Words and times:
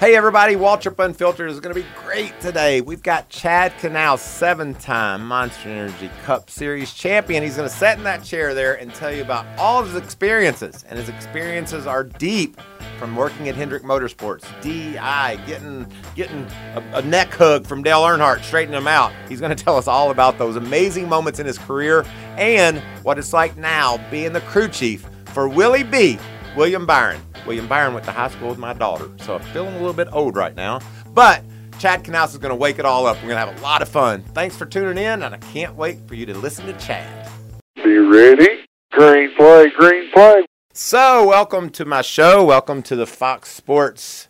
Hey 0.00 0.16
everybody, 0.16 0.54
Waltrip 0.56 0.98
Unfiltered 0.98 1.50
is 1.50 1.60
going 1.60 1.74
to 1.74 1.82
be 1.82 1.86
great 2.02 2.40
today. 2.40 2.80
We've 2.80 3.02
got 3.02 3.28
Chad 3.28 3.72
Knaus, 3.72 4.20
seven-time 4.20 5.26
Monster 5.26 5.68
Energy 5.68 6.10
Cup 6.24 6.48
Series 6.48 6.94
champion. 6.94 7.42
He's 7.42 7.56
going 7.56 7.68
to 7.68 7.74
sit 7.74 7.98
in 7.98 8.04
that 8.04 8.24
chair 8.24 8.54
there 8.54 8.76
and 8.76 8.94
tell 8.94 9.12
you 9.14 9.20
about 9.20 9.44
all 9.58 9.78
of 9.78 9.88
his 9.88 9.96
experiences, 9.96 10.86
and 10.88 10.98
his 10.98 11.10
experiences 11.10 11.86
are 11.86 12.02
deep. 12.02 12.58
From 12.98 13.14
working 13.14 13.48
at 13.50 13.54
Hendrick 13.54 13.82
Motorsports, 13.82 14.44
DEI, 14.62 15.38
getting 15.46 15.86
getting 16.14 16.46
a, 16.74 16.82
a 16.94 17.02
neck 17.02 17.28
hug 17.32 17.66
from 17.66 17.82
Dale 17.82 18.00
Earnhardt, 18.00 18.42
straightening 18.42 18.78
him 18.78 18.88
out. 18.88 19.12
He's 19.28 19.40
going 19.40 19.54
to 19.54 19.64
tell 19.64 19.76
us 19.76 19.86
all 19.86 20.10
about 20.10 20.38
those 20.38 20.56
amazing 20.56 21.10
moments 21.10 21.38
in 21.40 21.46
his 21.46 21.58
career 21.58 22.06
and 22.36 22.78
what 23.02 23.18
it's 23.18 23.34
like 23.34 23.56
now 23.58 23.98
being 24.10 24.32
the 24.32 24.40
crew 24.42 24.68
chief 24.68 25.06
for 25.26 25.46
Willie 25.48 25.82
B. 25.82 26.18
William 26.56 26.84
Byron. 26.84 27.20
William 27.46 27.68
Byron 27.68 27.94
went 27.94 28.04
to 28.06 28.12
high 28.12 28.28
school 28.28 28.48
with 28.48 28.58
my 28.58 28.72
daughter, 28.72 29.08
so 29.18 29.36
I'm 29.36 29.42
feeling 29.52 29.74
a 29.74 29.78
little 29.78 29.92
bit 29.92 30.08
old 30.12 30.36
right 30.36 30.54
now. 30.54 30.80
But 31.14 31.42
Chad 31.78 32.04
Knaus 32.04 32.30
is 32.30 32.38
going 32.38 32.50
to 32.50 32.56
wake 32.56 32.78
it 32.78 32.84
all 32.84 33.06
up. 33.06 33.16
We're 33.16 33.30
going 33.30 33.40
to 33.40 33.46
have 33.46 33.58
a 33.58 33.62
lot 33.62 33.82
of 33.82 33.88
fun. 33.88 34.22
Thanks 34.34 34.56
for 34.56 34.66
tuning 34.66 35.02
in, 35.02 35.22
and 35.22 35.34
I 35.34 35.38
can't 35.38 35.76
wait 35.76 35.98
for 36.06 36.14
you 36.14 36.26
to 36.26 36.34
listen 36.34 36.66
to 36.66 36.72
Chad. 36.74 37.30
Be 37.76 37.98
ready. 37.98 38.66
Green 38.92 39.34
flag, 39.36 39.70
green 39.78 40.10
flag. 40.12 40.44
So, 40.72 41.28
welcome 41.28 41.70
to 41.70 41.84
my 41.84 42.02
show. 42.02 42.44
Welcome 42.44 42.82
to 42.84 42.96
the 42.96 43.06
Fox 43.06 43.50
Sports 43.50 44.28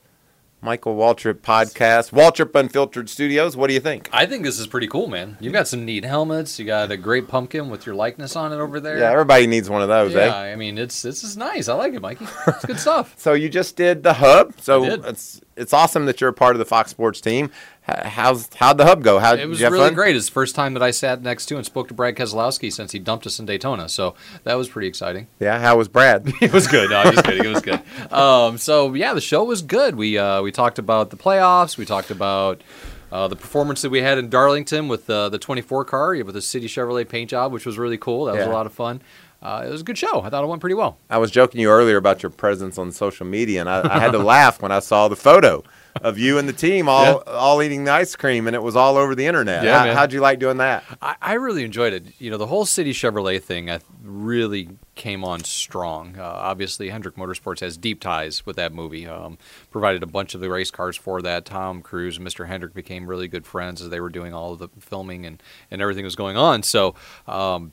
Michael 0.62 0.94
Waltrip 0.94 1.40
podcast, 1.40 2.12
Waltrip 2.12 2.54
Unfiltered 2.54 3.08
Studios. 3.08 3.56
What 3.56 3.68
do 3.68 3.74
you 3.74 3.80
think? 3.80 4.10
I 4.12 4.26
think 4.26 4.44
this 4.44 4.58
is 4.58 4.66
pretty 4.66 4.88
cool, 4.88 5.06
man. 5.06 5.38
You've 5.40 5.54
got 5.54 5.66
some 5.66 5.86
neat 5.86 6.04
helmets. 6.04 6.58
You 6.58 6.66
got 6.66 6.90
a 6.90 6.98
great 6.98 7.28
pumpkin 7.28 7.70
with 7.70 7.86
your 7.86 7.94
likeness 7.94 8.36
on 8.36 8.52
it 8.52 8.56
over 8.56 8.78
there. 8.78 8.98
Yeah, 8.98 9.10
everybody 9.10 9.46
needs 9.46 9.70
one 9.70 9.80
of 9.80 9.88
those, 9.88 10.12
yeah. 10.12 10.36
eh? 10.36 10.52
I 10.52 10.56
mean, 10.56 10.76
it's 10.76 11.00
this 11.00 11.24
is 11.24 11.36
nice. 11.36 11.68
I 11.68 11.74
like 11.74 11.94
it, 11.94 12.02
Mikey. 12.02 12.26
It's 12.46 12.64
good 12.64 12.78
stuff. 12.78 13.14
So 13.20 13.34
you 13.34 13.48
just 13.48 13.76
did 13.76 14.02
the 14.02 14.14
hub. 14.14 14.54
So 14.60 14.84
it's 14.84 15.40
it's 15.60 15.72
awesome 15.72 16.06
that 16.06 16.20
you're 16.20 16.30
a 16.30 16.32
part 16.34 16.54
of 16.56 16.58
the 16.58 16.64
Fox 16.64 16.90
Sports 16.90 17.20
team. 17.20 17.50
How's 17.82 18.48
how'd 18.56 18.78
the 18.78 18.84
hub 18.84 19.02
go? 19.02 19.18
How 19.18 19.34
It 19.34 19.48
was 19.48 19.60
really 19.60 19.78
fun? 19.78 19.94
great. 19.94 20.14
It's 20.16 20.26
the 20.26 20.32
first 20.32 20.54
time 20.54 20.74
that 20.74 20.82
I 20.82 20.90
sat 20.92 21.22
next 21.22 21.46
to 21.46 21.56
and 21.56 21.64
spoke 21.66 21.88
to 21.88 21.94
Brad 21.94 22.14
Keselowski 22.14 22.72
since 22.72 22.92
he 22.92 22.98
dumped 22.98 23.26
us 23.26 23.38
in 23.40 23.46
Daytona. 23.46 23.88
So 23.88 24.14
that 24.44 24.54
was 24.54 24.68
pretty 24.68 24.86
exciting. 24.88 25.26
Yeah, 25.40 25.58
how 25.58 25.76
was 25.76 25.88
Brad? 25.88 26.30
It 26.40 26.52
was 26.52 26.66
good. 26.66 26.90
No, 26.90 26.98
I'm 26.98 27.12
just 27.12 27.24
kidding. 27.24 27.44
It 27.44 27.48
was 27.48 27.62
good. 27.62 27.82
Um, 28.12 28.58
so 28.58 28.94
yeah, 28.94 29.12
the 29.14 29.20
show 29.20 29.42
was 29.44 29.62
good. 29.62 29.96
We 29.96 30.18
uh, 30.18 30.42
we 30.42 30.52
talked 30.52 30.78
about 30.78 31.10
the 31.10 31.16
playoffs. 31.16 31.76
We 31.76 31.84
talked 31.84 32.10
about 32.10 32.62
uh, 33.10 33.26
the 33.28 33.36
performance 33.36 33.82
that 33.82 33.90
we 33.90 34.02
had 34.02 34.18
in 34.18 34.28
Darlington 34.28 34.86
with 34.86 35.10
uh, 35.10 35.28
the 35.28 35.38
24 35.38 35.84
car 35.84 36.10
with 36.22 36.34
the 36.34 36.42
City 36.42 36.68
Chevrolet 36.68 37.08
paint 37.08 37.30
job, 37.30 37.52
which 37.52 37.66
was 37.66 37.76
really 37.76 37.98
cool. 37.98 38.26
That 38.26 38.36
was 38.36 38.44
Yeah. 38.46 38.52
a 38.52 38.54
lot 38.54 38.66
of 38.66 38.72
fun. 38.72 39.02
Uh, 39.42 39.64
it 39.66 39.70
was 39.70 39.80
a 39.80 39.84
good 39.84 39.96
show. 39.96 40.20
I 40.20 40.28
thought 40.28 40.44
it 40.44 40.46
went 40.48 40.60
pretty 40.60 40.74
well. 40.74 40.98
I 41.08 41.16
was 41.18 41.30
joking 41.30 41.60
you 41.60 41.70
earlier 41.70 41.96
about 41.96 42.22
your 42.22 42.28
presence 42.30 42.76
on 42.76 42.92
social 42.92 43.26
media, 43.26 43.60
and 43.60 43.70
I, 43.70 43.96
I 43.96 43.98
had 43.98 44.12
to 44.12 44.18
laugh 44.22 44.60
when 44.60 44.70
I 44.70 44.80
saw 44.80 45.08
the 45.08 45.16
photo 45.16 45.64
of 46.02 46.18
you 46.18 46.38
and 46.38 46.48
the 46.48 46.52
team 46.52 46.88
all 46.88 47.22
all 47.26 47.62
eating 47.62 47.84
the 47.84 47.92
ice 47.92 48.14
cream, 48.16 48.46
and 48.46 48.54
it 48.54 48.62
was 48.62 48.76
all 48.76 48.96
over 48.96 49.14
the 49.14 49.26
internet. 49.26 49.64
Yeah, 49.64 49.86
How, 49.86 49.94
how'd 49.94 50.12
you 50.12 50.20
like 50.20 50.38
doing 50.38 50.58
that? 50.58 50.84
I, 51.00 51.16
I 51.22 51.32
really 51.34 51.64
enjoyed 51.64 51.92
it. 51.94 52.04
You 52.18 52.30
know, 52.30 52.36
the 52.36 52.46
whole 52.46 52.66
City 52.66 52.92
Chevrolet 52.92 53.42
thing 53.42 53.70
I 53.70 53.80
really 54.02 54.68
came 54.94 55.24
on 55.24 55.42
strong. 55.44 56.18
Uh, 56.18 56.24
obviously, 56.24 56.90
Hendrick 56.90 57.16
Motorsports 57.16 57.60
has 57.60 57.78
deep 57.78 58.00
ties 58.00 58.44
with 58.44 58.56
that 58.56 58.74
movie. 58.74 59.06
Um, 59.06 59.38
provided 59.70 60.02
a 60.02 60.06
bunch 60.06 60.34
of 60.34 60.42
the 60.42 60.50
race 60.50 60.70
cars 60.70 60.96
for 60.98 61.22
that. 61.22 61.46
Tom 61.46 61.80
Cruise 61.80 62.18
and 62.18 62.26
Mr. 62.26 62.46
Hendrick 62.46 62.74
became 62.74 63.06
really 63.06 63.26
good 63.26 63.46
friends 63.46 63.80
as 63.80 63.88
they 63.88 64.00
were 64.00 64.10
doing 64.10 64.34
all 64.34 64.52
of 64.52 64.58
the 64.58 64.68
filming 64.78 65.24
and, 65.24 65.42
and 65.70 65.80
everything 65.80 66.04
was 66.04 66.16
going 66.16 66.36
on. 66.36 66.62
So, 66.62 66.94
um, 67.26 67.72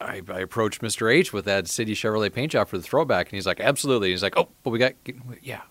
I, 0.00 0.20
I 0.28 0.40
approached 0.40 0.80
Mr. 0.82 1.12
H 1.12 1.32
with 1.32 1.44
that 1.46 1.68
City 1.68 1.94
Chevrolet 1.94 2.32
paint 2.32 2.52
job 2.52 2.68
for 2.68 2.76
the 2.76 2.82
throwback, 2.82 3.26
and 3.28 3.32
he's 3.36 3.46
like, 3.46 3.60
"Absolutely." 3.60 4.10
He's 4.10 4.22
like, 4.22 4.36
"Oh, 4.36 4.48
but 4.62 4.70
we 4.70 4.78
got, 4.78 4.92
yeah, 5.42 5.62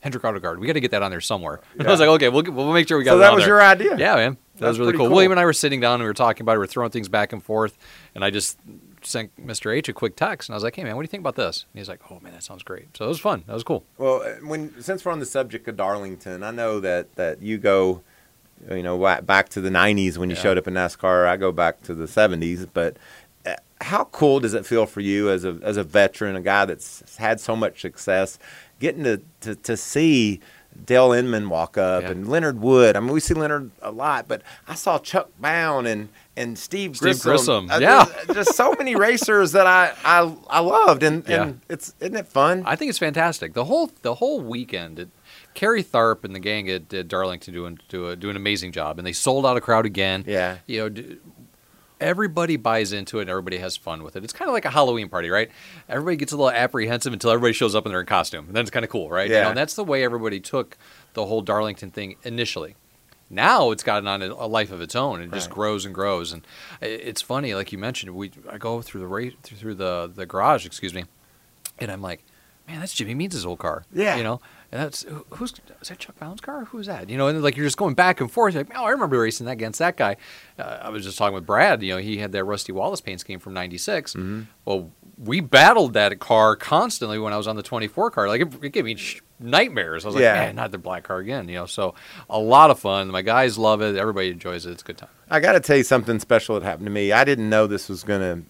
Hendrick 0.00 0.24
Auto 0.24 0.38
Guard. 0.40 0.58
We 0.60 0.66
got 0.66 0.72
to 0.72 0.80
get 0.80 0.90
that 0.92 1.02
on 1.02 1.10
there 1.10 1.20
somewhere." 1.20 1.60
And 1.78 1.86
I 1.86 1.90
was 1.90 2.00
like, 2.00 2.08
"Okay, 2.08 2.28
we'll, 2.28 2.42
we'll 2.44 2.72
make 2.72 2.88
sure 2.88 2.98
we 2.98 3.04
got 3.04 3.12
So 3.12 3.18
that 3.18 3.32
was 3.34 3.44
there." 3.44 3.54
your 3.54 3.62
idea? 3.62 3.96
Yeah, 3.96 4.14
man. 4.16 4.32
That 4.56 4.60
That's 4.60 4.68
was 4.70 4.78
really 4.80 4.92
cool. 4.92 5.06
cool. 5.06 5.14
William 5.14 5.30
and 5.32 5.38
I 5.40 5.44
were 5.44 5.52
sitting 5.52 5.80
down 5.80 5.94
and 5.94 6.02
we 6.02 6.08
were 6.08 6.14
talking 6.14 6.42
about 6.42 6.52
it. 6.52 6.56
We 6.56 6.62
were 6.62 6.66
throwing 6.66 6.90
things 6.90 7.08
back 7.08 7.32
and 7.32 7.42
forth, 7.42 7.78
and 8.14 8.24
I 8.24 8.30
just 8.30 8.58
sent 9.02 9.30
Mr. 9.46 9.72
H 9.72 9.88
a 9.88 9.92
quick 9.92 10.16
text, 10.16 10.48
and 10.48 10.54
I 10.54 10.56
was 10.56 10.64
like, 10.64 10.74
"Hey, 10.74 10.82
man, 10.82 10.96
what 10.96 11.02
do 11.02 11.04
you 11.04 11.10
think 11.10 11.20
about 11.20 11.36
this?" 11.36 11.66
And 11.72 11.78
he's 11.78 11.88
like, 11.88 12.00
"Oh, 12.10 12.18
man, 12.20 12.32
that 12.32 12.42
sounds 12.42 12.62
great." 12.64 12.96
So 12.96 13.04
it 13.04 13.08
was 13.08 13.20
fun. 13.20 13.44
That 13.46 13.52
was 13.54 13.62
cool. 13.62 13.84
Well, 13.98 14.22
uh, 14.22 14.44
when 14.46 14.80
since 14.82 15.04
we're 15.04 15.12
on 15.12 15.20
the 15.20 15.26
subject 15.26 15.68
of 15.68 15.76
Darlington, 15.76 16.42
I 16.42 16.50
know 16.50 16.80
that 16.80 17.14
that 17.14 17.40
you 17.42 17.58
go, 17.58 18.02
you 18.68 18.82
know, 18.82 18.98
back 19.22 19.48
to 19.50 19.60
the 19.60 19.70
'90s 19.70 20.18
when 20.18 20.28
you 20.30 20.34
Yeah. 20.36 20.42
showed 20.42 20.58
up 20.58 20.66
in 20.66 20.74
NASCAR. 20.74 21.28
I 21.28 21.36
go 21.36 21.52
back 21.52 21.82
to 21.82 21.94
the 21.94 22.06
'70s, 22.06 22.66
but. 22.72 22.96
Uh, 23.80 23.84
How 23.84 24.04
cool 24.04 24.40
does 24.40 24.54
it 24.54 24.66
feel 24.66 24.86
for 24.86 25.00
you 25.00 25.30
as 25.30 25.44
a 25.44 25.58
as 25.62 25.76
a 25.76 25.84
veteran, 25.84 26.36
a 26.36 26.40
guy 26.40 26.64
that's 26.64 27.16
had 27.16 27.40
so 27.40 27.54
much 27.56 27.80
success, 27.80 28.38
getting 28.80 29.04
to 29.04 29.20
to, 29.40 29.54
to 29.56 29.76
see 29.76 30.40
Dale 30.84 31.12
Inman 31.12 31.48
walk 31.48 31.76
up 31.76 32.02
Yeah. 32.04 32.10
and 32.10 32.28
Leonard 32.28 32.60
Wood? 32.60 32.96
I 32.96 33.00
mean, 33.00 33.12
we 33.12 33.20
see 33.20 33.34
Leonard 33.34 33.70
a 33.82 33.90
lot, 33.90 34.28
but 34.28 34.42
I 34.68 34.74
saw 34.74 34.98
Chuck 34.98 35.30
Bown 35.40 35.86
and 35.86 36.08
and 36.36 36.56
Steve 36.58 36.96
Steve 36.96 37.20
Grissom. 37.20 37.66
Grissom, 37.66 37.70
Uh, 37.70 37.78
yeah. 37.80 38.04
just, 38.04 38.34
just 38.34 38.54
so 38.54 38.72
many 38.78 38.94
racers 38.94 39.52
that 39.52 39.66
I 39.66 39.92
I, 40.04 40.32
I 40.48 40.60
loved, 40.60 41.02
and, 41.02 41.24
Yeah. 41.28 41.42
and 41.42 41.60
it's 41.68 41.94
isn't 42.00 42.16
it 42.16 42.26
fun? 42.28 42.62
I 42.66 42.76
think 42.76 42.90
it's 42.90 42.98
fantastic. 42.98 43.54
The 43.54 43.64
whole 43.64 43.90
the 44.02 44.14
whole 44.16 44.40
weekend, 44.40 44.98
it, 45.00 45.08
Kerry 45.54 45.82
Tharp 45.82 46.22
and 46.24 46.34
the 46.36 46.38
gang 46.40 46.70
at, 46.70 46.92
at 46.94 47.08
Darlington 47.08 47.52
doing 47.54 47.78
do, 47.88 48.08
a, 48.08 48.14
do 48.14 48.30
an 48.30 48.36
amazing 48.36 48.70
job, 48.70 48.98
and 48.98 49.06
they 49.06 49.12
sold 49.12 49.44
out 49.44 49.56
a 49.56 49.60
crowd 49.60 49.86
again. 49.86 50.22
Yeah. 50.26 50.58
you 50.66 50.88
know. 50.88 51.02
Everybody 52.00 52.56
buys 52.56 52.92
into 52.92 53.18
it 53.18 53.22
and 53.22 53.30
everybody 53.30 53.58
has 53.58 53.76
fun 53.76 54.02
with 54.04 54.14
it. 54.16 54.22
It's 54.24 54.32
kind 54.32 54.48
of 54.48 54.52
like 54.52 54.64
a 54.64 54.70
Halloween 54.70 55.08
party, 55.08 55.30
right? 55.30 55.50
Everybody 55.88 56.16
gets 56.16 56.32
a 56.32 56.36
little 56.36 56.50
apprehensive 56.50 57.12
until 57.12 57.30
everybody 57.30 57.52
shows 57.52 57.74
up 57.74 57.84
and 57.84 57.92
they're 57.92 58.00
in 58.00 58.06
costume. 58.06 58.46
And 58.46 58.54
then 58.54 58.62
it's 58.62 58.70
kind 58.70 58.84
of 58.84 58.90
cool, 58.90 59.10
right? 59.10 59.28
You 59.28 59.34
Yeah. 59.34 59.42
know, 59.44 59.48
and 59.50 59.58
that's 59.58 59.74
the 59.74 59.84
way 59.84 60.04
everybody 60.04 60.38
took 60.40 60.76
the 61.14 61.26
whole 61.26 61.40
Darlington 61.42 61.90
thing 61.90 62.16
initially. 62.22 62.76
Now 63.30 63.72
it's 63.72 63.82
gotten 63.82 64.06
on 64.08 64.22
a, 64.22 64.46
life 64.46 64.70
of 64.72 64.80
its 64.80 64.94
own. 64.96 65.20
It 65.20 65.32
just 65.32 65.48
Right. 65.48 65.54
grows 65.54 65.84
and 65.84 65.94
grows. 65.94 66.32
And 66.32 66.46
it's 66.80 67.20
funny, 67.20 67.54
like 67.54 67.72
you 67.72 67.78
mentioned, 67.78 68.14
we 68.14 68.30
I 68.48 68.58
go 68.58 68.80
through 68.80 69.00
the 69.02 69.06
ra- 69.06 69.36
through 69.42 69.74
the 69.74 70.10
the 70.14 70.24
garage, 70.24 70.64
excuse 70.64 70.94
me, 70.94 71.04
and 71.78 71.90
I'm 71.90 72.00
like, 72.00 72.22
man, 72.66 72.80
that's 72.80 72.94
Jimmy 72.94 73.14
Means' 73.14 73.44
old 73.44 73.58
car. 73.58 73.84
Yeah. 73.92 74.16
You 74.16 74.22
know, 74.22 74.40
and 74.70 74.82
that's 74.82 75.06
who's 75.30 75.54
is 75.80 75.88
that 75.88 75.98
Chuck 75.98 76.18
Bown's 76.18 76.40
car? 76.40 76.66
Who's 76.66 76.86
that? 76.86 77.08
You 77.08 77.16
know, 77.16 77.28
and 77.28 77.42
like 77.42 77.56
you're 77.56 77.66
just 77.66 77.78
going 77.78 77.94
back 77.94 78.20
and 78.20 78.30
forth. 78.30 78.54
Like, 78.54 78.70
oh, 78.76 78.84
I 78.84 78.90
remember 78.90 79.18
racing 79.18 79.46
that 79.46 79.52
against 79.52 79.78
that 79.78 79.96
guy. 79.96 80.16
Uh, 80.58 80.78
I 80.82 80.90
was 80.90 81.04
just 81.04 81.16
talking 81.16 81.34
with 81.34 81.46
Brad. 81.46 81.82
You 81.82 81.94
know, 81.94 81.98
he 81.98 82.18
had 82.18 82.32
that 82.32 82.44
Rusty 82.44 82.72
Wallace 82.72 83.00
paint 83.00 83.20
scheme 83.20 83.38
from 83.38 83.54
'96. 83.54 84.12
Mm-hmm. 84.12 84.42
Well, 84.66 84.90
we 85.16 85.40
battled 85.40 85.94
that 85.94 86.18
car 86.18 86.54
constantly 86.54 87.18
when 87.18 87.32
I 87.32 87.36
was 87.36 87.48
on 87.48 87.56
the 87.56 87.62
24 87.62 88.10
car. 88.10 88.28
Like 88.28 88.42
it, 88.42 88.64
it 88.64 88.72
gave 88.72 88.84
me 88.84 88.94
sh- 88.96 89.22
nightmares. 89.40 90.04
I 90.04 90.08
was 90.08 90.14
like, 90.14 90.22
man, 90.22 90.56
not 90.56 90.70
the 90.70 90.78
black 90.78 91.04
car 91.04 91.18
again. 91.18 91.48
You 91.48 91.56
know, 91.56 91.66
so 91.66 91.94
a 92.28 92.38
lot 92.38 92.70
of 92.70 92.78
fun. 92.78 93.08
My 93.08 93.22
guys 93.22 93.56
love 93.56 93.80
it. 93.80 93.96
Everybody 93.96 94.30
enjoys 94.30 94.66
it. 94.66 94.72
It's 94.72 94.82
a 94.82 94.84
good 94.84 94.98
time. 94.98 95.10
I 95.30 95.40
got 95.40 95.52
to 95.52 95.60
tell 95.60 95.76
you 95.76 95.82
something 95.82 96.20
special 96.20 96.58
that 96.58 96.64
happened 96.64 96.86
to 96.86 96.92
me. 96.92 97.10
I 97.10 97.24
didn't 97.24 97.48
know 97.48 97.66
this 97.66 97.88
was 97.88 98.04
going 98.04 98.46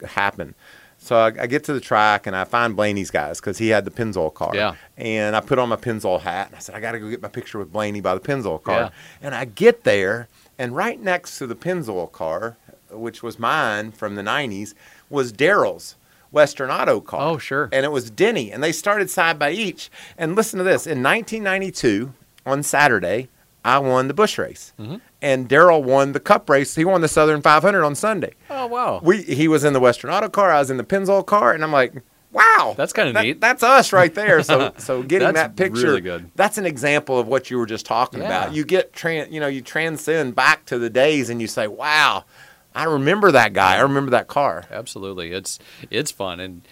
to 0.00 0.06
happen. 0.06 0.54
So 0.98 1.16
I, 1.16 1.26
I 1.26 1.46
get 1.46 1.64
to 1.64 1.72
the 1.72 1.80
track 1.80 2.26
and 2.26 2.34
I 2.34 2.44
find 2.44 2.76
Blaney's 2.76 3.10
guys 3.10 3.40
because 3.40 3.58
he 3.58 3.68
had 3.68 3.84
the 3.84 3.90
Pennzoil 3.90 4.34
car. 4.34 4.54
Yeah. 4.54 4.74
And 4.96 5.36
I 5.36 5.40
put 5.40 5.58
on 5.58 5.68
my 5.68 5.76
Pennzoil 5.76 6.20
hat 6.20 6.48
and 6.48 6.56
I 6.56 6.58
said, 6.58 6.74
I 6.74 6.80
got 6.80 6.92
to 6.92 6.98
go 6.98 7.08
get 7.08 7.22
my 7.22 7.28
picture 7.28 7.58
with 7.58 7.72
Blaney 7.72 8.00
by 8.00 8.14
the 8.14 8.20
Pennzoil 8.20 8.62
car. 8.62 8.80
Yeah. 8.80 8.90
And 9.22 9.34
I 9.34 9.44
get 9.44 9.84
there 9.84 10.28
and 10.58 10.74
right 10.74 11.00
next 11.00 11.38
to 11.38 11.46
the 11.46 11.54
Pennzoil 11.54 12.10
car, 12.10 12.56
which 12.90 13.22
was 13.22 13.38
mine 13.38 13.92
from 13.92 14.16
the 14.16 14.22
90s, 14.22 14.74
was 15.08 15.30
Darrell's 15.30 15.94
Western 16.30 16.70
Auto 16.70 17.00
car. 17.00 17.22
Oh, 17.22 17.38
sure. 17.38 17.68
And 17.72 17.86
it 17.86 17.92
was 17.92 18.10
Denny. 18.10 18.50
And 18.50 18.62
they 18.62 18.72
started 18.72 19.08
side 19.08 19.38
by 19.38 19.52
each. 19.52 19.90
And 20.18 20.34
listen 20.34 20.58
to 20.58 20.64
this 20.64 20.86
in 20.86 21.02
1992, 21.02 22.12
on 22.44 22.62
Saturday, 22.62 23.28
I 23.68 23.78
won 23.78 24.08
the 24.08 24.14
Busch 24.14 24.38
race. 24.38 24.72
Mm-hmm. 24.78 24.96
And 25.20 25.48
Darrell 25.48 25.82
won 25.82 26.12
the 26.12 26.20
Cup 26.20 26.48
race. 26.48 26.74
He 26.74 26.84
won 26.84 27.00
the 27.00 27.08
Southern 27.08 27.42
500 27.42 27.84
on 27.84 27.94
Sunday. 27.94 28.32
Oh 28.50 28.66
wow. 28.66 29.00
We 29.02 29.22
he 29.22 29.48
was 29.48 29.64
in 29.64 29.72
the 29.72 29.80
Western 29.80 30.10
Auto 30.10 30.28
car. 30.28 30.50
I 30.52 30.58
was 30.60 30.70
in 30.70 30.76
the 30.76 30.84
Pennzoil 30.84 31.26
car, 31.26 31.52
and 31.52 31.62
I'm 31.64 31.72
like, 31.72 31.92
wow, 32.32 32.74
That's 32.76 32.92
kinda 32.92 33.12
that- 33.12 33.22
neat. 33.22 33.40
That's 33.40 33.62
us 33.62 33.92
right 33.92 34.14
there. 34.14 34.42
So 34.42 34.72
so 34.78 35.02
getting 35.02 35.32
that 35.34 35.56
picture, 35.56 35.82
really 35.88 36.00
good. 36.00 36.30
That's 36.36 36.56
an 36.58 36.66
example 36.66 37.18
of 37.18 37.26
what 37.26 37.50
you 37.50 37.58
were 37.58 37.66
just 37.66 37.84
talking 37.86 38.20
Yeah. 38.20 38.26
about. 38.44 38.54
You 38.54 38.64
get 38.64 38.92
tran, 38.92 39.30
you 39.32 39.40
know, 39.40 39.48
you 39.48 39.60
transcend 39.62 40.34
back 40.34 40.64
to 40.66 40.78
the 40.78 40.90
days, 40.90 41.30
and 41.30 41.40
you 41.40 41.46
say, 41.48 41.66
wow, 41.66 42.24
I 42.74 42.84
remember 42.84 43.32
that 43.32 43.54
guy. 43.54 43.76
I 43.76 43.80
remember 43.80 44.10
that 44.12 44.28
car. 44.28 44.64
Absolutely. 44.70 45.32
It's 45.32 45.58
it's 45.90 46.10
fun 46.12 46.38
and 46.38 46.62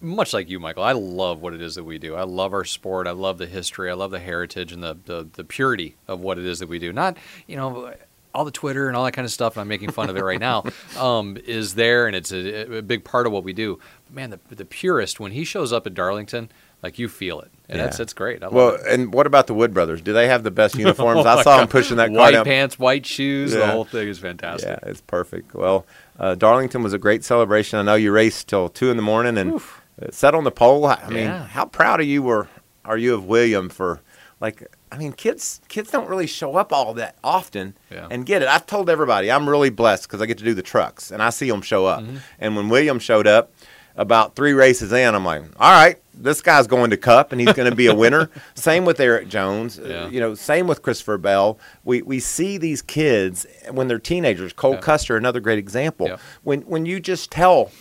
much 0.00 0.32
like 0.32 0.48
you, 0.48 0.60
Michael, 0.60 0.82
I 0.84 0.92
love 0.92 1.40
what 1.40 1.54
it 1.54 1.60
is 1.60 1.74
that 1.74 1.84
we 1.84 1.98
do. 1.98 2.14
I 2.14 2.22
love 2.22 2.52
our 2.52 2.64
sport. 2.64 3.06
I 3.06 3.10
love 3.12 3.38
the 3.38 3.46
history. 3.46 3.90
I 3.90 3.94
love 3.94 4.10
the 4.10 4.20
heritage 4.20 4.72
and 4.72 4.82
the, 4.82 4.96
the, 5.04 5.28
the 5.32 5.44
purity 5.44 5.96
of 6.06 6.20
what 6.20 6.38
it 6.38 6.46
is 6.46 6.58
that 6.60 6.68
we 6.68 6.78
do. 6.78 6.92
Not, 6.92 7.16
you 7.46 7.56
know, 7.56 7.92
all 8.34 8.44
the 8.44 8.50
Twitter 8.50 8.86
and 8.88 8.96
all 8.96 9.04
that 9.04 9.12
kind 9.12 9.24
of 9.24 9.32
stuff, 9.32 9.56
and 9.56 9.62
I'm 9.62 9.68
making 9.68 9.90
fun 9.90 10.10
of 10.10 10.16
it 10.16 10.22
right 10.22 10.38
now, 10.38 10.64
um, 10.98 11.36
is 11.46 11.74
there, 11.74 12.06
and 12.06 12.14
it's 12.14 12.30
a, 12.30 12.78
a 12.78 12.82
big 12.82 13.02
part 13.02 13.26
of 13.26 13.32
what 13.32 13.42
we 13.42 13.52
do. 13.52 13.78
But 14.06 14.14
man, 14.14 14.30
the, 14.30 14.54
the 14.54 14.64
purist, 14.64 15.18
when 15.18 15.32
he 15.32 15.44
shows 15.44 15.72
up 15.72 15.86
at 15.86 15.94
Darlington, 15.94 16.50
like 16.82 16.98
you 16.98 17.08
feel 17.08 17.40
it. 17.40 17.50
And 17.68 17.80
that's, 17.80 17.94
Yeah. 17.96 17.98
that's 17.98 18.12
great. 18.12 18.42
I 18.42 18.46
love 18.46 18.54
Well, 18.54 18.74
it. 18.76 18.82
and 18.86 19.12
what 19.12 19.26
about 19.26 19.48
the 19.48 19.54
Wood 19.54 19.74
brothers? 19.74 20.00
Do 20.00 20.12
they 20.12 20.28
have 20.28 20.44
the 20.44 20.50
best 20.52 20.74
uniforms? 20.78 21.26
Oh 21.26 21.28
I 21.28 21.42
saw 21.42 21.56
them 21.58 21.66
pushing 21.68 21.96
that 21.96 22.12
White 22.12 22.44
pants, 22.44 22.78
white 22.78 23.04
shoes, 23.04 23.50
the 23.52 23.66
whole 23.66 23.84
thing 23.84 24.06
is 24.06 24.20
fantastic. 24.20 24.78
Yeah, 24.82 24.88
it's 24.88 25.00
perfect. 25.00 25.54
Well, 25.54 25.84
uh, 26.20 26.36
Darlington 26.36 26.82
was 26.84 26.92
a 26.92 26.98
great 26.98 27.24
celebration. 27.24 27.78
I 27.80 27.82
know 27.82 27.94
you 27.96 28.12
raced 28.12 28.46
till 28.48 28.68
two 28.68 28.90
in 28.90 28.96
the 28.96 29.02
morning 29.02 29.36
and 29.36 29.54
Oof. 29.54 29.77
Sat 30.10 30.34
on 30.34 30.44
the 30.44 30.50
pole. 30.50 30.86
I 30.86 31.08
mean, 31.08 31.24
Yeah. 31.24 31.46
how 31.46 31.64
proud 31.66 32.00
are 32.00 32.04
you 32.04 32.22
were 32.22 32.48
are 32.84 32.96
you 32.98 33.14
of 33.14 33.24
William 33.24 33.68
for 33.68 34.00
like 34.40 34.66
I 34.90 34.96
mean, 34.96 35.12
kids 35.12 35.60
kids 35.68 35.90
don't 35.90 36.08
really 36.08 36.26
show 36.26 36.56
up 36.56 36.72
all 36.72 36.94
that 36.94 37.16
often 37.22 37.74
Yeah. 37.90 38.06
and 38.10 38.24
get 38.24 38.42
it. 38.42 38.48
I've 38.48 38.66
told 38.66 38.88
everybody 38.88 39.30
I'm 39.30 39.48
really 39.48 39.70
blessed 39.70 40.04
because 40.04 40.22
I 40.22 40.26
get 40.26 40.38
to 40.38 40.44
do 40.44 40.54
the 40.54 40.62
trucks 40.62 41.10
and 41.10 41.22
I 41.22 41.30
see 41.30 41.50
them 41.50 41.62
show 41.62 41.86
up. 41.86 42.02
Mm-hmm. 42.02 42.16
And 42.38 42.56
when 42.56 42.68
William 42.68 42.98
showed 42.98 43.26
up, 43.26 43.52
about 43.96 44.36
three 44.36 44.52
races 44.52 44.92
in, 44.92 45.12
I'm 45.12 45.24
like, 45.24 45.42
all 45.58 45.72
right, 45.72 45.96
this 46.14 46.40
guy's 46.40 46.68
going 46.68 46.90
to 46.90 46.96
Cup 46.96 47.32
and 47.32 47.40
he's 47.40 47.52
going 47.52 47.68
to 47.68 47.74
be 47.74 47.88
a 47.88 47.94
winner. 47.94 48.30
same 48.54 48.84
with 48.84 49.00
Erik 49.00 49.28
Jones. 49.28 49.76
uh, 49.76 49.82
Yeah. 49.88 50.08
you 50.08 50.20
know, 50.20 50.36
same 50.36 50.68
with 50.68 50.82
Christopher 50.82 51.18
Bell. 51.18 51.58
We 51.84 52.02
we 52.02 52.20
see 52.20 52.58
these 52.58 52.80
kids 52.80 53.44
when 53.72 53.88
they're 53.88 53.98
teenagers. 53.98 54.52
Cole 54.52 54.74
Yeah. 54.74 54.80
Custer, 54.80 55.16
another 55.16 55.40
great 55.40 55.58
example. 55.58 56.06
Yeah. 56.06 56.16
When 56.44 56.60
when 56.62 56.86
you 56.86 57.00
just 57.00 57.32
tell, 57.32 57.72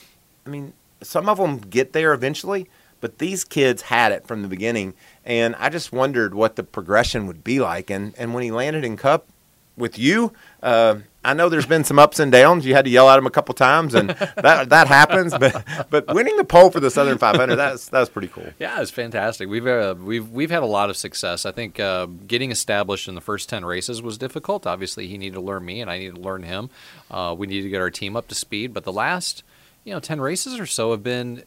I 0.45 0.49
mean, 0.49 0.73
some 1.01 1.29
of 1.29 1.37
them 1.37 1.57
get 1.57 1.93
there 1.93 2.13
eventually, 2.13 2.67
but 3.01 3.19
these 3.19 3.43
kids 3.43 3.83
had 3.83 4.11
it 4.11 4.27
from 4.27 4.41
the 4.41 4.47
beginning. 4.47 4.93
And 5.25 5.55
I 5.57 5.69
just 5.69 5.91
wondered 5.91 6.33
what 6.33 6.55
the 6.55 6.63
progression 6.63 7.27
would 7.27 7.43
be 7.43 7.59
like. 7.59 7.89
And 7.89 8.13
and 8.17 8.33
when 8.33 8.43
he 8.43 8.51
landed 8.51 8.83
in 8.83 8.97
Cup 8.97 9.27
with 9.75 9.99
you, 9.99 10.33
uh, 10.63 10.97
I 11.27 11.33
know 11.33 11.49
there's 11.49 11.65
been 11.65 11.83
some 11.83 11.99
ups 11.99 12.19
and 12.19 12.31
downs. 12.31 12.65
You 12.65 12.73
had 12.73 12.85
to 12.85 12.91
yell 12.91 13.09
at 13.09 13.19
him 13.19 13.25
a 13.25 13.29
couple 13.29 13.53
times, 13.53 13.93
and 13.93 14.09
that 14.37 14.69
that 14.69 14.87
happens. 14.87 15.37
But 15.37 15.61
but 15.89 16.07
winning 16.13 16.37
the 16.37 16.45
pole 16.45 16.71
for 16.71 16.79
the 16.79 16.89
Southern 16.89 17.17
500, 17.17 17.57
that's 17.57 17.89
that's 17.89 18.09
pretty 18.09 18.29
cool. 18.29 18.47
Yeah, 18.59 18.81
it's 18.81 18.91
fantastic. 18.91 19.49
We've 19.49 19.67
uh, 19.67 19.95
we've 19.99 20.29
we've 20.29 20.49
had 20.49 20.63
a 20.63 20.67
lot 20.67 20.89
of 20.89 20.95
success. 20.95 21.45
I 21.45 21.51
think 21.51 21.81
uh, 21.81 22.05
getting 22.05 22.49
established 22.49 23.09
in 23.09 23.15
the 23.15 23.21
first 23.21 23.49
ten 23.49 23.65
races 23.65 24.01
was 24.01 24.17
difficult. 24.17 24.65
Obviously, 24.65 25.07
he 25.07 25.17
needed 25.17 25.35
to 25.35 25.41
learn 25.41 25.65
me, 25.65 25.81
and 25.81 25.91
I 25.91 25.99
needed 25.99 26.15
to 26.15 26.21
learn 26.21 26.43
him. 26.43 26.69
Uh, 27.11 27.35
we 27.37 27.45
needed 27.45 27.63
to 27.63 27.69
get 27.69 27.81
our 27.81 27.91
team 27.91 28.15
up 28.15 28.29
to 28.29 28.35
speed. 28.35 28.73
But 28.73 28.85
the 28.85 28.93
last, 28.93 29.43
you 29.87 29.93
know, 29.93 30.01
ten 30.01 30.19
races 30.19 30.59
or 30.59 30.65
so 30.65 30.91
have 30.91 31.01
been. 31.01 31.43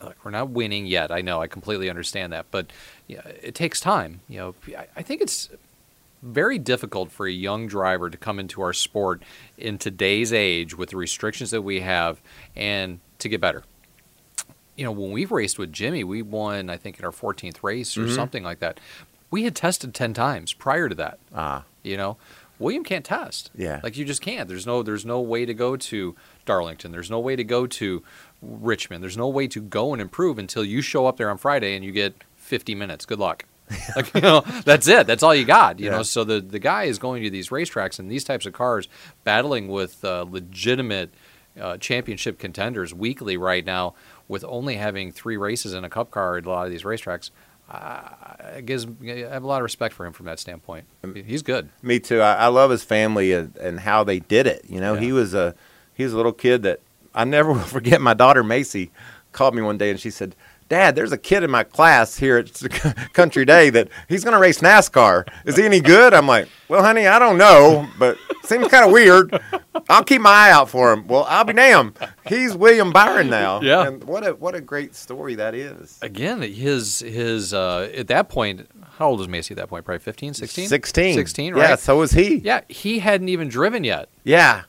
Look, 0.00 0.16
we're 0.24 0.30
not 0.30 0.50
winning 0.50 0.86
yet. 0.86 1.10
I 1.10 1.22
know. 1.22 1.40
I 1.42 1.48
completely 1.48 1.90
understand 1.90 2.32
that, 2.32 2.46
but 2.52 2.66
yeah, 3.08 3.22
it 3.42 3.54
takes 3.56 3.80
time. 3.80 4.20
You 4.28 4.38
know, 4.38 4.54
I, 4.78 4.86
I 4.96 5.02
think 5.02 5.20
it's 5.20 5.48
very 6.22 6.56
difficult 6.58 7.10
for 7.10 7.26
a 7.26 7.32
young 7.32 7.66
driver 7.66 8.10
to 8.10 8.16
come 8.16 8.38
into 8.38 8.62
our 8.62 8.72
sport 8.72 9.22
in 9.58 9.76
today's 9.78 10.32
age 10.32 10.76
with 10.76 10.90
the 10.90 10.96
restrictions 10.96 11.50
that 11.50 11.62
we 11.62 11.80
have 11.80 12.20
and 12.54 13.00
to 13.18 13.28
get 13.28 13.40
better. 13.40 13.64
You 14.76 14.84
know, 14.84 14.92
when 14.92 15.10
we've 15.10 15.32
raced 15.32 15.58
with 15.58 15.72
Jimmy, 15.72 16.04
we 16.04 16.22
won, 16.22 16.70
I 16.70 16.76
think, 16.76 16.98
in 16.98 17.04
our 17.04 17.10
14th 17.12 17.62
race 17.64 17.96
or 17.96 18.02
Mhm. 18.06 18.14
something 18.14 18.42
like 18.44 18.60
that. 18.60 18.78
We 19.30 19.44
had 19.44 19.54
tested 19.56 19.94
10 19.94 20.14
times 20.14 20.52
prior 20.52 20.88
to 20.88 20.94
that. 20.96 21.18
Ah, 21.34 21.64
You 21.82 21.96
know, 21.96 22.16
William 22.58 22.84
can't 22.84 23.04
test. 23.04 23.50
Yeah. 23.54 23.80
like 23.82 23.96
you 23.96 24.04
just 24.04 24.22
can't. 24.22 24.48
There's 24.48 24.66
no 24.66 24.82
there's 24.82 25.04
no 25.04 25.20
way 25.20 25.44
to 25.44 25.54
go 25.54 25.76
to 25.76 26.14
Darlington. 26.44 26.92
There's 26.92 27.10
no 27.10 27.20
way 27.20 27.36
to 27.36 27.44
go 27.44 27.66
to 27.66 28.02
Richmond. 28.42 29.02
There's 29.02 29.16
no 29.16 29.28
way 29.28 29.46
to 29.48 29.60
go 29.60 29.92
and 29.92 30.02
improve 30.02 30.38
until 30.38 30.64
you 30.64 30.80
show 30.82 31.06
up 31.06 31.16
there 31.16 31.30
on 31.30 31.38
Friday 31.38 31.74
and 31.76 31.84
you 31.84 31.92
get 31.92 32.14
50 32.36 32.74
minutes. 32.74 33.06
Good 33.06 33.18
luck. 33.18 33.44
like 33.96 34.12
you 34.14 34.20
know, 34.20 34.42
that's 34.66 34.86
it. 34.88 35.06
That's 35.06 35.22
all 35.22 35.34
you 35.34 35.46
got. 35.46 35.80
You 35.80 35.86
Yeah. 35.86 35.96
know, 35.96 36.02
so 36.02 36.22
the 36.22 36.38
the 36.40 36.58
guy 36.58 36.84
is 36.84 36.98
going 36.98 37.22
to 37.22 37.30
these 37.30 37.48
racetracks 37.48 37.98
and 37.98 38.10
these 38.10 38.22
types 38.22 38.44
of 38.44 38.52
cars, 38.52 38.88
battling 39.24 39.68
with 39.68 40.04
uh, 40.04 40.26
legitimate 40.28 41.14
uh, 41.58 41.78
championship 41.78 42.38
contenders 42.38 42.92
weekly 42.92 43.38
right 43.38 43.64
now, 43.64 43.94
with 44.28 44.44
only 44.44 44.76
having 44.76 45.10
three 45.12 45.38
races 45.38 45.72
in 45.72 45.82
a 45.82 45.88
cup 45.88 46.10
car 46.10 46.36
at 46.36 46.44
a 46.44 46.48
lot 46.50 46.66
of 46.66 46.70
these 46.70 46.82
racetracks. 46.82 47.30
Gives 48.64 48.86
I 49.02 49.10
have 49.32 49.42
a 49.42 49.46
lot 49.46 49.56
of 49.58 49.62
respect 49.64 49.94
for 49.94 50.04
him 50.04 50.12
from 50.12 50.26
that 50.26 50.38
standpoint. 50.38 50.84
He's 51.26 51.42
good. 51.42 51.70
me 51.82 51.98
too. 51.98 52.20
I, 52.20 52.34
I 52.34 52.46
love 52.48 52.70
his 52.70 52.84
family 52.84 53.32
and, 53.32 53.56
and 53.56 53.80
how 53.80 54.04
they 54.04 54.20
did 54.20 54.46
it. 54.46 54.66
You 54.68 54.80
know, 54.80 54.94
Yeah. 54.94 55.00
he 55.00 55.12
was 55.12 55.32
a 55.32 55.54
he 55.94 56.04
was 56.04 56.12
a 56.12 56.16
little 56.16 56.32
kid 56.32 56.62
that 56.62 56.80
I 57.14 57.24
never 57.24 57.52
will 57.54 57.60
forget. 57.60 58.00
My 58.00 58.14
daughter 58.14 58.42
Macy 58.42 58.90
called 59.32 59.54
me 59.54 59.62
one 59.62 59.78
day 59.78 59.90
and 59.90 60.00
she 60.00 60.10
said. 60.10 60.34
Dad, 60.70 60.94
there's 60.96 61.12
a 61.12 61.18
kid 61.18 61.42
in 61.42 61.50
my 61.50 61.62
class 61.62 62.16
here 62.16 62.38
at 62.38 62.50
Country 63.12 63.44
Day 63.44 63.68
that 63.68 63.88
he's 64.08 64.24
going 64.24 64.32
to 64.32 64.40
race 64.40 64.60
NASCAR. 64.60 65.28
Is 65.44 65.58
he 65.58 65.62
any 65.62 65.78
good? 65.78 66.14
I'm 66.14 66.26
like, 66.26 66.48
well, 66.68 66.82
honey, 66.82 67.06
I 67.06 67.18
don't 67.18 67.36
know, 67.36 67.86
but 67.98 68.16
seems 68.44 68.68
kind 68.68 68.86
of 68.86 68.90
weird. 68.90 69.38
I'll 69.90 70.02
keep 70.02 70.22
my 70.22 70.30
eye 70.30 70.50
out 70.52 70.70
for 70.70 70.90
him. 70.90 71.06
Well, 71.06 71.26
I'll 71.28 71.44
be 71.44 71.52
damned. 71.52 71.98
He's 72.26 72.56
William 72.56 72.92
Byron 72.94 73.28
now. 73.28 73.60
Yeah. 73.62 73.86
And 73.86 74.02
what 74.04 74.26
a 74.26 74.32
what 74.36 74.54
a 74.54 74.60
great 74.62 74.94
story 74.94 75.34
that 75.34 75.54
is. 75.54 75.98
Again, 76.00 76.40
his 76.40 77.00
his 77.00 77.52
uh, 77.52 77.90
at 77.94 78.08
that 78.08 78.30
point, 78.30 78.66
how 78.96 79.10
old 79.10 79.18
was 79.18 79.28
Macy 79.28 79.52
at 79.52 79.58
that 79.58 79.68
point? 79.68 79.84
Probably 79.84 79.98
15, 79.98 80.32
16? 80.32 80.66
16. 80.68 81.14
16, 81.14 81.56
Yeah, 81.56 81.62
right? 81.62 81.78
so 81.78 81.98
was 81.98 82.12
he. 82.12 82.36
Yeah, 82.36 82.62
he 82.70 83.00
hadn't 83.00 83.28
even 83.28 83.48
driven 83.48 83.84
yet. 83.84 84.08
Yeah. 84.24 84.62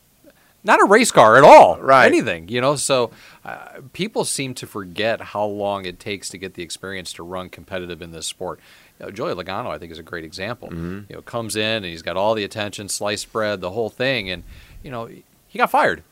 Not 0.66 0.82
a 0.82 0.86
race 0.86 1.12
car 1.12 1.38
at 1.38 1.44
all. 1.44 1.78
Right. 1.80 2.08
Anything, 2.08 2.50
you 2.50 2.60
know. 2.60 2.76
So 2.76 3.12
uh, 3.46 3.82
people 3.94 4.26
seem 4.26 4.56
to 4.56 4.68
forget 4.68 5.22
how 5.22 5.46
long 5.46 5.86
it 5.86 6.00
takes 6.00 6.28
to 6.30 6.40
get 6.40 6.56
the 6.56 6.64
experience 6.64 7.14
to 7.14 7.24
run 7.24 7.50
competitive 7.50 8.02
in 8.02 8.12
this 8.12 8.26
sport. 8.26 8.60
You 9.00 9.06
know, 9.06 9.12
Joey 9.12 9.36
Logano, 9.36 9.68
I 9.68 9.78
think, 9.78 9.92
is 9.92 10.00
a 10.00 10.04
great 10.04 10.24
example. 10.24 10.70
Mm-hmm. 10.70 11.02
You 11.10 11.16
know, 11.16 11.22
comes 11.22 11.56
in 11.56 11.62
and 11.62 11.86
he's 11.86 12.02
got 12.02 12.18
all 12.18 12.34
the 12.34 12.44
attention, 12.44 12.90
sliced 12.90 13.32
bread, 13.32 13.62
the 13.62 13.72
whole 13.72 13.90
thing, 13.90 14.30
and 14.30 14.44
you 14.82 14.90
know, 14.90 15.08
he 15.48 15.58
got 15.60 15.70
fired. 15.70 16.04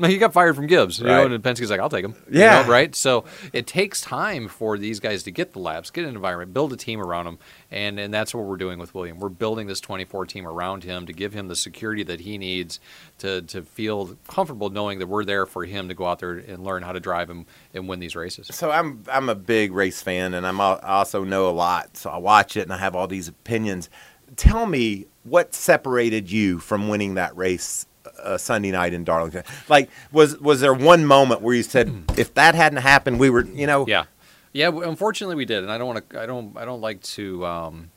No, 0.00 0.08
he 0.08 0.16
got 0.16 0.32
fired 0.32 0.56
from 0.56 0.66
Gibbs, 0.66 0.98
you 0.98 1.06
know, 1.06 1.26
and 1.26 1.44
Penske's 1.44 1.70
like, 1.70 1.78
"I'll 1.78 1.90
take 1.90 2.04
him." 2.04 2.14
you 2.30 2.40
Yeah. 2.40 2.62
know, 2.62 2.68
right. 2.68 2.94
So 2.94 3.24
it 3.52 3.66
takes 3.66 4.00
time 4.00 4.48
for 4.48 4.78
these 4.78 4.98
guys 4.98 5.22
to 5.24 5.30
get 5.30 5.52
the 5.52 5.58
laps, 5.58 5.90
get 5.90 6.04
an 6.06 6.14
environment, 6.14 6.54
build 6.54 6.72
a 6.72 6.76
team 6.76 7.00
around 7.00 7.26
them, 7.26 7.38
and 7.70 8.00
and 8.00 8.12
that's 8.12 8.34
what 8.34 8.44
we're 8.46 8.56
doing 8.56 8.78
with 8.78 8.94
William. 8.94 9.18
We're 9.18 9.28
building 9.28 9.66
this 9.66 9.78
24 9.80 10.24
team 10.24 10.46
around 10.46 10.84
him 10.84 11.04
to 11.04 11.12
give 11.12 11.34
him 11.34 11.48
the 11.48 11.54
security 11.56 12.02
that 12.04 12.20
he 12.20 12.38
needs 12.38 12.80
to 13.18 13.42
to 13.42 13.62
feel 13.62 14.16
comfortable 14.26 14.70
knowing 14.70 14.98
that 15.00 15.06
we're 15.06 15.24
there 15.24 15.44
for 15.44 15.66
him 15.66 15.88
to 15.88 15.94
go 15.94 16.06
out 16.06 16.20
there 16.20 16.32
and 16.32 16.64
learn 16.64 16.82
how 16.82 16.92
to 16.92 17.00
drive 17.00 17.28
and, 17.28 17.44
and 17.74 17.86
win 17.86 18.00
these 18.00 18.16
races. 18.16 18.48
So 18.50 18.70
I'm 18.70 19.02
I'm 19.12 19.28
a 19.28 19.34
big 19.34 19.72
race 19.72 20.00
fan, 20.00 20.32
and 20.32 20.46
I'm 20.46 20.60
I 20.60 20.78
also 20.82 21.24
know 21.24 21.48
a 21.48 21.52
lot. 21.52 21.96
So 21.98 22.08
I 22.08 22.16
watch 22.16 22.56
it, 22.56 22.62
and 22.62 22.72
I 22.72 22.78
have 22.78 22.96
all 22.96 23.06
these 23.06 23.28
opinions. 23.28 23.90
Tell 24.36 24.64
me 24.64 25.06
what 25.24 25.52
separated 25.54 26.30
you 26.30 26.58
from 26.58 26.88
winning 26.88 27.14
that 27.14 27.36
race 27.36 27.84
uh, 28.22 28.38
Sunday 28.38 28.70
night 28.70 28.92
in 28.92 29.04
Darlington. 29.04 29.44
Like, 29.68 29.90
was 30.12 30.38
was 30.38 30.60
there 30.60 30.74
one 30.74 31.04
moment 31.04 31.42
where 31.42 31.54
you 31.54 31.62
said, 31.62 32.04
if 32.16 32.34
that 32.34 32.54
hadn't 32.54 32.78
happened, 32.78 33.18
we 33.18 33.30
were, 33.30 33.44
you 33.44 33.66
know, 33.66 33.86
Yeah, 33.86 34.04
yeah. 34.52 34.68
Unfortunately, 34.68 35.36
we 35.36 35.44
did, 35.44 35.62
and 35.62 35.70
I 35.72 35.78
don't 35.78 35.86
want 35.86 36.10
to. 36.10 36.20
I 36.20 36.26
don't. 36.26 36.56
I 36.56 36.64
don't 36.64 36.80
like 36.80 37.02
to 37.02 37.44
um, 37.46 37.90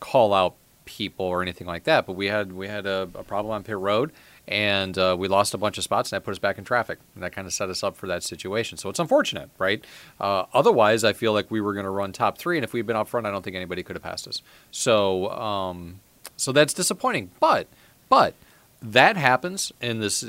call 0.00 0.32
out 0.34 0.54
people 0.84 1.26
or 1.26 1.42
anything 1.42 1.66
like 1.66 1.84
that. 1.84 2.06
But 2.06 2.14
we 2.14 2.26
had 2.26 2.52
we 2.52 2.68
had 2.68 2.86
a, 2.86 3.02
a 3.14 3.22
problem 3.24 3.52
on 3.52 3.62
pit 3.62 3.76
road, 3.76 4.12
and 4.48 4.96
uh, 4.96 5.16
we 5.18 5.28
lost 5.28 5.52
a 5.52 5.58
bunch 5.58 5.76
of 5.78 5.84
spots, 5.84 6.10
and 6.10 6.16
that 6.16 6.24
put 6.24 6.32
us 6.32 6.38
back 6.38 6.58
in 6.58 6.64
traffic, 6.64 6.98
and 7.14 7.22
that 7.22 7.32
kind 7.32 7.46
of 7.46 7.52
set 7.52 7.68
us 7.68 7.82
up 7.82 7.96
for 7.96 8.06
that 8.06 8.22
situation. 8.22 8.78
So 8.78 8.88
it's 8.88 8.98
unfortunate, 8.98 9.50
right? 9.58 9.84
Uh, 10.20 10.44
otherwise, 10.54 11.04
I 11.04 11.12
feel 11.12 11.32
like 11.32 11.50
we 11.50 11.60
were 11.60 11.74
going 11.74 11.84
to 11.84 11.90
run 11.90 12.12
top 12.12 12.38
three, 12.38 12.56
and 12.56 12.64
if 12.64 12.72
we'd 12.72 12.86
been 12.86 12.96
up 12.96 13.08
front, 13.08 13.26
I 13.26 13.30
don't 13.30 13.42
think 13.42 13.56
anybody 13.56 13.82
could 13.82 13.96
have 13.96 14.02
passed 14.02 14.26
us. 14.26 14.42
So 14.70 15.30
um, 15.30 16.00
so 16.36 16.52
that's 16.52 16.72
disappointing. 16.72 17.30
But 17.40 17.66
but 18.08 18.34
that 18.82 19.16
happens 19.16 19.72
and 19.80 20.02
this. 20.02 20.24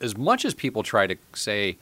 As 0.00 0.16
much 0.16 0.44
as 0.44 0.52
people 0.52 0.82
try 0.82 1.06
to 1.06 1.16
say 1.32 1.76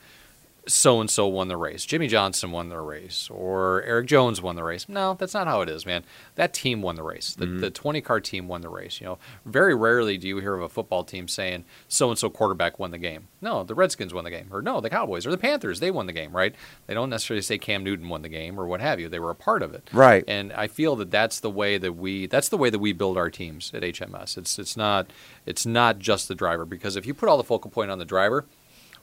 so 0.67 1.01
and 1.01 1.09
so 1.09 1.27
won 1.27 1.47
the 1.47 1.57
race. 1.57 1.85
Jimmie 1.85 2.07
Johnson 2.07 2.51
won 2.51 2.69
the 2.69 2.79
race, 2.79 3.29
or 3.31 3.81
Erik 3.83 4.07
Jones 4.07 4.41
won 4.41 4.55
the 4.55 4.63
race. 4.63 4.87
No, 4.87 5.15
that's 5.15 5.33
not 5.33 5.47
how 5.47 5.61
it 5.61 5.69
is, 5.69 5.85
man. 5.85 6.03
That 6.35 6.53
team 6.53 6.81
won 6.81 6.95
the 6.95 7.03
race. 7.03 7.33
The, 7.33 7.45
mm-hmm. 7.45 7.59
the 7.61 7.71
20 7.71 8.01
car 8.01 8.19
team 8.19 8.47
won 8.47 8.61
the 8.61 8.69
race. 8.69 9.01
You 9.01 9.07
know, 9.07 9.17
very 9.45 9.73
rarely 9.73 10.17
do 10.17 10.27
you 10.27 10.37
hear 10.37 10.53
of 10.53 10.61
a 10.61 10.69
football 10.69 11.03
team 11.03 11.27
saying 11.27 11.65
so 11.87 12.09
and 12.09 12.17
so 12.17 12.29
quarterback 12.29 12.77
won 12.77 12.91
the 12.91 12.99
game. 12.99 13.27
No, 13.41 13.63
the 13.63 13.73
Redskins 13.73 14.13
won 14.13 14.23
the 14.23 14.29
game, 14.29 14.47
or 14.51 14.61
no, 14.61 14.81
the 14.81 14.89
Cowboys 14.89 15.25
or 15.25 15.31
the 15.31 15.37
Panthers 15.37 15.79
they 15.79 15.91
won 15.91 16.05
the 16.05 16.13
game, 16.13 16.35
right? 16.35 16.53
They 16.85 16.93
don't 16.93 17.09
necessarily 17.09 17.41
say 17.41 17.57
Cam 17.57 17.83
Newton 17.83 18.07
won 18.07 18.21
the 18.21 18.29
game 18.29 18.59
or 18.59 18.67
what 18.67 18.81
have 18.81 18.99
you. 18.99 19.09
They 19.09 19.19
were 19.19 19.31
a 19.31 19.35
part 19.35 19.63
of 19.63 19.73
it, 19.73 19.89
Right. 19.91 20.23
And 20.27 20.53
I 20.53 20.67
feel 20.67 20.95
that 20.97 21.11
that's 21.11 21.39
the 21.39 21.49
way 21.49 21.77
that 21.77 21.93
we 21.93 22.27
that's 22.27 22.49
the 22.49 22.57
way 22.57 22.69
that 22.69 22.79
we 22.79 22.93
build 22.93 23.17
our 23.17 23.29
teams 23.29 23.71
at 23.73 23.81
HMS. 23.81 24.37
It's 24.37 24.59
it's 24.59 24.77
not 24.77 25.11
it's 25.45 25.65
not 25.65 25.99
just 25.99 26.27
the 26.27 26.35
driver 26.35 26.65
because 26.65 26.95
if 26.95 27.05
you 27.05 27.13
put 27.13 27.29
all 27.29 27.37
the 27.37 27.43
focal 27.43 27.71
point 27.71 27.89
on 27.91 27.99
the 27.99 28.05
driver 28.05 28.45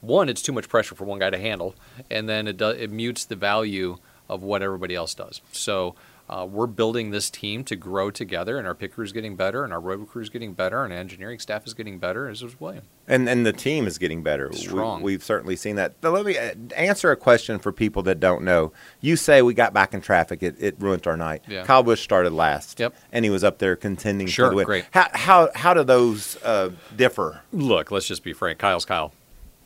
one, 0.01 0.29
it's 0.29 0.41
too 0.41 0.53
much 0.53 0.67
pressure 0.69 0.95
for 0.95 1.05
one 1.05 1.19
guy 1.19 1.29
to 1.29 1.37
handle, 1.37 1.75
and 2.09 2.27
then 2.29 2.47
it 2.47 2.57
does, 2.57 2.77
it 2.77 2.91
mutes 2.91 3.25
the 3.25 3.35
value 3.35 3.97
of 4.27 4.43
what 4.43 4.61
everybody 4.61 4.95
else 4.95 5.13
does. 5.15 5.41
So 5.51 5.95
uh, 6.29 6.45
we're 6.45 6.67
building 6.67 7.09
this 7.09 7.31
team 7.31 7.63
to 7.63 7.75
grow 7.75 8.11
together, 8.11 8.59
and 8.59 8.67
our 8.67 8.75
pit 8.75 8.93
crew 8.93 9.03
is 9.03 9.11
getting 9.11 9.35
better, 9.35 9.63
and 9.63 9.73
our 9.73 9.79
road 9.79 10.07
crew 10.07 10.21
is 10.21 10.29
getting 10.29 10.53
better, 10.53 10.83
and 10.83 10.93
engineering 10.93 11.39
staff 11.39 11.65
is 11.65 11.73
getting 11.73 11.97
better. 11.97 12.29
As 12.29 12.43
is 12.43 12.59
William. 12.59 12.83
and 13.07 13.27
and 13.27 13.43
the 13.47 13.51
team 13.51 13.87
is 13.87 13.97
getting 13.97 14.21
better. 14.21 14.53
Strong. 14.53 15.01
We, 15.01 15.13
have 15.13 15.23
certainly 15.23 15.55
seen 15.55 15.75
that. 15.77 15.95
Now, 16.03 16.11
let 16.11 16.25
me 16.27 16.37
uh, 16.37 16.53
answer 16.75 17.09
a 17.09 17.15
question 17.15 17.57
for 17.57 17.71
people 17.71 18.03
that 18.03 18.19
don't 18.19 18.43
know. 18.43 18.71
You 19.01 19.15
say 19.15 19.41
we 19.41 19.55
got 19.55 19.73
back 19.73 19.95
in 19.95 20.01
traffic; 20.01 20.43
it, 20.43 20.55
it 20.59 20.75
ruined 20.77 21.07
our 21.07 21.17
night. 21.17 21.41
Yeah. 21.47 21.63
Kyle 21.63 21.81
Busch 21.81 22.03
started 22.03 22.31
last. 22.31 22.79
Yep. 22.79 22.93
and 23.11 23.25
he 23.25 23.31
was 23.31 23.43
up 23.43 23.57
there 23.57 23.75
contending 23.75 24.27
Sure, 24.27 24.45
for 24.45 24.49
the 24.51 24.55
win. 24.57 24.65
great. 24.67 24.85
How 24.91 25.07
how 25.13 25.49
how 25.55 25.73
do 25.73 25.83
those 25.83 26.37
uh, 26.43 26.69
differ? 26.95 27.41
Look, 27.51 27.89
let's 27.89 28.05
just 28.07 28.23
be 28.23 28.33
frank. 28.33 28.59
Kyle's 28.59 28.85
Kyle. 28.85 29.13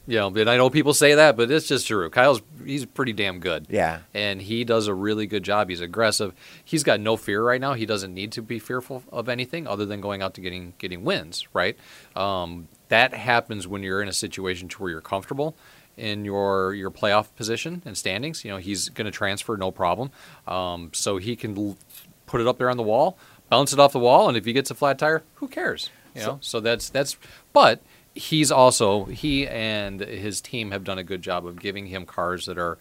You 0.06 0.18
know, 0.20 0.28
and 0.28 0.50
I 0.50 0.58
know 0.58 0.70
people 0.70 0.94
say 0.94 1.16
that, 1.16 1.38
but 1.38 1.50
it's 1.50 1.68
just 1.68 1.88
true. 1.88 2.10
Kyle's 2.10 2.42
he's 2.66 2.86
pretty 2.86 3.14
damn 3.14 3.40
good. 3.40 3.68
Yeah. 3.70 4.00
and 4.14 4.42
he 4.42 4.64
does 4.66 4.88
a 4.88 4.94
really 4.94 5.28
good 5.28 5.44
job. 5.44 5.70
He's 5.70 5.80
aggressive. 5.82 6.34
He's 6.64 6.84
got 6.84 7.00
no 7.00 7.16
fear 7.16 7.42
right 7.42 7.62
now. 7.62 7.74
He 7.74 7.86
doesn't 7.86 8.14
need 8.14 8.34
to 8.34 8.42
be 8.42 8.60
fearful 8.60 9.04
of 9.12 9.30
anything 9.30 9.66
other 9.68 9.86
than 9.86 10.02
going 10.02 10.22
out 10.22 10.34
to 10.34 10.42
getting 10.42 10.74
getting 10.78 11.04
wins. 11.06 11.48
Right. 11.54 11.78
Um, 12.16 12.68
that 12.90 13.14
happens 13.14 13.68
when 13.68 13.82
you're 13.82 14.02
in 14.02 14.10
a 14.10 14.14
situation 14.14 14.68
to 14.70 14.82
where 14.82 14.92
you're 14.92 15.02
comfortable 15.02 15.56
in 15.96 16.26
your 16.26 16.74
your 16.74 16.92
playoff 16.92 17.28
position 17.36 17.82
and 17.86 17.98
standings. 17.98 18.44
You 18.44 18.52
know, 18.52 18.58
he's 18.58 18.90
going 18.90 19.06
to 19.06 19.12
transfer 19.12 19.56
no 19.56 19.72
problem. 19.72 20.12
Um, 20.48 20.90
so 20.94 21.18
he 21.18 21.36
can. 21.36 21.58
L- 21.58 21.78
put 22.26 22.42
it 22.42 22.48
up 22.48 22.58
there 22.58 22.70
on 22.70 22.78
the 22.78 22.84
wall, 22.84 23.16
bounce 23.50 23.74
it 23.74 23.80
off 23.80 23.92
the 23.92 24.00
wall, 24.00 24.28
and 24.28 24.36
if 24.36 24.44
he 24.46 24.54
gets 24.54 24.72
a 24.72 24.74
flat 24.74 24.98
tire, 24.98 25.22
who 25.36 25.48
cares? 25.48 25.92
You 26.16 26.22
know, 26.22 26.38
so 26.42 26.60
that's 26.60 26.90
that's. 26.90 27.16
But 27.52 27.82
he's 28.16 28.52
also 28.52 29.06
he 29.06 29.48
and 29.48 30.00
his 30.00 30.42
team 30.42 30.72
have 30.72 30.84
done 30.84 30.98
a 30.98 31.04
good 31.04 31.22
job 31.22 31.46
of 31.46 31.60
giving 31.60 31.88
him 31.88 32.06
cars 32.06 32.46
that 32.46 32.58
are 32.58 32.78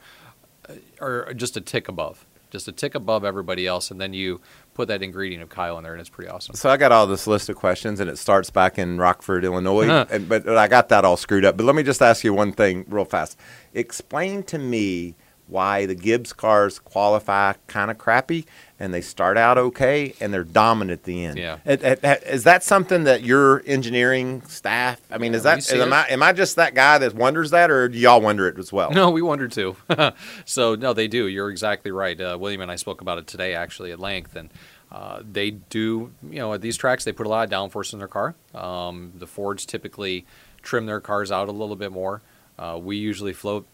are 1.01 1.35
just 1.35 1.57
a 1.57 1.61
tick 1.61 1.89
above, 1.89 2.25
just 2.51 2.69
a 2.69 2.73
tick 2.73 2.95
above 2.95 3.25
everybody 3.25 3.67
else, 3.67 3.91
and 3.91 4.01
then 4.01 4.13
you 4.13 4.41
put 4.75 4.89
that 4.89 5.03
ingredient 5.03 5.43
of 5.43 5.49
Kyle 5.49 5.77
in 5.79 5.85
there, 5.85 5.93
and 5.93 6.01
it's 6.01 6.11
pretty 6.11 6.31
awesome. 6.31 6.55
So 6.55 6.71
I 6.71 6.77
got 6.77 6.93
all 6.93 7.07
this 7.07 7.27
list 7.27 7.49
of 7.49 7.57
questions, 7.57 8.01
and 8.01 8.09
it 8.09 8.17
starts 8.17 8.51
back 8.51 8.79
in 8.79 8.99
Rockford, 8.99 9.45
Illinois. 9.45 9.89
Uh-huh. 9.89 10.07
and, 10.11 10.29
but 10.29 10.49
I 10.49 10.69
got 10.69 10.89
that 10.91 11.05
all 11.05 11.17
screwed 11.17 11.45
up. 11.45 11.57
But 11.57 11.65
let 11.65 11.75
me 11.75 11.83
just 11.83 12.01
ask 12.01 12.25
you 12.25 12.33
one 12.33 12.53
thing 12.53 12.85
real 12.89 13.05
fast. 13.05 13.39
Explain 13.75 14.45
to 14.45 14.59
me 14.59 15.15
why 15.47 15.87
the 15.87 15.95
Gibbs 15.95 16.33
cars 16.33 16.79
qualify 16.79 17.55
kind 17.67 17.91
of 17.91 17.99
crappy, 17.99 18.47
and 18.79 18.93
they 18.93 19.01
start 19.01 19.37
out 19.37 19.59
okay, 19.59 20.15
and 20.21 20.33
they're 20.33 20.45
dominant 20.45 21.01
at 21.01 21.05
the 21.05 21.25
end. 21.25 21.39
Yeah. 21.39 21.59
Is 21.65 22.45
that 22.45 22.65
something 22.65 23.05
that 23.05 23.23
your 23.23 23.63
engineering 23.67 24.43
staff? 24.43 25.01
I 25.11 25.19
mean, 25.19 25.35
is 25.35 25.45
Yeah, 25.45 25.57
that 25.57 25.81
am. 25.81 25.93
I 25.93 26.07
am 26.09 26.23
I 26.23 26.33
just 26.33 26.57
that 26.57 26.75
guy 26.75 26.99
that 26.99 27.15
wonders 27.15 27.51
that, 27.51 27.71
or 27.71 27.89
do 27.89 27.99
y'all 27.99 28.21
wonder 28.21 28.49
it 28.49 28.59
as 28.59 28.73
well? 28.73 28.91
No, 28.93 29.11
we 29.11 29.23
wonder 29.23 29.47
too. 29.49 29.77
so 30.45 30.75
no, 30.75 30.93
they 30.93 31.09
do. 31.09 31.27
You're 31.27 31.51
exactly 31.51 31.91
right. 31.91 32.21
Uh, 32.21 32.37
William 32.41 32.61
and 32.61 32.71
I 32.71 32.77
spoke 32.77 33.01
about 33.01 33.19
it 33.19 33.27
today, 33.27 33.55
actually, 33.55 33.93
at 33.93 34.01
length, 34.01 34.35
and 34.37 34.51
uh, 34.91 35.23
they 35.31 35.51
do. 35.51 36.13
You 36.23 36.39
know, 36.39 36.55
at 36.55 36.61
these 36.61 36.77
tracks, 36.77 37.05
they 37.05 37.13
put 37.13 37.27
a 37.27 37.31
lot 37.31 37.45
of 37.45 37.51
downforce 37.51 37.93
in 37.93 37.99
their 37.99 38.09
car. 38.09 38.35
Um, 38.55 39.13
the 39.15 39.27
Fords 39.27 39.67
typically 39.67 40.25
trim 40.63 40.87
their 40.87 41.01
cars 41.01 41.31
out 41.31 41.49
a 41.49 41.53
little 41.53 41.77
bit 41.77 41.93
more. 41.93 42.23
Uh, 42.59 42.79
we 42.81 42.97
usually 42.97 43.33
float 43.33 43.67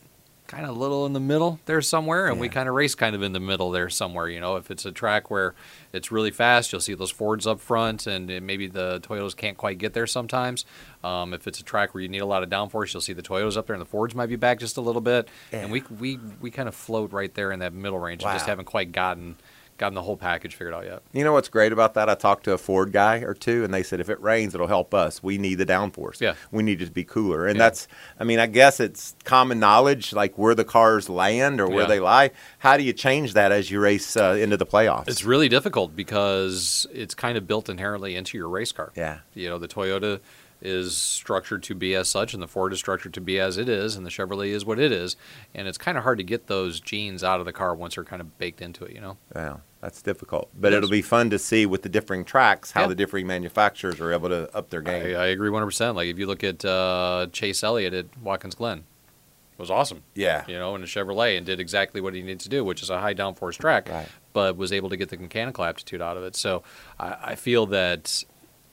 kind 0.49 0.65
of 0.65 0.75
a 0.75 0.79
little 0.79 1.05
in 1.07 1.13
the 1.13 1.21
middle 1.21 1.61
there 1.67 1.81
somewhere, 1.83 2.27
and 2.27 2.41
we 2.41 2.49
kind 2.49 2.69
of 2.69 2.75
race 2.75 2.95
kind 2.95 3.15
of 3.15 3.23
in 3.23 3.33
the 3.33 3.39
middle 3.41 3.71
there 3.71 3.89
somewhere. 3.91 4.29
You 4.29 4.41
know, 4.41 4.57
if 4.57 4.71
it's 4.71 4.87
a 4.87 4.91
track 4.91 5.31
where 5.31 5.55
it's 5.93 6.11
really 6.11 6.31
fast, 6.31 6.73
you'll 6.73 6.81
see 6.81 6.95
those 6.95 7.11
Fords 7.11 7.47
up 7.47 7.61
front, 7.61 8.07
and 8.07 8.31
uh, 8.31 8.41
maybe 8.43 8.67
the 8.67 8.99
Toyotas 9.01 9.37
can't 9.37 9.57
quite 9.59 9.79
get 9.79 9.93
there 9.93 10.07
sometimes. 10.07 10.65
Um, 11.05 11.35
if 11.35 11.47
it's 11.47 11.61
a 11.61 11.63
track 11.63 11.95
where 11.95 12.03
you 12.03 12.09
need 12.09 12.23
a 12.23 12.27
lot 12.27 12.43
of 12.43 12.49
downforce, 12.49 12.93
you'll 12.95 13.03
see 13.03 13.13
the 13.13 13.23
Toyotas 13.23 13.57
up 13.57 13.67
there, 13.67 13.75
and 13.75 13.81
the 13.81 13.87
Fords 13.87 14.15
might 14.15 14.27
be 14.27 14.37
back 14.37 14.59
just 14.59 14.79
a 14.79 14.81
little 14.81 15.03
bit. 15.03 15.29
And 15.53 15.71
we 15.71 15.83
we 16.01 16.19
we 16.41 16.51
kind 16.51 16.69
of 16.69 16.75
float 16.75 17.13
right 17.13 17.33
there 17.35 17.53
in 17.53 17.61
that 17.61 17.75
middle 17.75 17.99
range, 17.99 18.23
and 18.25 18.33
just 18.35 18.47
haven't 18.47 18.65
quite 18.65 18.91
gotten 18.91 19.37
gotten 19.79 19.95
the 19.95 20.03
whole 20.03 20.17
package 20.17 20.55
figured 20.55 20.75
out 20.75 20.85
yet. 20.85 21.03
You 21.13 21.25
know 21.25 21.33
what's 21.33 21.49
great 21.49 21.73
about 21.73 21.95
that? 21.95 22.09
I 22.09 22.15
talked 22.15 22.45
to 22.45 22.53
a 22.53 22.59
Ford 22.59 22.93
guy 22.93 23.19
or 23.19 23.33
two, 23.33 23.65
and 23.65 23.73
they 23.73 23.83
said 23.83 24.01
if 24.01 24.11
it 24.11 24.21
rains, 24.21 24.55
it'll 24.55 24.67
help 24.67 24.93
us. 24.93 25.23
We 25.23 25.39
need 25.39 25.55
the 25.57 25.67
downforce. 25.67 26.21
Yeah. 26.21 26.35
we 26.51 26.63
need 26.63 26.83
it 26.83 26.87
to 26.87 26.91
be 26.91 27.05
cooler, 27.05 27.47
and 27.47 27.57
Yeah. 27.57 27.65
that's. 27.65 27.89
I 28.21 28.25
mean, 28.25 28.39
I 28.41 28.47
guess 28.47 28.81
it's 28.81 29.15
common 29.25 29.59
knowledge, 29.61 30.13
like 30.13 30.37
where 30.37 30.55
the 30.55 30.65
cars 30.65 31.09
land 31.09 31.61
or 31.61 31.69
where 31.69 31.83
Yeah. 31.83 31.87
they 31.87 32.01
lie. 32.01 32.31
How 32.59 32.77
do 32.77 32.83
you 32.83 32.93
change 32.93 33.35
that 33.35 33.53
as 33.53 33.71
you 33.71 33.81
race 33.81 34.17
uh, 34.17 34.37
into 34.39 34.57
the 34.57 34.67
playoffs? 34.67 35.09
It's 35.09 35.25
really 35.25 35.49
difficult 35.49 35.95
because 35.97 36.87
it's 36.93 37.15
kind 37.15 37.39
of 37.39 37.47
built 37.47 37.69
inherently 37.69 38.17
into 38.17 38.37
your 38.37 38.49
race 38.49 38.73
car. 38.73 38.93
yeah, 38.97 39.19
You 39.35 39.49
know, 39.49 39.59
the 39.59 39.69
Toyota 39.69 40.21
is 40.61 40.97
structured 40.97 41.63
to 41.65 41.75
be 41.75 41.95
as 41.95 42.09
such, 42.09 42.35
and 42.35 42.43
the 42.43 42.49
Ford 42.49 42.73
is 42.73 42.79
structured 42.79 43.15
to 43.15 43.21
be 43.21 43.39
as 43.39 43.57
it 43.59 43.69
is, 43.69 43.95
and 43.97 44.05
the 44.05 44.11
Chevrolet 44.11 44.49
is 44.51 44.65
what 44.65 44.79
it 44.79 44.91
is. 44.91 45.17
And 45.55 45.69
it's 45.69 45.79
kind 45.79 45.97
of 45.97 46.05
hard 46.05 46.19
to 46.19 46.25
get 46.25 46.47
those 46.49 46.81
genes 46.81 47.23
out 47.23 47.39
of 47.41 47.47
the 47.47 47.53
car 47.53 47.75
once 47.75 47.95
they're 47.95 48.05
kind 48.05 48.21
of 48.21 48.37
baked 48.39 48.61
into 48.61 48.85
it, 48.85 48.93
you 48.95 49.01
know? 49.01 49.17
well, 49.35 49.61
that's 49.81 50.03
difficult, 50.03 50.49
but 50.59 50.73
It 50.73 50.79
it'll 50.79 50.91
be 50.91 51.03
fun 51.03 51.31
to 51.31 51.39
see 51.39 51.65
with 51.65 51.83
the 51.83 51.89
differing 51.89 52.25
tracks 52.25 52.73
how 52.73 52.83
Yeah. 52.83 52.87
the 52.89 52.95
differing 52.97 53.29
manufacturers 53.29 54.01
are 54.01 54.13
able 54.13 54.29
to 54.31 54.53
up 54.57 54.71
their 54.71 54.81
I, 54.81 54.85
game. 54.85 55.17
I 55.17 55.27
agree 55.27 55.51
100%. 55.51 55.95
Like, 55.95 56.09
if 56.09 56.19
you 56.19 56.27
look 56.27 56.43
at 56.43 56.65
uh, 56.65 57.29
Chase 57.33 57.63
Elliott 57.63 57.95
at 57.95 58.07
Watkins 58.21 58.57
Glen, 58.57 58.79
it 58.79 59.59
was 59.63 59.71
awesome, 59.71 60.03
yeah, 60.15 60.45
you 60.49 60.55
know, 60.59 60.75
in 60.75 60.83
a 60.83 60.87
Chevrolet, 60.87 61.37
and 61.37 61.47
did 61.47 61.59
exactly 61.61 62.01
what 62.01 62.15
he 62.15 62.23
needed 62.23 62.41
to 62.41 62.49
do, 62.49 62.65
which 62.65 62.83
is 62.83 62.91
a 62.91 63.01
high 63.01 63.15
downforce 63.15 63.57
track. 63.59 63.89
right. 63.89 64.09
but 64.33 64.57
was 64.57 64.73
able 64.73 64.89
to 64.89 64.97
get 64.97 65.09
the 65.09 65.17
mechanical 65.19 65.65
aptitude 65.65 66.01
out 66.03 66.17
of 66.17 66.23
it. 66.25 66.35
So 66.37 66.63
I, 66.99 67.17
I 67.23 67.35
feel 67.37 67.67
that 67.67 68.25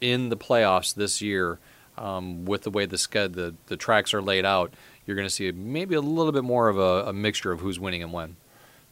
in 0.02 0.30
the 0.30 0.38
playoffs 0.38 0.94
this 0.94 1.22
year, 1.24 1.58
um, 1.98 2.46
with 2.46 2.64
the 2.64 2.70
way 2.72 2.86
the, 2.86 2.98
sched- 2.98 3.34
the 3.34 3.56
the 3.68 3.78
tracks 3.78 4.14
are 4.14 4.22
laid 4.22 4.46
out, 4.46 4.74
you're 5.06 5.16
going 5.16 5.28
to 5.28 5.34
see 5.34 5.52
maybe 5.52 5.96
a 5.96 6.02
little 6.02 6.32
bit 6.32 6.44
more 6.44 6.68
of 6.70 6.78
a, 6.78 7.10
a 7.10 7.14
mixture 7.14 7.52
of 7.52 7.60
who's 7.62 7.80
winning 7.80 8.04
and 8.04 8.12
when. 8.14 8.36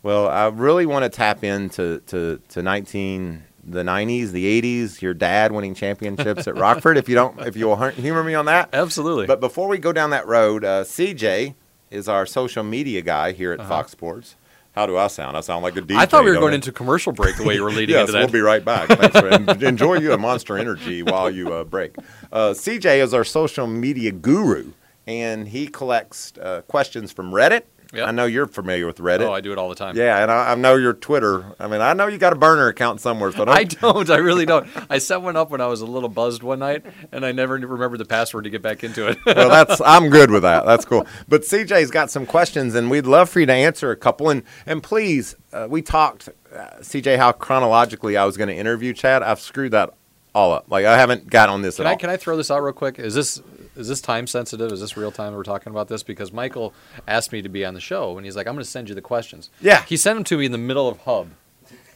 Well, 0.02 0.28
I 0.28 0.48
really 0.48 0.86
want 0.86 1.04
to 1.04 1.10
tap 1.10 1.44
into 1.44 2.00
to, 2.08 2.42
to 2.50 2.62
19 2.62 3.44
the 3.66 3.84
90s, 3.84 4.32
the 4.32 4.62
80s. 4.62 5.02
Your 5.02 5.14
dad 5.14 5.54
winning 5.54 5.74
championships 5.74 6.46
at 6.48 6.56
Rockford. 6.58 6.98
If 6.98 7.08
you 7.08 7.16
don't, 7.16 7.40
if 7.42 7.56
you'll 7.56 7.78
humor 7.92 8.24
me 8.24 8.34
on 8.34 8.46
that. 8.46 8.70
Absolutely. 8.74 9.26
But 9.28 9.40
before 9.40 9.70
we 9.70 9.78
go 9.78 9.94
down 9.94 10.10
that 10.10 10.28
road, 10.28 10.66
uh, 10.66 10.84
CJ 10.84 11.56
is 11.90 12.10
our 12.10 12.26
social 12.26 12.64
media 12.64 13.02
guy 13.02 13.32
here 13.32 13.54
at 13.54 13.62
Uh-huh. 13.62 13.70
Fox 13.70 13.92
Sports. 13.92 14.36
How 14.74 14.88
do 14.88 14.98
I 14.98 15.06
sound? 15.08 15.38
I 15.38 15.42
sound 15.42 15.64
like 15.64 15.78
a 15.78 15.82
DJ. 15.82 15.98
I 15.98 16.08
thought 16.08 16.24
we 16.24 16.32
were 16.32 16.40
going 16.40 16.54
I? 16.54 16.56
into 16.56 16.72
commercial 16.72 17.14
break 17.14 17.38
the 17.38 17.44
way 17.44 17.54
you 17.56 17.64
were 17.64 17.72
leading 17.72 17.94
yes, 17.94 18.02
into 18.02 18.14
that. 18.14 18.20
we'll 18.20 18.32
be 18.34 18.42
right 18.42 18.66
back. 18.66 18.88
Thanks 18.90 19.20
for, 19.20 19.28
and 19.28 19.64
enjoy 19.64 20.00
you 20.00 20.14
a 20.14 20.18
Monster 20.18 20.58
Energy 20.58 21.04
while 21.04 21.30
you 21.30 21.54
uh, 21.54 21.64
break. 21.64 21.96
Uh, 22.32 22.50
CJ 22.50 22.98
is 23.04 23.14
our 23.14 23.24
social 23.24 23.68
media 23.68 24.12
guru, 24.12 24.72
and 25.06 25.48
he 25.48 25.68
collects 25.68 26.34
uh, 26.42 26.64
questions 26.64 27.12
from 27.12 27.32
Reddit. 27.32 27.64
Yep. 27.94 28.08
I 28.08 28.12
know 28.12 28.26
you're 28.26 28.48
familiar 28.48 28.88
with 28.88 28.98
Reddit. 28.98 29.22
oh, 29.22 29.34
I 29.34 29.42
do 29.42 29.52
it 29.52 29.58
all 29.60 29.70
the 29.70 29.76
time. 29.76 29.96
Yeah, 29.96 30.22
and 30.22 30.32
I, 30.32 30.54
I 30.54 30.56
know 30.56 30.76
your 30.76 30.94
Twitter. 30.94 31.46
I 31.60 31.68
mean, 31.68 31.80
I 31.80 31.94
know 31.94 32.08
you 32.08 32.18
got 32.18 32.34
a 32.34 32.36
burner 32.36 32.68
account 32.68 33.02
somewhere. 33.02 33.32
So 33.32 33.46
don't, 33.46 33.50
I 33.50 33.64
don't. 33.66 34.10
I 34.10 34.18
really 34.18 34.46
don't. 34.46 34.68
I 34.90 34.98
set 34.98 35.22
one 35.22 35.36
up 35.36 35.52
when 35.52 35.62
I 35.62 35.68
was 35.68 35.82
a 35.82 35.86
little 35.86 36.10
buzzed 36.10 36.42
one 36.42 36.60
night, 36.60 36.84
and 37.12 37.24
I 37.26 37.32
never 37.32 37.54
remembered 37.54 38.00
the 38.00 38.06
password 38.06 38.46
to 38.46 38.50
get 38.50 38.62
back 38.64 38.84
into 38.84 39.08
it. 39.08 39.18
well, 39.26 39.50
that's 39.50 39.80
I'm 39.86 40.10
good 40.10 40.32
with 40.32 40.42
that. 40.42 40.66
That's 40.66 40.86
cool. 40.86 41.06
But 41.28 41.44
CJ's 41.44 41.92
got 41.92 42.10
some 42.10 42.26
questions, 42.26 42.74
and 42.74 42.90
we'd 42.90 43.06
love 43.06 43.30
for 43.30 43.40
you 43.40 43.46
to 43.46 43.54
answer 43.54 43.92
a 43.92 43.96
couple. 43.96 44.30
And 44.30 44.44
and 44.66 44.82
please, 44.82 45.36
uh, 45.52 45.68
we 45.70 45.82
talked, 45.84 46.30
uh, 46.54 46.68
CJ, 46.80 47.18
how 47.18 47.32
chronologically 47.32 48.18
I 48.18 48.26
was 48.26 48.38
going 48.38 48.50
to 48.50 48.56
interview 48.56 48.94
Chad. 48.94 49.22
I've 49.22 49.40
screwed 49.40 49.72
that 49.74 49.94
all 50.36 50.52
up. 50.54 50.66
Like 50.70 50.86
I 50.86 50.98
haven't 50.98 51.30
got 51.30 51.50
on 51.50 51.62
this 51.62 51.78
Can 51.78 51.86
at 51.86 51.90
I 51.90 51.92
all. 51.94 51.98
can 52.00 52.10
I 52.10 52.18
throw 52.18 52.36
this 52.38 52.50
out 52.52 52.62
real 52.64 52.74
quick? 52.74 53.00
Is 53.00 53.14
this 53.14 53.42
is 53.76 53.88
this 53.88 54.02
time 54.02 54.28
sensitive? 54.28 54.72
Is 54.72 54.80
this 54.82 54.96
real 54.98 55.12
time 55.12 55.34
we're 55.34 55.44
talking 55.44 55.72
about 55.72 55.88
this? 55.88 56.04
Because 56.04 56.32
Michael 56.32 56.74
asked 57.08 57.32
me 57.32 57.42
to 57.42 57.50
be 57.50 57.66
on 57.66 57.74
the 57.74 57.80
show, 57.80 58.18
and 58.18 58.26
he's 58.26 58.36
like, 58.36 58.48
"I'm 58.48 58.54
going 58.54 58.64
to 58.64 58.70
send 58.70 58.90
you 58.90 58.96
the 58.96 59.02
questions." 59.02 59.50
Yeah. 59.62 59.84
He 59.84 59.98
sent 59.98 60.18
them 60.18 60.24
to 60.26 60.38
me 60.38 60.46
in 60.46 60.52
the 60.52 60.58
middle 60.60 60.88
of 60.88 61.00
Hub, 61.00 61.30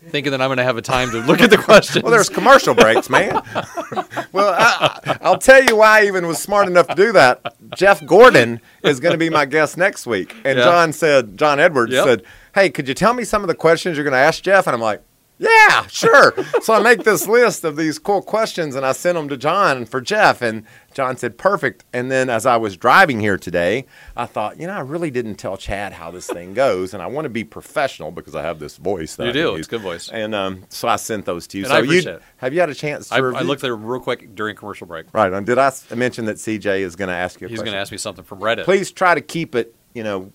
thinking 0.10 0.32
that 0.32 0.41
I'm 0.41 0.48
going 0.48 0.58
to 0.58 0.63
have 0.63 0.77
a 0.77 0.82
time 0.82 1.12
to 1.12 1.20
look 1.20 1.39
at 1.41 1.50
the 1.51 1.58
questions. 1.58 2.01
well, 2.03 2.12
there's 2.12 2.29
commercial 2.29 2.74
breaks, 2.74 3.10
man. 3.12 3.29
well, 4.32 4.56
I, 4.58 5.17
I'll 5.22 5.38
tell 5.38 5.63
you 5.63 5.75
why 5.77 6.01
I 6.01 6.06
even 6.06 6.25
was 6.27 6.39
smart 6.39 6.67
enough 6.67 6.88
to 6.88 6.96
do 6.96 7.12
that. 7.13 7.53
Jeff 7.75 8.03
Gordon 8.06 8.60
is 8.84 9.00
going 9.00 9.13
to 9.13 9.17
be 9.20 9.29
my 9.29 9.46
guest 9.46 9.77
next 9.77 10.06
week, 10.08 10.36
and 10.46 10.58
Yeah. 10.58 10.63
John 10.65 10.94
said, 10.94 11.38
John 11.38 11.60
Edwards 11.60 11.91
Yep. 11.94 12.06
said, 12.06 12.24
"Hey, 12.56 12.70
could 12.70 12.88
you 12.88 12.94
tell 12.94 13.13
me 13.13 13.24
some 13.24 13.41
of 13.44 13.48
the 13.48 13.56
questions 13.56 13.98
you're 13.98 14.03
going 14.03 14.13
to 14.13 14.17
ask 14.17 14.41
Jeff?" 14.44 14.67
And 14.67 14.74
I'm 14.74 14.82
like. 14.82 15.01
Yeah, 15.39 15.86
sure. 15.88 16.34
so 16.62 16.74
I 16.74 16.82
make 16.82 17.03
this 17.03 17.27
list 17.27 17.63
of 17.63 17.75
these 17.75 18.00
cool 18.00 18.22
questions 18.22 18.75
and 18.75 18.86
I 18.86 18.91
sent 18.91 19.15
them 19.15 19.29
to 19.29 19.38
John 19.38 19.86
for 19.86 20.01
Jeff. 20.01 20.41
And 20.41 20.63
John 20.94 21.15
said, 21.15 21.38
perfect. 21.38 21.86
And 21.94 22.10
then 22.10 22.29
as 22.29 22.46
I 22.46 22.58
was 22.58 22.75
driving 22.75 23.20
here 23.20 23.38
today, 23.38 23.86
I 24.15 24.25
thought, 24.25 24.60
you 24.60 24.65
know, 24.65 24.74
I 24.74 24.79
really 24.79 25.12
didn't 25.12 25.36
tell 25.36 25.56
Chad 25.56 25.94
how 25.94 26.10
this 26.10 26.27
thing 26.27 26.53
goes. 26.53 26.94
And 26.94 27.03
I 27.03 27.08
want 27.08 27.25
to 27.25 27.29
be 27.29 27.44
professional 27.44 28.12
because 28.12 28.34
I 28.34 28.41
have 28.41 28.60
this 28.60 28.77
voice. 28.77 29.15
That 29.15 29.25
You 29.25 29.29
I 29.29 29.34
do. 29.34 29.56
It's 29.56 29.67
a 29.67 29.72
good 29.72 29.82
voice. 29.82 30.10
And 30.10 30.34
um, 30.34 30.63
so 30.70 30.88
I 30.88 30.96
sent 30.96 31.25
those 31.25 31.46
to 31.48 31.60
you. 31.60 31.65
And 31.65 31.72
so 31.72 31.75
I 31.75 31.79
appreciate 31.79 32.12
you 32.12 32.17
it. 32.17 32.22
have 32.38 32.53
you 32.53 32.60
had 32.60 32.70
a 32.70 32.75
chance 32.75 33.10
to 33.10 33.15
I, 33.15 33.17
review? 33.20 33.39
I 33.39 33.44
looked 33.44 33.62
there 33.62 33.75
real 33.75 34.01
quick 34.01 34.34
during 34.34 34.56
commercial 34.56 34.88
break. 34.88 35.06
Right. 35.13 35.32
And 35.32 35.46
did 35.46 35.60
I 35.60 35.72
mention 35.96 36.25
that 36.25 36.38
CJ 36.38 36.79
is 36.79 36.96
going 36.96 37.10
to 37.10 37.15
ask 37.15 37.39
you 37.41 37.48
a 37.48 37.50
He's 37.50 37.60
going 37.60 37.74
to 37.74 37.77
ask 37.77 37.91
me 37.91 38.00
something 38.00 38.24
from 38.24 38.39
Reddit. 38.39 38.63
Please 38.63 38.91
try 38.91 39.13
to 39.13 39.22
keep 39.22 39.53
it, 39.53 39.75
you 39.94 40.03
know, 40.03 40.32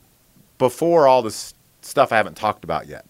before 0.59 1.09
all 1.09 1.23
this 1.23 1.54
stuff 1.80 2.12
I 2.12 2.16
haven't 2.16 2.37
talked 2.37 2.62
about 2.62 2.87
yet. 2.87 3.04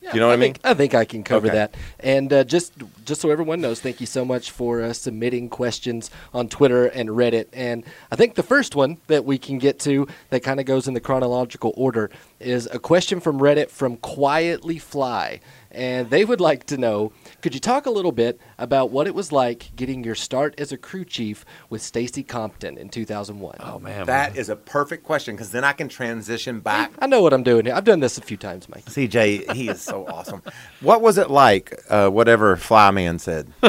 Do 0.00 0.08
you 0.14 0.20
know 0.20 0.28
what 0.28 0.32
I, 0.32 0.36
mean? 0.36 0.54
think, 0.54 0.60
I 0.64 0.74
think 0.74 0.94
I 0.94 1.04
can 1.04 1.22
cover 1.22 1.46
Okay. 1.48 1.56
that. 1.56 1.74
And 2.00 2.32
uh, 2.32 2.44
just 2.44 2.72
just 3.04 3.20
so 3.20 3.30
everyone 3.30 3.60
knows, 3.60 3.80
thank 3.80 4.00
you 4.00 4.06
so 4.06 4.24
much 4.24 4.50
for 4.50 4.80
uh, 4.82 4.92
submitting 4.92 5.48
questions 5.48 6.10
on 6.32 6.48
Twitter 6.48 6.86
and 6.86 7.10
Reddit. 7.10 7.46
And 7.52 7.84
I 8.10 8.16
think 8.16 8.34
the 8.34 8.42
first 8.42 8.74
one 8.74 8.96
that 9.08 9.24
we 9.24 9.36
can 9.38 9.58
get 9.58 9.78
to 9.80 10.06
that 10.30 10.40
kind 10.40 10.58
of 10.58 10.66
goes 10.66 10.88
in 10.88 10.94
the 10.94 11.00
chronological 11.00 11.72
order 11.76 12.10
is 12.38 12.66
a 12.72 12.78
question 12.78 13.20
from 13.20 13.38
Reddit 13.40 13.68
from 13.70 13.96
Quietly 13.98 14.78
Fly. 14.78 15.40
And 15.70 16.08
they 16.10 16.24
would 16.24 16.40
like 16.40 16.64
to 16.66 16.76
know, 16.78 17.12
could 17.40 17.54
you 17.54 17.60
talk 17.60 17.86
a 17.86 17.90
little 17.90 18.12
bit 18.12 18.40
about 18.58 18.90
what 18.90 19.06
it 19.06 19.14
was 19.14 19.32
like 19.32 19.70
getting 19.76 20.04
your 20.04 20.14
start 20.14 20.54
as 20.58 20.72
a 20.72 20.76
crew 20.76 21.04
chief 21.04 21.44
with 21.68 21.82
Stacy 21.82 22.22
Compton 22.22 22.76
in 22.78 22.88
2001? 22.88 23.56
Oh 23.60 23.78
man, 23.78 24.06
That 24.06 24.36
is 24.36 24.48
a 24.48 24.56
perfect 24.56 25.04
question 25.04 25.34
because 25.34 25.50
then 25.50 25.64
I 25.64 25.72
can 25.72 25.88
transition 25.88 26.60
back. 26.60 26.92
I 26.98 27.06
know 27.06 27.22
what 27.22 27.32
I'm 27.32 27.42
doing 27.42 27.64
here. 27.66 27.74
I've 27.74 27.84
done 27.84 28.00
this 28.00 28.18
a 28.18 28.22
few 28.22 28.36
times, 28.36 28.68
Mike. 28.68 28.84
CJ, 28.86 29.52
he 29.52 29.68
is 29.68 29.80
so 29.80 30.06
awesome. 30.06 30.42
What 30.80 31.00
was 31.00 31.18
it 31.18 31.30
like? 31.30 31.80
Uh, 31.88 32.08
whatever 32.08 32.56
Flyman 32.56 33.18
said. 33.20 33.52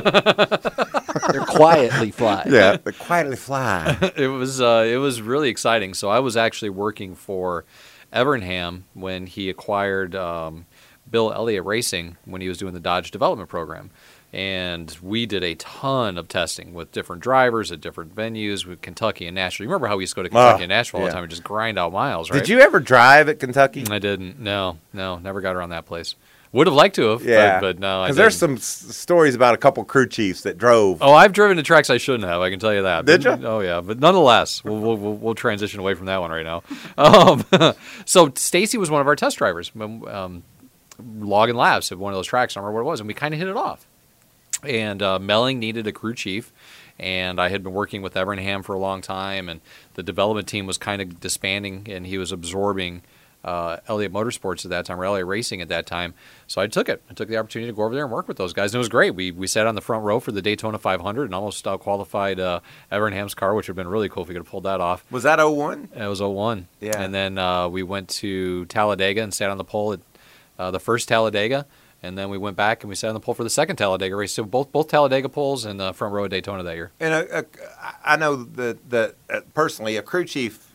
They're 1.32 1.46
quietly 1.46 2.12
fly. 2.12 2.46
Yeah, 2.52 2.78
the 2.78 2.92
quietly 2.94 3.36
fly. 3.36 3.98
it 4.18 4.28
was 4.28 4.60
uh, 4.62 4.86
it 4.88 4.98
was 4.98 5.22
really 5.22 5.50
exciting. 5.50 5.94
So 5.94 6.10
I 6.10 6.20
was 6.20 6.36
actually 6.36 6.70
working 6.70 7.16
for 7.16 7.66
Evernham 8.14 8.84
when 8.94 9.26
he 9.28 9.50
acquired 9.50 10.16
um, 10.16 10.66
Bill 11.12 11.32
Elliott 11.34 11.66
Racing 11.66 12.18
when 12.26 12.42
he 12.42 12.48
was 12.50 12.58
doing 12.58 12.74
the 12.74 12.80
Dodge 12.80 13.12
development 13.12 13.50
program. 13.50 13.92
And 14.34 14.96
we 15.02 15.26
did 15.26 15.44
a 15.44 15.56
ton 15.56 16.18
of 16.18 16.30
testing 16.30 16.74
with 16.74 16.94
different 16.94 17.22
drivers 17.22 17.70
at 17.70 17.82
different 17.82 18.16
venues 18.16 18.66
with 18.66 18.82
Kentucky 18.82 19.28
and 19.28 19.36
Nashville. 19.36 19.66
You 19.66 19.70
remember 19.70 19.88
how 19.88 19.98
we 19.98 20.04
used 20.04 20.14
to 20.14 20.16
go 20.16 20.24
to 20.24 20.30
Kentucky 20.30 20.60
Ah, 20.62 20.64
and 20.64 20.70
Nashville 20.70 21.02
all 21.02 21.06
yeah. 21.06 21.10
the 21.10 21.14
time 21.16 21.24
and 21.24 21.30
just 21.30 21.44
grind 21.44 21.78
out 21.78 21.92
miles, 21.92 22.32
right? 22.32 22.40
Did 22.40 22.48
you 22.48 22.62
ever 22.62 22.80
drive 22.80 23.28
at 23.28 23.40
Kentucky? 23.40 23.84
I 23.92 24.00
didn't. 24.00 24.40
No, 24.40 24.78
no, 24.94 25.18
never 25.18 25.42
got 25.42 25.58
around 25.58 25.72
that 25.72 25.86
place. 25.86 26.16
Would 26.54 26.68
have 26.68 26.74
liked 26.74 26.96
to 26.96 27.04
have, 27.12 27.24
Yeah, 27.24 27.62
but, 27.62 27.78
but 27.78 27.80
no. 27.80 28.04
Because 28.04 28.18
there's 28.18 28.38
some 28.38 28.56
s- 28.56 28.64
stories 28.66 29.36
about 29.36 29.54
a 29.54 29.58
couple 29.58 29.86
crew 29.86 30.06
chiefs 30.06 30.42
that 30.42 30.58
drove. 30.58 30.98
Oh, 31.02 31.14
I've 31.14 31.32
driven 31.32 31.56
to 31.56 31.64
tracks 31.64 31.90
I 31.90 31.96
shouldn't 31.98 32.26
have. 32.26 32.42
I 32.42 32.50
can 32.50 32.60
tell 32.60 32.74
you 32.74 32.82
that. 32.84 33.06
Did 33.06 33.24
But- 33.24 33.40
ya? 33.42 33.50
Oh 33.50 33.60
yeah, 33.62 33.80
but 33.80 34.00
nonetheless, 34.00 34.62
we'll, 34.64 34.78
we'll, 34.78 34.98
we'll, 34.98 35.14
we'll 35.14 35.36
transition 35.36 35.80
away 35.80 35.94
from 35.94 36.08
that 36.08 36.20
one 36.22 36.30
right 36.32 36.46
now. 36.46 36.64
Um, 36.98 37.44
so 38.06 38.32
Stacy 38.36 38.78
was 38.78 38.90
one 38.92 39.00
of 39.02 39.08
our 39.08 39.16
test 39.16 39.38
drivers, 39.38 39.72
um, 39.80 40.44
logging 41.20 41.56
laps 41.56 41.92
at 41.92 41.98
one 41.98 42.14
of 42.14 42.18
those 42.18 42.28
tracks. 42.28 42.56
I 42.56 42.60
don't 42.60 42.66
remember 42.66 42.84
what 42.84 42.90
it 42.90 42.92
was, 42.92 43.00
and 43.00 43.08
we 43.08 43.14
kind 43.14 43.34
of 43.34 43.40
hit 43.40 43.48
it 43.48 43.58
off. 43.58 43.88
And 44.64 45.02
uh, 45.02 45.20
Melling 45.20 45.60
needed 45.60 45.88
a 45.88 45.92
crew 45.92 46.14
chief, 46.14 46.52
and 47.00 47.40
I 47.42 47.50
had 47.50 47.64
been 47.64 47.74
working 47.74 48.02
with 48.02 48.14
Evernham 48.14 48.64
for 48.64 48.74
a 48.74 48.80
long 48.80 49.02
time, 49.02 49.50
and 49.50 49.62
the 49.96 50.04
development 50.04 50.48
team 50.48 50.68
was 50.68 50.78
kind 50.78 51.02
of 51.02 51.20
disbanding, 51.20 51.88
and 51.90 52.06
he 52.06 52.18
was 52.18 52.32
absorbing 52.32 53.02
uh, 53.44 53.78
Elliott 53.88 54.14
Motorsports 54.14 54.66
at 54.66 54.70
that 54.70 54.86
time, 54.86 55.00
or 55.00 55.06
Elliott 55.06 55.28
Racing 55.28 55.62
at 55.62 55.68
that 55.70 55.86
time. 55.86 56.14
So 56.48 56.62
I 56.62 56.68
took 56.68 56.90
it. 56.90 57.02
I 57.10 57.14
took 57.14 57.28
the 57.28 57.38
opportunity 57.38 57.72
to 57.72 57.76
go 57.76 57.84
over 57.84 57.96
there 57.96 58.04
and 58.04 58.14
work 58.14 58.28
with 58.28 58.38
those 58.38 58.54
guys, 58.54 58.74
and 58.74 58.76
it 58.76 58.80
was 58.80 58.90
great. 58.90 59.16
We 59.16 59.32
we 59.32 59.48
sat 59.48 59.68
on 59.68 59.76
the 59.76 59.82
front 59.82 60.04
row 60.04 60.20
for 60.20 60.32
the 60.32 60.42
Daytona 60.42 60.78
500 60.78 61.26
and 61.26 61.36
almost 61.36 61.66
uh, 61.68 61.78
qualified 61.78 62.40
uh, 62.40 62.60
Evernham's 62.92 63.34
car, 63.34 63.56
which 63.56 63.68
would 63.68 63.78
have 63.78 63.84
been 63.84 63.92
really 63.92 64.10
cool 64.10 64.24
if 64.24 64.30
we 64.30 64.36
could 64.36 64.44
have 64.44 64.52
pulled 64.52 64.64
that 64.64 64.80
off. 64.82 65.04
Was 65.12 65.24
that 65.24 65.44
01? 65.44 65.90
It 65.96 66.08
was 66.08 66.22
01. 66.22 66.68
Yeah. 66.80 67.02
And 67.02 67.14
then 67.14 67.38
uh, 67.38 67.68
we 67.68 67.84
went 67.84 68.10
to 68.10 68.66
Talladega 68.66 69.24
and 69.24 69.34
sat 69.34 69.50
on 69.50 69.58
the 69.58 69.64
pole 69.64 69.94
at 69.94 70.11
the 70.70 70.80
first 70.80 71.08
Talladega. 71.08 71.66
And 72.04 72.18
then 72.18 72.30
we 72.30 72.38
went 72.38 72.58
back 72.58 72.84
and 72.84 72.90
we 72.90 72.96
sat 72.96 73.10
on 73.10 73.14
the 73.14 73.20
pole 73.20 73.36
for 73.36 73.44
the 73.44 73.50
second 73.50 73.76
Talladega 73.76 74.16
race. 74.16 74.34
So 74.34 74.44
both 74.44 74.72
both 74.72 74.88
Talladega 74.88 75.30
poles 75.30 75.66
and 75.66 75.80
the 75.80 75.94
front 75.94 76.14
row 76.14 76.26
of 76.26 76.32
Daytona 76.32 76.64
that 76.64 76.76
year. 76.76 76.92
And 77.00 77.14
a, 77.14 77.40
a, 77.40 77.46
I 78.04 78.18
know 78.18 78.36
that 78.36 78.90
that 78.90 79.16
uh, 79.30 79.42
personally, 79.54 79.98
a 79.98 80.02
crew 80.02 80.26
chief 80.26 80.72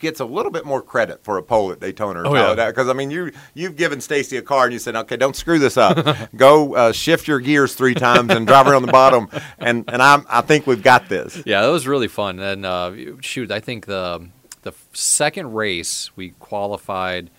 gets 0.00 0.18
a 0.18 0.24
little 0.24 0.50
bit 0.50 0.64
more 0.64 0.82
credit 0.82 1.22
for 1.22 1.36
a 1.38 1.42
pole 1.42 1.70
at 1.70 1.78
Daytona. 1.80 2.22
Oh, 2.24 2.34
yeah. 2.34 2.66
Because 2.66 2.88
I 2.88 2.92
mean, 2.92 3.10
you 3.10 3.32
you've 3.54 3.76
given 3.76 4.00
Stacy 4.00 4.36
a 4.36 4.42
car 4.42 4.64
and 4.64 4.72
you 4.72 4.78
said, 4.78 4.96
okay, 4.96 5.16
don't 5.16 5.36
screw 5.36 5.58
this 5.58 5.76
up. 5.76 6.18
Go 6.36 6.74
uh, 6.74 6.92
shift 6.92 7.28
your 7.28 7.40
gears 7.40 7.74
three 7.74 7.94
times 7.94 8.30
and 8.30 8.46
drive 8.46 8.66
around 8.66 8.82
the 8.82 8.92
bottom. 8.92 9.28
And 9.58 9.84
and 9.88 10.02
I 10.02 10.22
I 10.28 10.40
think 10.40 10.66
we've 10.66 10.82
got 10.82 11.08
this. 11.08 11.42
Yeah, 11.46 11.62
that 11.62 11.68
was 11.68 11.86
really 11.86 12.08
fun. 12.08 12.40
And 12.40 12.66
uh, 12.66 12.92
shoot, 13.20 13.50
I 13.50 13.60
think 13.60 13.86
the 13.86 14.28
the 14.62 14.72
second 14.92 15.54
race 15.54 16.10
we 16.16 16.30
qualified 16.40 17.30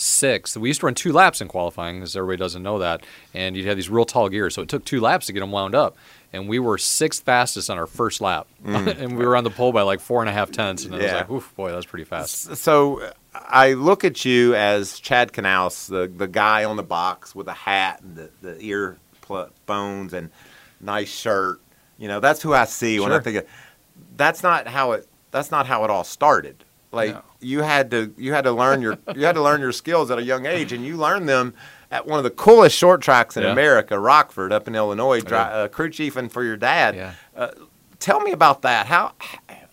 sixth. 0.00 0.56
We 0.56 0.68
used 0.68 0.80
to 0.80 0.86
run 0.86 0.94
two 0.94 1.12
laps 1.12 1.40
in 1.40 1.48
qualifying, 1.48 1.96
because 2.00 2.16
everybody 2.16 2.38
doesn't 2.38 2.62
know 2.62 2.78
that. 2.78 3.04
And 3.34 3.56
you'd 3.56 3.66
have 3.66 3.76
these 3.76 3.90
real 3.90 4.04
tall 4.04 4.28
gears, 4.28 4.54
so 4.54 4.62
it 4.62 4.68
took 4.68 4.84
two 4.84 5.00
laps 5.00 5.26
to 5.26 5.32
get 5.32 5.40
them 5.40 5.52
wound 5.52 5.74
up. 5.74 5.96
And 6.32 6.48
we 6.48 6.58
were 6.60 6.78
sixth 6.78 7.24
fastest 7.24 7.68
on 7.70 7.76
our 7.78 7.86
first 7.86 8.20
lap, 8.20 8.46
and 8.64 9.18
we 9.18 9.26
were 9.26 9.36
on 9.36 9.44
the 9.44 9.50
pole 9.50 9.72
by 9.72 9.82
like 9.82 10.00
four 10.00 10.20
and 10.22 10.28
a 10.28 10.32
half 10.32 10.50
tenths. 10.50 10.84
And 10.84 10.94
I 10.94 10.98
was 10.98 11.06
Mm. 11.06 11.14
Like, 11.14 11.30
"Oof, 11.30 11.52
boy, 11.56 11.72
that's 11.72 11.86
pretty 11.86 12.04
fast." 12.04 12.56
So 12.56 13.10
I 13.34 13.72
look 13.72 14.04
at 14.04 14.24
you 14.24 14.54
as 14.54 14.98
Chad 15.00 15.32
Knaus, 15.32 15.88
the 15.88 16.06
the 16.06 16.28
guy 16.28 16.64
on 16.64 16.76
the 16.76 16.82
box 16.84 17.34
with 17.34 17.48
a 17.48 17.52
hat 17.52 18.00
and 18.02 18.16
the 18.16 18.30
the 18.42 18.56
ear 18.60 18.96
pl- 19.22 19.50
phones 19.66 20.12
and 20.12 20.30
nice 20.80 21.08
shirt. 21.12 21.60
You 21.98 22.06
know, 22.08 22.20
that's 22.20 22.40
who 22.42 22.54
I 22.54 22.64
see 22.64 23.00
when 23.00 23.10
I 23.12 23.18
think 23.18 23.36
of. 23.38 23.46
That's 24.16 24.42
not 24.44 24.68
how 24.68 24.92
it. 24.92 25.08
That's 25.32 25.50
not 25.50 25.66
how 25.66 25.82
it 25.84 25.90
all 25.90 26.04
started. 26.04 26.64
Like 26.92 27.14
No. 27.14 27.22
you 27.40 27.62
had 27.62 27.90
to 27.92 28.12
you 28.18 28.32
had 28.32 28.44
to 28.44 28.52
learn 28.52 28.82
your 28.82 28.98
you 29.14 29.24
had 29.24 29.34
to 29.36 29.42
learn 29.42 29.60
your 29.60 29.72
skills 29.72 30.10
at 30.10 30.18
a 30.18 30.22
young 30.22 30.46
age, 30.46 30.72
and 30.72 30.84
you 30.84 30.96
learned 30.96 31.28
them 31.28 31.54
at 31.90 32.06
one 32.06 32.18
of 32.18 32.24
the 32.24 32.30
coolest 32.30 32.76
short 32.76 33.00
tracks 33.00 33.36
in 33.36 33.42
Yeah. 33.44 33.52
America, 33.52 33.98
Rockford, 33.98 34.52
up 34.52 34.66
in 34.68 34.74
Illinois. 34.74 35.20
Dri- 35.20 35.36
Yeah. 35.38 35.44
uh, 35.48 35.68
crew 35.68 35.90
chief 35.90 36.16
and 36.16 36.30
for 36.32 36.42
your 36.44 36.56
dad. 36.56 36.94
Yeah. 36.96 37.12
Uh, 37.36 37.48
tell 37.98 38.20
me 38.20 38.32
about 38.32 38.62
that. 38.62 38.86
How 38.86 39.12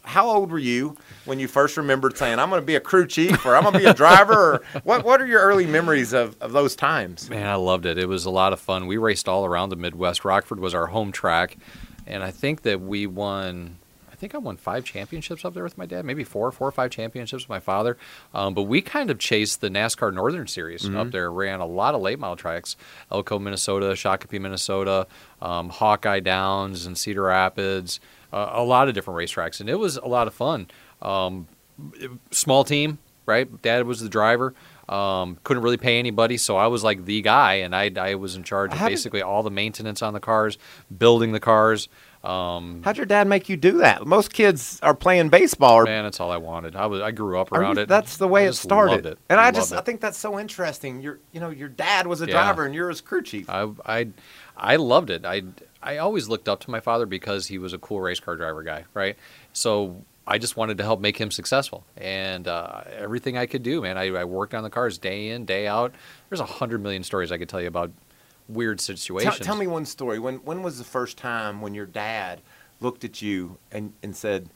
how 0.04 0.30
old 0.30 0.52
were 0.52 0.60
you 0.60 0.96
when 1.26 1.38
you 1.40 1.48
first 1.48 1.76
remembered 1.76 2.18
saying, 2.18 2.40
"I'm 2.40 2.50
going 2.50 2.62
to 2.62 2.66
be 2.66 2.76
a 2.76 2.80
crew 2.80 3.06
chief" 3.08 3.46
or 3.46 3.56
"I'm 3.56 3.64
going 3.64 3.74
to 3.74 3.80
be 3.80 3.86
a 3.86 3.94
driver"? 3.94 4.34
Or 4.54 4.62
what 4.84 5.04
What 5.04 5.20
are 5.22 5.26
your 5.28 5.42
early 5.42 5.66
memories 5.66 6.14
of, 6.14 6.38
of 6.40 6.52
those 6.54 6.76
times? 6.76 7.30
Man, 7.30 7.46
I 7.48 7.56
loved 7.56 7.86
it. 7.86 7.98
It 7.98 8.08
was 8.08 8.26
a 8.26 8.30
lot 8.30 8.54
of 8.54 8.60
fun. 8.60 8.86
We 8.88 8.98
raced 8.98 9.28
all 9.28 9.44
around 9.46 9.70
the 9.70 9.76
Midwest. 9.76 10.24
Rockford 10.24 10.60
was 10.60 10.74
our 10.74 10.86
home 10.88 11.12
track, 11.12 11.58
and 12.06 12.24
I 12.24 12.30
think 12.32 12.62
that 12.62 12.80
we 12.80 13.06
won. 13.08 13.78
I 14.18 14.20
think 14.20 14.34
I 14.34 14.40
won 14.40 14.58
five 14.58 14.84
championships 14.84 15.46
up 15.46 15.54
there 15.54 15.64
with 15.64 15.78
my 15.78 15.86
dad, 15.86 16.04
maybe 16.04 16.24
four, 16.24 16.52
four 16.52 16.68
or 16.68 16.72
five 16.72 16.90
championships 16.90 17.44
with 17.44 17.50
my 17.50 17.60
father. 17.60 17.98
Um, 18.34 18.56
but 18.56 18.64
we 18.64 18.82
kind 18.82 19.12
of 19.12 19.20
chased 19.20 19.62
the 19.62 19.70
NASCAR 19.70 20.12
Northern 20.12 20.48
Series 20.48 20.90
up 20.96 21.12
there. 21.12 21.32
Ran 21.32 21.60
a 21.60 21.68
lot 21.68 21.94
of 21.94 22.02
late 22.02 22.18
model 22.18 22.36
tracks: 22.36 22.76
Elko, 23.12 23.38
Minnesota, 23.38 23.92
Shakopee, 23.92 24.42
Minnesota, 24.42 25.06
um, 25.40 25.70
Hawkeye 25.70 26.20
Downs, 26.20 26.88
and 26.88 26.98
Cedar 26.98 27.24
Rapids. 27.24 28.00
Uh, 28.34 28.50
a 28.54 28.64
lot 28.64 28.88
of 28.88 28.96
different 28.96 29.20
racetracks, 29.20 29.60
and 29.60 29.70
it 29.70 29.76
was 29.76 29.98
a 29.98 30.08
lot 30.08 30.26
of 30.26 30.34
fun. 30.34 30.68
Um, 31.02 31.48
small 32.32 32.64
team, 32.64 32.98
right? 33.28 33.62
Dad 33.62 33.86
was 33.86 34.02
the 34.02 34.10
driver. 34.10 34.56
Um, 34.90 35.38
couldn't 35.44 35.64
really 35.64 35.78
pay 35.78 36.00
anybody, 36.00 36.38
so 36.38 36.58
I 36.58 36.68
was 36.68 36.84
like 36.84 37.06
the 37.06 37.22
guy, 37.22 37.56
and 37.56 37.76
I, 37.76 37.92
I 37.98 38.16
was 38.16 38.36
in 38.36 38.44
charge 38.44 38.72
of 38.74 38.80
basically 38.90 39.22
all 39.22 39.44
the 39.44 39.52
maintenance 39.52 40.02
on 40.02 40.14
the 40.14 40.20
cars, 40.20 40.58
building 40.98 41.34
the 41.34 41.40
cars. 41.40 41.88
Um, 42.24 42.82
How'd 42.84 42.98
your 42.98 43.06
dad 43.06 43.28
make 43.28 43.48
you 43.50 43.56
do 43.58 43.78
that? 43.80 44.06
Most 44.06 44.34
kids 44.34 44.80
are 44.82 44.94
playing 44.94 45.30
baseball 45.30 45.76
or 45.76 45.84
man, 45.86 46.04
that's 46.04 46.20
all 46.20 46.32
I 46.32 46.38
wanted. 46.38 46.76
I 46.76 46.86
was 46.88 47.02
I 47.02 47.12
grew 47.12 47.40
up 47.40 47.52
around 47.52 47.78
you- 47.78 47.84
it. 47.84 47.90
That's 47.90 48.18
the 48.18 48.28
way 48.28 48.46
I 48.46 48.50
it 48.50 48.54
started. 48.54 49.06
it. 49.06 49.20
And 49.30 49.40
I 49.40 49.46
Loved 49.46 49.56
just 49.56 49.72
it. 49.72 49.78
I 49.78 49.82
think 49.82 50.02
that's 50.02 50.18
so 50.18 50.40
interesting. 50.40 51.02
Your 51.02 51.20
you 51.32 51.40
know 51.40 51.50
your 51.50 51.70
dad 51.70 52.08
was 52.08 52.22
a 52.22 52.26
Yeah. 52.26 52.32
driver 52.34 52.66
and 52.66 52.74
you're 52.76 52.90
his 52.90 53.02
crew 53.02 53.22
chief. 53.22 53.50
I 53.50 53.70
I 53.86 54.08
I 54.58 54.76
loved 54.78 55.10
it. 55.10 55.26
I 55.26 55.44
I 55.82 55.98
always 55.98 56.28
looked 56.28 56.50
up 56.50 56.60
to 56.62 56.72
my 56.72 56.80
father 56.80 57.06
because 57.06 57.48
he 57.48 57.58
was 57.60 57.72
a 57.74 57.78
cool 57.78 58.02
race 58.02 58.20
car 58.20 58.36
driver 58.36 58.64
guy, 58.64 58.86
right? 58.94 59.16
So 59.54 60.04
I 60.30 60.40
just 60.40 60.58
wanted 60.58 60.78
to 60.80 60.84
help 60.84 61.00
make 61.00 61.18
him 61.18 61.32
successful, 61.32 61.86
and 61.96 62.50
uh, 62.50 62.82
everything 62.98 63.38
I 63.38 63.46
could 63.46 63.64
do, 63.64 63.82
man. 63.82 63.98
I, 63.98 64.08
I 64.14 64.26
worked 64.26 64.54
on 64.54 64.62
the 64.64 64.70
cars 64.70 64.98
day 64.98 65.30
in, 65.30 65.46
day 65.46 65.68
out. 65.68 65.94
There's 66.30 66.42
a 66.42 66.46
hundred 66.46 66.82
million 66.84 67.04
stories 67.04 67.32
I 67.32 67.38
could 67.38 67.48
tell 67.48 67.62
you 67.62 67.70
about 67.70 67.92
weird 68.50 68.80
Tell, 68.80 68.96
situations. 68.96 69.40
tell 69.46 69.56
me 69.56 69.68
one 69.68 69.86
story. 69.86 70.20
When 70.20 70.36
when 70.38 70.64
was 70.64 70.78
the 70.78 70.84
first 70.84 71.18
time 71.18 71.62
when 71.62 71.74
your 71.74 71.86
dad 71.86 72.42
looked 72.80 73.04
at 73.04 73.22
you 73.22 73.58
and, 73.72 73.94
and 74.04 74.16
said, 74.16 74.50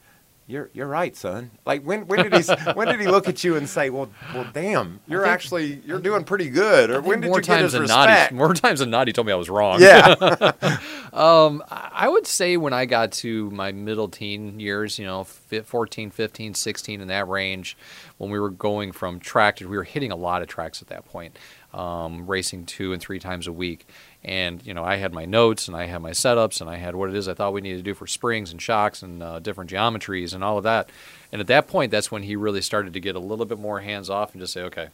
"You're 0.46 0.70
you're 0.72 0.86
right, 0.86 1.16
son." 1.16 1.50
Like 1.66 1.82
when 1.82 2.06
when 2.06 2.28
did 2.30 2.44
he 2.44 2.52
when 2.74 2.88
did 2.88 3.00
he 3.00 3.06
look 3.06 3.28
at 3.28 3.42
you 3.44 3.56
and 3.56 3.68
say, 3.68 3.90
"Well, 3.90 4.08
well, 4.34 4.46
damn, 4.52 5.00
you're 5.06 5.22
think- 5.22 5.32
actually 5.34 5.82
you're 5.86 5.98
doing 6.00 6.24
pretty 6.24 6.48
good," 6.50 6.90
or 6.90 7.00
when 7.00 7.20
did 7.20 7.28
more 7.28 7.38
you 7.38 7.42
get 7.44 7.60
his 7.60 7.72
times 7.72 7.88
than 7.88 7.96
not, 7.96 8.08
respect? 8.08 8.30
he, 8.32 8.36
more 8.36 8.54
times 8.54 8.78
than 8.80 8.90
not, 8.90 9.06
he 9.08 9.12
told 9.12 9.26
me 9.26 9.32
I 9.32 9.36
was 9.36 9.50
wrong. 9.50 9.80
yeah, 9.80 10.52
Um, 11.12 11.62
I 11.68 12.08
would 12.08 12.26
say 12.26 12.56
when 12.56 12.72
I 12.72 12.86
got 12.86 13.12
to 13.12 13.50
my 13.50 13.70
middle 13.70 14.08
teen 14.08 14.58
years, 14.58 14.98
you 14.98 15.04
know, 15.04 15.24
fi- 15.24 15.60
14, 15.60 16.10
15, 16.10 16.54
16, 16.54 17.00
in 17.02 17.08
that 17.08 17.28
range, 17.28 17.76
when 18.16 18.30
we 18.30 18.40
were 18.40 18.48
going 18.48 18.92
from 18.92 19.20
track 19.20 19.56
to, 19.56 19.68
we 19.68 19.76
were 19.76 19.84
hitting 19.84 20.10
a 20.10 20.16
lot 20.16 20.40
of 20.40 20.48
tracks 20.48 20.80
at 20.80 20.88
that 20.88 21.04
point, 21.04 21.38
um, 21.74 22.26
racing 22.26 22.66
two 22.66 22.92
and 22.92 23.00
three 23.00 23.18
times 23.18 23.46
a 23.46 23.52
week. 23.52 23.86
And, 24.24 24.64
you 24.64 24.72
know, 24.74 24.84
I 24.84 24.96
had 24.96 25.12
my 25.12 25.24
notes 25.24 25.66
and 25.68 25.76
I 25.76 25.86
had 25.86 26.00
my 26.02 26.10
setups 26.10 26.60
and 26.60 26.68
I 26.70 26.76
had 26.76 26.94
what 26.94 27.08
it 27.10 27.16
is 27.16 27.26
I 27.28 27.34
thought 27.34 27.52
we 27.52 27.60
needed 27.60 27.78
to 27.78 27.82
do 27.82 27.94
for 27.94 28.06
springs 28.06 28.52
and 28.52 28.60
shocks 28.62 29.02
and 29.02 29.22
uh, 29.22 29.38
different 29.40 29.70
geometries 29.70 30.32
and 30.34 30.44
all 30.44 30.58
of 30.58 30.64
that. 30.64 30.90
And 31.32 31.40
at 31.40 31.46
that 31.48 31.66
point, 31.66 31.90
that's 31.90 32.10
when 32.10 32.22
he 32.22 32.36
really 32.36 32.62
started 32.62 32.92
to 32.92 33.00
get 33.00 33.16
a 33.16 33.20
little 33.20 33.46
bit 33.46 33.58
more 33.58 33.80
hands 33.80 34.08
off 34.10 34.32
and 34.32 34.40
just 34.40 34.52
say, 34.52 34.62
okay, 34.62 34.88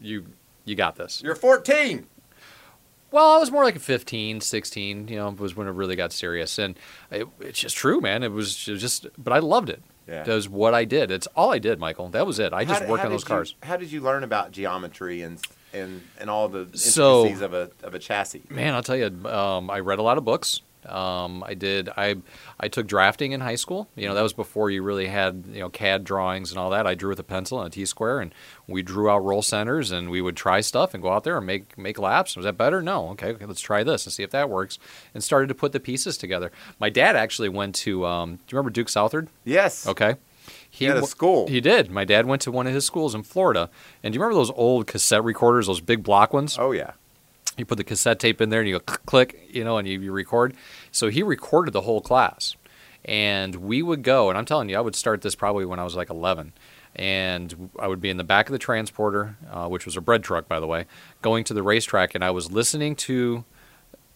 you, 0.00 0.26
you 0.64 0.74
got 0.74 0.96
this. 0.96 1.22
you're 1.24 1.34
14. 1.34 2.06
Well, 3.10 3.32
I 3.32 3.38
was 3.38 3.50
more 3.50 3.62
like 3.64 3.76
a 3.76 3.80
15, 3.80 4.40
16, 4.40 5.08
you 5.08 5.16
know, 5.16 5.28
was 5.30 5.54
when 5.54 5.66
it 5.66 5.72
really 5.72 5.96
got 5.96 6.12
serious. 6.12 6.58
And 6.58 6.76
it, 7.10 7.26
it's 7.40 7.58
just 7.60 7.76
true, 7.76 8.00
man. 8.00 8.22
It 8.22 8.32
was, 8.32 8.66
it 8.68 8.72
was 8.72 8.80
just, 8.80 9.06
but 9.22 9.32
I 9.32 9.38
loved 9.38 9.68
it. 9.68 9.82
Yeah. 10.08 10.22
That 10.24 10.34
was 10.34 10.48
what 10.48 10.72
I 10.74 10.84
did. 10.84 11.10
It's 11.10 11.26
all 11.36 11.52
I 11.52 11.58
did, 11.58 11.78
Michael. 11.78 12.08
That 12.08 12.26
was 12.26 12.38
it. 12.38 12.52
I 12.52 12.64
just 12.64 12.82
How- 12.82 12.88
worked 12.88 13.02
how 13.02 13.08
on 13.08 13.12
those 13.12 13.22
you- 13.22 13.26
cars. 13.28 13.54
how 13.62 13.76
did 13.76 13.92
you 13.92 14.00
learn 14.00 14.24
about 14.24 14.50
geometry 14.52 15.20
and 15.22 15.38
and 15.72 16.02
and 16.20 16.28
all 16.30 16.48
the 16.48 16.68
So- 16.74 17.22
intricacies 17.26 17.42
of 17.42 17.54
a 17.54 17.70
of 17.82 17.94
a 17.94 17.98
chassis? 17.98 18.42
Man, 18.50 18.74
I'll 18.74 18.82
tell 18.82 18.96
you, 18.96 19.06
um, 19.28 19.70
I 19.70 19.80
read 19.80 19.98
a 19.98 20.02
lot 20.02 20.18
of 20.18 20.24
books. 20.24 20.60
Um, 20.84 21.44
I 21.44 21.54
did. 21.54 21.88
I 21.96 22.16
I 22.58 22.66
took 22.66 22.88
drafting 22.88 23.30
in 23.30 23.40
high 23.40 23.54
school. 23.54 23.88
You 23.94 24.08
know, 24.08 24.14
that 24.14 24.22
was 24.22 24.32
before 24.32 24.68
you 24.68 24.82
really 24.82 25.06
had 25.06 25.44
you 25.52 25.60
know 25.60 25.68
CAD 25.68 26.02
drawings 26.02 26.50
and 26.50 26.58
all 26.58 26.70
that. 26.70 26.88
I 26.88 26.94
drew 26.96 27.10
with 27.10 27.20
a 27.20 27.24
pencil 27.24 27.60
and 27.60 27.68
a 27.68 27.70
T 27.70 27.86
square, 27.86 28.18
and 28.18 28.34
we 28.66 28.82
drew 28.82 29.08
out 29.08 29.18
roll 29.24 29.42
centers, 29.42 29.92
and 29.92 30.10
we 30.10 30.20
would 30.20 30.36
try 30.36 30.60
stuff 30.60 30.92
and 30.92 31.00
go 31.00 31.12
out 31.12 31.22
there 31.22 31.36
and 31.36 31.46
make 31.46 31.78
make 31.78 32.00
laps. 32.00 32.34
Was 32.34 32.44
that 32.44 32.58
better? 32.58 32.82
No. 32.82 33.10
Okay, 33.10 33.28
okay 33.28 33.44
let's 33.46 33.60
try 33.60 33.84
this 33.84 34.06
and 34.06 34.12
see 34.12 34.24
if 34.24 34.30
that 34.32 34.50
works. 34.50 34.80
And 35.14 35.22
started 35.22 35.46
to 35.50 35.54
put 35.54 35.70
the 35.70 35.78
pieces 35.78 36.18
together. 36.18 36.50
My 36.80 36.90
dad 36.90 37.14
actually 37.14 37.48
went 37.48 37.76
to. 37.76 38.04
Um, 38.04 38.30
do 38.34 38.40
you 38.48 38.56
remember 38.56 38.70
Duke 38.70 38.88
Southard? 38.88 39.28
Yes. 39.44 39.86
Okay. 39.86 40.16
He 40.74 40.86
had 40.86 40.96
a 40.96 41.06
school. 41.06 41.46
He 41.48 41.60
did. 41.60 41.90
My 41.90 42.06
dad 42.06 42.24
went 42.24 42.40
to 42.42 42.50
one 42.50 42.66
of 42.66 42.72
his 42.72 42.86
schools 42.86 43.14
in 43.14 43.22
Florida. 43.22 43.68
And 44.02 44.12
do 44.12 44.16
you 44.16 44.22
remember 44.22 44.38
those 44.38 44.50
old 44.52 44.86
cassette 44.86 45.22
recorders, 45.22 45.66
those 45.66 45.82
big 45.82 46.02
block 46.02 46.32
ones? 46.32 46.56
Oh 46.58 46.72
yeah. 46.72 46.92
you 47.58 47.66
put 47.66 47.76
the 47.76 47.84
cassette 47.84 48.18
tape 48.18 48.40
in 48.40 48.48
there 48.48 48.60
and 48.60 48.68
you 48.68 48.78
go 48.78 48.80
click, 48.80 49.04
click 49.06 49.48
you 49.54 49.64
know, 49.64 49.76
and 49.76 49.86
you, 49.86 50.00
you 50.00 50.10
record. 50.12 50.54
So 50.90 51.08
he 51.08 51.22
recorded 51.22 51.72
the 51.72 51.82
whole 51.82 52.00
class. 52.00 52.56
And 53.04 53.56
we 53.56 53.82
would 53.82 54.02
go, 54.02 54.30
and 54.30 54.38
I'm 54.38 54.46
telling 54.46 54.70
you, 54.70 54.78
I 54.78 54.80
would 54.80 54.96
start 54.96 55.20
this 55.20 55.34
probably 55.34 55.66
when 55.66 55.78
I 55.78 55.84
was 55.84 55.94
like 55.94 56.08
11. 56.08 56.54
And 56.96 57.70
I 57.78 57.86
would 57.86 58.00
be 58.00 58.08
in 58.08 58.16
the 58.16 58.24
back 58.24 58.48
of 58.48 58.52
the 58.52 58.58
transporter, 58.58 59.36
uh, 59.50 59.68
which 59.68 59.84
was 59.84 59.96
a 59.96 60.00
bread 60.00 60.22
truck, 60.22 60.48
by 60.48 60.58
the 60.58 60.66
way, 60.66 60.86
going 61.20 61.44
to 61.44 61.54
the 61.54 61.62
racetrack, 61.62 62.14
and 62.14 62.24
I 62.24 62.30
was 62.30 62.50
listening 62.52 62.96
to 62.96 63.44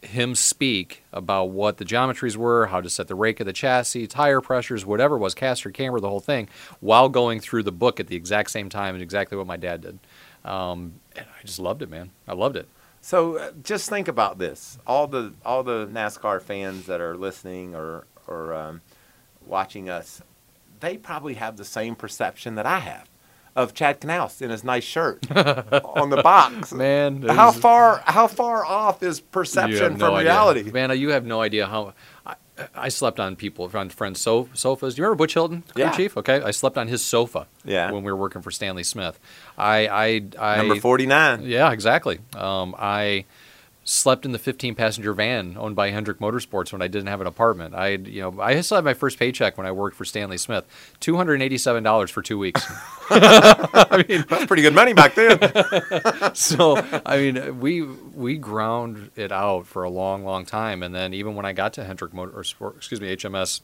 him 0.02 0.34
speak 0.34 1.02
about 1.12 1.50
what 1.50 1.78
the 1.78 1.84
geometries 1.84 2.36
were, 2.36 2.66
how 2.66 2.80
to 2.80 2.90
set 2.90 3.08
the 3.08 3.14
rake 3.14 3.40
of 3.40 3.46
the 3.46 3.52
chassis, 3.52 4.06
tire 4.06 4.40
pressures, 4.40 4.84
whatever 4.84 5.18
was, 5.18 5.34
caster, 5.34 5.70
camber, 5.70 6.00
the 6.00 6.08
whole 6.08 6.20
thing, 6.20 6.48
while 6.80 7.08
going 7.08 7.40
through 7.40 7.62
the 7.62 7.72
book 7.72 7.98
at 7.98 8.06
the 8.06 8.16
exact 8.16 8.50
same 8.50 8.68
time 8.68 8.94
and 8.94 9.02
exactly 9.02 9.36
what 9.36 9.46
my 9.46 9.56
dad 9.56 9.80
did. 9.80 9.98
Um, 10.44 11.00
and 11.16 11.26
I 11.26 11.44
just 11.44 11.58
loved 11.58 11.82
it, 11.82 11.90
man. 11.90 12.10
I 12.28 12.34
loved 12.34 12.56
it. 12.56 12.68
So 13.00 13.38
uh, 13.38 13.52
just 13.62 13.88
think 13.88 14.08
about 14.08 14.38
this: 14.38 14.78
all 14.86 15.06
the 15.06 15.32
all 15.44 15.62
the 15.62 15.86
NASCAR 15.86 16.42
fans 16.42 16.86
that 16.86 17.00
are 17.00 17.16
listening 17.16 17.74
or 17.74 18.06
or 18.26 18.54
um, 18.54 18.80
watching 19.44 19.88
us, 19.88 20.22
they 20.80 20.96
probably 20.96 21.34
have 21.34 21.56
the 21.56 21.64
same 21.64 21.94
perception 21.94 22.56
that 22.56 22.66
I 22.66 22.80
have 22.80 23.08
of 23.56 23.74
Chad 23.74 24.00
Knaus 24.00 24.40
in 24.42 24.50
his 24.50 24.62
nice 24.62 24.84
shirt 24.84 25.26
on 25.34 26.10
the 26.10 26.20
box. 26.22 26.72
Man, 26.72 27.22
how 27.22 27.50
far 27.50 28.02
how 28.04 28.26
far 28.28 28.64
off 28.64 29.02
is 29.02 29.18
perception 29.20 29.78
have 29.82 29.92
no 29.98 30.06
from 30.06 30.14
idea. 30.16 30.30
reality? 30.30 30.70
Man, 30.70 30.96
you 30.98 31.08
have 31.10 31.24
no 31.26 31.40
idea 31.40 31.66
how. 31.66 31.94
I, 32.24 32.34
I 32.74 32.88
slept 32.88 33.20
on 33.20 33.36
people, 33.36 33.70
on 33.74 33.90
friends' 33.90 34.20
so, 34.20 34.48
sofas. 34.54 34.94
Do 34.94 35.00
you 35.00 35.04
remember 35.04 35.18
Butch 35.24 35.34
Hilton, 35.34 35.62
crew 35.74 35.84
Yeah. 35.84 35.90
chief? 35.90 36.16
Okay, 36.16 36.40
I 36.40 36.52
slept 36.52 36.78
on 36.78 36.88
his 36.88 37.02
sofa. 37.04 37.46
Yeah. 37.66 37.90
When 37.92 38.02
we 38.02 38.10
were 38.10 38.16
working 38.16 38.40
for 38.40 38.50
Stanley 38.50 38.82
Smith, 38.82 39.18
I, 39.58 39.86
I, 39.88 40.22
I 40.38 40.56
Number 40.58 40.76
forty 40.76 41.04
nine. 41.06 41.42
Yeah, 41.42 41.70
exactly. 41.72 42.18
Um, 42.34 42.74
I 42.78 43.24
slept 43.88 44.24
in 44.24 44.32
the 44.32 44.38
15 44.38 44.74
passenger 44.74 45.12
van 45.12 45.56
owned 45.56 45.76
by 45.76 45.90
Hendrick 45.90 46.18
Motorsports 46.18 46.72
when 46.72 46.82
I 46.82 46.88
didn't 46.88 47.06
have 47.06 47.20
an 47.20 47.28
apartment. 47.28 47.72
I, 47.72 47.90
you 47.90 48.20
know, 48.20 48.40
I 48.40 48.60
still 48.60 48.76
had 48.76 48.84
my 48.84 48.94
first 48.94 49.16
paycheck 49.16 49.56
when 49.56 49.64
I 49.64 49.70
worked 49.70 49.96
for 49.96 50.04
Stanley 50.04 50.38
Smith, 50.38 50.64
two 50.98 51.16
hundred 51.16 51.40
eighty-seven 51.40 51.84
dollars 51.84 52.10
for 52.10 52.20
two 52.20 52.36
weeks. 52.36 52.66
I 53.10 54.04
mean, 54.08 54.24
that's 54.28 54.46
pretty 54.46 54.62
good 54.62 54.74
money 54.74 54.92
back 54.92 55.14
then. 55.14 55.38
so 56.34 56.76
I 57.06 57.16
mean, 57.16 57.60
we 57.60 57.82
we 57.82 58.36
ground 58.36 59.12
it 59.14 59.30
out 59.30 59.68
for 59.68 59.84
a 59.84 59.90
long, 59.90 60.24
long 60.24 60.44
time, 60.44 60.82
and 60.82 60.92
then 60.92 61.14
even 61.14 61.36
when 61.36 61.46
I 61.46 61.52
got 61.52 61.72
to 61.74 61.84
Hendrick 61.84 62.12
Motor, 62.12 62.42
or 62.58 62.74
excuse 62.76 63.00
me, 63.00 63.14
HMS 63.14 63.60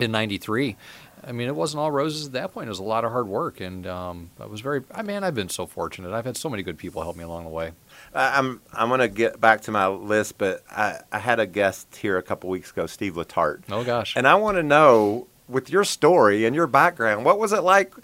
in 0.00 0.10
'93, 0.10 0.76
I 1.24 1.30
mean, 1.30 1.46
it 1.46 1.54
wasn't 1.54 1.80
all 1.80 1.92
roses 1.92 2.26
at 2.26 2.32
that 2.32 2.52
point. 2.52 2.66
It 2.66 2.70
was 2.70 2.80
a 2.80 2.84
lot 2.84 3.04
of 3.04 3.12
hard 3.12 3.28
work, 3.28 3.60
and 3.60 3.86
um, 3.86 4.30
I 4.40 4.46
was 4.46 4.62
very. 4.62 4.82
I 4.92 5.02
mean, 5.02 5.22
I've 5.22 5.34
been 5.34 5.48
so 5.48 5.66
fortunate. 5.66 6.12
I've 6.12 6.24
had 6.24 6.36
so 6.36 6.48
many 6.48 6.64
good 6.64 6.78
people 6.78 7.02
help 7.02 7.16
me 7.16 7.22
along 7.22 7.44
the 7.44 7.50
way. 7.50 7.72
I- 8.14 8.38
I'm 8.38 8.60
I'm 8.72 8.88
gonna 8.88 9.08
get 9.08 9.40
back 9.40 9.62
to 9.62 9.70
my 9.70 9.86
list, 9.88 10.38
but 10.38 10.62
I, 10.70 11.00
I 11.12 11.18
had 11.18 11.38
a 11.40 11.46
guest 11.46 11.94
here 11.96 12.18
a 12.18 12.22
couple 12.22 12.50
weeks 12.50 12.70
ago, 12.70 12.86
Steve 12.86 13.14
Letarte, 13.14 13.62
Oh 13.70 13.84
gosh. 13.84 14.14
and 14.16 14.26
I 14.26 14.34
want 14.34 14.56
to 14.56 14.62
know 14.62 15.26
with 15.48 15.70
your 15.70 15.84
story 15.84 16.44
and 16.44 16.54
your 16.54 16.66
background, 16.66 17.24
what 17.24 17.38
was 17.38 17.52
it 17.52 17.62
like? 17.62 17.94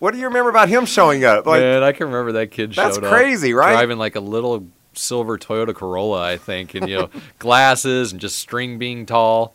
What 0.00 0.12
do 0.12 0.18
you 0.18 0.26
remember 0.26 0.50
about 0.50 0.68
him 0.68 0.86
showing 0.86 1.24
up? 1.24 1.46
Like, 1.46 1.60
Man, 1.60 1.82
I 1.82 1.92
can 1.92 2.06
remember 2.08 2.32
that 2.32 2.50
kid 2.50 2.72
That's 2.74 2.96
showed 2.96 3.04
up 3.04 3.10
crazy, 3.12 3.54
right? 3.54 3.72
Driving 3.72 3.96
like 3.98 4.16
a 4.16 4.20
little 4.20 4.66
silver 4.92 5.38
Toyota 5.38 5.74
Corolla, 5.74 6.22
I 6.22 6.36
think, 6.36 6.74
and 6.74 6.88
you 6.88 6.96
know, 6.98 7.10
glasses 7.38 8.12
and 8.12 8.20
just 8.20 8.38
string 8.38 8.78
being 8.78 9.06
tall, 9.06 9.54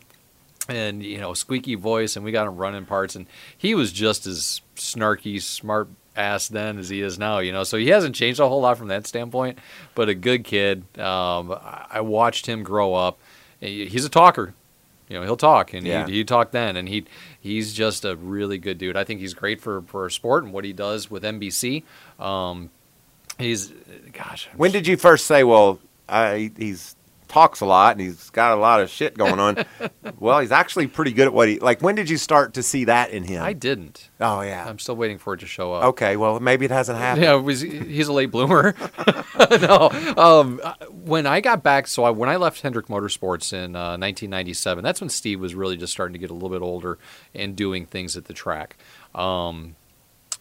and 0.68 1.02
you 1.02 1.18
know, 1.18 1.34
squeaky 1.34 1.74
voice, 1.76 2.16
and 2.16 2.24
we 2.24 2.32
got 2.32 2.46
him 2.48 2.56
running 2.56 2.84
parts, 2.84 3.14
and 3.16 3.26
he 3.56 3.74
was 3.74 3.92
just 3.92 4.26
as 4.26 4.60
snarky, 4.76 5.40
smart 5.40 5.88
ass 6.16 6.48
then 6.48 6.78
as 6.78 6.88
he 6.88 7.00
is 7.00 7.18
now, 7.18 7.38
you 7.38 7.52
know. 7.52 7.64
So 7.64 7.76
he 7.76 7.88
hasn't 7.88 8.14
changed 8.14 8.40
a 8.40 8.48
whole 8.48 8.60
lot 8.60 8.78
from 8.78 8.88
that 8.88 9.06
standpoint, 9.06 9.58
but 9.94 10.08
a 10.08 10.14
good 10.14 10.44
kid. 10.44 10.84
Um, 10.98 11.56
I 11.90 12.00
watched 12.00 12.46
him 12.46 12.62
grow 12.62 12.94
up. 12.94 13.18
He's 13.60 14.04
a 14.04 14.08
talker. 14.08 14.54
You 15.08 15.16
know, 15.18 15.22
he'll 15.24 15.36
talk, 15.36 15.74
and 15.74 15.84
Yeah. 15.86 16.06
he, 16.06 16.12
he 16.12 16.24
talked 16.24 16.52
then, 16.52 16.76
and 16.76 16.88
he 16.88 17.04
he's 17.40 17.72
just 17.74 18.04
a 18.04 18.14
really 18.14 18.58
good 18.58 18.78
dude. 18.78 18.96
I 18.96 19.02
think 19.04 19.18
he's 19.20 19.34
great 19.34 19.60
for 19.60 19.82
for 19.82 20.08
sport 20.08 20.44
and 20.44 20.52
what 20.52 20.64
he 20.64 20.72
does 20.72 21.10
with 21.10 21.24
NBC. 21.24 21.82
Um, 22.20 22.70
he's, 23.38 23.72
gosh, 24.12 24.48
I'm 24.52 24.58
when 24.58 24.70
did 24.70 24.86
you 24.86 24.96
first 24.96 25.26
say, 25.26 25.42
well, 25.42 25.80
I, 26.08 26.52
he's 26.56 26.94
talks 27.30 27.60
a 27.60 27.66
lot 27.66 27.92
and 27.92 28.00
he's 28.00 28.28
got 28.30 28.52
a 28.52 28.60
lot 28.60 28.80
of 28.80 28.90
shit 28.90 29.16
going 29.16 29.38
on? 29.38 29.64
well, 30.18 30.40
he's 30.40 30.52
actually 30.52 30.86
pretty 30.86 31.12
good 31.12 31.26
at 31.26 31.32
what 31.32 31.48
he 31.48 31.58
like. 31.58 31.80
When 31.80 31.94
did 31.94 32.10
you 32.10 32.16
start 32.16 32.54
to 32.54 32.62
see 32.62 32.84
that 32.84 33.10
in 33.10 33.24
him? 33.24 33.42
I 33.42 33.52
didn't. 33.52 34.10
oh 34.20 34.42
yeah. 34.42 34.66
I'm 34.68 34.78
still 34.78 34.96
waiting 34.96 35.18
for 35.18 35.34
it 35.34 35.40
to 35.40 35.46
show 35.46 35.72
up. 35.72 35.84
Okay, 35.84 36.16
well 36.16 36.40
maybe 36.40 36.64
it 36.64 36.70
hasn't 36.70 36.98
happened. 36.98 37.24
Yeah, 37.24 37.34
was, 37.34 37.60
he's 37.60 38.08
a 38.08 38.12
late 38.12 38.30
bloomer. 38.30 38.74
no, 39.50 39.90
um, 40.16 40.60
when 40.90 41.26
I 41.26 41.40
got 41.40 41.62
back, 41.62 41.86
so 41.86 42.04
I, 42.04 42.10
when 42.10 42.28
I 42.28 42.36
left 42.36 42.60
Hendrick 42.60 42.86
Motorsports 42.86 43.52
in 43.52 43.76
uh, 43.76 43.96
1997, 43.96 44.84
that's 44.84 45.00
when 45.00 45.10
Steve 45.10 45.40
was 45.40 45.54
really 45.54 45.76
just 45.76 45.92
starting 45.92 46.12
to 46.12 46.18
get 46.18 46.30
a 46.30 46.34
little 46.34 46.50
bit 46.50 46.62
older 46.62 46.98
and 47.34 47.56
doing 47.56 47.86
things 47.86 48.16
at 48.16 48.26
the 48.26 48.34
track. 48.34 48.76
Um, 49.14 49.76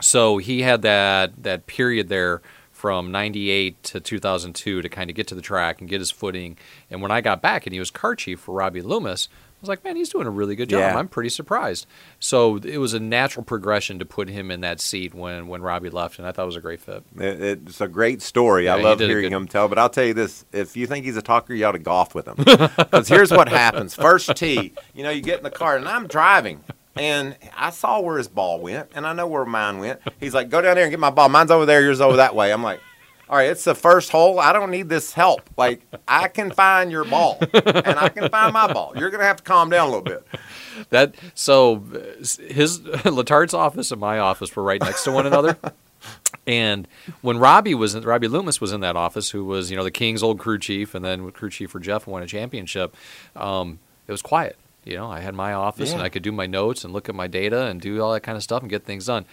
so 0.02 0.38
he 0.38 0.62
had 0.62 0.82
that 0.84 1.44
that 1.44 1.68
period 1.68 2.10
there 2.10 2.42
from 2.80 3.12
98 3.12 3.84
to 3.84 4.00
2002 4.00 4.82
to 4.82 4.88
kind 4.90 5.10
of 5.10 5.16
get 5.18 5.28
to 5.28 5.36
the 5.36 5.42
track 5.42 5.82
and 5.82 5.90
get 5.90 6.00
his 6.00 6.12
footing. 6.12 6.58
And 6.90 7.02
when 7.02 7.12
I 7.12 7.20
got 7.20 7.42
back 7.42 7.66
and 7.68 7.74
he 7.74 7.80
was 7.80 7.92
car 7.92 8.16
chief 8.16 8.40
for 8.40 8.56
Robbie 8.56 8.82
Loomis, 8.82 9.28
I 9.32 9.60
was 9.60 9.68
like, 9.68 9.84
man, 9.84 9.98
he's 9.98 10.08
doing 10.08 10.26
a 10.28 10.30
really 10.30 10.56
good 10.56 10.70
job. 10.70 10.80
Yeah. 10.80 10.98
I'm 10.98 11.10
pretty 11.10 11.28
surprised. 11.28 11.86
So 12.22 12.56
it 12.56 12.78
was 12.78 12.94
a 12.94 13.00
natural 13.02 13.44
progression 13.44 14.00
to 14.00 14.06
put 14.06 14.30
him 14.30 14.50
in 14.50 14.62
that 14.62 14.80
seat 14.80 15.14
when, 15.14 15.48
when 15.50 15.62
Robbie 15.62 15.90
left, 15.90 16.18
and 16.20 16.26
I 16.26 16.32
thought 16.32 16.44
it 16.44 16.46
was 16.46 16.56
a 16.56 16.62
great 16.62 16.80
fit. 16.80 17.04
It, 17.18 17.42
it's 17.68 17.82
a 17.82 17.90
great 17.90 18.22
story. 18.22 18.70
I 18.70 18.76
Yeah, 18.76 18.80
he 18.80 18.86
love 18.86 19.02
a 19.02 19.06
hearing 19.08 19.24
good- 19.24 19.34
him 19.36 19.48
tell. 19.50 19.68
But 19.68 19.78
I'll 19.78 19.90
tell 19.90 20.06
you 20.06 20.14
this: 20.14 20.46
if 20.54 20.78
you 20.78 20.88
think 20.88 21.04
he's 21.04 21.18
a 21.18 21.22
talker, 21.22 21.54
you 21.54 21.66
ought 21.66 21.74
to 21.74 21.80
golf 21.80 22.16
with 22.16 22.30
him. 22.30 22.36
Because 22.78 23.10
here's 23.10 23.32
what 23.32 23.50
happens: 23.50 23.94
first 23.96 24.34
tee, 24.38 24.72
you 24.94 25.04
know, 25.04 25.10
you 25.10 25.22
get 25.22 25.40
in 25.40 25.44
the 25.44 25.52
car, 25.52 25.76
and 25.76 25.90
I'm 25.90 26.08
driving, 26.08 26.64
and 26.96 27.36
I 27.56 27.70
saw 27.70 28.00
where 28.00 28.18
his 28.18 28.28
ball 28.28 28.60
went, 28.60 28.90
and 28.94 29.06
I 29.06 29.14
know 29.14 29.28
where 29.28 29.46
mine 29.46 29.80
went. 29.80 30.02
He's 30.20 30.34
like, 30.34 30.50
"Go 30.50 30.62
down 30.62 30.76
there 30.76 30.84
and 30.86 30.92
get 30.92 31.00
my 31.00 31.10
ball. 31.10 31.30
Mine's 31.30 31.52
over 31.52 31.66
there. 31.66 31.82
Yours 31.82 32.02
over 32.02 32.18
that 32.18 32.36
way." 32.36 32.52
I'm 32.52 32.64
like. 32.64 32.82
All 33.30 33.36
right, 33.36 33.52
it's 33.52 33.64
the 33.64 33.76
first 33.76 34.10
hole. 34.10 34.40
I 34.40 34.54
don't 34.54 34.72
need 34.72 34.90
this 34.90 35.14
help. 35.14 35.42
Like 35.56 35.86
I 36.08 36.30
can 36.30 36.50
find 36.50 36.92
your 36.92 37.06
ball, 37.06 37.38
and 37.54 38.00
I 38.00 38.10
can 38.10 38.28
find 38.28 38.52
my 38.52 38.74
ball. 38.74 38.94
You're 38.96 39.12
gonna 39.12 39.24
have 39.24 39.38
to 39.38 39.44
calm 39.44 39.70
down 39.70 39.88
a 39.88 39.92
little 39.92 40.02
bit. 40.02 40.26
That 40.90 41.14
so 41.36 41.84
his 42.24 42.80
Letarte's 43.06 43.54
office 43.54 43.92
and 43.92 44.02
my 44.02 44.18
office 44.18 44.56
were 44.56 44.64
right 44.64 44.82
next 44.82 45.04
to 45.04 45.12
one 45.12 45.28
another. 45.28 45.58
And 46.48 46.88
when 47.22 47.38
Robbie 47.38 47.76
was 47.76 47.94
in, 47.94 48.04
Robbie 48.04 48.28
Loomis 48.28 48.60
was 48.60 48.72
in 48.72 48.82
that 48.82 48.96
office, 48.96 49.30
who 49.30 49.46
was 49.46 49.70
you 49.70 49.78
know 49.78 49.84
the 49.84 49.92
King's 49.92 50.24
old 50.24 50.40
crew 50.40 50.58
chief, 50.58 50.96
and 50.96 51.06
then 51.06 51.30
crew 51.32 51.52
chief 51.52 51.70
for 51.70 51.80
Jeff 51.80 52.08
won 52.08 52.24
a 52.24 52.28
championship. 52.28 52.96
Um, 53.36 53.78
it 54.08 54.12
was 54.12 54.24
quiet. 54.24 54.58
You 54.86 54.96
know, 54.96 55.12
I 55.12 55.20
had 55.20 55.36
my 55.36 55.54
office 55.54 55.92
and 55.94 56.02
I 56.02 56.10
could 56.10 56.24
do 56.24 56.32
my 56.32 56.48
notes 56.48 56.84
and 56.84 56.94
look 56.94 57.10
at 57.10 57.16
my 57.16 57.28
data 57.28 57.66
and 57.66 57.80
do 57.82 58.02
all 58.02 58.14
that 58.14 58.22
kind 58.22 58.36
of 58.38 58.44
stuff 58.44 58.62
and 58.62 58.70
get 58.70 58.86
things 58.86 59.06
done. 59.06 59.26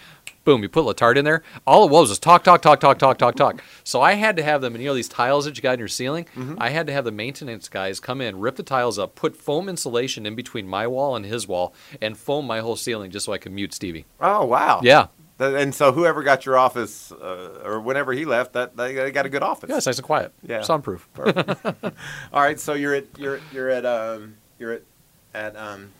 Boom, 0.43 0.61
you 0.61 0.69
put 0.69 0.85
Letarte 0.85 1.17
in 1.17 1.25
there. 1.25 1.41
All 1.65 1.85
it 1.85 1.91
was 1.91 2.09
was 2.09 2.19
talk, 2.19 2.43
talk, 2.43 2.61
talk, 2.61 2.79
talk, 2.79 2.99
talk, 2.99 3.17
talk, 3.17 3.35
talk. 3.35 3.61
So 3.83 4.01
I 4.01 4.13
had 4.13 4.37
to 4.37 4.43
have 4.43 4.61
them, 4.61 4.75
and 4.75 4.83
you 4.83 4.89
know 4.89 4.93
these 4.95 5.09
tiles 5.09 5.45
that 5.45 5.57
you 5.57 5.61
got 5.63 5.73
in 5.73 5.79
your 5.79 5.87
ceiling. 5.87 6.25
Mm-hmm. 6.35 6.55
I 6.57 6.69
had 6.69 6.87
to 6.87 6.93
have 6.93 7.03
the 7.05 7.11
maintenance 7.11 7.67
guys 7.69 7.99
come 7.99 8.21
in, 8.21 8.39
rip 8.39 8.55
the 8.55 8.63
tiles 8.63 8.97
up, 8.99 9.15
put 9.15 9.35
foam 9.35 9.67
insulation 9.67 10.25
in 10.25 10.35
between 10.35 10.67
my 10.67 10.85
wall 10.87 11.15
and 11.15 11.25
his 11.25 11.47
wall, 11.47 11.73
and 12.01 12.17
foam 12.17 12.45
my 12.45 12.59
whole 12.59 12.75
ceiling 12.77 13.11
just 13.11 13.25
so 13.25 13.33
I 13.33 13.37
could 13.37 13.51
mute 13.51 13.73
Stevie. 13.73 14.05
Oh 14.21 14.45
wow! 14.45 14.79
Yeah, 14.83 15.07
And 15.39 15.73
so 15.75 15.91
whoever 15.91 16.23
got 16.23 16.45
your 16.45 16.57
office, 16.57 17.11
uh, 17.11 17.61
or 17.65 17.81
whenever 17.81 18.13
he 18.13 18.23
left, 18.25 18.53
that 18.53 18.77
they, 18.77 18.93
they 18.93 19.11
got 19.11 19.25
a 19.25 19.29
good 19.29 19.43
office. 19.43 19.69
yeah, 19.69 19.77
it's 19.77 19.85
nice 19.85 19.97
and 19.97 20.05
quiet. 20.05 20.31
Yeah. 20.47 20.61
soundproof. 20.61 21.09
All 21.17 22.41
right, 22.41 22.59
so 22.59 22.73
you're 22.73 22.95
at 22.95 23.05
you're 23.17 23.39
you're 23.51 23.69
at 23.69 23.85
um 23.85 24.35
you're 24.59 24.71
at 24.71 24.83
at 25.37 25.55
um 25.55 25.91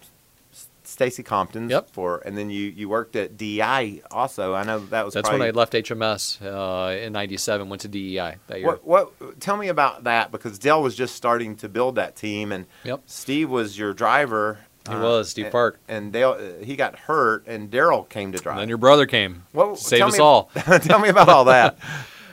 Stacy 0.84 1.22
Compton's 1.22 1.70
Yep. 1.70 1.90
for, 1.92 2.20
and 2.26 2.38
then 2.38 2.50
you 2.50 2.64
you 2.70 2.88
worked 2.88 3.16
at 3.18 3.36
DEI 3.38 4.02
also. 4.10 4.54
I 4.54 4.64
know 4.64 4.80
that 4.80 5.04
was 5.04 5.14
That's 5.14 5.28
probably, 5.28 5.48
when 5.48 5.56
I 5.56 5.58
left 5.58 5.74
HMS 5.74 6.42
uh, 6.42 6.98
in 6.98 7.12
'97. 7.14 7.68
Went 7.68 7.82
to 7.82 7.88
DEI 7.90 8.36
that 8.48 8.60
year. 8.60 8.68
What 8.68 8.86
what? 8.88 9.40
Tell 9.42 9.58
me 9.58 9.68
about 9.68 10.06
that 10.06 10.32
because 10.32 10.58
Dale 10.58 10.82
was 10.82 10.96
just 10.96 11.14
starting 11.16 11.58
to 11.58 11.68
build 11.70 11.96
that 11.96 12.16
team, 12.16 12.52
and 12.54 12.66
Yep. 12.86 13.02
Steve 13.06 13.50
was 13.50 13.78
your 13.78 13.94
driver. 13.94 14.60
He 14.90 14.96
was, 14.96 15.30
Steve 15.30 15.48
and- 15.48 15.52
Park. 15.52 15.80
and 15.90 16.14
Dale 16.14 16.38
uh, 16.40 16.64
he 16.64 16.78
got 16.78 16.98
hurt, 16.98 17.46
and 17.46 17.70
Darrell 17.70 18.04
came 18.06 18.32
to 18.32 18.38
drive. 18.38 18.54
And 18.56 18.62
then 18.62 18.70
your 18.70 18.78
brother 18.78 19.06
came, 19.06 19.44
What- 19.52 19.78
tell 19.80 20.08
us 20.08 20.14
me- 20.14 20.20
all. 20.20 20.50
tell 20.56 21.00
me 21.00 21.10
about 21.10 21.28
all 21.28 21.44
that. 21.46 21.78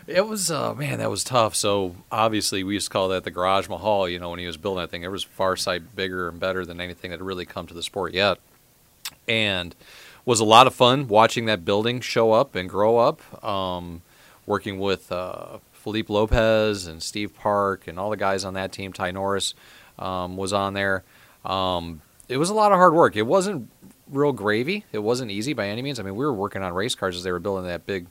It 0.07 0.27
was 0.27 0.51
uh, 0.51 0.75
man, 0.75 0.99
that 0.99 1.11
was 1.11 1.25
tough. 1.25 1.55
So 1.55 1.97
obviously, 2.13 2.63
we 2.63 2.75
used 2.75 2.89
to 2.89 2.93
call 2.93 3.09
that 3.09 3.25
the 3.25 3.31
Garage 3.31 3.69
Mahal. 3.69 4.09
You 4.09 4.19
know, 4.19 4.31
when 4.31 4.39
he 4.39 4.47
was 4.47 4.57
building 4.57 4.83
that 4.83 4.91
thing, 4.91 5.03
it 5.03 5.11
was 5.11 5.25
far 5.25 5.57
sight 5.57 5.97
bigger 5.97 6.29
and 6.29 6.39
better 6.39 6.65
than 6.67 6.81
anything 6.81 7.11
that 7.11 7.19
had 7.19 7.27
really 7.27 7.47
come 7.47 7.67
to 7.67 7.75
the 7.75 7.83
sport 7.83 8.13
yet, 8.13 8.39
and 9.27 9.75
was 10.25 10.41
a 10.41 10.45
lot 10.45 10.67
of 10.67 10.75
fun 10.75 11.09
watching 11.09 11.47
that 11.47 11.65
building 11.65 12.01
show 12.01 12.33
up 12.33 12.55
and 12.55 12.69
grow 12.69 12.99
up. 12.99 13.45
Um, 13.45 14.03
working 14.47 14.79
with 14.79 15.11
uh, 15.11 15.59
Felipe 15.73 16.11
Lopez 16.11 16.87
and 16.87 17.03
Steve 17.03 17.35
Park 17.35 17.87
and 17.87 17.99
all 17.99 18.11
the 18.11 18.17
guys 18.17 18.45
on 18.45 18.55
that 18.55 18.73
team. 18.73 18.93
Ty 18.93 19.13
Norris 19.13 19.55
um, 19.99 20.37
was 20.37 20.53
on 20.53 20.75
there. 20.75 21.03
Um, 21.45 22.03
it 22.29 22.37
was 22.37 22.51
a 22.51 22.55
lot 22.55 22.73
of 22.73 22.79
hard 22.79 22.95
work. 22.95 23.17
It 23.17 23.23
wasn't 23.23 23.71
real 24.11 24.33
gravy. 24.33 24.85
It 24.93 24.99
wasn't 24.99 25.31
easy 25.31 25.53
by 25.53 25.69
any 25.69 25.83
means. 25.83 26.01
I 26.01 26.03
mean, 26.03 26.17
we 26.17 26.25
were 26.25 26.33
working 26.33 26.63
on 26.63 26.73
race 26.73 26.95
cars 26.95 27.17
as 27.17 27.23
they 27.23 27.33
were 27.33 27.39
building 27.39 27.67
that 27.67 27.87
big, 27.87 28.07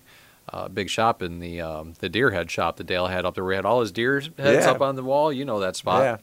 uh, 0.50 0.68
big 0.68 0.90
shop 0.90 1.22
in 1.22 1.40
the 1.40 1.62
um, 1.62 1.94
the 2.00 2.10
deer 2.10 2.32
head 2.32 2.50
shop 2.52 2.78
that 2.78 2.86
Dale 2.88 3.08
had 3.08 3.26
up 3.26 3.36
there. 3.36 3.46
We 3.46 3.56
had 3.56 3.66
all 3.66 3.82
his 3.82 3.92
deer 3.92 4.20
heads 4.20 4.66
Yeah. 4.66 4.72
up 4.72 4.82
on 4.82 4.96
the 4.96 5.04
wall. 5.04 5.32
You 5.32 5.46
know 5.46 5.60
that 5.60 5.76
spot. 5.76 6.04
yeah. 6.04 6.18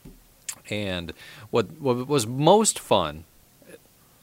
And 0.77 1.13
what 1.51 1.81
what 1.81 2.07
was 2.07 2.27
most 2.27 2.79
fun, 2.79 3.25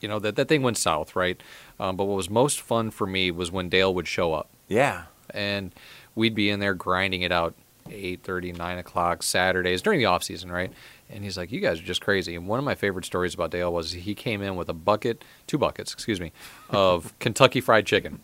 you 0.00 0.08
know, 0.08 0.18
that 0.18 0.36
that 0.36 0.48
thing 0.48 0.62
went 0.62 0.78
south, 0.78 1.16
right? 1.16 1.40
Um, 1.80 1.96
but 1.96 2.04
what 2.04 2.16
was 2.16 2.30
most 2.30 2.60
fun 2.60 2.90
for 2.90 3.06
me 3.06 3.30
was 3.30 3.50
when 3.50 3.68
Dale 3.68 3.92
would 3.94 4.08
show 4.08 4.32
up 4.34 4.48
Yeah. 4.68 5.04
and 5.30 5.72
we'd 6.14 6.34
be 6.34 6.50
in 6.50 6.58
there 6.60 6.74
grinding 6.74 7.22
it 7.22 7.30
out 7.32 7.54
8.30 7.88 8.56
9 8.56 8.78
o'clock 8.78 9.22
saturdays 9.22 9.80
during 9.80 9.98
the 10.00 10.04
off 10.04 10.22
season 10.24 10.50
right 10.52 10.72
and 11.10 11.24
he's 11.24 11.36
like 11.36 11.50
you 11.50 11.60
guys 11.60 11.80
are 11.80 11.84
just 11.84 12.00
crazy. 12.00 12.34
And 12.34 12.46
one 12.46 12.58
of 12.58 12.64
my 12.64 12.74
favorite 12.74 13.04
stories 13.04 13.34
about 13.34 13.50
dale 13.50 13.72
was 13.72 13.92
he 13.92 14.14
came 14.14 14.42
in 14.42 14.56
with 14.56 14.68
a 14.68 14.74
bucket 14.74 15.24
two 15.46 15.58
buckets 15.58 15.92
excuse 15.92 16.20
me 16.20 16.32
of 16.70 17.16
kentucky 17.20 17.60
fried 17.60 17.86
chicken 17.86 18.20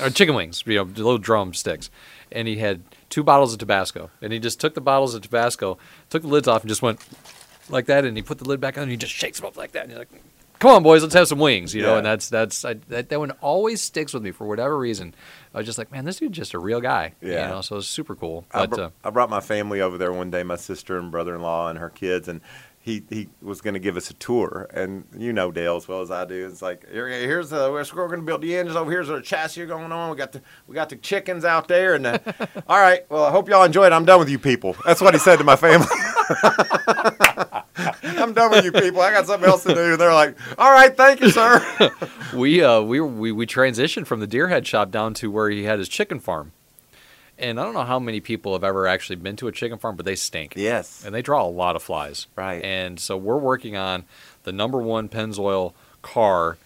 or 0.00 0.10
chicken 0.10 0.34
wings 0.34 0.62
you 0.66 0.76
know 0.76 0.84
little 0.84 1.18
drumsticks 1.18 1.90
and 2.32 2.46
he 2.46 2.56
had 2.56 2.82
two 3.08 3.22
bottles 3.22 3.52
of 3.52 3.58
Tabasco, 3.58 4.10
and 4.22 4.32
he 4.32 4.38
just 4.38 4.60
took 4.60 4.74
the 4.74 4.80
bottles 4.80 5.14
of 5.14 5.22
Tabasco, 5.22 5.78
took 6.08 6.22
the 6.22 6.28
lids 6.28 6.48
off, 6.48 6.62
and 6.62 6.68
just 6.68 6.80
went 6.82 7.00
like 7.68 7.86
that, 7.86 8.04
and 8.04 8.16
he 8.16 8.22
put 8.22 8.38
the 8.38 8.44
lid 8.44 8.60
back 8.60 8.78
on, 8.78 8.84
and 8.84 8.90
he 8.90 8.96
just 8.96 9.12
shakes 9.12 9.38
them 9.38 9.46
up 9.46 9.56
like 9.56 9.72
that, 9.72 9.82
and 9.82 9.90
he's 9.90 9.98
like, 9.98 10.08
"Come 10.60 10.70
on, 10.70 10.82
boys, 10.84 11.02
let's 11.02 11.14
have 11.14 11.26
some 11.26 11.40
wings," 11.40 11.74
you 11.74 11.82
know. 11.82 11.92
Yeah. 11.92 11.96
And 11.98 12.06
that's 12.06 12.28
that's 12.28 12.64
I, 12.64 12.74
that 12.88 13.08
that 13.08 13.18
one 13.18 13.32
always 13.40 13.80
sticks 13.82 14.14
with 14.14 14.22
me 14.22 14.30
for 14.30 14.46
whatever 14.46 14.78
reason. 14.78 15.14
I 15.52 15.58
was 15.58 15.66
just 15.66 15.78
like, 15.78 15.90
man, 15.90 16.04
this 16.04 16.18
dude's 16.18 16.38
just 16.38 16.54
a 16.54 16.58
real 16.60 16.80
guy, 16.80 17.14
Yeah. 17.20 17.46
you 17.48 17.54
know. 17.54 17.60
So 17.60 17.78
it's 17.78 17.88
super 17.88 18.14
cool. 18.14 18.46
I, 18.52 18.66
br- 18.66 18.80
uh, 18.82 18.90
I 19.02 19.10
brought 19.10 19.28
my 19.30 19.40
family 19.40 19.80
over 19.80 19.98
there 19.98 20.12
one 20.12 20.30
day, 20.30 20.44
my 20.44 20.54
sister 20.56 20.96
and 20.96 21.10
brother-in-law 21.10 21.70
and 21.70 21.78
her 21.80 21.90
kids, 21.90 22.28
and 22.28 22.40
he, 22.82 23.02
he 23.10 23.28
was 23.42 23.60
going 23.60 23.74
to 23.74 23.80
give 23.80 23.96
us 23.98 24.08
a 24.10 24.14
tour. 24.14 24.66
And 24.72 25.04
you 25.16 25.32
know 25.34 25.50
Dale 25.50 25.76
as 25.76 25.86
well 25.88 26.00
as 26.02 26.10
I 26.10 26.24
do. 26.24 26.46
It's 26.46 26.62
like 26.62 26.88
here, 26.90 27.08
here's 27.08 27.50
the 27.50 27.70
we're 27.70 27.84
going 28.06 28.20
to 28.20 28.24
build 28.26 28.40
the 28.42 28.56
engines 28.56 28.76
over 28.76 28.90
here's 28.90 29.10
our 29.10 29.20
chassis 29.20 29.66
going 29.66 29.90
on. 29.92 30.10
We 30.10 30.16
got 30.16 30.32
the 30.32 30.40
we 30.66 30.74
got 30.74 30.88
the 30.88 30.96
chickens 30.96 31.44
out 31.44 31.68
there, 31.68 31.94
and 31.94 32.06
uh, 32.06 32.18
all 32.68 32.78
right. 32.78 33.04
Well, 33.10 33.24
I 33.24 33.30
hope 33.32 33.48
y'all 33.48 33.64
enjoyed. 33.64 33.92
I'm 33.92 34.04
done 34.04 34.18
with 34.20 34.28
you 34.30 34.38
people. 34.38 34.76
That's 34.86 35.00
what 35.00 35.14
he 35.14 35.20
said 35.20 35.36
to 35.38 35.44
my 35.44 35.56
family. 35.56 35.86
I'm 38.20 38.32
done 38.32 38.50
with 38.50 38.64
you 38.64 38.72
people. 38.72 39.00
I 39.00 39.12
got 39.12 39.26
something 39.26 39.48
else 39.48 39.62
to 39.64 39.74
do. 39.74 39.96
They're 39.96 40.14
like, 40.14 40.36
all 40.58 40.70
right, 40.70 40.96
thank 40.96 41.20
you, 41.20 41.30
sir. 41.30 41.92
we 42.34 42.62
uh 42.62 42.80
we 42.80 43.00
we 43.00 43.32
we 43.32 43.46
transitioned 43.46 44.06
from 44.06 44.20
the 44.20 44.26
deerhead 44.26 44.66
shop 44.66 44.90
down 44.90 45.14
to 45.14 45.30
where 45.30 45.50
he 45.50 45.64
had 45.64 45.78
his 45.78 45.88
chicken 45.88 46.20
farm. 46.20 46.52
And 47.38 47.58
I 47.58 47.64
don't 47.64 47.72
know 47.72 47.84
how 47.84 47.98
many 47.98 48.20
people 48.20 48.52
have 48.52 48.64
ever 48.64 48.86
actually 48.86 49.16
been 49.16 49.36
to 49.36 49.48
a 49.48 49.52
chicken 49.52 49.78
farm, 49.78 49.96
but 49.96 50.04
they 50.04 50.14
stink. 50.14 50.52
yes. 50.56 51.02
And 51.04 51.14
they 51.14 51.22
draw 51.22 51.42
a 51.42 51.48
lot 51.48 51.74
of 51.74 51.82
flies. 51.82 52.26
Right. 52.36 52.62
And 52.62 53.00
so 53.00 53.16
we're 53.16 53.38
working 53.38 53.76
on 53.76 54.04
the 54.42 54.52
number 54.52 54.78
one 54.78 55.08
Pennzoil 55.08 55.72
car 56.02 56.58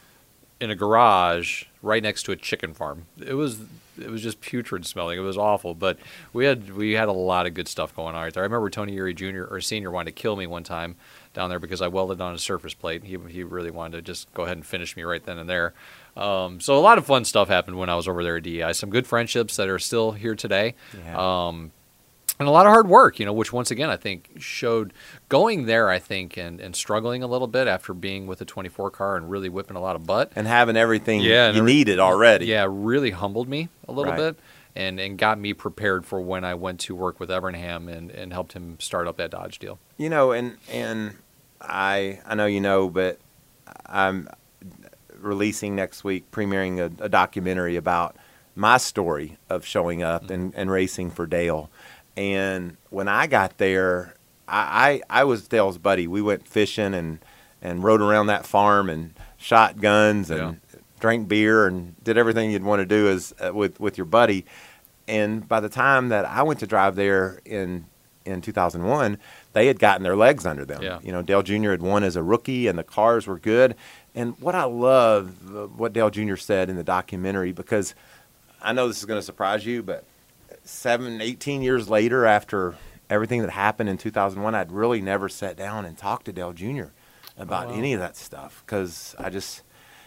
in 0.61 0.71
a 0.71 0.75
garage 0.75 1.65
right 1.81 2.03
next 2.03 2.25
to 2.25 2.33
a 2.33 2.37
chicken 2.37 2.75
farm. 2.75 3.07
It 3.25 3.35
was 3.35 3.61
it 4.01 4.11
was 4.11 4.23
just 4.23 4.41
putrid 4.41 4.85
smelling. 4.87 5.19
It 5.19 5.23
was 5.23 5.39
awful. 5.39 5.75
But 5.75 5.99
we 6.33 6.45
had 6.45 6.75
we 6.75 6.93
had 6.93 7.09
a 7.09 7.13
lot 7.13 7.47
of 7.47 7.55
good 7.55 7.69
stuff 7.69 7.95
going 7.95 8.17
on 8.17 8.23
right 8.23 8.35
there. 8.35 8.43
I 8.43 8.47
remember 8.47 8.71
Tony 8.71 8.97
Eury 8.97 9.15
Jr. 9.15 9.45
or 9.53 9.61
Senior 9.61 9.91
wanted 9.91 10.17
to 10.17 10.21
kill 10.21 10.35
me 10.37 10.47
one 10.47 10.65
time 10.65 10.97
down 11.35 11.51
there 11.51 11.59
because 11.59 11.83
I 11.83 11.89
welded 11.89 12.21
on 12.21 12.33
a 12.35 12.39
surface 12.39 12.73
plate. 12.75 13.05
He 13.05 13.19
he 13.29 13.43
really 13.43 13.71
wanted 13.71 13.97
to 13.97 14.03
just 14.03 14.33
go 14.35 14.45
ahead 14.45 14.57
and 14.57 14.65
finish 14.65 14.97
me 14.97 15.03
right 15.03 15.23
then 15.25 15.39
and 15.39 15.49
there. 15.49 15.75
Um, 16.17 16.61
so 16.61 16.79
a 16.79 16.81
lot 16.81 16.97
of 16.97 17.05
fun 17.07 17.25
stuff 17.25 17.49
happened 17.49 17.77
when 17.77 17.89
I 17.91 17.97
was 17.97 18.07
over 18.09 18.23
there 18.23 18.37
at 18.37 18.45
DEI. 18.45 18.73
Some 18.73 18.89
good 18.91 19.07
friendships 19.07 19.57
that 19.57 19.69
are 19.69 19.79
still 19.81 20.13
here 20.13 20.35
today. 20.35 20.75
Yeah. 21.05 21.47
Um, 21.49 21.73
and 22.39 22.49
a 22.49 22.51
lot 22.51 22.67
of 22.67 22.73
hard 22.73 22.89
work, 22.89 23.21
you 23.21 23.27
know, 23.27 23.33
which 23.33 23.53
once 23.53 23.71
again 23.71 23.91
I 23.91 23.97
think 23.97 24.31
showed 24.41 24.93
going 25.29 25.67
there, 25.67 25.89
I 25.89 26.01
think, 26.01 26.37
and, 26.37 26.61
and 26.61 26.75
struggling 26.75 27.23
a 27.23 27.29
little 27.29 27.47
bit 27.47 27.69
after 27.69 27.95
being 27.95 28.27
with 28.27 28.41
a 28.41 28.45
24 28.45 28.91
car 28.91 29.17
and 29.17 29.31
really 29.31 29.49
whipping 29.49 29.77
a 29.77 29.81
lot 29.81 29.95
of 29.95 30.05
butt. 30.07 30.33
and 30.35 30.47
having 30.49 30.77
everything 30.77 31.21
Yeah, 31.21 31.53
you 31.53 31.63
needed 31.63 32.01
already. 32.01 32.47
Yeah, 32.47 32.67
really 32.69 33.11
humbled 33.13 33.49
me 33.49 33.69
a 33.87 33.93
little 33.93 34.13
Right. 34.13 34.19
bit 34.19 34.37
and, 34.75 34.99
and 34.99 35.17
got 35.17 35.39
me 35.39 35.53
prepared 35.55 36.05
for 36.07 36.21
when 36.21 36.45
I 36.45 36.55
went 36.55 36.81
to 36.81 36.95
work 36.97 37.21
with 37.21 37.29
Evernham 37.31 37.89
and, 37.89 38.11
and 38.11 38.33
helped 38.33 38.55
him 38.55 38.79
start 38.81 39.07
up 39.07 39.17
that 39.19 39.31
Dodge 39.31 39.61
deal. 39.61 39.79
You 39.97 40.09
know, 40.11 40.33
and 40.33 40.57
and 40.73 41.17
I 41.69 42.21
I 42.25 42.35
know 42.35 42.47
you 42.47 42.61
know, 42.61 42.89
but 42.89 43.19
I'm 43.87 44.29
releasing 45.19 45.75
next 45.75 46.05
week, 46.05 46.31
premiering 46.31 46.79
a, 46.79 47.05
a 47.05 47.09
documentary 47.09 47.77
about 47.77 48.17
my 48.55 48.77
story 48.77 49.37
of 49.49 49.65
showing 49.67 50.03
up 50.03 50.31
and, 50.31 50.55
and 50.55 50.71
racing 50.71 51.11
for 51.11 51.27
Dale. 51.27 51.71
And 52.17 52.77
when 52.91 53.09
I 53.09 53.27
got 53.27 53.59
there, 53.59 54.15
I, 54.47 55.03
I 55.11 55.21
I 55.21 55.25
was 55.25 55.49
Dale's 55.49 55.79
buddy. 55.79 56.07
We 56.07 56.23
went 56.23 56.47
fishing 56.47 56.95
and 56.95 57.19
and 57.63 57.83
rode 57.83 58.01
around 58.03 58.27
that 58.27 58.47
farm 58.47 58.89
and 58.91 59.15
shot 59.37 59.81
guns 59.81 60.31
and 60.31 60.61
drank 61.01 61.29
beer 61.29 61.67
and 61.67 62.03
did 62.05 62.17
everything 62.17 62.51
you'd 62.51 62.63
want 62.63 62.81
to 62.81 62.87
do 62.87 63.09
as 63.09 63.35
uh, 63.45 63.53
with 63.53 63.81
with 63.81 63.99
your 63.99 64.05
buddy. 64.05 64.45
And 65.09 65.47
by 65.47 65.61
the 65.61 65.69
time 65.69 66.09
that 66.11 66.25
I 66.25 66.43
went 66.43 66.61
to 66.61 66.67
drive 66.67 66.95
there 66.95 67.41
in 67.45 67.87
in 68.25 68.41
2001, 68.41 69.19
they 69.55 69.67
had 69.67 69.79
gotten 69.79 70.03
their 70.03 70.17
legs 70.17 70.45
under 70.45 70.65
them. 70.65 70.83
Yeah. 70.83 70.99
You 71.03 71.11
know, 71.13 71.23
Dale 71.23 71.43
Jr. 71.43 71.71
had 71.71 71.81
won 71.83 72.05
as 72.05 72.15
a 72.17 72.23
rookie, 72.23 72.67
and 72.67 72.79
the 72.79 72.85
cars 72.85 73.27
were 73.27 73.39
good. 73.39 73.75
And 74.15 74.39
what 74.41 74.55
I 74.55 74.65
love, 74.65 75.35
uh, 75.57 75.67
what 75.69 75.93
Dale 75.93 76.11
Jr. 76.11 76.37
said 76.37 76.69
in 76.69 76.77
the 76.77 76.85
documentary, 76.85 77.53
because 77.53 77.95
I 78.63 78.73
know 78.73 78.87
this 78.89 78.99
is 78.99 79.05
going 79.07 79.19
to 79.19 79.25
surprise 79.25 79.65
you, 79.65 79.83
but 79.83 80.05
seven, 80.65 81.21
18 81.21 81.63
years 81.63 81.89
later, 81.89 82.27
after 82.27 82.75
everything 83.11 83.43
that 83.43 83.51
happened 83.51 83.89
in 83.89 83.97
2001, 83.99 84.55
I'd 84.55 84.73
really 84.73 85.01
never 85.01 85.29
sat 85.29 85.57
down 85.57 85.85
and 85.85 85.97
talked 85.97 86.27
to 86.27 86.33
Dale 86.33 86.53
Jr. 86.53 86.87
about 87.39 87.67
Oh, 87.67 87.71
wow. 87.71 87.77
any 87.77 87.93
of 87.95 88.01
that 88.01 88.17
stuff 88.17 88.63
because 88.67 89.15
I 89.19 89.31
just, 89.31 89.63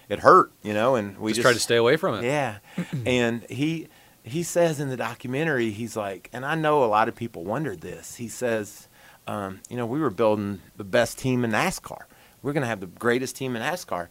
it 0.10 0.20
hurt, 0.20 0.52
you 0.64 0.74
know, 0.74 0.96
and 0.96 1.18
we 1.20 1.32
just, 1.32 1.38
just, 1.38 1.44
try 1.46 1.54
to 1.54 1.60
stay 1.60 1.76
away 1.76 1.96
from 1.98 2.16
it. 2.16 2.24
yeah. 2.26 2.58
and 3.06 3.44
he 3.50 3.88
he 4.24 4.44
says 4.44 4.82
in 4.82 4.90
the 4.90 4.98
documentary, 4.98 5.72
he's 5.72 5.96
like, 5.96 6.30
and 6.34 6.46
I 6.46 6.56
know 6.56 6.84
a 6.84 6.88
lot 6.88 7.08
of 7.08 7.16
people 7.16 7.46
wondered 7.46 7.80
this. 7.80 8.16
He 8.16 8.28
says, 8.28 8.87
um, 9.28 9.60
you 9.70 9.78
know, 9.78 9.86
we 9.86 10.00
were 10.00 10.10
building 10.10 10.62
the 10.78 10.84
best 10.84 11.18
team 11.20 11.44
in 11.44 11.52
NASCAR. 11.52 12.02
We're 12.42 12.54
going 12.54 12.62
to 12.62 12.68
have 12.68 12.80
the 12.80 12.88
greatest 12.88 13.36
team 13.36 13.56
in 13.56 13.62
NASCAR. 13.62 14.08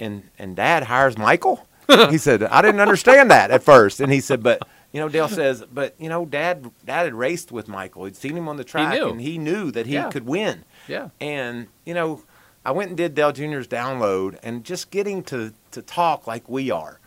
And 0.00 0.24
and 0.38 0.54
Dad 0.54 0.84
hires 0.84 1.18
Michael. 1.18 1.66
he 2.10 2.18
said, 2.18 2.42
I 2.44 2.62
didn't 2.62 2.80
understand 2.80 3.30
that 3.30 3.50
at 3.50 3.62
first. 3.62 4.00
And 4.00 4.12
he 4.12 4.20
said, 4.20 4.42
but 4.42 4.62
you 4.92 5.00
know, 5.00 5.08
Dale 5.08 5.28
says, 5.28 5.64
but 5.72 5.94
you 5.98 6.08
know, 6.08 6.24
Dad 6.24 6.70
Dad 6.84 7.04
had 7.04 7.14
raced 7.14 7.50
with 7.50 7.66
Michael. 7.68 8.04
He'd 8.04 8.16
seen 8.16 8.36
him 8.36 8.48
on 8.48 8.56
the 8.56 8.64
track, 8.64 8.94
knew. 8.94 9.08
and 9.08 9.20
he 9.20 9.38
knew 9.38 9.70
that 9.72 9.86
he 9.86 9.94
Yeah. 9.94 10.10
could 10.10 10.26
win. 10.26 10.64
Yeah. 10.86 11.08
And 11.20 11.66
you 11.84 11.94
know, 11.94 12.22
I 12.64 12.70
went 12.70 12.88
and 12.90 12.96
did 12.96 13.14
Dale 13.14 13.32
Jr.'s 13.32 13.66
download, 13.66 14.38
and 14.42 14.64
just 14.64 14.90
getting 14.90 15.22
to 15.24 15.52
to 15.72 15.82
talk 15.82 16.26
like 16.26 16.48
we 16.48 16.70
are, 16.70 17.00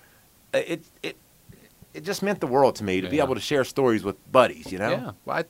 uh, 0.53 0.57
it 0.59 0.83
it 1.01 1.15
it 1.93 2.03
just 2.03 2.21
meant 2.23 2.39
the 2.39 2.47
world 2.47 2.75
to 2.77 2.83
me 2.83 3.01
to 3.01 3.09
be 3.09 3.19
able 3.19 3.35
to 3.35 3.41
share 3.41 3.63
stories 3.63 4.03
with 4.03 4.15
buddies. 4.31 4.71
You 4.71 4.79
know, 4.79 4.89
Yeah, 4.91 5.11
well, 5.25 5.37
I, 5.37 5.43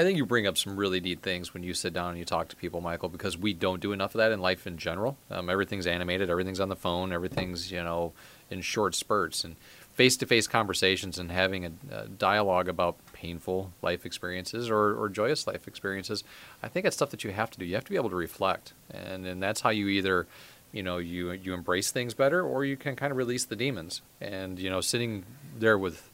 I 0.00 0.02
think 0.02 0.16
you 0.16 0.24
bring 0.24 0.46
up 0.46 0.56
some 0.56 0.78
really 0.78 0.98
neat 0.98 1.20
things 1.20 1.52
when 1.52 1.62
you 1.62 1.74
sit 1.74 1.92
down 1.92 2.08
and 2.08 2.18
you 2.18 2.24
talk 2.24 2.48
to 2.48 2.56
people, 2.56 2.80
Michael, 2.80 3.10
because 3.10 3.36
we 3.36 3.52
don't 3.52 3.82
do 3.82 3.92
enough 3.92 4.14
of 4.14 4.20
that 4.20 4.32
in 4.32 4.40
life 4.40 4.66
in 4.66 4.78
general. 4.78 5.18
Um, 5.30 5.50
everything's 5.50 5.86
animated, 5.86 6.30
everything's 6.30 6.58
on 6.58 6.70
the 6.70 6.76
phone, 6.76 7.12
everything's 7.12 7.70
you 7.70 7.84
know 7.84 8.14
in 8.48 8.62
short 8.62 8.94
spurts, 8.94 9.44
and 9.44 9.56
face-to-face 9.92 10.46
conversations 10.46 11.18
and 11.18 11.30
having 11.30 11.66
a, 11.66 11.72
a 11.92 12.08
dialogue 12.08 12.66
about 12.66 12.96
painful 13.12 13.72
life 13.82 14.06
experiences 14.06 14.70
or, 14.70 14.98
or 14.98 15.10
joyous 15.10 15.46
life 15.46 15.68
experiences. 15.68 16.24
I 16.62 16.68
think 16.68 16.84
that's 16.84 16.96
stuff 16.96 17.10
that 17.10 17.22
you 17.22 17.32
have 17.32 17.50
to 17.50 17.58
do. 17.58 17.66
You 17.66 17.74
have 17.74 17.84
to 17.84 17.90
be 17.90 17.96
able 17.96 18.08
to 18.08 18.16
reflect, 18.16 18.72
and 18.90 19.26
and 19.26 19.42
that's 19.42 19.60
how 19.60 19.68
you 19.68 19.88
either 19.88 20.26
you 20.72 20.82
know 20.82 20.96
you 20.96 21.32
you 21.32 21.52
embrace 21.52 21.90
things 21.90 22.14
better 22.14 22.42
or 22.42 22.64
you 22.64 22.78
can 22.78 22.96
kind 22.96 23.10
of 23.10 23.18
release 23.18 23.44
the 23.44 23.56
demons. 23.56 24.00
And 24.18 24.58
you 24.58 24.70
know, 24.70 24.80
sitting 24.80 25.26
there 25.58 25.76
with 25.76 26.09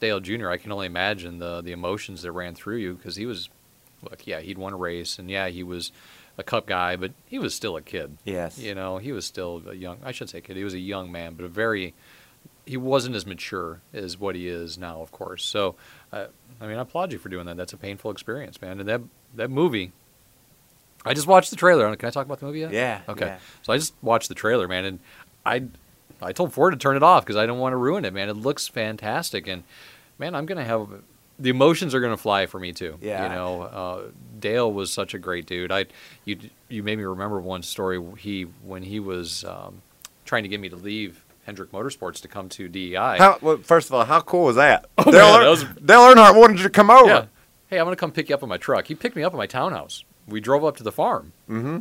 Dale 0.00 0.20
Jr., 0.20 0.50
I 0.50 0.56
can 0.58 0.72
only 0.72 0.86
imagine 0.86 1.38
the 1.38 1.60
the 1.62 1.72
emotions 1.72 2.22
that 2.22 2.32
ran 2.32 2.54
through 2.54 2.76
you 2.76 2.94
because 2.94 3.16
he 3.16 3.26
was, 3.26 3.48
look, 4.02 4.26
yeah, 4.26 4.40
he'd 4.40 4.58
won 4.58 4.72
a 4.72 4.76
race, 4.76 5.18
and 5.18 5.30
yeah, 5.30 5.48
he 5.48 5.62
was 5.62 5.92
a 6.38 6.42
cup 6.42 6.66
guy, 6.66 6.96
but 6.96 7.12
he 7.26 7.38
was 7.38 7.54
still 7.54 7.76
a 7.76 7.82
kid. 7.82 8.18
Yes. 8.24 8.58
You 8.58 8.74
know, 8.74 8.98
he 8.98 9.12
was 9.12 9.24
still 9.24 9.62
a 9.68 9.74
young. 9.74 9.98
I 10.04 10.12
should 10.12 10.28
say 10.28 10.40
kid. 10.40 10.56
He 10.56 10.64
was 10.64 10.74
a 10.74 10.78
young 10.78 11.10
man, 11.10 11.34
but 11.34 11.44
a 11.44 11.48
very. 11.48 11.94
He 12.66 12.76
wasn't 12.76 13.14
as 13.14 13.24
mature 13.24 13.80
as 13.94 14.18
what 14.18 14.34
he 14.34 14.48
is 14.48 14.76
now, 14.76 15.00
of 15.00 15.12
course. 15.12 15.44
So, 15.44 15.76
uh, 16.12 16.26
I 16.60 16.66
mean, 16.66 16.78
I 16.78 16.82
applaud 16.82 17.12
you 17.12 17.18
for 17.18 17.28
doing 17.28 17.46
that. 17.46 17.56
That's 17.56 17.72
a 17.72 17.76
painful 17.76 18.10
experience, 18.10 18.60
man. 18.60 18.80
And 18.80 18.88
that 18.88 19.00
that 19.34 19.50
movie. 19.50 19.92
I 21.04 21.14
just 21.14 21.28
watched 21.28 21.50
the 21.50 21.56
trailer. 21.56 21.94
Can 21.94 22.08
I 22.08 22.10
talk 22.10 22.26
about 22.26 22.40
the 22.40 22.46
movie 22.46 22.58
yet? 22.60 22.72
Yeah, 22.72 23.02
Okay. 23.08 23.26
yeah. 23.26 23.38
So 23.62 23.72
I 23.72 23.76
just 23.78 23.94
watched 24.02 24.28
the 24.28 24.34
trailer, 24.34 24.66
man, 24.66 24.84
and 24.84 24.98
I 25.44 25.62
I 26.22 26.32
told 26.32 26.52
Ford 26.52 26.72
to 26.72 26.78
turn 26.78 26.96
it 26.96 27.02
off 27.02 27.24
because 27.24 27.36
I 27.36 27.46
don't 27.46 27.58
want 27.58 27.72
to 27.72 27.76
ruin 27.76 28.04
it, 28.04 28.12
man. 28.14 28.28
It 28.28 28.36
looks 28.36 28.68
fantastic, 28.68 29.46
and 29.46 29.64
man, 30.18 30.34
I'm 30.34 30.46
gonna 30.46 30.64
have 30.64 30.88
the 31.38 31.50
emotions 31.50 31.94
are 31.94 32.00
gonna 32.00 32.16
fly 32.16 32.46
for 32.46 32.58
me 32.58 32.72
too. 32.72 32.96
Yeah. 33.02 33.24
You 33.24 33.28
know, 33.34 33.62
uh, 33.62 34.02
Dale 34.38 34.72
was 34.72 34.90
such 34.92 35.12
a 35.14 35.18
great 35.18 35.46
dude. 35.46 35.70
I 35.70 35.86
you 36.24 36.38
you 36.68 36.82
made 36.82 36.96
me 36.98 37.04
remember 37.04 37.38
one 37.40 37.62
story. 37.62 38.00
He 38.18 38.42
when 38.64 38.82
he 38.82 38.98
was 39.00 39.44
um, 39.44 39.82
trying 40.24 40.44
to 40.44 40.48
get 40.48 40.58
me 40.60 40.68
to 40.70 40.76
leave 40.76 41.22
Hendrick 41.44 41.70
Motorsports 41.72 42.20
to 42.22 42.28
come 42.28 42.48
to 42.50 42.66
DEI. 42.68 42.94
How, 43.18 43.38
well, 43.40 43.58
first 43.58 43.88
of 43.88 43.94
all, 43.94 44.04
how 44.04 44.20
cool 44.20 44.46
was 44.46 44.56
that? 44.56 44.86
Dale, 44.96 45.04
Oh, 45.06 45.12
man, 45.12 45.14
Earn- 45.34 45.42
that 45.44 45.50
was- 45.50 45.64
Dale 45.84 46.00
Earnhardt 46.00 46.36
wanted 46.40 46.56
you 46.58 46.64
to 46.64 46.70
come 46.70 46.90
over. 46.90 47.06
Yeah. 47.08 47.24
Hey, 47.68 47.78
I'm 47.78 47.84
gonna 47.86 47.96
come 47.96 48.10
pick 48.12 48.28
you 48.30 48.34
up 48.34 48.42
in 48.42 48.48
my 48.48 48.56
truck. 48.56 48.86
He 48.86 48.94
picked 48.94 49.14
me 49.16 49.22
up 49.22 49.34
at 49.34 49.36
my 49.36 49.46
townhouse. 49.46 50.02
We 50.26 50.40
drove 50.40 50.64
up 50.64 50.76
to 50.78 50.82
the 50.82 50.90
farm, 50.92 51.32
Mm-hmm. 51.50 51.78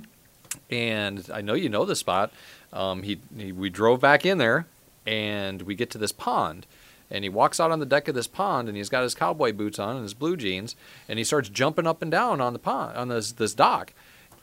and 0.69 1.29
I 1.33 1.41
know 1.41 1.53
you 1.53 1.69
know 1.69 1.85
the 1.85 1.95
spot. 1.95 2.31
Um, 2.75 3.03
he, 3.03 3.19
he 3.35 3.51
we 3.51 3.69
drove 3.69 4.01
back 4.01 4.25
in 4.25 4.37
there, 4.37 4.67
and 5.07 5.61
we 5.63 5.73
get 5.73 5.89
to 5.91 5.97
this 5.97 6.11
pond, 6.11 6.67
and 7.09 7.23
he 7.23 7.29
walks 7.29 7.59
out 7.59 7.71
on 7.71 7.79
the 7.79 7.85
deck 7.85 8.07
of 8.07 8.15
this 8.15 8.27
pond, 8.27 8.67
and 8.67 8.77
he's 8.77 8.89
got 8.89 9.03
his 9.03 9.15
cowboy 9.15 9.53
boots 9.53 9.79
on 9.79 9.95
and 9.95 10.03
his 10.03 10.13
blue 10.13 10.35
jeans, 10.35 10.75
and 11.07 11.17
he 11.17 11.23
starts 11.23 11.49
jumping 11.49 11.87
up 11.87 12.01
and 12.01 12.11
down 12.11 12.41
on 12.41 12.53
the 12.53 12.59
pond 12.59 12.97
on 12.97 13.07
this 13.07 13.31
this 13.31 13.53
dock. 13.53 13.93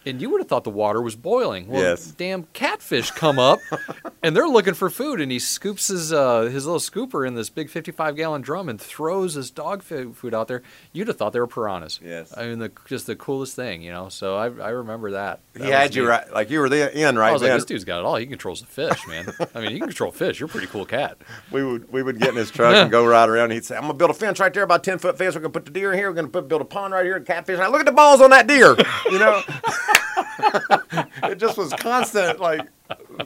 And 0.07 0.21
you 0.21 0.31
would 0.31 0.41
have 0.41 0.49
thought 0.49 0.65
the 0.65 0.71
water 0.71 1.01
was 1.01 1.17
boiling. 1.17 1.69
Well, 1.69 1.81
Yes. 1.83 2.07
damn 2.13 2.45
catfish 2.53 3.11
come 3.11 3.39
up, 3.39 3.59
and 4.23 4.35
they're 4.37 4.49
looking 4.49 4.75
for 4.75 4.91
food, 4.91 5.21
and 5.21 5.31
he 5.33 5.39
scoops 5.39 5.89
his 5.89 6.13
uh, 6.13 6.43
his 6.43 6.67
little 6.67 6.81
scooper 6.81 7.27
in 7.27 7.35
this 7.35 7.51
big 7.51 7.71
55 7.71 8.17
gallon 8.17 8.43
drum 8.43 8.69
and 8.69 8.81
throws 8.81 9.35
his 9.35 9.51
dog 9.51 9.83
food 9.83 10.35
out 10.35 10.49
there. 10.49 10.63
You'd 10.93 11.09
have 11.09 11.17
thought 11.17 11.33
they 11.33 11.41
were 11.41 11.47
piranhas. 11.47 12.01
Yes. 12.03 12.37
I 12.37 12.47
mean, 12.47 12.59
the, 12.59 12.71
just 12.87 13.07
the 13.07 13.17
coolest 13.17 13.55
thing, 13.57 13.83
you 13.83 13.93
know. 13.93 14.09
So 14.09 14.37
I 14.37 14.47
I 14.47 14.71
remember 14.71 15.13
that. 15.13 15.41
He 15.57 15.65
had 15.69 15.95
you 15.95 16.03
neat. 16.03 16.09
right, 16.09 16.33
like 16.33 16.51
you 16.51 16.61
were 16.61 16.69
the, 16.69 16.97
in 16.99 17.17
right 17.19 17.31
I 17.31 17.33
was 17.33 17.43
then. 17.43 17.51
like, 17.51 17.59
this 17.59 17.65
dude's 17.67 17.85
got 17.85 18.01
it 18.01 18.05
all. 18.05 18.17
He 18.17 18.27
controls 18.27 18.61
the 18.61 18.67
fish, 18.67 19.07
man. 19.07 19.33
I 19.55 19.61
mean, 19.61 19.73
you 19.73 19.79
can 19.79 19.89
control 19.89 20.11
fish. 20.11 20.41
You're 20.41 20.49
a 20.49 20.51
pretty 20.51 20.67
cool 20.67 20.85
cat. 20.87 21.19
we 21.51 21.63
would 21.65 21.93
we 21.93 22.03
would 22.03 22.19
get 22.19 22.31
in 22.31 22.37
his 22.37 22.51
truck 22.51 22.75
and 22.75 22.91
go 22.91 23.07
right 23.07 23.29
around. 23.29 23.51
He'd 23.51 23.65
say, 23.65 23.77
"I'm 23.77 23.83
gonna 23.83 23.95
build 23.95 24.11
a 24.11 24.15
fence 24.15 24.41
right 24.41 24.53
there, 24.53 24.63
about 24.63 24.83
ten 24.85 24.99
foot 24.99 25.19
fence. 25.19 25.35
We're 25.35 25.41
gonna 25.43 25.53
put 25.53 25.65
the 25.65 25.71
deer 25.71 25.93
in 25.93 25.99
here. 25.99 26.09
We're 26.11 26.15
gonna 26.17 26.29
put, 26.29 26.49
build 26.49 26.61
a 26.63 26.65
pond 26.65 26.95
right 26.95 27.05
here, 27.05 27.17
and 27.17 27.27
catfish. 27.27 27.59
Now 27.59 27.71
look 27.71 27.81
at 27.81 27.87
the 27.87 27.93
balls 27.93 28.21
on 28.21 28.31
that 28.31 28.47
deer. 28.47 28.77
You 29.11 29.19
know, 29.19 29.43
it 31.25 31.39
just 31.39 31.57
was 31.57 31.73
constant, 31.75 32.41
like 32.41 32.67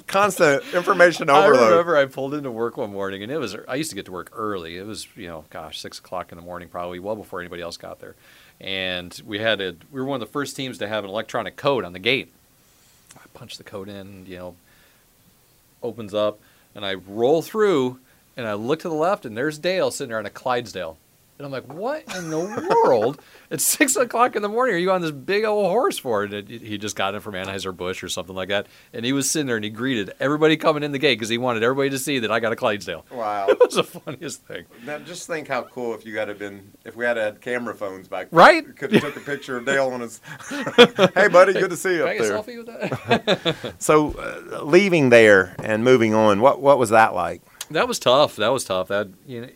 constant 0.07 0.63
information 0.75 1.31
overload. 1.31 1.63
I 1.63 1.71
remember 1.71 1.97
I 1.97 2.07
pulled 2.07 2.35
into 2.35 2.51
work 2.51 2.77
one 2.77 2.93
morning, 2.93 3.23
and 3.23 3.33
it 3.33 3.39
was 3.39 3.57
I 3.69 3.75
used 3.77 3.91
to 3.91 3.97
get 3.97 4.07
to 4.07 4.13
work 4.13 4.31
early. 4.35 4.77
It 4.77 4.87
was 4.87 5.07
you 5.17 5.29
know, 5.29 5.45
gosh, 5.51 5.81
six 5.81 5.99
o'clock 5.99 6.33
in 6.33 6.37
the 6.37 6.45
morning, 6.45 6.69
probably 6.69 6.99
well 6.99 7.17
before 7.17 7.41
anybody 7.41 7.63
else 7.63 7.77
got 7.77 8.01
there. 8.01 8.15
And 8.61 9.21
we 9.27 9.39
had 9.39 9.61
a 9.61 9.77
we 9.91 10.01
were 10.01 10.07
one 10.07 10.21
of 10.21 10.27
the 10.27 10.33
first 10.33 10.57
teams 10.57 10.79
to 10.79 10.89
have 10.89 11.05
an 11.05 11.11
electronic 11.11 11.57
code 11.57 11.85
on 11.85 11.93
the 11.93 11.99
gate. 11.99 12.33
I 13.17 13.23
punch 13.35 13.59
the 13.59 13.65
code 13.65 13.89
in, 13.89 14.27
you 14.27 14.37
know, 14.37 14.55
opens 15.83 16.15
up, 16.15 16.39
and 16.75 16.85
I 16.85 16.95
roll 16.95 17.43
through, 17.43 17.99
and 18.37 18.47
I 18.47 18.55
look 18.55 18.81
to 18.81 18.89
the 18.89 18.95
left, 18.95 19.25
and 19.25 19.37
there's 19.37 19.59
Dale 19.59 19.91
sitting 19.91 20.11
there 20.11 20.19
on 20.19 20.27
a 20.27 20.31
Clydesdale. 20.31 20.99
And 21.39 21.45
I'm 21.45 21.53
like, 21.53 21.71
what 21.71 22.03
in 22.17 22.31
the 22.31 22.79
world? 22.85 23.21
It's 23.51 23.63
six 23.63 23.95
o'clock 23.95 24.37
in 24.37 24.43
the 24.43 24.49
morning. 24.49 24.75
Are 24.75 24.79
you 24.79 24.91
on 24.91 25.03
this 25.03 25.11
big 25.11 25.45
old 25.45 25.67
horse 25.67 25.99
for? 25.99 26.25
And 26.25 26.33
it, 26.33 26.49
he 26.49 26.79
just 26.79 26.97
got 26.97 27.15
it 27.15 27.21
from 27.21 27.35
Anheuser-Busch 27.35 28.03
or 28.03 28.09
something 28.09 28.35
like 28.35 28.49
that. 28.49 28.67
And 28.95 29.05
he 29.05 29.13
was 29.13 29.31
sitting 29.31 29.47
there 29.47 29.57
and 29.57 29.65
he 29.65 29.71
greeted 29.71 30.15
everybody 30.19 30.57
coming 30.57 30.83
in 30.83 30.93
the 30.93 30.99
gate 30.99 31.17
because 31.17 31.29
he 31.29 31.37
wanted 31.37 31.63
everybody 31.63 31.91
to 31.91 31.99
see 31.99 32.21
that 32.21 32.31
I 32.31 32.41
got 32.41 32.53
a 32.53 32.57
Clydesdale. 32.57 33.05
Wow. 33.11 33.47
It 33.57 33.61
was 33.61 33.75
the 33.75 33.85
funniest 33.85 34.43
thing. 34.47 34.65
Now, 34.85 34.99
just 34.99 35.27
think 35.27 35.49
how 35.49 35.63
cool 35.63 35.95
if 35.95 36.07
you 36.07 36.19
had 36.19 36.29
have 36.29 36.39
been 36.39 36.71
if 36.85 36.95
we 36.95 37.05
had 37.05 37.17
had 37.17 37.41
camera 37.41 37.75
phones 37.75 38.07
back 38.07 38.31
then. 38.31 38.39
Right? 38.39 38.77
Could 38.77 38.93
have 38.93 39.03
took 39.03 39.17
a 39.17 39.21
picture 39.21 39.57
of 39.57 39.65
Dale 39.65 39.89
on 39.89 40.01
his. 40.01 40.21
hey, 41.15 41.29
buddy, 41.29 41.53
good 41.53 41.71
to 41.71 41.77
see 41.77 41.97
you 41.97 42.05
Can 42.05 42.21
up 42.21 42.45
there. 42.45 42.57
selfie 42.57 42.57
with 42.59 42.67
that? 42.67 43.75
So, 43.79 44.13
uh, 44.13 44.63
leaving 44.63 45.11
there 45.11 45.57
and 45.63 45.83
moving 45.85 46.15
on, 46.15 46.41
what 46.41 46.61
what 46.61 46.79
was 46.79 46.91
that 46.91 47.15
like? 47.15 47.43
That 47.71 47.89
was 47.89 47.99
tough. 47.99 48.37
That 48.37 48.49
was 48.49 48.65
tough. 48.65 48.89
That 48.89 49.09
you 49.27 49.43
know, 49.43 49.49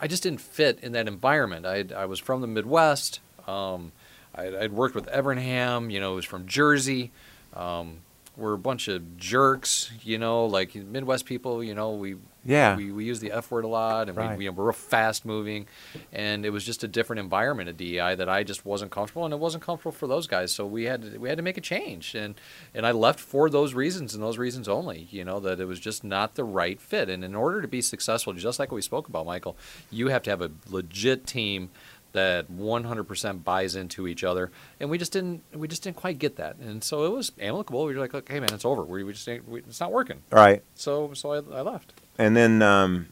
I 0.00 0.06
just 0.06 0.22
didn't 0.22 0.40
fit 0.40 0.78
in 0.82 0.92
that 0.92 1.06
environment. 1.06 1.66
I 1.66 1.84
I 1.94 2.06
was 2.06 2.18
from 2.18 2.40
the 2.40 2.46
Midwest. 2.46 3.20
Um, 3.46 3.92
I, 4.34 4.44
I'd 4.56 4.72
worked 4.72 4.94
with 4.94 5.06
Evernham. 5.06 5.92
You 5.92 6.00
know, 6.00 6.14
was 6.14 6.24
from 6.24 6.46
Jersey. 6.46 7.10
Um, 7.54 7.98
we're 8.36 8.54
a 8.54 8.58
bunch 8.58 8.88
of 8.88 9.16
jerks. 9.16 9.90
You 10.02 10.18
know, 10.18 10.46
like 10.46 10.74
Midwest 10.74 11.26
people. 11.26 11.62
You 11.62 11.74
know, 11.74 11.90
we 11.92 12.16
Yeah. 12.44 12.76
we, 12.76 12.90
we 12.90 13.04
use 13.04 13.20
the 13.20 13.32
F 13.32 13.50
word 13.50 13.64
a 13.64 13.68
lot, 13.68 14.08
and 14.08 14.16
Right. 14.16 14.38
we, 14.38 14.48
we, 14.48 14.48
we're 14.48 14.64
real 14.64 14.72
fast 14.72 15.26
moving, 15.26 15.66
and 16.12 16.46
it 16.46 16.50
was 16.50 16.64
just 16.64 16.82
a 16.82 16.88
different 16.88 17.20
environment 17.20 17.68
at 17.68 17.76
DEI 17.76 18.14
that 18.14 18.28
I 18.30 18.44
just 18.44 18.64
wasn't 18.64 18.90
comfortable, 18.90 19.24
and 19.26 19.34
it 19.34 19.38
wasn't 19.40 19.62
comfortable 19.62 19.92
for 19.92 20.06
those 20.06 20.26
guys. 20.26 20.52
So 20.52 20.64
we 20.66 20.84
had 20.84 21.02
to, 21.02 21.18
we 21.18 21.28
had 21.28 21.36
to 21.36 21.42
make 21.44 21.58
a 21.58 21.60
change, 21.60 22.14
and 22.14 22.34
and 22.74 22.86
I 22.86 22.92
left 22.92 23.20
for 23.20 23.50
those 23.50 23.74
reasons 23.74 24.14
and 24.14 24.22
those 24.22 24.38
reasons 24.38 24.68
only. 24.68 25.06
You 25.10 25.24
know 25.24 25.38
that 25.40 25.60
it 25.60 25.66
was 25.66 25.80
just 25.80 26.02
not 26.02 26.34
the 26.36 26.44
right 26.44 26.80
fit, 26.80 27.10
and 27.10 27.22
in 27.24 27.34
order 27.34 27.60
to 27.60 27.68
be 27.68 27.82
successful, 27.82 28.32
just 28.32 28.58
like 28.58 28.70
what 28.70 28.76
we 28.76 28.82
spoke 28.82 29.08
about, 29.08 29.26
Michael, 29.26 29.56
you 29.90 30.08
have 30.08 30.22
to 30.22 30.30
have 30.30 30.40
a 30.40 30.50
legit 30.70 31.26
team 31.26 31.68
that 32.12 32.50
100% 32.50 33.44
buys 33.44 33.74
into 33.74 34.06
each 34.06 34.24
other, 34.24 34.50
and 34.78 34.90
we 34.90 34.98
just 34.98 35.12
didn't 35.12 35.42
we 35.54 35.68
just 35.68 35.82
didn't 35.82 35.96
quite 35.96 36.18
get 36.18 36.36
that, 36.36 36.56
and 36.56 36.82
so 36.82 37.04
it 37.04 37.12
was 37.12 37.32
amicable. 37.40 37.84
We 37.84 37.94
were 37.94 38.00
like, 38.00 38.14
okay, 38.14 38.40
man, 38.40 38.52
it's 38.52 38.64
over. 38.64 38.82
We, 38.82 39.04
we 39.04 39.12
just 39.12 39.28
ain't, 39.28 39.48
we, 39.48 39.60
it's 39.60 39.80
not 39.80 39.92
working. 39.92 40.22
Right. 40.30 40.62
So 40.74 41.12
so 41.14 41.32
I, 41.32 41.36
I 41.36 41.60
left. 41.62 41.92
And 42.18 42.36
then 42.36 42.62
um, 42.62 43.08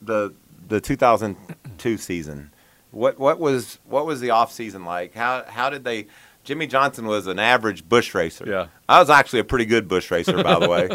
the 0.00 0.34
the 0.68 0.80
2002 0.80 1.96
season. 1.98 2.50
What 2.90 3.18
what 3.18 3.38
was 3.38 3.78
what 3.84 4.06
was 4.06 4.20
the 4.20 4.30
off 4.30 4.52
season 4.52 4.84
like? 4.84 5.14
How 5.14 5.44
how 5.46 5.70
did 5.70 5.84
they? 5.84 6.06
Jimmie 6.44 6.66
Johnson 6.66 7.04
was 7.06 7.26
an 7.26 7.38
average 7.38 7.86
Busch 7.86 8.14
racer. 8.14 8.48
Yeah. 8.48 8.68
I 8.88 9.00
was 9.00 9.10
actually 9.10 9.40
a 9.40 9.44
pretty 9.44 9.66
good 9.66 9.86
Busch 9.86 10.10
racer, 10.10 10.42
by 10.42 10.58
the 10.58 10.66
way. 10.66 10.88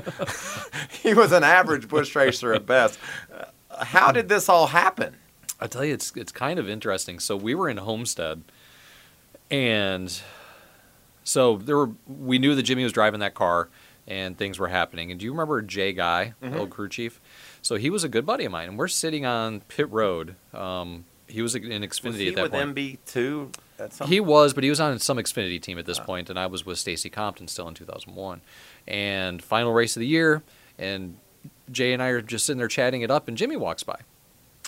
he 1.04 1.14
was 1.14 1.32
an 1.32 1.44
average 1.44 1.88
Busch 1.88 2.16
racer 2.16 2.54
at 2.56 2.66
best. 2.66 2.98
Uh, 3.32 3.86
how 3.86 4.12
did 4.12 4.28
this 4.28 4.50
all 4.50 4.66
happen? 4.66 5.16
I 5.64 5.68
tell 5.68 5.86
you, 5.86 5.94
it's 5.94 6.12
it's 6.16 6.32
kind 6.32 6.60
of 6.60 6.68
interesting. 6.70 7.20
So 7.20 7.38
we 7.38 7.56
were 7.56 7.70
in 7.70 7.78
Homestead, 7.78 8.44
and 9.50 10.22
so 11.24 11.58
there 11.58 11.78
were 11.78 11.92
we 12.08 12.38
knew 12.38 12.54
that 12.56 12.64
Jimmy 12.64 12.84
was 12.84 12.92
driving 12.92 13.22
that 13.22 13.34
car, 13.34 13.70
and 14.08 14.38
things 14.38 14.60
were 14.60 14.68
happening. 14.68 15.10
And 15.10 15.20
do 15.20 15.26
you 15.26 15.32
remember 15.32 15.62
Jay 15.62 15.94
Guy, 15.94 16.34
the 16.42 16.60
old 16.60 16.70
crew 16.70 16.90
chief? 16.90 17.22
So 17.62 17.76
he 17.76 17.90
was 17.90 18.04
a 18.04 18.10
good 18.10 18.26
buddy 18.26 18.44
of 18.44 18.52
mine, 18.52 18.70
and 18.70 18.78
we're 18.78 18.90
sitting 18.90 19.26
on 19.26 19.62
Pit 19.62 19.90
Road. 19.90 20.36
Um, 20.54 21.06
he 21.28 21.42
was 21.42 21.56
in 21.56 21.64
Xfinity 21.64 22.04
Was 22.04 22.18
he 22.18 22.28
at 22.28 22.36
that 22.36 22.44
with 22.44 22.52
point. 22.52 22.76
MB2 22.76 23.56
at 23.80 24.08
He 24.08 24.20
was, 24.20 24.54
but 24.54 24.64
he 24.66 24.70
was 24.70 24.82
on 24.82 25.00
some 25.00 25.18
Xfinity 25.18 25.62
team 25.62 25.80
at 25.80 25.86
this 25.86 25.98
point, 25.98 26.30
and 26.30 26.38
I 26.38 26.48
was 26.48 26.66
with 26.66 26.78
Stacy 26.78 27.10
Compton 27.10 27.48
still 27.48 27.68
in 27.70 27.74
2001. 27.74 28.42
And 28.88 29.42
final 29.42 29.72
race 29.72 29.96
of 29.96 30.02
the 30.02 30.08
year, 30.08 30.44
and 30.78 31.18
Jay 31.72 31.94
and 31.94 32.04
I 32.04 32.08
are 32.08 32.22
just 32.22 32.46
sitting 32.46 32.58
there 32.58 32.68
chatting 32.68 33.02
it 33.02 33.10
up, 33.10 33.30
and 33.30 33.38
Jimmy 33.38 33.56
walks 33.56 33.84
by, 33.84 34.02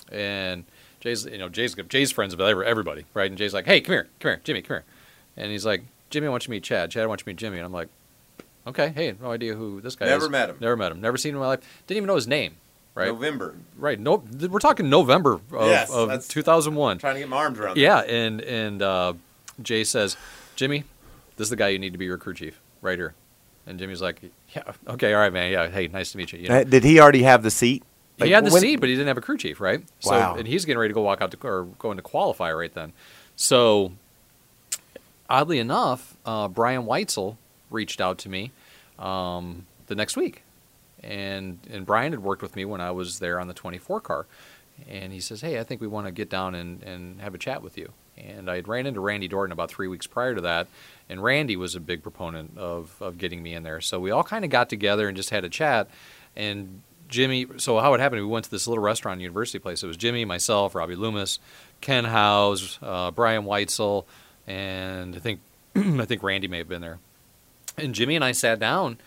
and 0.10 0.64
Jay's, 1.06 1.26
you 1.26 1.38
know, 1.38 1.48
Jay's 1.50 1.76
Jay's 1.88 2.12
friends 2.12 2.36
with 2.36 2.46
everybody, 2.65 3.06
right? 3.13 3.30
And 3.30 3.38
Jay's 3.38 3.54
like, 3.54 3.65
"Hey, 3.65 3.80
come 3.80 3.94
here, 3.94 4.08
come 4.20 4.32
here, 4.32 4.41
Jimmy, 4.44 4.62
come 4.63 4.76
here," 4.78 4.84
and 5.38 5.52
he's 5.52 5.65
like, 5.65 5.84
"Jimmy, 6.10 6.28
I 6.28 6.30
want 6.32 6.44
you 6.44 6.48
to 6.48 6.52
meet 6.52 6.63
Chad. 6.63 6.91
Chad, 6.91 7.04
I 7.04 7.06
want 7.06 7.22
you 7.22 7.26
to 7.26 7.30
meet 7.30 7.38
Jimmy." 7.38 7.58
And 7.58 7.65
I'm 7.65 7.72
like, 7.72 7.89
"Okay, 8.68 8.89
hey, 8.89 9.15
no 9.22 9.32
idea 9.32 9.54
who 9.56 9.80
this 9.82 9.96
guy 9.96 10.06
is. 10.08 10.10
Never 10.12 10.28
met 10.30 10.50
him. 10.50 10.58
Never 10.60 10.76
met 10.76 10.91
him. 10.91 11.00
Never 11.02 11.18
seen 11.18 11.30
him 11.30 11.36
in 11.38 11.41
my 11.41 11.48
life. 11.48 11.84
Didn't 11.88 11.98
even 11.98 12.08
know 12.08 12.15
his 12.15 12.28
name." 12.28 12.56
Right, 12.96 13.10
November. 13.10 13.56
right. 13.78 14.00
No, 14.00 14.24
we're 14.50 14.58
talking 14.60 14.89
November 14.89 15.34
of, 15.52 15.68
Yes, 15.70 15.91
of 15.91 16.08
that's- 16.08 16.30
2001. 16.30 16.98
Trying 16.98 17.15
to 17.15 17.20
get 17.20 17.28
my 17.30 17.36
arms 17.38 17.60
around. 17.60 17.76
Yeah, 17.78 18.00
and 18.00 18.39
and 18.41 18.82
uh, 18.82 19.13
Jay 19.62 19.84
says, 19.84 20.15
Jimmy, 20.56 20.86
this 21.36 21.48
is 21.48 21.50
the 21.50 21.58
guy 21.58 21.68
you 21.68 21.78
need 21.80 21.91
to 21.91 22.00
be 22.00 22.06
your 22.06 22.18
crew 22.18 22.34
chief 22.34 22.58
right 22.82 22.98
here. 22.98 23.13
And 23.68 23.78
Jimmy's 23.80 24.02
like, 24.02 24.22
Yeah, 24.56 24.63
okay, 24.88 25.13
all 25.13 25.20
right, 25.20 25.34
man. 25.34 25.52
Yeah, 25.52 25.68
hey, 25.68 25.88
nice 25.89 26.13
to 26.13 26.18
meet 26.18 26.32
you. 26.32 26.39
you 26.39 26.48
know? 26.48 26.60
Uh, 26.60 26.63
Did 26.63 26.86
he 26.86 27.00
already 27.02 27.24
have 27.24 27.44
the 27.44 27.52
seat? 27.52 27.84
Like, 28.19 28.28
he 28.28 28.32
had 28.34 28.45
the 28.45 28.51
when- 28.51 28.62
seat, 28.62 28.78
but 28.78 28.88
he 28.89 28.95
didn't 28.95 29.08
have 29.08 29.17
a 29.17 29.21
crew 29.21 29.38
chief, 29.38 29.60
right? 29.60 29.84
So, 29.99 30.12
Wow. 30.12 30.36
And 30.36 30.47
he's 30.47 30.63
getting 30.65 30.80
ready 30.80 30.91
to 30.91 30.95
go 30.95 31.01
walk 31.01 31.21
out 31.21 31.32
to, 31.32 31.38
or 31.47 31.65
go 31.80 31.91
into 31.91 32.04
qualify 32.04 32.51
right 32.54 32.73
then. 32.73 32.93
So, 33.36 33.91
oddly 35.30 35.60
enough, 35.60 36.15
uh, 36.25 36.47
Brian 36.47 36.84
Whitesell 36.84 37.38
reached 37.69 37.99
out 37.99 38.17
to 38.19 38.30
me 38.30 38.51
um, 38.99 39.65
the 39.88 39.95
next 39.95 40.15
week, 40.15 40.43
and 41.04 41.60
and 41.69 41.86
Brian 41.86 42.13
had 42.13 42.23
worked 42.23 42.41
with 42.41 42.56
me 42.56 42.63
when 42.65 42.82
I 42.82 42.91
was 42.91 43.19
there 43.19 43.39
on 43.39 43.47
the 43.47 43.54
24 43.54 43.99
car, 44.01 44.25
and 44.88 45.12
he 45.12 45.19
says, 45.19 45.41
"Hey, 45.41 45.60
I 45.60 45.63
think 45.63 45.82
we 45.82 45.88
want 45.88 46.08
to 46.08 46.12
get 46.12 46.30
down 46.30 46.56
and, 46.56 46.82
and 46.84 47.19
have 47.21 47.36
a 47.36 47.38
chat 47.38 47.62
with 47.62 47.78
you." 47.78 47.91
And 48.17 48.49
I 48.49 48.56
had 48.56 48.69
ran 48.69 48.86
into 48.86 49.01
Randy 49.01 49.28
Dorton 49.28 49.51
about 49.51 49.69
three 49.69 49.89
weeks 49.89 50.08
prior 50.08 50.34
to 50.36 50.41
that, 50.41 50.67
and 51.10 51.21
Randy 51.21 51.58
was 51.58 51.75
a 51.75 51.82
big 51.82 52.01
proponent 52.01 52.58
of 52.58 52.95
of 53.01 53.17
getting 53.17 53.43
me 53.43 53.54
in 53.54 53.63
there. 53.63 53.82
So 53.82 53.99
we 53.99 54.12
all 54.12 54.23
kind 54.23 54.45
of 54.45 54.51
got 54.51 54.69
together 54.69 55.08
and 55.10 55.17
just 55.17 55.32
had 55.32 55.43
a 55.43 55.49
chat, 55.49 55.89
and 56.36 56.82
Jimmy. 57.08 57.48
So 57.58 57.80
how 57.80 57.94
it 57.94 58.00
happened? 58.00 58.22
We 58.22 58.28
went 58.28 58.46
to 58.46 58.52
this 58.52 58.68
little 58.68 58.84
restaurant, 58.84 59.22
University 59.22 59.60
Place. 59.60 59.84
It 59.84 59.88
was 59.88 59.98
Jimmy, 59.98 60.26
myself, 60.26 60.76
Robbie 60.76 60.96
Loomis, 60.96 61.39
Ken 61.82 62.06
Howes, 62.06 62.80
uh, 62.82 63.12
Brian 63.12 63.44
Whitesell, 63.44 64.06
and 64.48 65.15
I 65.15 65.20
think 65.20 65.39
I 65.76 66.06
think 66.06 66.24
Randy 66.24 66.48
may 66.48 66.60
have 66.60 66.70
been 66.70 66.82
there. 66.82 67.00
And 67.78 67.94
Jimmy 67.94 68.15
and 68.15 68.24
I 68.24 68.32
sat 68.32 68.60
down 68.60 68.98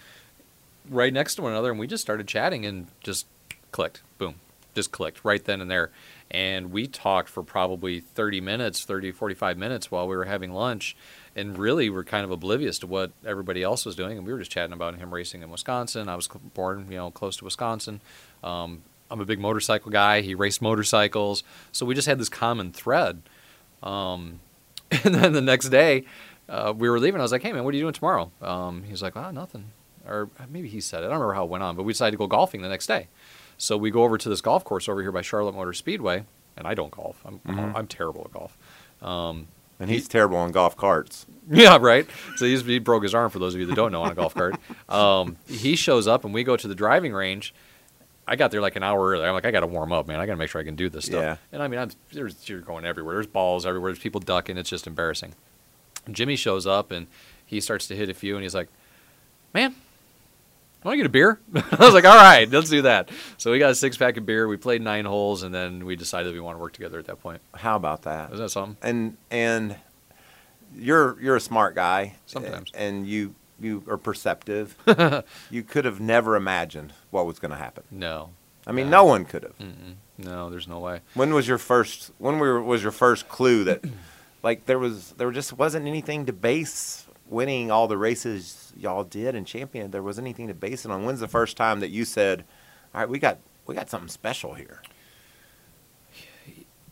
right 0.88 1.12
next 1.12 1.36
to 1.36 1.42
one 1.42 1.52
another, 1.52 1.70
and 1.70 1.78
we 1.78 1.86
just 1.86 2.02
started 2.02 2.28
chatting 2.28 2.66
and 2.66 2.86
just 3.02 3.26
clicked. 3.72 4.02
Boom, 4.18 4.36
just 4.74 4.92
clicked 4.92 5.24
right 5.24 5.44
then 5.44 5.60
and 5.60 5.70
there. 5.70 5.90
And 6.30 6.70
we 6.70 6.86
talked 6.86 7.28
for 7.30 7.42
probably 7.42 8.00
30 8.00 8.42
minutes, 8.42 8.84
30, 8.84 9.12
45 9.12 9.56
minutes 9.56 9.90
while 9.90 10.06
we 10.06 10.16
were 10.16 10.26
having 10.26 10.52
lunch. 10.52 10.94
And 11.38 11.56
really, 11.56 11.88
we're 11.88 12.04
kind 12.04 12.24
of 12.24 12.30
oblivious 12.30 12.78
to 12.80 12.86
what 12.86 13.12
everybody 13.24 13.62
else 13.62 13.86
was 13.86 13.94
doing. 13.94 14.18
And 14.18 14.26
we 14.26 14.32
were 14.32 14.40
just 14.40 14.50
chatting 14.50 14.72
about 14.72 14.96
him 14.96 15.14
racing 15.14 15.42
in 15.42 15.50
Wisconsin. 15.50 16.08
I 16.08 16.16
was 16.16 16.28
born, 16.54 16.88
you 16.90 16.96
know, 16.96 17.10
close 17.10 17.36
to 17.36 17.44
Wisconsin. 17.44 18.00
Um, 18.42 18.82
I'm 19.10 19.20
a 19.20 19.24
big 19.24 19.38
motorcycle 19.38 19.90
guy. 19.90 20.20
He 20.20 20.34
raced 20.34 20.60
motorcycles. 20.60 21.44
So 21.70 21.86
we 21.86 21.94
just 21.94 22.08
had 22.08 22.18
this 22.18 22.28
common 22.28 22.72
thread. 22.72 23.22
Um, 23.82 24.40
and 25.04 25.14
then 25.14 25.32
the 25.32 25.40
next 25.40 25.68
day, 25.68 26.04
uh, 26.48 26.74
we 26.76 26.88
were 26.88 26.98
leaving. 26.98 27.20
I 27.20 27.22
was 27.22 27.32
like, 27.32 27.42
"Hey 27.42 27.52
man, 27.52 27.62
what 27.64 27.74
are 27.74 27.76
you 27.76 27.82
doing 27.82 27.94
tomorrow?" 27.94 28.30
Um, 28.40 28.82
he 28.82 28.90
was 28.90 29.02
like, 29.02 29.16
"Ah, 29.16 29.30
nothing." 29.30 29.70
Or 30.06 30.30
maybe 30.50 30.68
he 30.68 30.80
said 30.80 31.02
it. 31.02 31.06
I 31.06 31.10
don't 31.10 31.18
remember 31.18 31.34
how 31.34 31.44
it 31.44 31.50
went 31.50 31.62
on, 31.62 31.76
but 31.76 31.82
we 31.82 31.92
decided 31.92 32.12
to 32.12 32.16
go 32.16 32.26
golfing 32.26 32.62
the 32.62 32.68
next 32.68 32.86
day. 32.86 33.08
So 33.58 33.76
we 33.76 33.90
go 33.90 34.02
over 34.04 34.16
to 34.16 34.28
this 34.28 34.40
golf 34.40 34.64
course 34.64 34.88
over 34.88 35.02
here 35.02 35.12
by 35.12 35.20
Charlotte 35.20 35.54
Motor 35.54 35.74
Speedway, 35.74 36.24
and 36.56 36.66
I 36.66 36.74
don't 36.74 36.90
golf. 36.90 37.20
I'm 37.24 37.40
I'm, 37.46 37.76
I'm 37.76 37.86
terrible 37.86 38.22
at 38.24 38.32
golf. 38.32 38.56
Um, 39.02 39.48
And 39.80 39.90
he's 39.90 40.08
terrible 40.08 40.36
on 40.38 40.52
golf 40.52 40.76
carts. 40.76 41.26
yeah, 41.50 41.78
right. 41.80 42.06
So 42.36 42.44
he's, 42.44 42.64
he 42.64 42.78
broke 42.78 43.02
his 43.02 43.14
arm 43.14 43.30
for 43.30 43.38
those 43.38 43.54
of 43.54 43.60
you 43.60 43.66
that 43.66 43.74
don't 43.74 43.92
know 43.92 44.02
on 44.02 44.12
a 44.12 44.14
golf 44.14 44.34
cart. 44.34 44.56
Um, 44.88 45.36
he 45.46 45.76
shows 45.76 46.06
up 46.06 46.24
and 46.24 46.34
we 46.34 46.44
go 46.44 46.56
to 46.56 46.68
the 46.68 46.74
driving 46.74 47.12
range. 47.12 47.54
I 48.26 48.36
got 48.36 48.50
there 48.50 48.60
like 48.60 48.76
an 48.76 48.82
hour 48.82 49.08
early. 49.08 49.24
I'm 49.24 49.32
like, 49.32 49.46
I 49.46 49.50
got 49.50 49.60
to 49.60 49.66
warm 49.66 49.92
up, 49.92 50.06
man. 50.06 50.20
I 50.20 50.26
got 50.26 50.32
to 50.32 50.36
make 50.36 50.50
sure 50.50 50.60
I 50.60 50.64
can 50.64 50.76
do 50.76 50.90
this 50.90 51.06
stuff. 51.06 51.22
Yeah. 51.22 51.36
And 51.50 51.62
I 51.62 51.68
mean, 51.68 51.80
I'm, 51.80 51.90
there's 52.12 52.46
you're 52.48 52.60
going 52.60 52.84
everywhere. 52.84 53.14
There's 53.14 53.26
balls 53.26 53.64
everywhere. 53.64 53.90
There's 53.92 54.02
people 54.02 54.20
ducking. 54.20 54.58
It's 54.58 54.68
just 54.68 54.86
embarrassing. 54.86 55.34
Jimmy 56.10 56.36
shows 56.36 56.66
up 56.66 56.90
and 56.90 57.06
he 57.46 57.60
starts 57.60 57.86
to 57.88 57.96
hit 57.96 58.10
a 58.10 58.14
few, 58.14 58.34
and 58.34 58.42
he's 58.42 58.54
like, 58.54 58.68
"Man, 59.54 59.74
want 60.84 60.94
to 60.94 60.96
get 60.98 61.06
a 61.06 61.08
beer?" 61.10 61.40
I 61.54 61.76
was 61.84 61.94
like, 61.94 62.04
"All 62.04 62.16
right, 62.16 62.48
let's 62.50 62.70
do 62.70 62.82
that." 62.82 63.10
So 63.36 63.50
we 63.50 63.58
got 63.58 63.70
a 63.70 63.74
six 63.74 63.96
pack 63.96 64.16
of 64.16 64.24
beer. 64.26 64.46
We 64.48 64.56
played 64.56 64.82
nine 64.82 65.04
holes, 65.04 65.42
and 65.42 65.54
then 65.54 65.84
we 65.84 65.96
decided 65.96 66.32
we 66.34 66.40
want 66.40 66.56
to 66.56 66.60
work 66.60 66.72
together 66.72 66.98
at 66.98 67.06
that 67.06 67.20
point. 67.20 67.40
How 67.54 67.76
about 67.76 68.02
that? 68.02 68.32
Is 68.32 68.38
that 68.38 68.50
something? 68.50 68.76
and 68.82 69.16
and 69.30 69.76
you're 70.76 71.20
you're 71.20 71.36
a 71.36 71.40
smart 71.40 71.74
guy 71.74 72.14
Sometimes. 72.26 72.70
and 72.74 73.06
you 73.06 73.34
you 73.60 73.82
are 73.88 73.96
perceptive 73.96 74.76
you 75.50 75.62
could 75.62 75.84
have 75.84 75.98
never 75.98 76.36
imagined 76.36 76.92
what 77.10 77.26
was 77.26 77.38
going 77.38 77.50
to 77.50 77.56
happen 77.56 77.82
No, 77.90 78.30
i 78.66 78.72
mean 78.72 78.86
Yeah. 78.86 78.90
no 78.90 79.04
one 79.04 79.24
could 79.24 79.42
have 79.44 79.58
Mm-mm. 79.58 79.94
no, 80.18 80.50
there's 80.50 80.68
no 80.68 80.78
way. 80.78 81.00
when 81.14 81.32
was 81.34 81.48
your 81.48 81.58
first 81.58 82.12
when 82.18 82.38
were, 82.38 82.62
was 82.62 82.82
your 82.82 82.92
first 82.92 83.28
clue 83.28 83.64
that 83.64 83.82
like 84.42 84.66
there 84.66 84.78
was 84.78 85.12
there 85.12 85.30
just 85.32 85.54
wasn't 85.54 85.86
anything 85.86 86.26
to 86.26 86.32
base 86.32 87.06
winning 87.30 87.70
all 87.70 87.86
the 87.88 87.98
races 87.98 88.72
y'all 88.76 89.04
did 89.04 89.34
and 89.34 89.46
championed, 89.46 89.92
there 89.92 90.02
wasn't 90.02 90.26
anything 90.26 90.48
to 90.48 90.54
base 90.54 90.84
it 90.84 90.90
on 90.90 91.04
when's 91.04 91.20
the 91.20 91.28
first 91.28 91.56
time 91.56 91.80
that 91.80 91.90
you 91.90 92.04
said 92.04 92.44
all 92.94 93.00
right 93.00 93.08
we 93.10 93.18
got 93.18 93.38
we 93.66 93.74
got 93.74 93.88
something 93.90 94.08
special 94.08 94.54
here 94.54 94.80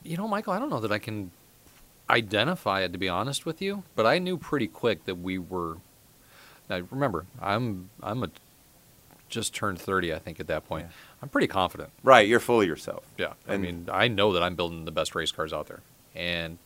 You 0.02 0.16
know, 0.16 0.28
Michael, 0.28 0.52
I 0.52 0.58
don't 0.60 0.70
know 0.70 0.80
that 0.80 0.92
I 0.92 0.98
can 0.98 1.30
identify 2.08 2.82
it 2.82 2.92
to 2.92 2.98
be 2.98 3.08
honest 3.08 3.44
with 3.44 3.60
you, 3.60 3.82
but 3.96 4.06
I 4.06 4.18
knew 4.20 4.36
pretty 4.38 4.68
quick 4.68 5.04
that 5.06 5.16
we 5.16 5.38
were. 5.38 5.78
Now, 6.70 6.80
remember, 6.90 7.26
I'm 7.40 7.90
I'm 8.02 8.22
a 8.22 8.30
just 9.28 9.52
turned 9.54 9.80
30, 9.80 10.14
I 10.14 10.20
think, 10.20 10.38
at 10.38 10.46
that 10.46 10.68
point. 10.68 10.86
Yeah. 10.86 10.92
I'm 11.22 11.28
pretty 11.28 11.48
confident. 11.48 11.90
right 12.04 12.28
you're 12.28 12.38
full 12.38 12.60
of 12.60 12.66
yourself 12.68 13.02
Yeah, 13.18 13.32
I 13.48 13.56
mean, 13.56 13.88
I 13.92 14.06
know 14.06 14.32
that 14.32 14.42
I'm 14.44 14.54
building 14.54 14.84
the 14.84 14.92
best 14.92 15.16
race 15.16 15.32
cars 15.32 15.52
out 15.52 15.66
there, 15.66 15.80
and 16.14 16.58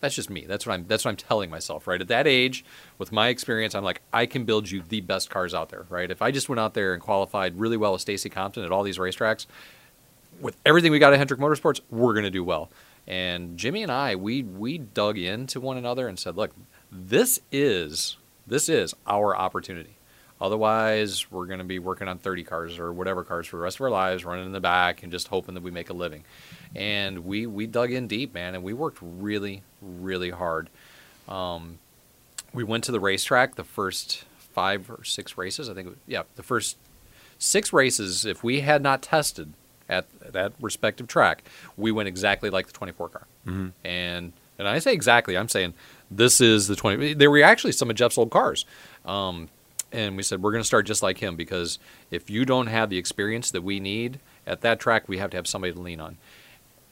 that's 0.00 0.14
just 0.14 0.30
me. 0.30 0.46
That's 0.46 0.66
what 0.66 0.74
I'm. 0.74 0.86
That's 0.86 1.04
what 1.04 1.12
I'm 1.12 1.16
telling 1.16 1.50
myself. 1.50 1.86
Right 1.86 2.00
at 2.00 2.08
that 2.08 2.26
age, 2.26 2.64
with 2.98 3.12
my 3.12 3.28
experience, 3.28 3.74
I'm 3.74 3.84
like, 3.84 4.00
I 4.12 4.26
can 4.26 4.44
build 4.44 4.70
you 4.70 4.82
the 4.88 5.00
best 5.00 5.30
cars 5.30 5.54
out 5.54 5.68
there. 5.68 5.86
Right? 5.88 6.10
If 6.10 6.22
I 6.22 6.30
just 6.30 6.48
went 6.48 6.60
out 6.60 6.74
there 6.74 6.94
and 6.94 7.02
qualified 7.02 7.58
really 7.58 7.76
well 7.76 7.92
with 7.92 8.00
Stacy 8.00 8.30
Compton 8.30 8.64
at 8.64 8.72
all 8.72 8.82
these 8.82 8.98
racetracks, 8.98 9.46
with 10.40 10.56
everything 10.64 10.90
we 10.90 10.98
got 10.98 11.12
at 11.12 11.18
Hendrick 11.18 11.40
Motorsports, 11.40 11.80
we're 11.90 12.14
to 12.20 12.30
do 12.30 12.42
well. 12.44 12.70
And 13.06 13.56
Jimmy 13.56 13.82
and 13.82 13.92
I, 13.92 14.16
we 14.16 14.42
we 14.42 14.78
dug 14.78 15.18
into 15.18 15.60
one 15.60 15.76
another 15.76 16.08
and 16.08 16.18
said, 16.18 16.36
look, 16.36 16.52
this 16.90 17.40
is 17.52 18.16
this 18.46 18.68
is 18.68 18.94
our 19.06 19.36
opportunity. 19.36 19.96
Otherwise, 20.40 21.30
we're 21.30 21.46
going 21.46 21.58
to 21.58 21.64
be 21.64 21.78
working 21.78 22.08
on 22.08 22.18
30 22.18 22.44
cars 22.44 22.78
or 22.78 22.92
whatever 22.92 23.24
cars 23.24 23.46
for 23.46 23.56
the 23.56 23.62
rest 23.62 23.76
of 23.76 23.82
our 23.82 23.90
lives, 23.90 24.24
running 24.24 24.46
in 24.46 24.52
the 24.52 24.60
back 24.60 25.02
and 25.02 25.12
just 25.12 25.28
hoping 25.28 25.54
that 25.54 25.62
we 25.62 25.70
make 25.70 25.90
a 25.90 25.92
living. 25.92 26.24
And 26.74 27.24
we 27.24 27.46
we 27.46 27.66
dug 27.66 27.92
in 27.92 28.06
deep, 28.06 28.32
man, 28.32 28.54
and 28.54 28.64
we 28.64 28.72
worked 28.72 28.98
really 29.02 29.62
really 29.82 30.30
hard. 30.30 30.70
Um, 31.28 31.78
we 32.52 32.64
went 32.64 32.84
to 32.84 32.92
the 32.92 33.00
racetrack 33.00 33.54
the 33.54 33.64
first 33.64 34.24
five 34.38 34.90
or 34.90 35.04
six 35.04 35.36
races. 35.36 35.68
I 35.68 35.74
think, 35.74 35.88
was, 35.88 35.98
yeah, 36.06 36.22
the 36.36 36.42
first 36.42 36.76
six 37.38 37.72
races. 37.72 38.24
If 38.24 38.42
we 38.42 38.60
had 38.60 38.82
not 38.82 39.02
tested 39.02 39.52
at 39.88 40.06
that 40.32 40.52
respective 40.60 41.06
track, 41.06 41.44
we 41.76 41.92
went 41.92 42.08
exactly 42.08 42.50
like 42.50 42.66
the 42.66 42.72
24 42.72 43.08
car. 43.08 43.26
mm-hmm. 43.46 43.68
And 43.84 44.32
and 44.58 44.68
I 44.68 44.78
say 44.78 44.92
exactly, 44.92 45.38
I'm 45.38 45.48
saying 45.48 45.72
this 46.10 46.40
is 46.40 46.68
the 46.68 46.76
20. 46.76 47.14
There 47.14 47.30
were 47.30 47.42
actually 47.42 47.72
some 47.72 47.88
of 47.88 47.96
Jeff's 47.96 48.18
old 48.18 48.30
cars. 48.30 48.66
Um, 49.06 49.48
and 49.92 50.16
we 50.16 50.22
said 50.22 50.42
we're 50.42 50.52
going 50.52 50.62
to 50.62 50.66
start 50.66 50.86
just 50.86 51.02
like 51.02 51.18
him 51.18 51.36
because 51.36 51.78
if 52.10 52.30
you 52.30 52.44
don't 52.44 52.68
have 52.68 52.90
the 52.90 52.98
experience 52.98 53.50
that 53.50 53.62
we 53.62 53.80
need 53.80 54.20
at 54.46 54.60
that 54.62 54.80
track, 54.80 55.08
we 55.08 55.18
have 55.18 55.30
to 55.30 55.36
have 55.36 55.46
somebody 55.46 55.72
to 55.72 55.80
lean 55.80 56.00
on. 56.00 56.16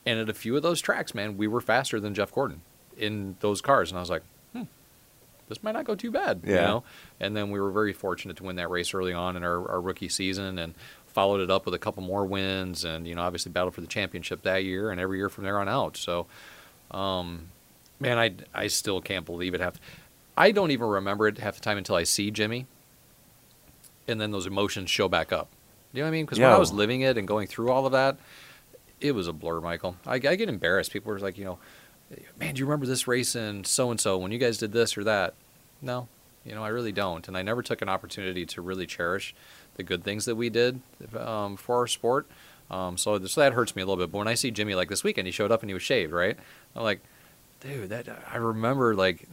And 0.07 0.19
at 0.19 0.29
a 0.29 0.35
few 0.35 0.57
of 0.57 0.63
those 0.63 0.81
tracks, 0.81 1.15
man, 1.15 1.37
we 1.37 1.47
were 1.47 1.61
faster 1.61 2.01
than 2.01 2.15
Jeff 2.15 2.33
Gordon 2.33 2.63
in 2.97 3.37
those 3.41 3.61
cars, 3.61 3.91
and 3.91 3.99
I 3.99 4.01
was 4.01 4.11
like, 4.11 4.23
hmm, 4.53 4.63
this 5.49 5.63
might 5.63 5.73
not 5.73 5.85
go 5.85 5.95
too 5.95 6.11
bad, 6.11 6.41
you 6.45 6.55
know. 6.55 6.85
And 7.21 7.37
then 7.37 7.51
we 7.51 7.61
were 7.61 7.71
very 7.71 7.93
fortunate 7.93 8.37
to 8.39 8.45
win 8.45 8.57
that 8.57 8.71
race 8.71 8.95
early 8.95 9.13
on 9.13 9.37
in 9.37 9.45
our, 9.45 9.71
our 9.71 9.81
rookie 9.81 10.09
season, 10.09 10.59
and 10.59 10.75
followed 11.07 11.41
it 11.41 11.51
up 11.51 11.65
with 11.65 11.75
a 11.75 11.79
couple 11.79 12.03
more 12.03 12.25
wins, 12.25 12.85
and 12.85 13.07
you 13.07 13.15
know, 13.15 13.23
obviously 13.23 13.53
battled 13.53 13.75
for 13.75 13.81
the 13.81 13.87
championship 13.87 14.43
that 14.43 14.65
year 14.65 14.91
and 14.91 15.01
every 15.01 15.19
year 15.19 15.29
from 15.29 15.45
there 15.45 15.59
on 15.59 15.69
out. 15.69 15.97
So, 15.97 16.27
um, 16.91 17.49
man, 18.01 18.19
I 18.19 18.35
I 18.55 18.69
still 18.69 19.01
can't 19.01 19.27
believe 19.27 19.55
it. 19.55 19.61
Half, 19.61 19.81
I 20.37 20.53
don't 20.53 20.71
even 20.71 20.87
remember 20.87 21.29
it 21.29 21.39
half 21.39 21.57
the 21.57 21.61
time 21.61 21.77
until 21.77 21.97
I 21.97 22.05
see 22.05 22.31
Jimmy, 22.31 22.67
and 24.09 24.21
then 24.21 24.31
those 24.31 24.47
emotions 24.47 24.91
show 24.91 25.09
back 25.09 25.33
up. 25.33 25.49
You 25.93 26.01
know 26.01 26.07
what 26.07 26.09
I 26.09 26.13
mean? 26.13 26.25
Because 26.25 26.39
when 26.39 26.51
I 26.51 26.59
was 26.59 26.73
living 26.73 27.03
it 27.03 27.17
and 27.17 27.27
going 27.27 27.47
through 27.47 27.71
all 27.71 27.87
of 27.87 27.93
that, 27.93 28.19
it 29.01 29.13
was 29.13 29.29
a 29.29 29.33
blur, 29.33 29.61
Michael. 29.61 29.97
I, 30.07 30.15
I 30.15 30.19
get 30.19 30.49
embarrassed. 30.49 30.93
People 30.93 31.13
are 31.13 31.19
like, 31.19 31.39
you 31.39 31.45
know, 31.45 31.59
man, 32.39 32.55
do 32.55 32.61
you 32.61 32.67
remember 32.67 32.87
this 32.87 33.07
race 33.07 33.37
in 33.37 33.65
so 33.65 33.91
and 33.91 34.01
so 34.01 34.19
when 34.19 34.33
you 34.33 34.39
guys 34.39 34.59
did 34.59 34.73
this 34.73 34.99
or 34.99 35.05
that? 35.05 35.35
No, 35.81 36.09
you 36.45 36.55
know, 36.55 36.65
I 36.65 36.69
really 36.69 36.93
don't, 36.93 37.27
and 37.29 37.37
I 37.37 37.43
never 37.43 37.63
took 37.63 37.83
an 37.83 37.89
opportunity 37.89 38.45
to 38.47 38.63
really 38.63 38.87
cherish 38.87 39.35
the 39.77 39.83
good 39.83 40.03
things 40.03 40.25
that 40.25 40.35
we 40.35 40.51
did 40.51 40.81
um, 41.17 41.57
for 41.57 41.77
our 41.77 41.87
sport. 41.87 42.27
Um, 42.71 42.99
so, 42.99 43.25
so 43.25 43.41
that 43.41 43.53
hurts 43.53 43.75
me 43.77 43.83
a 43.83 43.87
little 43.87 44.03
bit. 44.03 44.13
But 44.13 44.19
when 44.19 44.29
I 44.29 44.35
see 44.35 44.51
Jimmy 44.51 44.75
like 44.75 44.89
this 44.89 45.05
weekend, 45.05 45.27
he 45.27 45.33
showed 45.33 45.53
up 45.53 45.63
and 45.63 45.71
he 45.71 45.75
was 45.75 45.83
shaved, 45.83 46.13
right? 46.13 46.37
I'm 46.75 46.83
like, 46.83 47.01
dude, 47.61 47.89
that 47.91 48.09
I 48.31 48.37
remember 48.37 48.95
like 48.95 49.29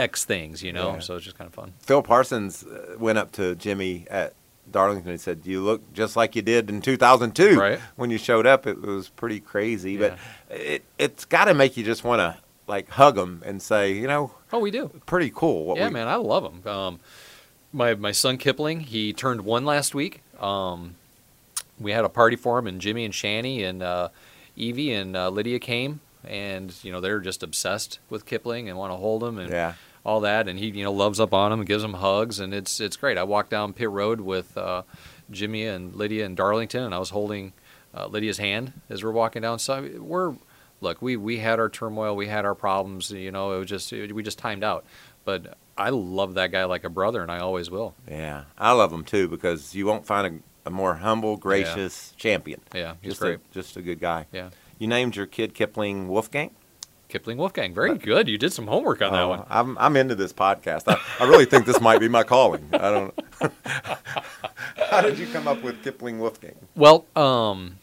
X 0.00 0.24
things, 0.24 0.62
you 0.62 0.72
know. 0.72 0.94
Yeah. 0.94 0.98
So 1.00 1.16
it's 1.16 1.24
just 1.24 1.36
kind 1.38 1.46
of 1.48 1.54
fun. 1.54 1.72
Phil 1.80 2.02
Parsons 2.02 2.64
uh, 2.64 2.96
went 2.98 3.18
up 3.18 3.32
to 3.32 3.54
Jimmy 3.54 4.06
at 4.10 4.32
Darlington 4.70 5.10
and 5.10 5.20
said, 5.20 5.40
"You 5.44 5.62
look 5.62 5.92
just 5.92 6.16
like 6.16 6.34
you 6.36 6.42
did 6.42 6.70
in 6.70 6.80
2002 6.80 7.58
Right. 7.58 7.78
when 7.96 8.10
you 8.10 8.18
showed 8.18 8.46
up. 8.46 8.66
It 8.66 8.80
was 8.80 9.08
pretty 9.08 9.40
crazy, 9.40 9.92
Yeah. 9.92 10.16
but 10.48 10.56
it 10.60 10.84
it's 10.98 11.24
got 11.24 11.44
to 11.46 11.54
make 11.54 11.76
you 11.76 11.84
just 11.84 12.04
want 12.04 12.20
to 12.20 12.36
like 12.66 12.88
hug 12.90 13.18
him 13.18 13.42
and 13.44 13.60
say, 13.60 13.92
you 13.92 14.06
know, 14.06 14.32
Oh, 14.52 14.60
we 14.60 14.70
do. 14.70 14.88
pretty 15.06 15.32
cool. 15.34 15.64
What 15.64 15.76
yeah, 15.78 15.88
we, 15.88 15.94
man, 15.94 16.06
I 16.08 16.14
love 16.16 16.44
him. 16.44 16.66
Um, 16.70 17.00
my 17.72 17.94
my 17.94 18.12
son 18.12 18.38
Kipling, 18.38 18.80
he 18.80 19.12
turned 19.12 19.42
one 19.42 19.64
last 19.64 19.94
week. 19.94 20.22
Um, 20.40 20.94
we 21.80 21.92
had 21.92 22.04
a 22.04 22.08
party 22.08 22.36
for 22.36 22.58
him, 22.58 22.66
and 22.66 22.80
Jimmy 22.80 23.04
and 23.04 23.12
Shani 23.14 23.64
and 23.64 23.82
uh, 23.82 24.08
Evie 24.56 24.92
and 24.92 25.16
uh, 25.16 25.30
Lydia 25.30 25.58
came, 25.58 26.00
and 26.24 26.72
you 26.84 26.92
know 26.92 27.00
they're 27.00 27.20
just 27.20 27.42
obsessed 27.42 27.98
with 28.08 28.24
Kipling 28.26 28.68
and 28.68 28.78
want 28.78 28.92
to 28.92 28.96
hold 28.96 29.24
him 29.24 29.38
and 29.38 29.50
Yeah. 29.50 29.74
All 30.04 30.20
that. 30.20 30.48
And 30.48 30.58
he 30.58 30.66
you 30.68 30.84
know 30.84 30.92
loves 30.92 31.20
up 31.20 31.32
on 31.34 31.52
him 31.52 31.60
and 31.60 31.68
gives 31.68 31.84
him 31.84 31.94
hugs, 31.94 32.40
and 32.40 32.54
it's 32.54 32.80
it's 32.80 32.96
great. 32.96 33.18
I 33.18 33.24
walked 33.24 33.50
down 33.50 33.72
pit 33.72 33.90
road 33.90 34.20
with 34.20 34.56
uh, 34.56 34.82
Jimmy 35.30 35.66
and 35.66 35.94
Lydia 35.94 36.26
and 36.26 36.36
Darlington, 36.36 36.84
and 36.84 36.94
I 36.94 36.98
was 36.98 37.10
holding 37.10 37.52
uh, 37.94 38.06
Lydia's 38.06 38.38
hand 38.38 38.72
as 38.88 39.02
we're 39.02 39.12
walking 39.12 39.42
down. 39.42 39.58
So 39.58 39.88
we're 39.98 40.34
look, 40.80 41.02
we 41.02 41.16
we 41.16 41.38
had 41.38 41.58
our 41.58 41.68
turmoil, 41.68 42.16
we 42.16 42.28
had 42.28 42.44
our 42.44 42.54
problems. 42.54 43.10
You 43.10 43.30
know, 43.30 43.52
it 43.52 43.58
was 43.58 43.68
just 43.68 43.92
we 43.92 44.22
just 44.22 44.38
timed 44.38 44.64
out, 44.64 44.84
but. 45.24 45.56
I 45.78 45.88
love 45.88 46.34
that 46.34 46.52
guy 46.52 46.64
like 46.64 46.84
a 46.84 46.90
brother, 46.90 47.22
and 47.22 47.32
I 47.32 47.38
always 47.38 47.70
will. 47.70 47.94
Yeah, 48.06 48.44
I 48.58 48.72
love 48.72 48.92
him 48.92 49.02
too 49.02 49.28
because 49.28 49.74
you 49.74 49.86
won't 49.86 50.04
find 50.04 50.42
a, 50.66 50.68
a 50.68 50.70
more 50.70 50.96
humble, 50.96 51.38
gracious 51.38 52.12
champion. 52.18 52.60
Yeah, 52.74 52.96
he's 53.00 53.12
just 53.12 53.20
great. 53.22 53.36
a 53.36 53.54
just 53.54 53.78
a 53.78 53.80
good 53.80 53.98
guy. 53.98 54.26
Yeah. 54.30 54.50
You 54.78 54.88
named 54.88 55.16
your 55.16 55.24
kid 55.24 55.54
Kipling 55.54 56.08
Wolfgang. 56.08 56.50
Kipling 57.10 57.36
Wolfgang. 57.36 57.74
Very 57.74 57.96
good. 57.98 58.28
You 58.28 58.38
did 58.38 58.52
some 58.52 58.66
homework 58.66 59.02
on 59.02 59.12
that 59.12 59.24
one. 59.24 59.44
I'm 59.50 59.76
I'm 59.78 59.96
into 59.96 60.14
this 60.14 60.32
podcast. 60.32 60.84
I, 60.86 60.98
I 61.24 61.28
really 61.28 61.44
think 61.44 61.66
this 61.66 61.80
might 61.80 61.98
be 62.00 62.08
my 62.08 62.22
calling. 62.22 62.68
I 62.72 62.78
don't. 62.78 63.14
How 64.90 65.00
did 65.02 65.18
you 65.18 65.26
come 65.26 65.46
up 65.46 65.62
with 65.62 65.82
Kipling 65.82 66.18
Wolfgang? 66.18 66.54
Well, 66.74 67.04
um, 67.16 67.76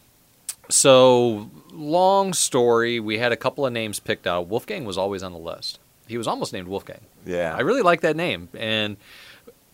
so 0.70 1.50
long 1.72 2.34
story. 2.34 3.00
We 3.00 3.18
had 3.18 3.32
a 3.32 3.38
couple 3.38 3.66
of 3.66 3.74
names 3.74 4.00
picked 4.00 4.28
out. 4.28 4.48
Wolfgang 4.48 4.86
was 4.86 4.98
always 4.98 5.24
on 5.24 5.32
the 5.32 5.38
list. 5.40 5.80
He 6.08 6.18
was 6.18 6.28
almost 6.28 6.54
named 6.54 6.68
Wolfgang. 6.68 7.02
Yeah, 7.26 7.56
I 7.56 7.62
really 7.62 7.82
like 7.82 8.02
that 8.02 8.16
name, 8.16 8.50
and 8.58 8.98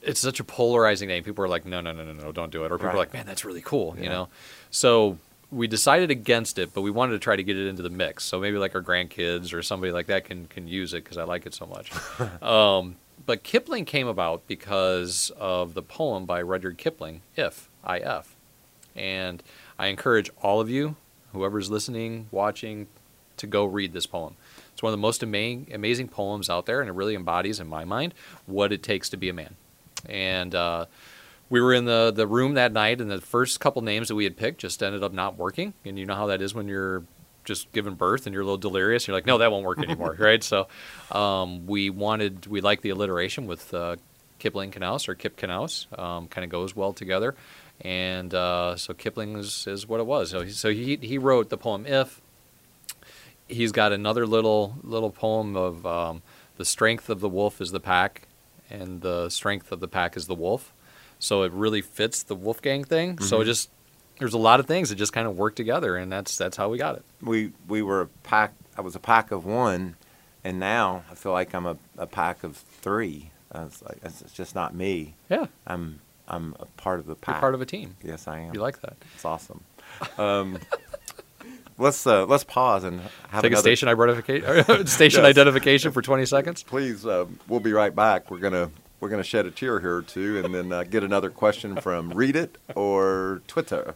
it's 0.01 0.19
such 0.19 0.39
a 0.39 0.43
polarizing 0.43 1.07
name. 1.07 1.23
People 1.23 1.45
are 1.45 1.47
like, 1.47 1.65
no, 1.65 1.79
no, 1.81 1.91
no, 1.91 2.03
no, 2.03 2.13
no, 2.13 2.31
don't 2.31 2.51
do 2.51 2.65
it. 2.65 2.71
Or 2.71 2.77
people 2.77 2.87
Right. 2.87 2.95
are 2.95 2.97
like, 2.97 3.13
man, 3.13 3.25
that's 3.25 3.45
really 3.45 3.61
cool. 3.61 3.95
You 3.99 4.09
know. 4.09 4.27
So 4.71 5.17
we 5.53 5.67
decided 5.67 6.11
against 6.11 6.57
it, 6.57 6.73
but 6.73 6.81
we 6.81 6.91
wanted 6.91 7.13
to 7.13 7.19
try 7.19 7.35
to 7.35 7.43
get 7.43 7.55
it 7.55 7.67
into 7.67 7.83
the 7.83 7.89
mix. 7.89 8.23
So 8.23 8.39
maybe 8.39 8.57
like 8.57 8.75
our 8.75 8.81
grandkids 8.81 9.53
or 9.53 9.61
somebody 9.61 9.91
like 9.91 10.07
that 10.07 10.25
can 10.25 10.47
can 10.47 10.67
use 10.67 10.93
it 10.93 11.03
because 11.03 11.17
I 11.17 11.23
like 11.23 11.45
it 11.45 11.53
so 11.53 11.65
much. 11.65 11.91
um, 12.43 12.95
but 13.25 13.43
Kipling 13.43 13.85
came 13.85 14.07
about 14.07 14.47
because 14.47 15.31
of 15.37 15.75
the 15.75 15.81
poem 15.81 16.25
by 16.25 16.41
Rudyard 16.41 16.77
Kipling, 16.77 17.21
If, 17.35 17.69
I 17.83 17.99
F. 17.99 18.35
And 18.95 19.41
I 19.79 19.87
encourage 19.87 20.29
all 20.41 20.59
of 20.59 20.69
you, 20.69 20.95
whoever's 21.31 21.71
listening, 21.71 22.27
watching, 22.31 22.87
to 23.37 23.47
go 23.47 23.65
read 23.65 23.93
this 23.93 24.05
poem. 24.05 24.35
It's 24.73 24.83
one 24.83 24.91
of 24.91 24.99
the 24.99 25.01
most 25.01 25.23
ama- 25.23 25.65
amazing 25.73 26.09
poems 26.09 26.49
out 26.49 26.65
there, 26.65 26.81
and 26.81 26.89
it 26.89 26.93
really 26.93 27.15
embodies, 27.15 27.59
in 27.59 27.67
my 27.67 27.85
mind, 27.85 28.13
what 28.45 28.71
it 28.73 28.83
takes 28.83 29.09
to 29.09 29.17
be 29.17 29.29
a 29.29 29.33
man. 29.33 29.55
And 30.07 30.53
uh, 30.53 30.85
we 31.49 31.61
were 31.61 31.73
in 31.73 31.85
the, 31.85 32.11
the 32.11 32.27
room 32.27 32.55
that 32.55 32.71
night, 32.71 33.01
and 33.01 33.09
the 33.11 33.21
first 33.21 33.59
couple 33.59 33.81
names 33.81 34.07
that 34.07 34.15
we 34.15 34.23
had 34.23 34.37
picked 34.37 34.61
just 34.61 34.81
ended 34.81 35.03
up 35.03 35.13
not 35.13 35.37
working. 35.37 35.73
And 35.85 35.99
you 35.99 36.05
know 36.05 36.15
how 36.15 36.27
that 36.27 36.41
is 36.41 36.53
when 36.53 36.67
you're 36.67 37.03
just 37.45 37.71
giving 37.71 37.95
birth 37.95 38.25
and 38.25 38.33
you're 38.33 38.41
a 38.41 38.45
little 38.45 38.57
delirious. 38.57 39.07
You're 39.07 39.15
like, 39.15 39.25
no, 39.25 39.37
that 39.37 39.51
won't 39.51 39.65
work 39.65 39.79
anymore, 39.79 40.15
right? 40.19 40.43
So 40.43 40.67
um, 41.11 41.67
we 41.67 41.89
wanted, 41.89 42.47
we 42.47 42.61
liked 42.61 42.83
the 42.83 42.89
alliteration 42.89 43.47
with 43.47 43.73
uh, 43.73 43.97
Kipling 44.39 44.71
Knaus 44.71 45.07
or 45.07 45.15
Kip 45.15 45.37
Knaus. 45.37 45.87
Um, 45.97 46.27
kind 46.27 46.43
of 46.43 46.51
goes 46.51 46.75
well 46.75 46.93
together. 46.93 47.35
And 47.81 48.33
uh, 48.33 48.77
so 48.77 48.93
Kipling 48.93 49.37
is, 49.37 49.67
is 49.67 49.87
what 49.87 49.99
it 49.99 50.05
was. 50.05 50.29
So 50.29 50.41
he, 50.41 50.51
so 50.51 50.69
he, 50.69 50.97
he 51.01 51.17
wrote 51.17 51.49
the 51.49 51.57
poem 51.57 51.85
If. 51.85 52.21
He's 53.49 53.73
got 53.73 53.91
another 53.91 54.25
little 54.25 54.77
little 54.83 55.11
poem 55.11 55.57
of 55.57 55.85
um, 55.85 56.21
the 56.57 56.63
strength 56.63 57.09
of 57.09 57.19
the 57.19 57.27
wolf 57.27 57.59
is 57.59 57.71
the 57.71 57.79
pack, 57.79 58.23
and 58.69 59.01
the 59.01 59.29
strength 59.29 59.71
of 59.71 59.81
the 59.81 59.87
pack 59.87 60.15
is 60.15 60.27
the 60.27 60.33
wolf. 60.33 60.71
So 61.23 61.43
it 61.43 61.53
really 61.53 61.81
fits 61.81 62.23
the 62.23 62.35
Wolfgang 62.35 62.83
thing. 62.83 63.17
So 63.19 63.39
it 63.39 63.45
just 63.45 63.69
there's 64.19 64.33
a 64.33 64.37
lot 64.37 64.59
of 64.59 64.65
things 64.65 64.89
that 64.89 64.95
just 64.95 65.13
kind 65.13 65.25
of 65.25 65.37
work 65.37 65.55
together, 65.55 65.95
and 65.95 66.11
that's 66.11 66.37
that's 66.37 66.57
how 66.57 66.67
we 66.67 66.77
got 66.77 66.97
it. 66.97 67.03
We 67.21 67.53
we 67.65 67.81
were 67.81 68.01
a 68.01 68.07
pack. 68.23 68.53
I 68.77 68.81
was 68.81 68.93
a 68.97 68.99
pack 68.99 69.31
of 69.31 69.45
one, 69.45 69.95
and 70.43 70.59
now 70.59 71.05
I 71.09 71.15
feel 71.15 71.31
like 71.31 71.55
I'm 71.55 71.65
a, 71.65 71.77
a 71.97 72.07
pack 72.07 72.43
of 72.43 72.57
three. 72.57 73.31
It's, 73.55 73.81
like, 73.83 73.99
it's 74.03 74.33
just 74.33 74.53
not 74.53 74.75
me. 74.75 75.15
Yeah, 75.29 75.45
I'm 75.65 76.01
I'm 76.27 76.57
a 76.59 76.65
part 76.75 76.99
of 76.99 77.05
the 77.05 77.15
you're 77.25 77.39
part 77.39 77.55
of 77.55 77.61
a 77.61 77.65
team. 77.65 77.95
yes, 78.03 78.27
I 78.27 78.39
am. 78.39 78.53
You 78.53 78.59
like 78.59 78.81
that? 78.81 78.97
It's 79.15 79.23
awesome. 79.23 79.63
Um, 80.17 80.59
let's 81.77 82.05
uh, 82.05 82.25
let's 82.25 82.43
pause 82.43 82.83
and 82.83 82.99
have 83.29 83.43
Take 83.43 83.53
a 83.53 83.57
station 83.57 83.87
identification 83.87 84.87
station 84.87 85.21
Yes. 85.21 85.29
identification 85.29 85.93
for 85.93 86.01
20 86.01 86.25
seconds. 86.25 86.63
Please, 86.63 87.05
uh, 87.05 87.25
we'll 87.47 87.61
be 87.61 87.71
right 87.71 87.95
back. 87.95 88.29
We're 88.29 88.39
gonna 88.39 88.71
we're 89.03 89.09
gonna 89.09 89.21
shed 89.21 89.45
a 89.45 89.51
tear 89.51 89.81
here 89.81 89.97
or 89.97 90.01
two, 90.01 90.39
and 90.41 90.55
then 90.55 90.71
uh, 90.71 90.81
get 90.83 91.03
another 91.03 91.29
question 91.29 91.75
from 91.75 92.13
Reddit 92.13 92.51
or 92.73 93.41
Twitter. 93.47 93.95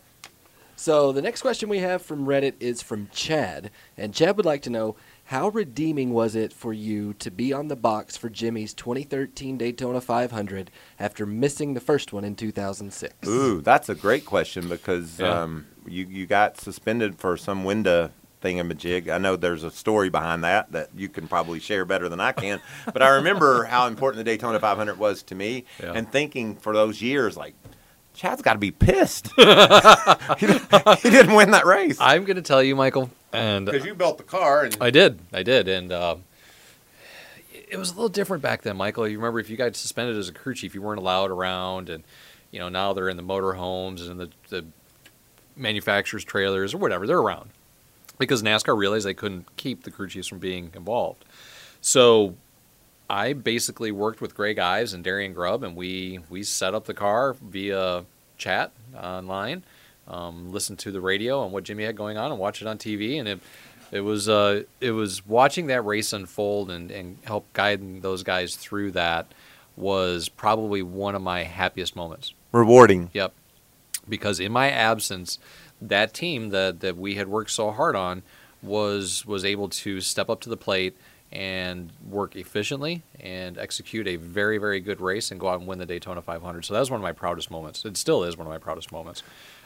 So 0.75 1.13
the 1.13 1.21
next 1.21 1.41
question 1.43 1.69
we 1.69 1.79
have 1.79 2.01
from 2.01 2.25
Reddit 2.27 2.55
is 2.59 2.81
from 2.81 3.07
Chad, 3.13 3.71
and 3.97 4.13
Chad 4.13 4.35
would 4.35 4.45
like 4.45 4.63
to 4.63 4.69
know 4.69 4.97
how 5.23 5.47
redeeming 5.47 6.11
was 6.11 6.35
it 6.35 6.51
for 6.51 6.73
you 6.73 7.13
to 7.15 7.31
be 7.31 7.53
on 7.53 7.69
the 7.69 7.75
box 7.77 8.17
for 8.17 8.29
Jimmy's 8.29 8.73
2013 8.73 9.57
Daytona 9.57 10.01
500 10.01 10.71
after 10.99 11.25
missing 11.25 11.73
the 11.73 11.79
first 11.79 12.11
one 12.11 12.25
in 12.25 12.35
2006? 12.35 13.27
Ooh, 13.29 13.61
that's 13.61 13.87
a 13.87 13.95
great 13.95 14.25
question 14.25 14.67
because 14.67 15.19
Yeah. 15.21 15.41
um, 15.41 15.67
you 15.87 16.05
you 16.05 16.25
got 16.25 16.59
suspended 16.59 17.17
for 17.17 17.37
some 17.37 17.63
window 17.63 18.11
thingamajig. 18.43 19.09
I 19.13 19.17
know 19.17 19.35
there's 19.35 19.63
a 19.63 19.71
story 19.71 20.09
behind 20.09 20.43
that 20.43 20.71
that 20.71 20.89
you 20.95 21.09
can 21.09 21.27
probably 21.27 21.59
share 21.59 21.85
better 21.85 22.07
than 22.09 22.19
I 22.19 22.31
can. 22.31 22.61
but 22.85 23.01
I 23.01 23.09
remember 23.09 23.63
how 23.69 23.87
important 23.87 24.17
the 24.17 24.23
Daytona 24.23 24.59
500 24.59 24.97
was 24.99 25.23
to 25.23 25.35
me, 25.35 25.65
Yeah. 25.81 25.93
and 25.93 26.11
thinking 26.11 26.55
for 26.55 26.73
those 26.73 27.01
years 27.01 27.35
like. 27.37 27.53
Chad's 28.13 28.41
got 28.41 28.53
to 28.53 28.59
be 28.59 28.71
pissed. 28.71 29.27
he, 29.37 29.43
didn't, 29.45 30.99
he 31.03 31.09
didn't 31.11 31.35
win 31.35 31.51
that 31.51 31.67
race 31.67 31.97
I'm 32.01 32.23
going 32.25 32.37
to 32.37 32.41
tell 32.41 32.63
you, 32.63 32.75
Michael, 32.75 33.11
and 33.31 33.67
because 33.67 33.85
you 33.85 33.93
built 33.93 34.17
the 34.17 34.23
car 34.23 34.63
and 34.63 34.75
I 34.81 34.89
did, 34.89 35.19
I 35.31 35.43
did, 35.43 35.67
and 35.67 35.91
uh, 35.91 36.15
it 37.69 37.77
was 37.77 37.91
a 37.91 37.93
little 37.93 38.09
different 38.09 38.41
back 38.41 38.63
then, 38.63 38.75
Michael. 38.75 39.07
You 39.07 39.17
remember 39.19 39.39
if 39.39 39.51
you 39.51 39.55
got 39.57 39.75
suspended 39.75 40.17
as 40.17 40.29
a 40.29 40.33
crew 40.33 40.55
chief, 40.55 40.73
you 40.73 40.81
weren't 40.81 40.99
allowed 40.99 41.29
around, 41.29 41.89
and 41.89 42.03
you 42.49 42.57
know 42.59 42.69
now 42.69 42.93
they're 42.93 43.07
in 43.09 43.17
the 43.17 43.23
motorhomes 43.23 44.09
and 44.09 44.19
the, 44.19 44.29
the 44.49 44.65
manufacturers' 45.55 46.23
trailers 46.23 46.73
or 46.73 46.77
whatever. 46.79 47.05
They're 47.05 47.19
around 47.19 47.51
because 48.17 48.43
NASCAR 48.43 48.77
realized 48.77 49.05
they 49.05 49.13
couldn't 49.13 49.55
keep 49.57 49.83
the 49.83 49.91
crew 49.91 50.07
chiefs 50.07 50.27
from 50.27 50.39
being 50.39 50.71
involved. 50.75 51.23
So 51.81 52.35
I 53.09 53.33
basically 53.33 53.91
worked 53.91 54.21
with 54.21 54.35
Greg 54.35 54.59
Ives 54.59 54.93
and 54.93 55.03
Darian 55.03 55.33
Grubb, 55.33 55.63
and 55.63 55.75
we 55.75 56.19
we 56.29 56.43
set 56.43 56.73
up 56.73 56.85
the 56.85 56.93
car 56.93 57.35
via 57.41 58.05
chat 58.37 58.71
online, 58.95 59.63
um, 60.07 60.51
listened 60.51 60.79
to 60.79 60.91
the 60.91 61.01
radio 61.01 61.43
and 61.43 61.53
what 61.53 61.63
Jimmy 61.63 61.83
had 61.85 61.95
going 61.95 62.17
on, 62.17 62.31
and 62.31 62.39
watched 62.39 62.61
it 62.61 62.67
on 62.67 62.77
TV. 62.77 63.19
And 63.19 63.27
it 63.27 63.39
it 63.91 64.01
was 64.01 64.27
uh, 64.27 64.63
it 64.81 64.91
was 64.91 65.25
watching 65.25 65.67
that 65.67 65.85
race 65.85 66.11
unfold 66.13 66.69
and 66.69 66.91
and 66.91 67.17
help 67.23 67.51
guiding 67.53 68.01
those 68.01 68.23
guys 68.23 68.55
through 68.55 68.91
that 68.91 69.31
was 69.77 70.27
probably 70.27 70.81
one 70.81 71.15
of 71.15 71.21
my 71.21 71.43
happiest 71.43 71.95
moments. 71.95 72.33
rewarding. 72.51 73.09
Yep. 73.13 73.33
Because 74.09 74.39
in 74.39 74.51
my 74.51 74.71
absence, 74.71 75.37
that 75.81 76.13
team 76.13 76.49
that, 76.49 76.79
that 76.81 76.97
we 76.97 77.15
had 77.15 77.27
worked 77.27 77.51
so 77.51 77.71
hard 77.71 77.95
on 77.95 78.23
was 78.63 79.25
was 79.25 79.45
able 79.45 79.69
to 79.69 80.01
step 80.01 80.29
up 80.29 80.39
to 80.41 80.49
the 80.49 80.57
plate 80.57 80.97
and 81.31 81.91
work 82.09 82.35
efficiently 82.35 83.03
and 83.19 83.57
execute 83.57 84.07
a 84.07 84.15
very 84.15 84.57
very 84.57 84.79
good 84.79 84.99
race 84.99 85.29
and 85.29 85.39
go 85.39 85.49
out 85.49 85.59
and 85.59 85.67
win 85.67 85.77
the 85.77 85.85
Daytona 85.85 86.21
500. 86.21 86.65
So 86.65 86.73
that 86.73 86.79
was 86.79 86.89
one 86.89 86.99
of 86.99 87.03
my 87.03 87.11
proudest 87.11 87.51
moments. 87.51 87.85
It 87.85 87.97
still 87.97 88.23
is 88.23 88.37
one 88.37 88.47
of 88.47 88.51
my 88.51 88.57
proudest 88.57 88.91
moments. 88.91 89.23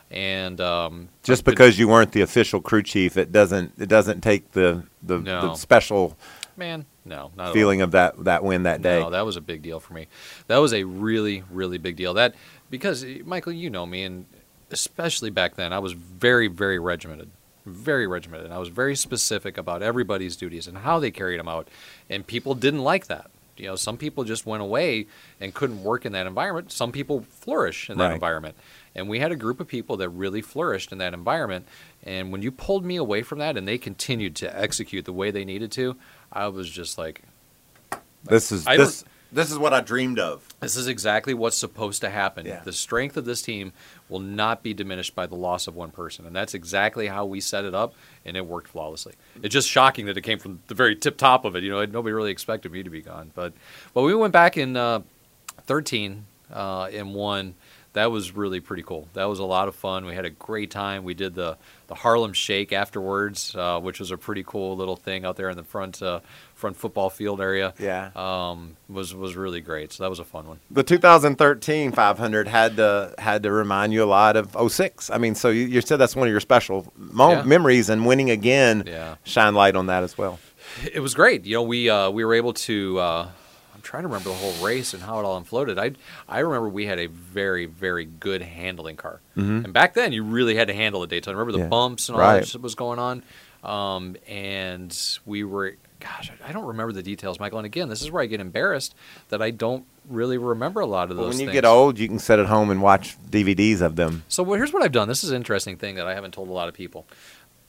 And 0.09 0.59
um, 0.59 1.07
Just 1.23 1.45
because 1.45 1.79
you 1.79 1.87
weren't 1.87 2.11
the 2.11 2.21
official 2.21 2.59
crew 2.59 2.83
chief, 2.83 3.15
it 3.15 3.31
doesn't 3.31 3.73
it 3.77 3.87
doesn't 3.87 4.21
take 4.21 4.51
the 4.51 4.83
the, 5.01 5.19
the 5.19 5.55
special 5.55 6.17
man, 6.57 6.85
no, 7.05 7.31
not 7.35 7.43
at 7.43 7.47
all. 7.47 7.53
feeling 7.53 7.81
of 7.81 7.91
that 7.91 8.21
that 8.25 8.43
win 8.43 8.63
that 8.63 8.81
day. 8.81 8.99
No, 8.99 9.09
that 9.09 9.25
was 9.25 9.37
a 9.37 9.41
big 9.41 9.61
deal 9.61 9.79
for 9.79 9.93
me. 9.93 10.07
That 10.47 10.57
was 10.57 10.73
a 10.73 10.83
really, 10.83 11.43
really 11.49 11.77
big 11.77 11.95
deal. 11.95 12.13
That 12.13 12.35
because 12.69 13.05
Michael, 13.25 13.53
you 13.53 13.69
know 13.69 13.85
me, 13.85 14.03
and 14.03 14.25
especially 14.71 15.29
back 15.29 15.55
then, 15.55 15.73
I 15.73 15.79
was 15.79 15.93
very, 15.93 16.47
very 16.47 16.79
regimented, 16.79 17.29
very 17.65 18.07
regimented. 18.07 18.45
And 18.45 18.53
I 18.53 18.57
was 18.59 18.69
very 18.69 18.95
specific 18.95 19.57
about 19.57 19.81
everybody's 19.83 20.35
duties 20.35 20.67
and 20.67 20.79
how 20.79 20.99
they 20.99 21.11
carried 21.11 21.39
them 21.39 21.47
out, 21.47 21.67
and 22.09 22.25
people 22.25 22.55
didn't 22.55 22.81
like 22.83 23.07
that. 23.07 23.29
You 23.57 23.67
know, 23.67 23.75
some 23.75 23.97
people 23.97 24.23
just 24.23 24.45
went 24.47 24.63
away 24.63 25.05
and 25.39 25.53
couldn't 25.53 25.83
work 25.83 26.05
in 26.05 26.13
that 26.13 26.25
environment. 26.25 26.71
Some 26.71 26.91
people 26.91 27.25
flourish 27.29 27.89
in 27.91 27.97
that 27.99 28.05
Right. 28.07 28.13
environment. 28.13 28.55
And 28.95 29.07
we 29.07 29.19
had 29.19 29.31
a 29.31 29.35
group 29.35 29.59
of 29.59 29.67
people 29.67 29.97
that 29.97 30.09
really 30.09 30.41
flourished 30.41 30.91
in 30.91 30.97
that 30.97 31.13
environment. 31.13 31.67
And 32.03 32.31
when 32.31 32.41
you 32.41 32.51
pulled 32.51 32.83
me 32.83 32.95
away 32.95 33.21
from 33.21 33.37
that 33.39 33.57
and 33.57 33.67
they 33.67 33.77
continued 33.77 34.35
to 34.37 34.59
execute 34.59 35.05
the 35.05 35.13
way 35.13 35.29
they 35.29 35.45
needed 35.45 35.71
to, 35.73 35.95
I 36.33 36.47
was 36.47 36.69
just 36.71 36.97
like, 36.97 37.21
this 38.23 38.51
is 38.51 38.65
I 38.65 38.77
don't- 38.77 38.85
this 38.87 39.03
this 39.31 39.51
is 39.51 39.57
what 39.57 39.73
I 39.73 39.81
dreamed 39.81 40.19
of. 40.19 40.47
this 40.59 40.75
is 40.75 40.87
exactly 40.87 41.33
what's 41.33 41.57
supposed 41.57 42.01
to 42.01 42.09
happen. 42.09 42.45
Yeah. 42.45 42.61
The 42.63 42.73
strength 42.73 43.15
of 43.17 43.25
this 43.25 43.41
team 43.41 43.71
will 44.09 44.19
not 44.19 44.61
be 44.61 44.73
diminished 44.73 45.15
by 45.15 45.25
the 45.25 45.35
loss 45.35 45.67
of 45.67 45.75
one 45.75 45.91
person. 45.91 46.25
And 46.25 46.35
that's 46.35 46.53
exactly 46.53 47.07
how 47.07 47.25
we 47.25 47.39
set 47.39 47.63
it 47.63 47.73
up, 47.73 47.93
and 48.25 48.35
it 48.35 48.45
worked 48.45 48.67
flawlessly. 48.67 49.13
It's 49.41 49.53
just 49.53 49.69
shocking 49.69 50.05
that 50.07 50.17
it 50.17 50.21
came 50.21 50.39
from 50.39 50.61
the 50.67 50.75
very 50.75 50.95
tip 50.95 51.17
top 51.17 51.45
of 51.45 51.55
it. 51.55 51.63
You 51.63 51.71
know, 51.71 51.85
nobody 51.85 52.13
really 52.13 52.31
expected 52.31 52.71
me 52.71 52.83
to 52.83 52.89
be 52.89 53.01
gone. 53.01 53.31
But, 53.33 53.53
but 53.93 54.01
we 54.01 54.13
went 54.13 54.33
back 54.33 54.57
in 54.57 54.75
uh, 54.75 55.01
13 55.65 56.25
uh, 56.51 56.89
and 56.93 57.13
won. 57.13 57.55
That 57.93 58.09
was 58.09 58.31
really 58.33 58.61
pretty 58.61 58.83
cool. 58.83 59.09
That 59.15 59.25
was 59.25 59.39
a 59.39 59.43
lot 59.43 59.67
of 59.67 59.75
fun. 59.75 60.05
We 60.05 60.15
had 60.15 60.23
a 60.23 60.29
great 60.29 60.71
time. 60.71 61.03
We 61.03 61.13
did 61.13 61.35
the, 61.35 61.57
the 61.87 61.95
Harlem 61.95 62.31
Shake 62.31 62.71
afterwards, 62.71 63.53
uh, 63.53 63.81
which 63.81 63.99
was 63.99 64.11
a 64.11 64.17
pretty 64.17 64.43
cool 64.47 64.77
little 64.77 64.95
thing 64.95 65.25
out 65.25 65.35
there 65.35 65.49
in 65.49 65.57
the 65.57 65.63
front 65.65 66.01
uh, 66.01 66.21
front 66.55 66.77
football 66.77 67.09
field 67.09 67.41
area. 67.41 67.73
Yeah. 67.79 68.11
Um, 68.15 68.77
was 68.87 69.13
was 69.13 69.35
really 69.35 69.59
great. 69.59 69.91
So 69.91 70.03
that 70.03 70.09
was 70.09 70.19
a 70.19 70.23
fun 70.23 70.47
one. 70.47 70.59
The 70.71 70.83
2013 70.83 71.91
500 71.91 72.47
had 72.47 72.77
to 72.77 73.13
had 73.17 73.43
to 73.43 73.51
remind 73.51 73.91
you 73.91 74.03
a 74.03 74.05
lot 74.05 74.37
of 74.37 74.55
06. 74.71 75.09
I 75.09 75.17
mean, 75.17 75.35
so 75.35 75.49
you, 75.49 75.65
you 75.65 75.81
said 75.81 75.97
that's 75.97 76.15
one 76.15 76.27
of 76.27 76.31
your 76.31 76.39
special 76.39 76.91
mo- 76.95 77.31
Yeah. 77.31 77.43
memories, 77.43 77.89
and 77.89 78.05
winning 78.05 78.29
again 78.31 78.83
Yeah. 78.87 79.15
shine 79.25 79.53
light 79.53 79.75
on 79.75 79.87
that 79.87 80.03
as 80.03 80.17
well. 80.17 80.39
It 80.93 81.01
was 81.01 81.13
great. 81.13 81.43
You 81.45 81.55
know, 81.55 81.63
we 81.63 81.89
uh, 81.89 82.09
we 82.09 82.23
were 82.23 82.35
able 82.35 82.53
to. 82.53 82.99
I'm 83.81 83.83
trying 83.83 84.03
to 84.03 84.09
remember 84.09 84.29
the 84.29 84.35
whole 84.35 84.53
race 84.65 84.93
and 84.93 85.01
how 85.01 85.19
it 85.19 85.23
all 85.25 85.37
unfolded. 85.37 85.79
I 85.79 85.93
I 86.29 86.39
remember 86.39 86.69
we 86.69 86.85
had 86.85 86.99
a 86.99 87.07
very 87.07 87.65
very 87.65 88.05
good 88.05 88.43
handling 88.43 88.95
car, 88.95 89.21
and 89.35 89.73
back 89.73 89.95
then 89.95 90.13
you 90.13 90.23
really 90.23 90.53
had 90.55 90.67
to 90.67 90.73
handle 90.73 91.01
a 91.01 91.07
Daytona. 91.07 91.35
Remember 91.35 91.51
the 91.53 91.57
Mm-hmm. 91.57 91.65
Yeah. 91.65 91.69
bumps 91.69 92.07
and 92.09 92.15
all 92.15 92.21
Right. 92.21 92.45
that 92.45 92.61
was 92.61 92.75
going 92.75 92.99
on, 92.99 93.23
um, 93.63 94.15
and 94.27 94.95
we 95.25 95.43
were. 95.43 95.75
Gosh, 95.99 96.31
I- 96.47 96.51
don't 96.51 96.65
remember 96.65 96.93
the 96.93 97.03
details, 97.03 97.39
Michael. 97.39 97.59
And 97.59 97.65
again, 97.67 97.87
this 97.89 98.01
is 98.01 98.09
where 98.11 98.23
I 98.23 98.25
get 98.25 98.39
embarrassed 98.39 98.95
that 99.29 99.39
I 99.41 99.51
don't 99.51 99.85
really 100.09 100.37
remember 100.39 100.79
a 100.81 100.85
lot 100.87 101.11
of 101.11 101.17
But 101.17 101.23
those. 101.23 101.33
when 101.35 101.39
you 101.41 101.45
things. 101.47 101.53
get 101.53 101.65
old, 101.65 101.99
you 101.99 102.07
can 102.07 102.17
sit 102.19 102.39
at 102.39 102.47
home 102.47 102.69
and 102.71 102.81
watch 102.81 103.17
DVDs 103.29 103.81
of 103.81 103.95
them. 103.97 104.23
So 104.27 104.41
well, 104.43 104.57
here's 104.57 104.73
what 104.73 104.81
I've 104.83 104.91
done. 104.91 105.07
This 105.07 105.23
is 105.23 105.29
an 105.31 105.37
interesting 105.37 105.77
thing 105.77 105.95
that 105.95 106.07
I 106.07 106.13
haven't 106.15 106.33
told 106.35 106.49
a 106.49 106.53
lot 106.53 106.67
of 106.67 106.73
people. 106.75 107.05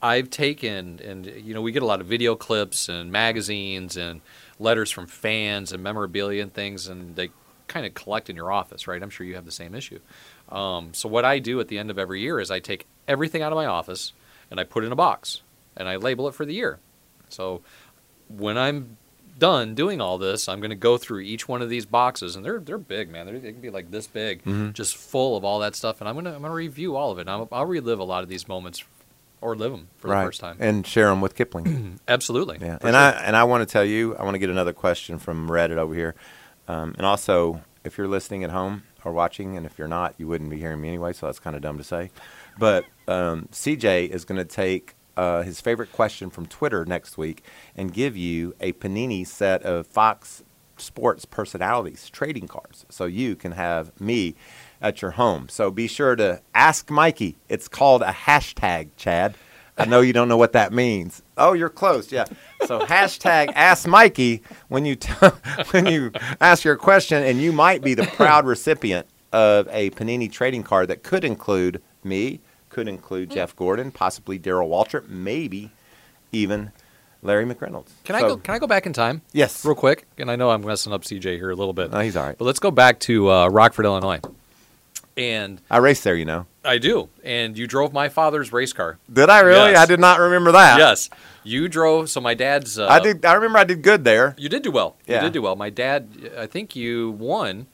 I've 0.03 0.31
taken 0.31 0.99
and 1.05 1.27
you 1.27 1.53
know 1.55 1.61
we 1.63 1.73
get 1.73 1.83
a 1.83 1.87
lot 1.87 2.01
of 2.01 2.07
video 2.07 2.35
clips 2.35 2.89
and 2.89 3.13
magazines 3.13 3.97
and 3.99 4.21
letters 4.63 4.91
from 4.91 5.07
fans 5.07 5.73
and 5.73 5.83
memorabilia 5.83 6.43
and 6.43 6.53
things, 6.53 6.89
and 6.89 7.17
they 7.17 7.31
kind 7.69 7.87
of 7.87 7.95
collect 7.95 8.31
in 8.31 8.37
your 8.37 8.53
office, 8.53 8.87
right? 8.87 9.03
I'm 9.03 9.11
sure 9.11 9.27
you 9.27 9.35
have 9.35 9.45
the 9.45 9.51
same 9.53 9.75
issue. 9.75 10.01
Um, 10.51 10.93
so 10.93 11.09
what 11.09 11.25
I 11.25 11.39
do 11.39 11.61
at 11.61 11.69
the 11.69 11.79
end 11.79 11.91
of 11.91 11.99
every 11.99 12.21
year 12.21 12.39
is 12.39 12.51
I 12.51 12.61
take 12.61 12.87
everything 13.09 13.43
out 13.43 13.53
of 13.53 13.57
my 13.57 13.67
office 13.67 14.13
and 14.51 14.61
I 14.61 14.65
put 14.65 14.85
it 14.85 14.87
in 14.87 14.93
a 14.93 14.97
box 14.97 15.41
and 15.77 15.89
I 15.89 15.97
label 15.97 16.29
it 16.29 16.35
for 16.35 16.45
the 16.45 16.53
year. 16.55 16.79
So 17.29 17.63
when 18.29 18.59
I'm 18.59 18.99
done 19.39 19.75
doing 19.75 20.01
all 20.01 20.19
this, 20.19 20.49
I'm 20.49 20.61
going 20.61 20.71
to 20.71 20.77
go 20.77 20.99
through 20.99 21.21
each 21.21 21.49
one 21.49 21.63
of 21.63 21.71
these 21.71 21.87
boxes, 21.87 22.37
and 22.37 22.45
they're 22.45 22.61
they're 22.61 22.77
big, 22.79 23.11
man. 23.11 23.25
They're, 23.27 23.39
they 23.39 23.53
can 23.53 23.63
be 23.63 23.71
like 23.71 23.91
this 23.91 24.07
big, 24.07 24.43
just 24.75 24.97
full 24.97 25.37
of 25.37 25.45
all 25.45 25.61
that 25.61 25.75
stuff, 25.75 26.01
and 26.01 26.09
I'm 26.09 26.15
gonna 26.15 26.35
I'm 26.35 26.43
gonna 26.43 26.53
review 26.53 26.97
all 26.97 27.11
of 27.11 27.19
it. 27.19 27.23
And 27.23 27.31
I'll, 27.31 27.49
I'll 27.51 27.65
relive 27.65 27.99
a 27.99 28.05
lot 28.05 28.23
of 28.23 28.29
these 28.29 28.47
moments, 28.47 28.85
or 29.43 29.55
live 29.55 29.73
them 29.73 29.89
for 29.97 30.09
the 30.09 30.15
first 30.15 30.41
time. 30.41 30.57
And 30.61 30.87
share 30.87 31.09
them 31.09 31.21
with 31.21 31.35
Kipling. 31.35 32.01
Absolutely. 32.09 32.59
Yeah, 32.61 32.79
and 32.81 32.95
sure. 32.95 32.95
I 32.95 33.11
and 33.11 33.37
I 33.37 33.45
want 33.45 33.67
to 33.67 33.71
tell 33.71 33.85
you, 33.85 34.17
I 34.17 34.23
want 34.23 34.35
to 34.35 34.39
get 34.39 34.49
another 34.49 34.73
question 34.73 35.19
from 35.19 35.49
Reddit 35.49 35.77
over 35.77 35.95
here, 35.95 36.15
um, 36.69 36.95
and 36.97 37.05
also 37.05 37.63
if 37.85 37.99
you're 37.99 38.09
listening 38.09 38.45
at 38.45 38.51
home 38.51 38.85
or 39.05 39.13
watching, 39.13 39.57
and 39.57 39.67
if 39.67 39.79
you're 39.79 39.89
not, 39.89 40.15
you 40.17 40.29
wouldn't 40.29 40.51
be 40.51 40.59
hearing 40.59 40.81
me 40.81 40.89
anyway, 40.89 41.13
so 41.13 41.27
that's 41.27 41.41
kind 41.41 41.57
of 41.57 41.63
dumb 41.63 41.77
to 41.79 41.85
say. 41.85 42.11
But 42.59 42.85
um, 43.09 43.49
CJ 43.51 44.09
is 44.09 44.25
going 44.25 44.39
to 44.39 44.45
take 44.45 44.95
uh, 45.17 45.43
his 45.43 45.61
favorite 45.61 45.93
question 45.93 46.31
from 46.31 46.47
Twitter 46.47 46.85
next 46.85 47.19
week 47.19 47.45
and 47.77 47.93
give 47.93 48.17
you 48.17 48.55
a 48.61 48.73
Panini 48.75 49.27
set 49.27 49.63
of 49.63 49.87
Fox 49.87 50.45
Sports 50.77 51.25
personalities 51.25 52.09
trading 52.11 52.49
cards, 52.49 52.87
so 52.89 53.05
you 53.05 53.37
can 53.37 53.53
have 53.53 53.99
me 54.01 54.35
at 54.83 55.01
your 55.01 55.13
home. 55.13 55.49
So 55.49 55.71
be 55.71 55.87
sure 55.87 56.17
to 56.17 56.43
ask 56.55 56.91
Mikey. 56.91 57.37
It's 57.49 57.69
called 57.69 58.03
a 58.03 58.13
hashtag, 58.13 58.89
Chad. 58.97 59.35
I 59.79 59.87
know 59.87 60.01
you 60.03 60.13
don't 60.13 60.29
know 60.29 60.37
what 60.37 60.53
that 60.53 60.73
means. 60.73 61.23
Oh, 61.39 61.55
you're 61.55 61.71
close. 61.71 62.13
Yeah. 62.13 62.25
So 62.67 62.81
hashtag 62.87 63.53
Ask 63.55 63.87
Mikey 63.89 64.43
when 64.69 64.85
you 64.85 64.97
t- 64.97 65.13
when 65.71 65.87
you 65.87 66.13
ask 66.41 66.63
your 66.65 66.77
question, 66.77 67.23
and 67.23 67.41
you 67.41 67.53
might 67.53 67.83
be 67.83 67.95
the 67.95 68.05
proud 68.07 68.45
recipient 68.47 69.07
of 69.33 69.67
a 69.71 69.89
Panini 69.91 70.31
trading 70.31 70.63
card 70.63 70.89
that 70.89 71.03
could 71.03 71.25
include 71.25 71.81
me, 72.05 72.41
could 72.69 72.87
include 72.87 73.29
Hmm. 73.31 73.35
Jeff 73.35 73.57
Gordon, 73.57 73.91
possibly 73.93 74.37
Darrell 74.39 74.69
Waltrip, 74.69 75.09
maybe 75.09 75.71
even 76.33 76.71
Larry 77.23 77.47
McReynolds. 77.47 77.89
Can 78.05 78.15
I 78.17 78.21
go? 78.21 78.37
Can 78.37 78.55
I 78.55 78.59
go 78.59 78.67
back 78.67 78.85
in 78.85 78.93
time? 78.93 79.23
Yes. 79.33 79.65
real 79.65 79.75
quick. 79.75 80.07
And 80.19 80.31
I 80.31 80.37
know 80.37 80.51
I'm 80.51 80.63
messing 80.63 80.93
up 80.93 81.03
CJ 81.03 81.37
here 81.37 81.51
a 81.51 81.55
little 81.57 81.73
bit. 81.73 81.91
No, 81.91 82.01
he's 82.01 82.17
all 82.17 82.27
right. 82.27 82.37
But 82.37 82.45
let's 82.45 82.59
go 82.59 82.71
back 82.71 83.01
to 83.01 83.31
uh, 83.31 83.49
Rockford, 83.49 83.87
Illinois. 83.87 84.21
And 85.17 85.61
I 85.71 85.77
raced 85.79 86.05
there, 86.05 86.15
you 86.17 86.25
know. 86.25 86.47
I 86.65 86.79
do. 86.79 87.09
And 87.23 87.59
you 87.59 87.67
drove 87.67 87.93
my 87.93 88.09
father's 88.09 88.53
race 88.53 88.73
car. 88.73 88.99
Did 89.13 89.29
I 89.29 89.41
really? 89.41 89.73
Yes. 89.73 89.81
I 89.83 89.87
did 89.87 90.01
not 90.01 90.21
remember 90.21 90.53
that. 90.53 90.79
yes, 90.79 91.11
you 91.45 91.69
drove. 91.69 92.09
So 92.09 92.21
my 92.21 92.35
dad's. 92.35 92.79
Uh, 92.79 92.87
I 92.89 92.99
did. 93.01 93.25
I 93.25 93.35
remember 93.35 93.59
I 93.59 93.65
did 93.65 93.83
good 93.83 94.05
there. 94.05 94.35
You 94.39 94.49
did 94.49 94.63
do 94.63 94.71
well. 94.71 94.97
Yeah. 95.07 95.17
You 95.17 95.23
did 95.25 95.33
do 95.35 95.43
well. 95.43 95.55
My 95.57 95.69
dad, 95.71 96.31
I 96.39 96.47
think 96.47 96.75
you 96.75 97.11
won 97.11 97.67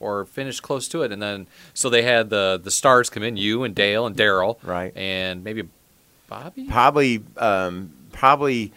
or 0.00 0.24
finished 0.26 0.62
close 0.62 0.88
to 0.88 1.02
it, 1.02 1.12
and 1.12 1.20
then 1.20 1.46
so 1.74 1.90
they 1.90 2.02
had 2.02 2.30
the 2.30 2.58
the 2.62 2.70
stars 2.70 3.10
come 3.10 3.22
in, 3.22 3.36
you 3.36 3.62
and 3.64 3.74
Dale 3.74 4.06
and 4.06 4.16
Darrell, 4.16 4.58
Right. 4.62 4.96
and 4.96 5.42
maybe 5.44 5.68
Bobby. 6.28 6.66
Probably, 6.68 7.22
um, 7.36 7.92
probably 8.12 8.72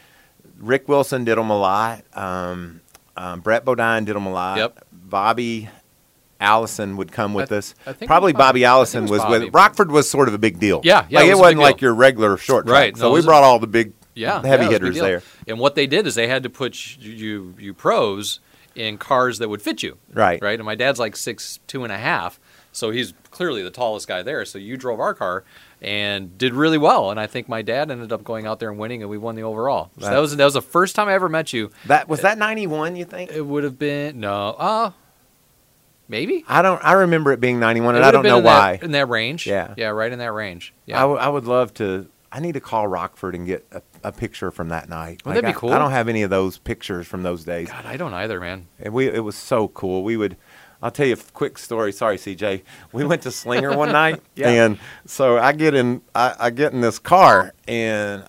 Rick 0.60 0.88
Wilson 0.90 1.24
did 1.24 1.38
them 1.38 1.50
a 1.50 1.58
lot. 1.58 2.04
Um, 2.14 2.82
um, 3.18 3.40
Brett 3.42 3.66
Bodine 3.66 4.06
did 4.06 4.16
them 4.16 4.26
a 4.26 4.32
lot. 4.32 4.58
Yep. 4.58 4.86
Bobby 4.92 5.70
Allison 6.40 6.98
would 6.98 7.12
come 7.12 7.34
with 7.34 7.52
I- 7.52 7.58
us. 7.58 7.76
I 7.86 7.94
think 7.94 8.08
Probably 8.10 8.32
Bobby. 8.34 8.44
Bobby 8.62 8.66
Allison 8.66 9.06
was, 9.08 9.22
was 9.22 9.42
with 9.42 9.54
Rockford 9.54 9.92
was 9.92 10.10
sort 10.10 10.28
of 10.28 10.34
a 10.34 10.38
big 10.38 10.60
deal. 10.60 10.82
Yeah, 10.84 11.06
yeah, 11.10 11.20
like 11.20 11.28
it 11.28 11.32
was 11.34 11.42
wasn't 11.42 11.62
like 11.62 11.82
your 11.82 11.94
regular 11.94 12.38
short 12.38 12.66
track. 12.66 12.74
Right, 12.74 12.96
no, 12.96 13.00
So 13.02 13.12
we 13.14 13.22
brought 13.22 13.44
all 13.44 13.60
the 13.60 13.68
big, 13.68 13.94
Yeah, 14.16 14.42
heavy 14.46 14.66
yeah, 14.66 14.70
hitters 14.72 14.96
there. 15.00 15.22
And 15.48 15.60
what 15.60 15.76
they 15.76 15.88
did 15.88 16.08
is 16.08 16.16
they 16.16 16.28
had 16.28 16.44
to 16.44 16.50
put 16.50 16.98
you 17.00 17.12
you, 17.12 17.56
you 17.60 17.74
pros 17.74 18.40
in 18.76 18.98
cars 18.98 19.40
that 19.40 19.50
would 19.50 19.62
fit 19.62 19.84
you. 19.84 19.98
Right. 20.14 20.42
Right. 20.42 20.58
And 20.60 20.66
my 20.66 20.76
dad's 20.76 21.00
like 21.00 21.16
six 21.18 21.60
two 21.68 21.84
and 21.84 21.92
a 21.92 21.98
half, 21.98 22.40
so 22.72 22.92
he's 22.92 23.14
clearly 23.32 23.62
the 23.64 23.72
tallest 23.72 24.08
guy 24.08 24.22
there. 24.24 24.46
So 24.46 24.58
you 24.60 24.78
drove 24.78 25.00
our 25.00 25.14
car 25.14 25.44
and 25.82 26.38
did 26.38 26.54
really 26.54 26.78
well. 26.78 27.10
And 27.12 27.20
I 27.20 27.28
think 27.28 27.50
my 27.50 27.62
dad 27.62 27.90
ended 27.92 28.12
up 28.14 28.24
going 28.24 28.46
out 28.46 28.60
there 28.60 28.70
and 28.70 28.78
winning, 28.80 29.02
and 29.02 29.10
we 29.10 29.18
won 29.18 29.36
the 29.36 29.42
overall. 29.44 29.92
So 29.98 30.06
that 30.06 30.12
That- 30.12 30.20
was 30.20 30.36
that 30.38 30.46
was 30.46 30.54
the 30.54 30.62
first 30.62 30.96
time 30.96 31.08
I 31.10 31.14
ever 31.14 31.28
met 31.28 31.52
you. 31.52 31.72
That 31.88 32.08
was 32.08 32.22
that 32.22 32.38
ninety 32.38 32.68
one. 32.68 32.96
You 32.96 33.06
think? 33.06 33.32
It 33.32 33.42
would 33.46 33.64
have 33.66 33.78
been 33.80 34.20
no, 34.22 34.50
uh 34.58 34.92
maybe. 36.10 36.44
I 36.48 36.62
don't. 36.62 36.84
I 36.84 36.94
remember 36.94 37.32
it 37.32 37.40
being 37.40 37.60
ninety 37.60 37.80
one, 37.80 37.96
It 37.96 38.00
and 38.00 38.06
I 38.06 38.12
don't 38.12 38.24
know 38.24 38.40
in 38.40 38.44
why. 38.44 38.78
That, 38.78 38.84
in 38.84 38.92
that 38.92 39.08
range. 39.08 39.48
Yeah. 39.48 39.74
Yeah, 39.78 39.88
right 39.90 40.12
in 40.12 40.20
that 40.20 40.34
range. 40.34 40.74
I, 40.76 40.82
Yeah. 40.92 41.00
w- 41.02 41.20
I 41.20 41.30
would 41.30 41.46
love 41.46 41.74
to. 41.76 42.08
I 42.32 42.40
need 42.42 42.52
to 42.54 42.60
call 42.60 42.88
Rockford 42.88 43.34
and 43.34 43.48
get 43.48 43.66
a, 43.72 43.82
a 44.04 44.12
picture 44.12 44.52
from 44.52 44.70
that 44.70 44.88
night. 44.90 45.24
That 45.24 45.30
Like, 45.36 45.42
be 45.42 45.48
I- 45.48 45.54
cool? 45.54 45.72
I 45.72 45.80
don't 45.80 45.92
have 45.92 46.08
any 46.10 46.22
of 46.24 46.30
those 46.30 46.58
pictures 46.60 47.08
from 47.08 47.24
those 47.24 47.44
days. 47.44 47.70
God, 47.70 47.86
I 47.86 47.98
don't 47.98 48.14
either, 48.14 48.40
man. 48.40 48.68
And 48.80 48.94
we 48.94 49.08
it 49.08 49.24
was 49.24 49.36
so 49.36 49.70
cool. 49.70 50.04
We 50.04 50.18
would 50.18 50.36
I'll 50.82 50.92
tell 50.92 51.08
you 51.08 51.14
a 51.14 51.18
quick 51.34 51.58
story. 51.58 51.92
Sorry, 51.92 52.18
CJ. 52.18 52.62
We 52.94 53.04
went 53.04 53.24
to 53.24 53.32
Slinger 53.32 53.76
one 53.76 53.92
night, 53.92 54.22
Yeah. 54.36 54.50
and 54.50 54.78
so 55.06 55.38
I 55.38 55.52
get 55.54 55.74
in 55.74 56.02
I, 56.16 56.36
I 56.40 56.50
get 56.52 56.72
in 56.74 56.82
this 56.82 57.00
car, 57.00 57.54
and 57.68 58.24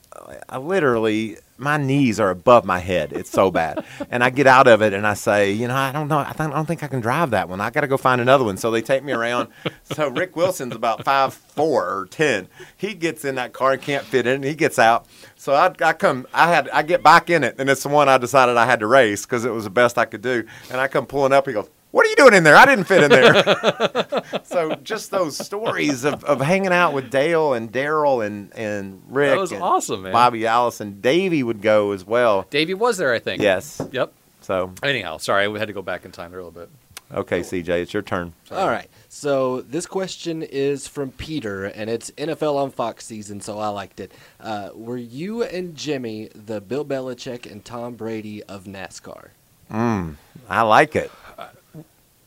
I 0.49 0.59
literally 0.59 1.37
my 1.61 1.77
knees 1.77 2.19
are 2.19 2.31
above 2.31 2.65
my 2.65 2.79
head. 2.79 3.13
It's 3.13 3.31
so 3.31 3.51
bad, 3.51 3.85
and 4.11 4.25
I 4.25 4.31
get 4.31 4.47
out 4.47 4.67
of 4.67 4.83
it, 4.83 4.93
and 4.93 5.07
I 5.07 5.15
say, 5.15 5.53
you 5.53 5.69
know, 5.69 5.75
I 5.75 5.93
don't 5.93 6.09
know, 6.09 6.19
I, 6.19 6.33
think, 6.33 6.53
I 6.53 6.57
don't 6.57 6.67
think 6.67 6.83
I 6.83 6.89
can 6.89 7.01
drive 7.01 7.31
that 7.31 7.49
one. 7.49 7.61
I 7.61 7.71
got 7.71 7.83
to 7.83 7.87
go 7.87 7.97
find 7.97 8.21
another 8.21 8.45
one. 8.45 8.57
So 8.57 8.71
they 8.71 8.83
take 8.83 9.05
me 9.05 9.13
around. 9.13 9.49
so 9.85 10.09
Rick 10.09 10.37
Wilson's 10.37 10.75
about 10.75 11.05
five 11.05 11.35
four 11.35 11.85
or 11.85 12.07
ten. 12.07 12.49
He 12.77 12.95
gets 12.95 13.25
in 13.25 13.35
that 13.35 13.53
car 13.53 13.73
and 13.73 13.83
can't 13.83 14.05
fit 14.05 14.27
in. 14.27 14.43
He 14.43 14.55
gets 14.55 14.79
out. 14.79 15.07
So 15.37 15.55
I, 15.55 15.73
I 15.81 15.93
come, 15.93 16.27
I 16.33 16.49
had, 16.49 16.69
I 16.71 16.83
get 16.83 17.03
back 17.03 17.31
in 17.31 17.45
it, 17.45 17.57
and 17.59 17.69
it's 17.69 17.83
the 17.83 17.89
one 17.89 18.09
I 18.09 18.19
decided 18.19 18.57
I 18.57 18.67
had 18.67 18.81
to 18.81 18.87
race 18.87 19.25
because 19.25 19.45
it 19.45 19.51
was 19.51 19.65
the 19.65 19.71
best 19.71 19.99
I 19.99 20.05
could 20.05 20.23
do. 20.23 20.45
And 20.71 20.81
I 20.81 20.89
come 20.89 21.07
pulling 21.07 21.33
up. 21.33 21.47
He 21.47 21.53
goes, 21.53 21.69
"What 21.91 22.07
are 22.07 22.09
you 22.09 22.17
doing 22.17 22.35
in 22.35 22.45
there? 22.45 22.57
I 22.57 22.67
didn't 22.67 22.85
fit 22.85 23.03
in 23.05 23.11
there." 23.11 24.23
so 24.45 24.75
just 24.77 25.11
those 25.11 25.37
stories 25.37 26.05
of, 26.05 26.25
of 26.25 26.41
hanging 26.41 26.73
out 26.73 26.93
with 26.93 27.11
Dale 27.11 27.55
and 27.55 27.71
Darrell 27.71 28.21
and 28.21 28.53
and 28.57 29.03
Rick. 29.09 29.31
That 29.31 29.39
was 29.41 29.53
and 29.53 29.63
awesome, 29.63 30.03
man. 30.03 30.13
Bobby 30.13 30.47
Allison, 30.47 31.01
Davey 31.01 31.43
would 31.43 31.63
go 31.63 31.93
as 31.93 32.05
well. 32.05 32.47
Davey 32.51 32.75
was 32.75 32.99
there, 32.99 33.13
I 33.13 33.19
think. 33.19 33.43
Yes. 33.43 33.81
Yep. 33.93 34.13
So 34.43 34.73
Anyhow, 34.83 35.19
sorry, 35.19 35.47
I 35.47 35.59
had 35.59 35.69
to 35.69 35.75
go 35.75 35.83
back 35.83 36.05
in 36.05 36.13
time 36.13 36.31
there 36.31 36.41
a 36.41 36.45
little 36.45 36.59
bit. 36.61 36.71
okay, 37.13 37.41
CJ, 37.41 37.69
it's 37.83 37.93
your 37.93 38.03
turn. 38.03 38.33
All 38.51 38.69
right. 38.69 38.89
So 39.09 39.61
this 39.63 39.87
question 39.87 40.43
is 40.43 40.87
from 40.87 41.11
Peter, 41.11 41.65
and 41.67 41.91
it's 41.91 42.11
NFL 42.13 42.57
on 42.57 42.71
Fox 42.71 43.05
season, 43.05 43.41
so 43.41 43.59
I 43.59 43.69
liked 43.69 43.99
it. 44.01 44.13
Uh, 44.39 44.71
were 44.75 44.97
you 44.97 45.43
and 45.43 45.75
Jimmy 45.75 46.31
the 46.35 46.61
Bill 46.61 46.85
Belichick 46.85 47.51
and 47.51 47.65
Tom 47.65 47.95
Brady 47.95 48.43
of 48.45 48.65
NASCAR? 48.65 49.29
Mm, 49.71 50.15
I 50.49 50.63
like 50.63 50.97
it. 50.97 51.11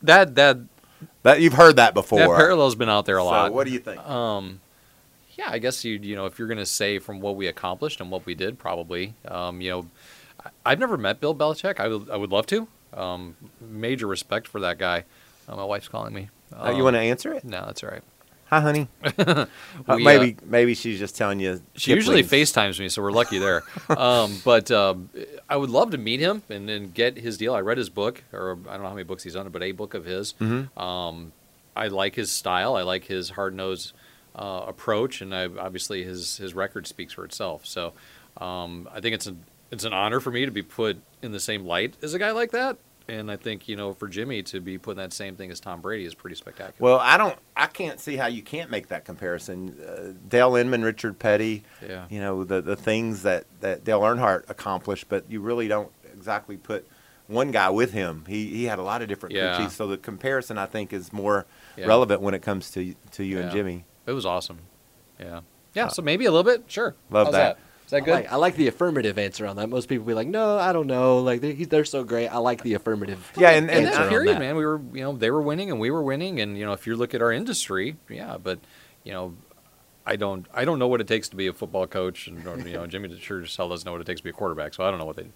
That 0.04 0.34
that 0.36 0.58
That 1.22 1.40
you've 1.40 1.54
heard 1.54 1.76
that 1.76 1.94
before. 1.94 2.18
that 2.20 2.28
parallel's 2.28 2.74
been 2.74 2.88
out 2.88 3.06
there 3.06 3.18
a 3.18 3.22
So 3.22 3.26
lot. 3.26 3.52
what 3.52 3.66
do 3.66 3.72
you 3.72 3.78
think? 3.78 3.98
Um, 4.08 4.60
yeah, 5.36 5.48
I 5.50 5.58
guess 5.58 5.84
you 5.84 5.98
you 6.00 6.14
know 6.16 6.26
if 6.26 6.38
you're 6.38 6.48
going 6.48 6.58
to 6.58 6.66
say 6.66 6.98
from 6.98 7.20
what 7.20 7.36
we 7.36 7.46
accomplished 7.48 8.00
and 8.00 8.10
what 8.10 8.24
we 8.26 8.34
did, 8.34 8.58
probably. 8.58 9.14
Um, 9.26 9.60
you 9.60 9.70
know, 9.70 9.86
I- 10.44 10.50
I've 10.66 10.78
never 10.78 10.96
met 10.96 11.20
Bill 11.20 11.34
Belichick. 11.34 11.80
I 11.80 11.88
would 11.88 12.10
I 12.10 12.16
would 12.16 12.30
love 12.30 12.46
to. 12.46 12.68
Um, 12.92 13.36
major 13.60 14.06
respect 14.06 14.46
for 14.46 14.60
that 14.60 14.78
guy. 14.78 15.04
Uh, 15.48 15.56
my 15.56 15.64
wife's 15.64 15.88
calling 15.88 16.14
me. 16.14 16.28
Uh, 16.56 16.70
you 16.76 16.84
want 16.84 16.94
to 16.94 17.00
Um, 17.00 17.06
answer 17.06 17.32
it? 17.32 17.44
No, 17.44 17.64
that's 17.66 17.82
all 17.82 17.90
right. 17.90 18.02
Hi, 18.54 18.60
honey. 18.60 18.88
Uh, 19.18 19.46
We, 19.88 19.94
uh, 19.94 19.96
maybe 19.98 20.36
maybe 20.44 20.74
she's 20.74 20.98
just 21.00 21.16
telling 21.16 21.40
you. 21.40 21.60
She 21.76 21.92
usually 21.92 22.22
Kipling's- 22.22 22.52
FaceTimes 22.52 22.78
me, 22.78 22.88
so 22.88 23.02
we're 23.02 23.10
lucky 23.12 23.38
there. 23.38 23.62
um, 23.88 24.40
but 24.44 24.70
um, 24.70 25.10
I 25.48 25.56
would 25.56 25.70
love 25.70 25.90
to 25.90 25.98
meet 25.98 26.20
him 26.20 26.42
and, 26.48 26.70
and 26.70 26.94
get 26.94 27.16
his 27.18 27.36
deal. 27.36 27.52
I 27.54 27.60
read 27.60 27.78
his 27.78 27.90
book, 27.90 28.22
or 28.32 28.56
I 28.68 28.74
don't 28.74 28.82
know 28.82 28.88
how 28.88 28.94
many 28.94 29.02
books 29.04 29.24
he's 29.24 29.34
done, 29.34 29.48
but 29.48 29.62
a 29.62 29.72
book 29.72 29.94
of 29.94 30.04
his. 30.04 30.34
Mhm. 30.40 30.76
Um, 30.80 31.32
I 31.76 31.88
like 31.88 32.14
his 32.14 32.30
style. 32.30 32.76
I 32.76 32.82
like 32.82 33.04
his 33.06 33.30
hard 33.30 33.54
nosed 33.54 33.92
uh, 34.36 34.64
approach, 34.68 35.20
and 35.20 35.34
I, 35.34 35.46
obviously 35.46 36.04
his 36.04 36.36
his 36.36 36.54
record 36.54 36.86
speaks 36.86 37.12
for 37.12 37.24
itself. 37.24 37.66
So 37.66 37.92
um, 38.36 38.88
I 38.94 39.00
think 39.00 39.14
it's 39.16 39.26
an 39.26 39.42
it's 39.72 39.84
an 39.84 39.92
honor 39.92 40.20
for 40.20 40.30
me 40.30 40.44
to 40.44 40.52
be 40.52 40.62
put 40.62 40.96
in 41.22 41.32
the 41.32 41.40
same 41.40 41.64
light 41.66 41.94
as 42.02 42.14
a 42.14 42.18
guy 42.20 42.30
like 42.30 42.52
that. 42.52 42.78
And 43.06 43.30
I 43.30 43.36
think 43.36 43.68
you 43.68 43.76
know 43.76 43.92
for 43.92 44.08
Jimmy 44.08 44.42
to 44.44 44.60
be 44.60 44.78
putting 44.78 44.96
that 45.02 45.12
same 45.12 45.36
thing 45.36 45.50
as 45.50 45.60
Tom 45.60 45.80
Brady 45.82 46.04
is 46.06 46.14
pretty 46.14 46.36
spectacular. 46.36 46.74
Well, 46.78 46.98
I 46.98 47.18
don't. 47.18 47.36
I 47.56 47.66
can't 47.66 48.00
see 48.00 48.16
how 48.16 48.26
you 48.28 48.42
can't 48.42 48.70
make 48.70 48.88
that 48.88 49.04
comparison. 49.04 49.78
Uh, 49.78 50.12
Dale 50.26 50.56
Inman, 50.56 50.82
Richard 50.82 51.18
Petty. 51.18 51.64
yeah. 51.86 52.06
You 52.08 52.20
know 52.20 52.44
the 52.44 52.62
the 52.62 52.76
things 52.76 53.22
that 53.24 53.44
that 53.60 53.84
Dale 53.84 54.00
Earnhardt 54.00 54.48
accomplished, 54.48 55.08
but 55.10 55.30
you 55.30 55.40
really 55.40 55.68
don't 55.68 55.90
exactly 56.14 56.56
put 56.56 56.86
one 57.26 57.50
guy 57.50 57.68
with 57.68 57.92
him. 57.92 58.24
He 58.26 58.46
he 58.48 58.64
had 58.64 58.78
a 58.78 58.82
lot 58.82 59.02
of 59.02 59.08
different 59.08 59.34
Yeah. 59.34 59.54
crew 59.56 59.64
chiefs, 59.66 59.76
so 59.76 59.86
the 59.86 59.98
comparison 59.98 60.56
I 60.56 60.64
think 60.66 60.92
is 60.92 61.12
more 61.12 61.44
Yeah. 61.76 61.86
relevant 61.86 62.22
when 62.22 62.32
it 62.32 62.40
comes 62.40 62.70
to 62.70 62.94
to 63.12 63.22
you 63.24 63.38
and 63.40 63.50
Jimmy. 63.50 63.84
It 64.06 64.12
was 64.12 64.24
awesome. 64.24 64.60
Yeah. 65.20 65.40
Yeah. 65.74 65.88
So 65.88 66.00
maybe 66.00 66.24
a 66.24 66.30
little 66.30 66.44
bit. 66.44 66.64
Sure. 66.68 66.94
Love 67.10 67.26
How's 67.26 67.32
that. 67.34 67.58
Is 67.98 68.04
that 68.04 68.10
I 68.10 68.14
like, 68.14 68.32
I 68.32 68.36
like 68.36 68.56
the 68.56 68.68
affirmative 68.68 69.18
answer 69.18 69.46
on 69.46 69.56
that. 69.56 69.68
Most 69.68 69.88
people 69.88 70.04
be 70.06 70.14
like, 70.14 70.28
"No, 70.28 70.58
I 70.58 70.72
don't 70.72 70.86
know. 70.86 71.18
Like 71.18 71.40
they, 71.40 71.52
they're 71.52 71.84
so 71.84 72.04
great." 72.04 72.28
I 72.28 72.38
like 72.38 72.62
the 72.62 72.74
affirmative. 72.74 73.32
Yeah, 73.36 73.50
and- 73.50 73.70
in 73.70 73.76
and 73.76 73.86
answer 73.86 73.98
that 73.98 74.02
on 74.04 74.08
period, 74.10 74.34
that. 74.36 74.40
man, 74.40 74.56
we 74.56 74.64
were 74.66 74.80
you 74.92 75.02
know 75.02 75.12
they 75.16 75.30
were 75.30 75.42
winning 75.42 75.70
and 75.70 75.78
we 75.80 75.90
were 75.90 76.02
winning, 76.02 76.40
and 76.40 76.58
you 76.58 76.64
know 76.66 76.72
if 76.72 76.86
you 76.86 76.96
look 76.96 77.14
at 77.14 77.22
our 77.22 77.32
industry, 77.32 77.96
yeah, 78.08 78.36
but 78.42 78.58
you 79.04 79.12
know. 79.12 79.34
I 80.06 80.16
don't. 80.16 80.46
I 80.52 80.66
don't 80.66 80.78
know 80.78 80.86
what 80.86 81.00
it 81.00 81.08
takes 81.08 81.30
to 81.30 81.36
be 81.36 81.46
a 81.46 81.54
football 81.54 81.86
coach, 81.86 82.26
and 82.26 82.46
or, 82.46 82.58
you 82.58 82.74
know 82.74 82.86
Jimmy 82.86 83.18
sure 83.18 83.40
as 83.40 83.56
hell 83.56 83.70
doesn't 83.70 83.86
know 83.86 83.92
what 83.92 84.02
it 84.02 84.06
takes 84.06 84.20
to 84.20 84.24
be 84.24 84.28
a 84.28 84.34
quarterback. 84.34 84.74
So 84.74 84.84
I 84.84 84.90
don't 84.90 84.98
know 84.98 85.06
what 85.06 85.16
they. 85.16 85.28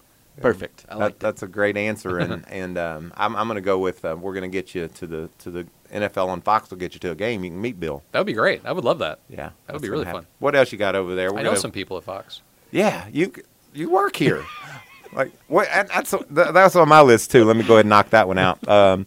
Perfect. 0.43 0.85
I 0.91 0.93
That, 0.95 1.01
like 1.01 1.13
that. 1.15 1.21
that's 1.21 1.43
a 1.43 1.47
great 1.49 1.79
answer, 1.79 2.19
and 2.19 2.45
and 2.51 2.77
um, 2.77 3.15
I'm 3.17 3.35
I'm 3.35 3.47
going 3.49 3.57
to 3.57 3.63
go 3.63 3.79
with 3.79 4.05
uh, 4.05 4.15
we're 4.21 4.35
going 4.35 4.43
to 4.43 4.55
get 4.55 4.75
you 4.75 4.87
to 4.89 5.07
the 5.07 5.31
to 5.39 5.51
the 5.51 5.67
NFL 5.91 6.29
on 6.29 6.43
Fox. 6.43 6.69
will 6.69 6.77
get 6.77 6.93
you 6.93 7.01
to 7.01 7.13
a 7.13 7.15
game. 7.15 7.45
You 7.45 7.51
can 7.51 7.63
meet 7.63 7.81
Bill. 7.81 8.03
That 8.13 8.19
would 8.19 8.27
be 8.27 8.35
great. 8.35 8.61
I 8.67 8.73
would 8.73 8.85
love 8.85 8.99
that. 8.99 9.21
Yeah, 9.31 9.53
That 9.69 9.73
would 9.73 9.81
be 9.81 9.89
really 9.89 10.05
happen. 10.05 10.25
fun. 10.25 10.31
What 10.39 10.55
else 10.55 10.71
you 10.71 10.77
got 10.77 10.95
over 10.95 11.15
there? 11.15 11.33
We're 11.33 11.39
I 11.39 11.43
know 11.45 11.49
gonna- 11.53 11.61
some 11.61 11.73
people 11.73 11.97
at 11.97 12.05
Fox. 12.05 12.43
Yeah, 12.71 13.07
you 13.13 13.33
you 13.75 13.91
work 13.91 14.17
here. 14.17 14.45
like 15.13 15.33
what? 15.47 15.69
That's 15.73 16.15
that's 16.31 16.77
on 16.77 16.89
my 16.89 17.01
list 17.03 17.31
too. 17.31 17.45
Let 17.45 17.57
me 17.57 17.63
go 17.63 17.75
ahead 17.75 17.85
and 17.85 17.91
knock 17.91 18.11
that 18.11 18.29
one 18.29 18.39
out. 18.39 18.67
Um, 18.69 19.07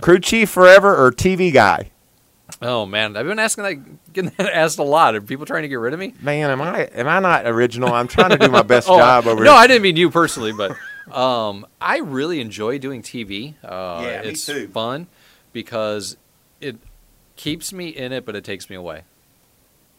crew 0.00 0.18
chief 0.18 0.50
forever 0.50 0.94
or 0.94 1.10
TV 1.12 1.52
guy? 1.52 1.90
Oh 2.60 2.84
man, 2.86 3.16
I've 3.16 3.26
been 3.26 3.38
asking 3.38 3.64
that, 3.64 4.12
getting 4.12 4.32
that 4.36 4.52
asked 4.54 4.78
a 4.78 4.82
lot. 4.82 5.14
Are 5.14 5.20
people 5.20 5.46
trying 5.46 5.62
to 5.62 5.68
get 5.68 5.76
rid 5.76 5.94
of 5.94 6.00
me? 6.00 6.14
Man, 6.20 6.50
am 6.50 6.60
I 6.60 6.82
am 6.94 7.08
I 7.08 7.18
not 7.20 7.46
original? 7.46 7.92
I'm 7.92 8.06
trying 8.08 8.30
to 8.30 8.36
do 8.38 8.48
my 8.48 8.62
best 8.62 8.88
Oh, 8.90 8.98
job 8.98 9.26
over 9.26 9.42
no, 9.42 9.52
here. 9.52 9.60
I 9.60 9.66
didn't 9.66 9.82
mean 9.82 9.96
you 9.96 10.10
personally, 10.10 10.52
but 10.52 10.76
um, 11.14 11.66
I 11.80 11.98
really 11.98 12.40
enjoy 12.40 12.78
doing 12.78 13.02
TV. 13.02 13.54
Uh, 13.64 14.02
Yeah, 14.04 14.22
me 14.22 14.28
it's 14.28 14.44
too. 14.46 14.68
fun 14.68 15.06
because 15.52 16.16
it 16.60 16.76
keeps 17.36 17.72
me 17.72 17.88
in 17.88 18.12
it, 18.12 18.24
but 18.26 18.36
it 18.36 18.44
takes 18.44 18.68
me 18.68 18.76
away. 18.76 19.02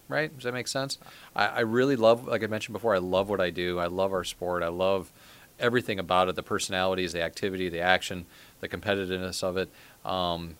Right? 0.07 0.33
Does 0.35 0.43
that 0.43 0.53
make 0.53 0.67
sense? 0.67 0.97
I, 1.35 1.45
I 1.47 1.59
really 1.61 1.95
love, 1.95 2.27
like 2.27 2.43
I 2.43 2.47
mentioned 2.47 2.73
before, 2.73 2.93
I 2.93 2.99
love 2.99 3.27
what 3.29 3.41
I 3.41 3.49
do. 3.49 3.79
I 3.79 3.87
love 3.87 4.13
our 4.13 4.23
sport. 4.23 4.61
I 4.63 4.67
love 4.67 5.11
everything 5.59 5.99
about 5.99 6.29
it 6.29 6.35
the 6.35 6.43
personalities, 6.43 7.13
the 7.13 7.21
activity, 7.23 7.69
the 7.69 7.79
action, 7.79 8.25
the 8.59 8.67
competitiveness 8.69 9.43
of 9.43 9.57
it. 9.57 9.69
Um, 10.05 10.57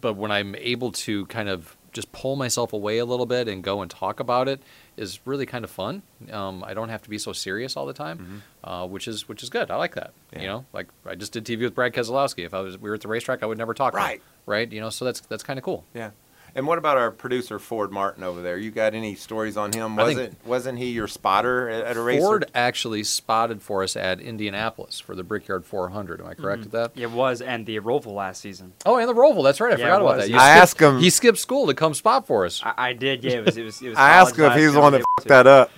but 0.00 0.14
when 0.14 0.30
I'm 0.30 0.54
able 0.54 0.92
to 0.92 1.26
kind 1.26 1.48
of 1.48 1.76
just 1.92 2.12
pull 2.12 2.36
myself 2.36 2.72
away 2.74 2.98
a 2.98 3.04
little 3.06 3.24
bit 3.26 3.48
and 3.48 3.64
go 3.64 3.80
and 3.80 3.90
talk 3.90 4.20
about 4.20 4.48
it 4.48 4.60
is 4.98 5.18
really 5.24 5.46
kind 5.46 5.64
of 5.64 5.70
fun. 5.70 6.02
Um, 6.30 6.62
I 6.62 6.74
don't 6.74 6.90
have 6.90 7.00
to 7.02 7.10
be 7.10 7.16
so 7.16 7.32
serious 7.32 7.74
all 7.76 7.86
the 7.86 7.94
time, 7.94 8.42
uh, 8.62 8.86
which 8.86 9.08
is 9.08 9.26
which 9.28 9.42
is 9.42 9.48
good. 9.48 9.70
I 9.70 9.76
like 9.76 9.94
that. 9.94 10.12
Yeah. 10.32 10.40
You 10.42 10.46
know, 10.46 10.64
like 10.74 10.88
I 11.06 11.14
just 11.14 11.32
did 11.32 11.46
TV 11.46 11.62
with 11.62 11.74
Brad 11.74 11.94
Keselowski. 11.94 12.44
If 12.44 12.52
I 12.52 12.60
was 12.60 12.76
we 12.76 12.90
were 12.90 12.94
at 12.96 13.00
the 13.00 13.08
racetrack, 13.08 13.42
I 13.42 13.46
would 13.46 13.56
never 13.56 13.72
talk. 13.72 13.94
him, 13.94 13.98
Right. 13.98 14.22
right. 14.44 14.70
You 14.70 14.80
know, 14.80 14.90
so 14.90 15.06
that's 15.06 15.20
that's 15.20 15.42
kind 15.42 15.58
of 15.58 15.64
cool. 15.64 15.84
Yeah. 15.94 16.10
And 16.56 16.66
what 16.66 16.78
about 16.78 16.96
our 16.96 17.10
producer 17.10 17.58
Ford 17.58 17.92
Martin 17.92 18.24
over 18.24 18.40
there? 18.40 18.56
You 18.56 18.70
got 18.70 18.94
any 18.94 19.14
stories 19.14 19.58
on 19.58 19.72
him? 19.72 19.94
Wasn't 19.94 20.16
think- 20.16 20.46
wasn't 20.46 20.78
he 20.78 20.86
your 20.86 21.06
spotter 21.06 21.68
at, 21.68 21.84
at 21.84 21.96
a 21.98 22.00
race? 22.00 22.18
Ford 22.18 22.50
actually 22.54 23.04
spotted 23.04 23.60
for 23.60 23.82
us 23.82 23.94
at 23.94 24.20
Indianapolis 24.20 24.98
for 24.98 25.14
the 25.14 25.22
Brickyard 25.22 25.66
400. 25.66 26.22
Am 26.22 26.26
I 26.26 26.32
correct 26.32 26.62
mm-hmm. 26.62 26.70
with 26.70 26.94
that? 26.94 26.98
It 26.98 27.10
was, 27.10 27.42
and 27.42 27.66
the 27.66 27.78
Roval 27.80 28.14
last 28.14 28.40
season. 28.40 28.72
Oh, 28.86 28.96
and 28.96 29.06
the 29.06 29.12
Roval. 29.12 29.44
That's 29.44 29.60
right. 29.60 29.74
I 29.74 29.76
Yeah, 29.76 29.84
forgot 29.84 30.00
about 30.00 30.16
that. 30.16 30.30
You 30.30 30.36
I 30.36 30.38
skipped- 30.38 30.62
asked 30.62 30.80
him- 30.80 30.98
He 31.00 31.10
skipped 31.10 31.38
school 31.38 31.66
to 31.66 31.74
come 31.74 31.92
spot 31.92 32.26
for 32.26 32.46
us. 32.46 32.62
I, 32.64 32.72
I 32.76 32.92
did, 32.94 33.22
yeah. 33.22 33.32
It 33.32 33.44
was. 33.44 33.56
It 33.58 33.62
was. 33.62 33.82
It 33.82 33.88
was 33.90 33.98
I 33.98 34.08
asked 34.08 34.38
him 34.38 34.46
if 34.46 34.56
he 34.56 34.64
was 34.64 34.72
the 34.72 34.80
last 34.80 34.84
one 34.84 34.92
that 34.94 35.04
fucked 35.18 35.28
that 35.28 35.46
up. 35.46 35.70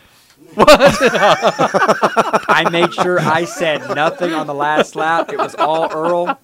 I 1.39 2.69
made 2.71 2.93
sure 2.95 3.21
I 3.21 3.45
said 3.45 3.81
nothing 3.95 4.33
on 4.33 4.47
the 4.47 4.55
last 4.55 4.97
lap. 4.97 5.33
It 5.33 5.39
was 5.39 5.55
all 5.55 5.91
Earl. 5.93 6.39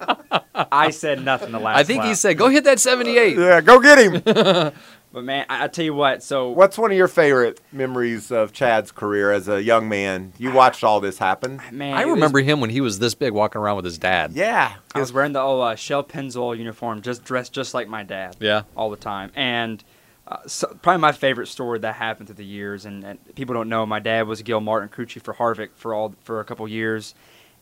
I 0.71 0.89
said 0.91 1.23
nothing 1.23 1.51
the 1.51 1.59
last. 1.59 1.75
Lap. 1.75 1.77
I 1.77 1.83
think 1.83 2.03
he 2.03 2.15
said, 2.15 2.37
"Go 2.37 2.49
hit 2.49 2.63
that 2.65 2.79
78." 2.79 3.37
Yeah, 3.37 3.61
go 3.61 3.79
get 3.79 3.97
him. 4.25 4.71
But 5.15 5.23
man, 5.23 5.45
I, 5.47 5.63
I 5.63 5.67
tell 5.69 5.85
you 5.85 5.93
what. 5.93 6.23
So 6.23 6.49
What's 6.49 6.77
one 6.77 6.91
of 6.91 6.97
your 6.97 7.07
favorite 7.07 7.61
memories 7.71 8.31
of 8.33 8.51
Chad's 8.51 8.91
career 8.91 9.31
as 9.31 9.47
a 9.47 9.63
young 9.63 9.87
man? 9.87 10.33
You 10.37 10.51
watched 10.51 10.83
all 10.83 10.99
this 10.99 11.17
happen. 11.17 11.61
man, 11.71 11.95
I 11.95 12.01
it 12.01 12.05
was- 12.07 12.15
remember 12.15 12.39
him 12.41 12.59
when 12.59 12.69
he 12.69 12.81
was 12.81 12.99
this 12.99 13.15
big, 13.15 13.31
walking 13.31 13.61
around 13.61 13.77
with 13.77 13.85
his 13.85 13.97
dad. 13.97 14.33
Yeah. 14.33 14.73
I 14.93 14.99
was 14.99 15.13
wearing 15.13 15.31
the 15.31 15.39
old 15.39 15.63
uh, 15.63 15.75
Shell 15.75 16.03
Pennzoil 16.03 16.57
uniform, 16.57 17.01
just 17.01 17.23
dressed 17.23 17.53
just 17.53 17.73
like 17.73 17.87
my 17.87 18.03
dad. 18.03 18.35
Yeah. 18.41 18.63
all 18.75 18.89
the 18.89 18.97
time. 18.97 19.31
And 19.37 19.81
uh, 20.27 20.37
so, 20.47 20.67
probably 20.81 21.01
my 21.01 21.11
favorite 21.11 21.47
story 21.47 21.79
that 21.79 21.95
happened 21.95 22.27
through 22.27 22.37
the 22.37 22.45
years. 22.45 22.85
And, 22.85 23.03
and 23.03 23.35
people 23.35 23.53
don't 23.53 23.69
know, 23.69 23.85
my 23.85 23.99
dad 23.99 24.27
was 24.27 24.41
Gil 24.41 24.61
Martin 24.61 24.89
crew 24.89 25.05
chief 25.05 25.23
for 25.23 25.33
Harvick 25.33 25.69
for 25.75 25.93
all 25.93 26.15
for 26.21 26.39
a 26.39 26.45
couple 26.45 26.67
years. 26.67 27.13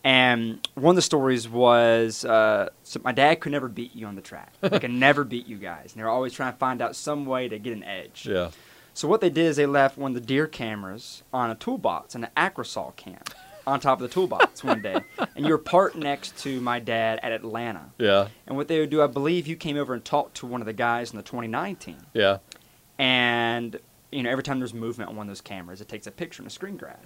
And 0.06 0.68
one 0.76 0.92
of 0.92 0.96
the 0.98 1.02
stories 1.02 1.48
was, 1.48 2.26
uh, 2.26 2.70
so 2.84 3.00
my 3.04 3.14
dad 3.14 3.40
could 3.40 3.54
never 3.54 3.70
beat 3.70 3.96
you 3.96 4.06
on 4.06 4.16
the 4.16 4.22
track. 4.22 4.54
He 4.62 4.80
could 4.80 4.92
never 4.92 5.24
beat 5.24 5.48
you 5.48 5.58
guys. 5.58 5.94
And 5.94 6.00
they 6.00 6.04
were 6.04 6.10
always 6.10 6.34
trying 6.34 6.52
to 6.52 6.60
find 6.60 6.82
out 6.82 6.96
some 6.96 7.26
way 7.26 7.48
to 7.48 7.58
get 7.58 7.72
an 7.72 7.84
edge. 7.86 8.26
Yeah. 8.26 8.50
So 8.94 9.08
what 9.08 9.22
they 9.22 9.30
did 9.30 9.46
is 9.46 9.56
they 9.56 9.66
left 9.66 9.98
one 9.98 10.12
of 10.12 10.16
the 10.16 10.26
deer 10.26 10.46
cameras 10.46 11.24
on 11.32 11.50
a 11.50 11.56
toolbox, 11.56 12.16
in 12.16 12.26
an 12.26 12.30
Acrosol 12.36 12.96
can, 12.96 13.22
on 13.66 13.80
top 13.80 14.02
of 14.02 14.08
the 14.08 14.14
toolbox 14.14 14.64
one 14.64 14.82
day. 14.82 15.02
And 15.36 15.46
you 15.46 15.52
were 15.52 15.58
parked 15.58 15.96
next 15.96 16.38
to 16.44 16.62
my 16.62 16.80
dad 16.80 17.20
at 17.24 17.32
Atlanta. 17.32 17.90
Yeah. 17.98 18.28
And 18.46 18.56
what 18.56 18.68
they 18.68 18.80
would 18.80 18.92
do, 18.92 19.02
I 19.02 19.08
believe 19.08 19.48
you 19.48 19.56
came 19.56 19.78
over 19.78 19.96
and 19.96 20.06
talked 20.06 20.36
to 20.38 20.46
one 20.46 20.62
of 20.62 20.68
the 20.68 20.74
guys 20.74 21.10
in 21.12 21.18
the 21.18 21.24
2019. 21.24 21.98
Yeah. 22.14 22.38
And, 23.00 23.80
you 24.12 24.22
know, 24.24 24.30
every 24.30 24.44
time 24.44 24.60
there's 24.60 24.74
movement 24.76 25.10
on 25.10 25.16
one 25.16 25.26
of 25.28 25.32
those 25.32 25.42
cameras, 25.42 25.82
it 25.82 25.88
takes 25.88 26.06
a 26.06 26.12
picture 26.12 26.42
and 26.44 26.48
a 26.48 26.54
screen 26.54 26.78
grab. 26.78 27.00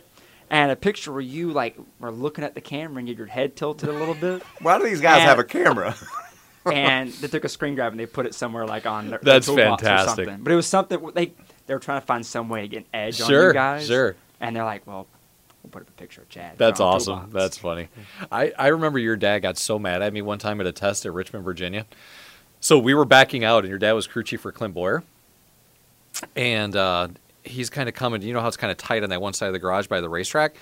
And 0.49 0.71
a 0.71 0.75
picture 0.75 1.11
where 1.11 1.21
you, 1.21 1.51
like, 1.51 1.77
were 1.99 2.11
looking 2.11 2.43
at 2.43 2.53
the 2.53 2.61
camera 2.61 2.99
and 2.99 3.07
you 3.07 3.13
had 3.13 3.17
your 3.17 3.27
head 3.27 3.55
tilted 3.55 3.87
a 3.89 3.93
little 3.93 4.13
bit. 4.15 4.41
Why 4.61 4.77
do 4.77 4.83
these 4.85 5.01
guys 5.01 5.19
And- 5.19 5.29
have 5.29 5.39
a 5.39 5.43
camera? 5.45 5.95
and 6.65 7.11
they 7.13 7.27
took 7.27 7.45
a 7.45 7.49
screen 7.49 7.75
grab 7.75 7.93
and 7.93 7.99
they 7.99 8.05
put 8.05 8.25
it 8.25 8.33
somewhere, 8.35 8.65
like, 8.65 8.85
on 8.85 9.09
their, 9.09 9.19
That's 9.21 9.47
their 9.47 9.55
toolbox 9.55 9.83
fantastic. 9.83 10.25
Or 10.27 10.29
something. 10.29 10.43
But 10.43 10.51
it 10.51 10.55
was 10.57 10.67
something, 10.67 11.11
they, 11.13 11.33
they 11.65 11.73
were 11.73 11.79
trying 11.79 12.01
to 12.01 12.05
find 12.05 12.25
some 12.25 12.49
way 12.49 12.61
to 12.61 12.67
get 12.67 12.79
an 12.79 12.85
edge 12.93 13.21
on 13.21 13.29
you 13.31 13.53
guys. 13.53 13.87
Sure. 13.87 14.15
And 14.39 14.55
they're 14.55 14.65
like, 14.65 14.85
well, 14.85 15.07
we'll 15.67 15.81
put 15.81 15.87
up 15.87 15.89
a 15.89 15.99
picture 15.99 16.21
of 16.21 16.29
Chad. 16.29 16.57
That's 16.57 16.79
awesome. 16.79 17.29
That's 17.31 17.57
funny. 17.57 17.89
I, 18.31 18.53
I 18.57 18.67
remember 18.67 18.99
your 18.99 19.15
dad 19.15 19.39
got 19.39 19.57
so 19.57 19.77
mad 19.77 20.01
at 20.01 20.13
me 20.13 20.21
one 20.21 20.39
time 20.39 20.61
at 20.61 20.67
a 20.67 20.71
test 20.71 21.05
at 21.05 21.13
Richmond, 21.13 21.43
Virginia. 21.43 21.85
So 22.59 22.79
we 22.79 22.93
were 22.93 23.05
backing 23.05 23.43
out, 23.43 23.63
and 23.63 23.69
your 23.69 23.77
dad 23.77 23.93
was 23.93 24.07
crew 24.07 24.23
chief 24.23 24.41
for 24.41 24.51
Clint 24.51 24.73
Bowyer. 24.73 25.03
And 26.35 26.75
uh, 26.75 27.09
he's 27.43 27.69
kind 27.69 27.89
of 27.89 27.95
coming. 27.95 28.21
You 28.21 28.33
know 28.33 28.41
how 28.41 28.47
it's 28.47 28.57
kind 28.57 28.71
of 28.71 28.77
tight 28.77 29.03
on 29.03 29.09
that 29.09 29.21
one 29.21 29.33
side 29.33 29.47
of 29.47 29.53
the 29.53 29.59
garage 29.59 29.87
by 29.87 30.01
the 30.01 30.09
racetrack. 30.09 30.55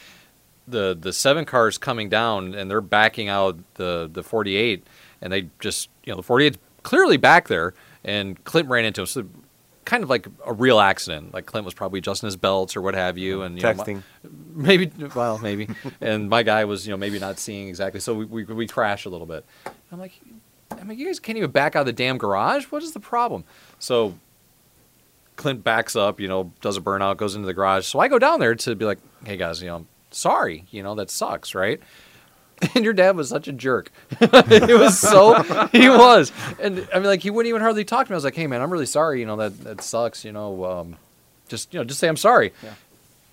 The 0.68 0.98
the 1.00 1.14
seven 1.14 1.46
cars 1.46 1.78
coming 1.78 2.10
down, 2.10 2.56
and 2.56 2.70
they're 2.70 2.82
backing 2.82 3.30
out 3.30 3.58
the 3.76 4.10
the 4.12 4.24
48, 4.24 4.86
and 5.22 5.32
they 5.32 5.50
just 5.60 5.90
you 6.04 6.12
know 6.12 6.18
the 6.18 6.24
48 6.24 6.58
clearly 6.84 7.18
back 7.18 7.48
there, 7.48 7.74
and 8.04 8.44
Clint 8.44 8.68
ran 8.68 8.84
into 8.84 9.02
him. 9.02 9.08
So 9.08 9.26
kind 9.86 10.04
of 10.04 10.10
like 10.10 10.28
a 10.46 10.52
real 10.54 10.80
accident. 10.80 11.34
Like 11.34 11.46
Clint 11.46 11.64
was 11.66 11.74
probably 11.74 12.00
adjusting 12.00 12.28
his 12.28 12.36
belts 12.36 12.76
or 12.76 12.82
what 12.82 12.96
have 12.96 13.18
you, 13.18 13.44
and 13.44 13.56
you 13.56 13.62
know, 13.64 13.70
my- 13.78 14.30
maybe 14.54 14.92
well 15.16 15.38
maybe. 15.40 15.70
And 16.02 16.30
my 16.30 16.44
guy 16.44 16.66
was 16.66 16.86
you 16.86 16.92
know 16.92 16.98
maybe 16.98 17.20
not 17.20 17.40
seeing 17.40 17.68
exactly. 17.70 18.00
So 18.00 18.14
we 18.14 18.26
we, 18.26 18.44
we 18.44 18.68
crashed 18.68 19.06
a 19.06 19.10
little 19.10 19.28
bit. 19.28 19.46
I'm 19.92 20.00
like 20.00 20.20
I'm 20.72 20.88
like, 20.90 20.98
you 20.98 21.06
guys 21.06 21.20
can't 21.20 21.38
even 21.38 21.52
back 21.52 21.76
out 21.76 21.82
of 21.82 21.86
the 21.86 21.94
damn 21.94 22.18
garage? 22.18 22.66
What 22.66 22.84
is 22.84 22.92
the 22.94 23.00
problem? 23.00 23.44
So 23.80 24.16
clint 25.36 25.64
backs 25.64 25.96
up 25.98 26.18
you 26.20 26.28
know 26.30 26.54
does 26.62 26.78
a 26.78 26.82
burnout 26.82 27.18
goes 27.18 27.36
into 27.36 27.46
the 27.46 27.54
garage. 27.54 27.86
So 27.86 28.00
i 28.00 28.08
go 28.08 28.18
down 28.18 28.40
there 28.40 28.56
to 28.56 28.76
be 28.76 28.86
like 28.86 29.00
hey 29.26 29.36
guys 29.38 29.62
you 29.62 29.68
know 29.68 29.86
sorry 30.12 30.64
you 30.72 30.82
know 30.82 30.96
that 30.96 31.10
sucks 31.12 31.54
right 31.54 31.82
and 32.76 32.84
your 32.86 32.94
dad 32.94 33.16
was 33.16 33.30
such 33.30 33.48
a 33.48 33.52
jerk. 33.54 33.92
it 34.22 34.80
was 34.80 34.98
so 34.98 35.42
he 35.72 35.90
was, 35.90 36.32
and 36.62 36.88
I 36.94 37.00
mean, 37.00 37.08
like 37.08 37.22
he 37.22 37.30
wouldn't 37.30 37.50
even 37.50 37.62
hardly 37.62 37.84
talk 37.86 38.08
to 38.08 38.12
me. 38.12 38.16
I 38.16 38.18
was 38.18 38.24
like, 38.24 38.36
"Hey, 38.36 38.48
man, 38.48 38.62
I'm 38.62 38.72
really 38.72 38.86
sorry. 38.86 39.20
You 39.20 39.26
know 39.26 39.36
that 39.38 39.60
that 39.64 39.82
sucks. 39.82 40.24
You 40.24 40.32
know, 40.32 40.66
um, 40.66 40.96
just 41.50 41.74
you 41.74 41.80
know, 41.80 41.84
just 41.84 42.00
say 42.00 42.08
I'm 42.08 42.18
sorry." 42.18 42.54
Yeah. 42.64 42.74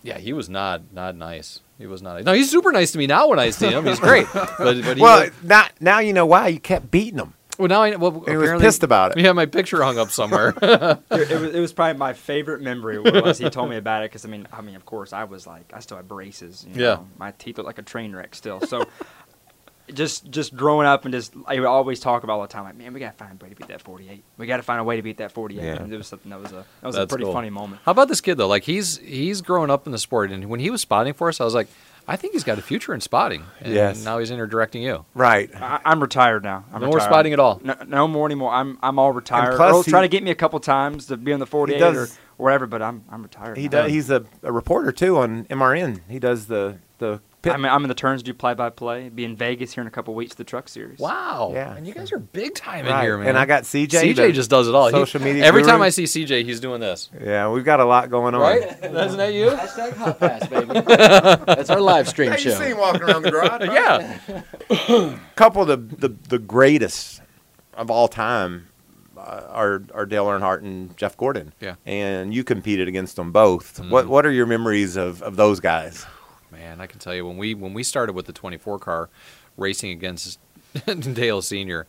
Yeah, 0.04 0.18
he 0.18 0.32
was 0.32 0.48
not 0.48 0.82
not 0.92 1.14
nice. 1.16 1.60
He 1.78 1.86
was 1.86 2.02
not. 2.02 2.22
No, 2.24 2.32
he's 2.32 2.50
super 2.50 2.72
nice 2.72 2.92
to 2.92 2.98
me 2.98 3.06
now 3.06 3.28
when 3.28 3.38
I 3.38 3.50
see 3.50 3.68
him. 3.68 3.86
He's 3.86 4.00
great. 4.00 4.26
But, 4.34 4.58
but 4.58 4.96
he 4.96 5.02
Well, 5.02 5.20
was, 5.20 5.30
not 5.42 5.72
now 5.80 5.98
you 6.00 6.12
know 6.12 6.26
why 6.26 6.48
you 6.48 6.58
kept 6.60 6.90
beating 6.90 7.16
them. 7.16 7.34
Well, 7.62 7.68
now 7.68 7.82
I 7.82 7.96
well, 7.96 8.24
He 8.26 8.36
was 8.36 8.60
pissed 8.60 8.82
about 8.82 9.12
it. 9.16 9.18
Yeah, 9.22 9.32
my 9.32 9.46
picture 9.46 9.82
hung 9.82 9.98
up 9.98 10.10
somewhere. 10.10 10.54
it, 10.62 11.00
it 11.30 11.40
was, 11.40 11.54
it 11.54 11.60
was 11.60 11.72
probably 11.72 11.98
my 11.98 12.12
favorite 12.12 12.60
memory 12.60 12.98
was 12.98 13.38
he 13.44 13.48
told 13.50 13.70
me 13.70 13.76
about 13.76 14.02
it 14.02 14.10
because 14.10 14.24
I 14.24 14.28
mean 14.28 14.46
I 14.52 14.60
mean 14.60 14.74
of 14.76 14.84
course 14.84 15.12
I 15.12 15.24
was 15.24 15.46
like 15.46 15.72
I 15.72 15.80
still 15.80 15.96
had 15.96 16.08
braces 16.08 16.66
you 16.68 16.76
know, 16.76 16.84
Yeah. 16.84 16.98
my 17.18 17.30
teeth 17.32 17.56
look 17.58 17.66
like 17.66 17.78
a 17.78 17.82
train 17.82 18.14
wreck 18.14 18.34
still 18.34 18.60
so 18.60 18.84
just 19.92 20.30
just 20.30 20.56
growing 20.56 20.86
up 20.86 21.04
and 21.04 21.12
just 21.12 21.34
I 21.46 21.58
would 21.58 21.66
always 21.66 22.00
talk 22.00 22.22
about 22.22 22.34
all 22.34 22.42
the 22.42 22.48
time 22.48 22.64
like 22.64 22.76
man 22.76 22.92
we 22.94 23.00
gotta 23.00 23.16
find 23.16 23.32
a 23.40 23.44
way 23.44 23.50
to 23.50 23.56
beat 23.56 23.68
that 23.68 23.82
48 23.82 24.22
we 24.38 24.46
gotta 24.46 24.62
find 24.62 24.80
a 24.80 24.84
way 24.84 24.96
to 24.96 25.02
beat 25.02 25.18
that 25.18 25.32
48 25.32 25.62
Yeah. 25.62 25.82
and 25.82 25.92
it 25.92 25.96
was 25.96 26.06
something 26.06 26.30
that 26.30 26.40
was 26.40 26.52
a 26.52 26.64
that 26.80 26.86
was 26.86 26.94
That's 26.94 27.04
a 27.04 27.06
pretty 27.08 27.24
cool. 27.24 27.32
funny 27.32 27.50
moment 27.50 27.82
How 27.84 27.90
about 27.92 28.08
this 28.08 28.20
kid 28.20 28.38
though? 28.38 28.46
Like 28.48 28.62
he's 28.64 28.98
he's 28.98 29.40
growing 29.42 29.70
up 29.70 29.86
in 29.86 29.92
the 29.92 29.98
sport, 29.98 30.30
and 30.30 30.48
when 30.48 30.60
he 30.60 30.70
was 30.70 30.80
spotting 30.80 31.12
for 31.14 31.28
us, 31.28 31.40
I 31.40 31.44
was 31.44 31.54
like, 31.54 31.68
I 32.08 32.16
think 32.16 32.32
he's 32.32 32.44
got 32.44 32.58
a 32.58 32.62
future 32.62 32.92
in 32.94 33.00
spotting. 33.00 33.44
And 33.60 33.72
Yes. 33.74 34.04
Now 34.04 34.18
he's 34.18 34.30
in 34.30 34.36
there 34.36 34.46
directing 34.46 34.82
you. 34.82 35.04
Right. 35.14 35.50
I, 35.54 35.80
I'm 35.84 36.00
retired 36.00 36.42
now 36.42 36.64
I'm 36.72 36.80
No 36.80 36.88
more 36.88 37.00
spotting 37.00 37.32
at 37.32 37.38
all. 37.40 37.60
no, 37.62 37.76
no 37.86 38.08
more 38.08 38.26
anymore 38.26 38.52
I'm 38.52 38.78
I'm 38.82 38.98
all 38.98 39.12
retired 39.12 39.56
plus 39.56 39.70
Earl's 39.72 39.86
he- 39.86 39.92
tried 39.92 40.02
to 40.02 40.08
get 40.08 40.22
me 40.22 40.30
a 40.30 40.34
couple 40.34 40.58
times 40.60 41.06
to 41.06 41.16
be 41.16 41.32
on 41.32 41.40
the 41.40 41.46
48 41.46 41.78
does- 41.78 41.96
or 41.96 42.18
whatever 42.36 42.66
but 42.66 42.82
I'm 42.82 43.04
I'm 43.10 43.22
retired 43.22 43.56
He 43.56 43.64
now. 43.64 43.82
does. 43.82 43.90
He's 43.92 44.10
a, 44.10 44.24
a 44.42 44.50
reporter 44.52 44.90
too 44.92 45.18
on 45.18 45.44
MRN. 45.44 46.00
He 46.08 46.18
does 46.18 46.46
the 46.46 46.78
the 46.98 47.20
pit. 47.42 47.52
I 47.52 47.56
mean, 47.56 47.70
I'm 47.70 47.82
in 47.84 47.88
the 47.88 47.94
turns 47.94 48.22
do 48.22 48.32
play 48.32 48.54
by 48.54 48.70
play. 48.70 49.08
Be 49.08 49.24
in 49.24 49.36
Vegas 49.36 49.72
here 49.74 49.82
in 49.82 49.88
a 49.88 49.90
couple 49.90 50.14
weeks. 50.14 50.34
The 50.36 50.44
Truck 50.44 50.68
Series. 50.68 50.98
Wow. 50.98 51.50
Yeah. 51.52 51.74
And 51.74 51.86
you 51.86 51.92
guys 51.92 52.12
are 52.12 52.18
big 52.18 52.54
time 52.54 52.86
in 52.86 53.00
here, 53.00 53.18
man. 53.18 53.28
And 53.28 53.38
I 53.38 53.44
got 53.44 53.64
CJ. 53.64 54.14
CJ 54.14 54.32
just 54.32 54.48
does 54.48 54.68
it 54.68 54.74
all. 54.74 54.86
He- 54.86 54.92
Social 54.92 55.20
media. 55.20 55.44
Every 55.44 55.62
guru. 55.62 55.72
time 55.72 55.82
I 55.82 55.90
see 55.90 56.04
CJ, 56.04 56.44
he's 56.44 56.60
doing 56.60 56.80
this. 56.80 57.10
Yeah, 57.22 57.50
we've 57.50 57.64
got 57.64 57.80
a 57.80 57.84
lot 57.84 58.08
going 58.10 58.34
on. 58.34 58.40
Right? 58.40 58.62
Isn't 58.62 59.16
that 59.18 59.34
you? 59.34 59.50
Hashtag 59.50 59.92
Hot 59.96 60.18
Pass, 60.20 60.46
baby. 60.48 60.80
That's 61.46 61.70
our 61.70 61.80
live 61.80 62.08
stream 62.08 62.30
Yeah, 62.30 62.36
you 62.38 62.42
show. 62.50 62.58
see 62.58 62.70
him 62.70 62.78
walking 62.78 63.02
around 63.02 63.22
the 63.22 63.30
garage. 63.30 63.60
right? 63.68 64.42
yeah. 64.70 65.18
couple 65.36 65.62
of 65.62 65.68
the, 65.68 66.08
the 66.08 66.14
the 66.28 66.38
greatest 66.38 67.20
of 67.74 67.90
all 67.90 68.08
time 68.08 68.68
uh, 69.16 69.42
are 69.48 69.82
are 69.94 70.06
Dale 70.06 70.26
Earnhardt 70.26 70.58
and 70.60 70.96
Jeff 70.96 71.16
Gordon. 71.16 71.52
Yeah. 71.60 71.74
and 71.86 72.32
you 72.34 72.44
competed 72.44 72.88
against 72.88 73.16
them 73.16 73.32
both. 73.32 73.80
Mm. 73.80 73.90
What 73.90 74.06
what 74.08 74.26
are 74.26 74.30
your 74.32 74.46
memories 74.46 74.96
of, 74.96 75.22
of 75.22 75.36
those 75.36 75.60
guys? 75.60 76.06
Man, 76.52 76.82
I 76.82 76.86
can 76.86 76.98
tell 76.98 77.14
you 77.14 77.26
when 77.26 77.38
we 77.38 77.54
when 77.54 77.72
we 77.72 77.82
started 77.82 78.12
with 78.12 78.26
the 78.26 78.32
24 78.32 78.78
car 78.78 79.08
racing 79.56 79.90
against 79.90 80.38
Dale 80.86 81.40
Senior, 81.40 81.86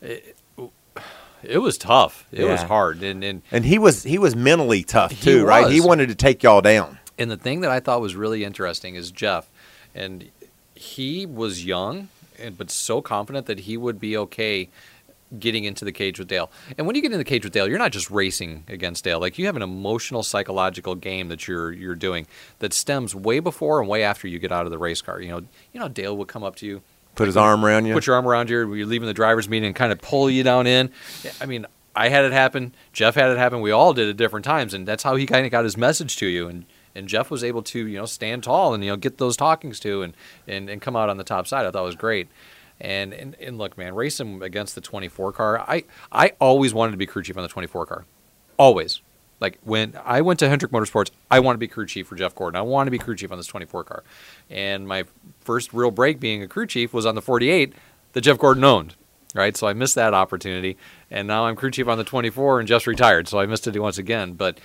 it, 0.00 0.36
it 1.42 1.58
was 1.58 1.76
tough. 1.76 2.26
It 2.30 2.44
was 2.44 2.62
hard, 2.62 3.02
and 3.02 3.24
and 3.24 3.42
And 3.50 3.64
he 3.64 3.78
was 3.78 4.04
he 4.04 4.18
was 4.18 4.36
mentally 4.36 4.84
tough 4.84 5.10
He 5.10 5.24
too, 5.24 5.44
right? 5.44 5.70
He 5.70 5.80
wanted 5.80 6.08
to 6.08 6.14
take 6.14 6.42
y'all 6.42 6.60
down. 6.60 6.98
And 7.18 7.30
the 7.30 7.36
thing 7.36 7.62
that 7.62 7.70
I 7.70 7.80
thought 7.80 8.00
was 8.00 8.14
really 8.14 8.44
interesting 8.44 8.94
is 8.94 9.10
Jeff, 9.10 9.50
and 9.94 10.30
he 10.74 11.26
was 11.26 11.64
young, 11.64 12.08
and 12.38 12.56
but 12.56 12.70
so 12.70 13.02
confident 13.02 13.46
that 13.46 13.60
he 13.60 13.76
would 13.76 13.98
be 13.98 14.16
okay 14.16 14.68
getting 15.38 15.64
into 15.64 15.84
the 15.84 15.92
cage 15.92 16.18
with 16.18 16.28
Dale. 16.28 16.50
And 16.78 16.86
when 16.86 16.96
you 16.96 17.02
get 17.02 17.12
in 17.12 17.18
the 17.18 17.24
cage 17.24 17.44
with 17.44 17.52
Dale, 17.52 17.68
you're 17.68 17.78
not 17.78 17.92
just 17.92 18.10
racing 18.10 18.64
against 18.68 19.04
Dale. 19.04 19.20
Like 19.20 19.38
you 19.38 19.46
have 19.46 19.56
an 19.56 19.62
emotional, 19.62 20.22
psychological 20.22 20.94
game 20.94 21.28
that 21.28 21.48
you're 21.48 21.72
you're 21.72 21.94
doing 21.94 22.26
that 22.60 22.72
stems 22.72 23.14
way 23.14 23.40
before 23.40 23.80
and 23.80 23.88
way 23.88 24.02
after 24.02 24.28
you 24.28 24.38
get 24.38 24.52
out 24.52 24.64
of 24.64 24.70
the 24.70 24.78
race 24.78 25.02
car. 25.02 25.20
You 25.20 25.28
know, 25.28 25.40
you 25.72 25.80
know 25.80 25.88
Dale 25.88 26.16
would 26.16 26.28
come 26.28 26.44
up 26.44 26.56
to 26.56 26.66
you, 26.66 26.82
Put 27.16 27.26
his 27.26 27.36
arm 27.36 27.64
around 27.64 27.86
you. 27.86 27.94
put 27.94 28.06
your 28.06 28.16
arm 28.16 28.26
around 28.26 28.50
you, 28.50 28.74
you're 28.74 28.86
leaving 28.86 29.06
the 29.06 29.14
driver's 29.14 29.48
meeting 29.48 29.68
and 29.68 29.74
kind 29.76 29.90
of 29.90 30.00
pull 30.00 30.28
you 30.30 30.42
down 30.42 30.66
in. 30.66 30.90
I 31.40 31.46
mean, 31.46 31.66
I 31.94 32.10
had 32.10 32.26
it 32.26 32.32
happen. 32.32 32.74
Jeff 32.92 33.14
had 33.14 33.30
it 33.30 33.38
happen. 33.38 33.62
We 33.62 33.70
all 33.70 33.94
did 33.94 34.08
at 34.10 34.18
different 34.18 34.44
times, 34.44 34.74
and 34.74 34.86
that's 34.86 35.02
how 35.02 35.16
he 35.16 35.24
kind 35.24 35.46
of 35.46 35.50
got 35.50 35.64
his 35.64 35.76
message 35.78 36.16
to 36.18 36.26
you. 36.26 36.46
And 36.48 36.66
and 36.94 37.08
Jeff 37.08 37.30
was 37.30 37.42
able 37.42 37.62
to 37.62 37.86
you 37.86 37.98
know 37.98 38.06
stand 38.06 38.44
tall 38.44 38.74
and 38.74 38.84
you 38.84 38.90
know 38.90 38.96
get 38.96 39.18
those 39.18 39.36
talkings 39.36 39.80
to 39.80 40.02
and 40.02 40.14
and, 40.46 40.68
and 40.68 40.82
come 40.82 40.94
out 40.94 41.08
on 41.08 41.16
the 41.16 41.24
top 41.24 41.46
side. 41.46 41.64
I 41.64 41.70
thought 41.70 41.84
was 41.84 41.96
great. 41.96 42.28
And, 42.78 43.14
and 43.14 43.34
and 43.36 43.56
look, 43.56 43.78
man, 43.78 43.94
racing 43.94 44.42
against 44.42 44.74
the 44.74 44.80
24 44.80 45.32
car. 45.32 45.60
I 45.60 45.84
I 46.12 46.32
always 46.40 46.74
wanted 46.74 46.92
to 46.92 46.98
be 46.98 47.06
crew 47.06 47.22
chief 47.22 47.36
on 47.36 47.42
the 47.42 47.48
24 47.48 47.86
car. 47.86 48.04
Always. 48.58 49.00
Like 49.40 49.58
when 49.62 49.98
I 50.04 50.22
went 50.22 50.38
to 50.40 50.48
Hendrick 50.48 50.72
Motorsports, 50.72 51.10
I 51.30 51.40
want 51.40 51.56
to 51.56 51.58
be 51.58 51.68
crew 51.68 51.86
chief 51.86 52.06
for 52.06 52.16
Jeff 52.16 52.34
Gordon. 52.34 52.56
I 52.56 52.62
want 52.62 52.86
to 52.86 52.90
be 52.90 52.98
crew 52.98 53.14
chief 53.14 53.30
on 53.30 53.38
this 53.38 53.46
24 53.46 53.84
car. 53.84 54.02
And 54.48 54.88
my 54.88 55.04
first 55.40 55.72
real 55.72 55.90
break 55.90 56.20
being 56.20 56.42
a 56.42 56.48
crew 56.48 56.66
chief 56.66 56.94
was 56.94 57.04
on 57.04 57.14
the 57.14 57.22
48 57.22 57.72
that 58.12 58.20
Jeff 58.22 58.38
Gordon 58.38 58.64
owned. 58.64 58.94
Right, 59.36 59.56
so 59.56 59.66
I 59.66 59.72
missed 59.72 59.94
that 59.96 60.14
opportunity, 60.14 60.76
and 61.10 61.28
now 61.28 61.46
I'm 61.46 61.56
crew 61.56 61.70
chief 61.70 61.88
on 61.88 61.98
the 61.98 62.04
24, 62.04 62.60
and 62.60 62.68
just 62.68 62.86
retired, 62.86 63.28
so 63.28 63.38
I 63.38 63.46
missed 63.46 63.66
it 63.66 63.78
once 63.78 63.98
again. 63.98 64.32
But 64.32 64.60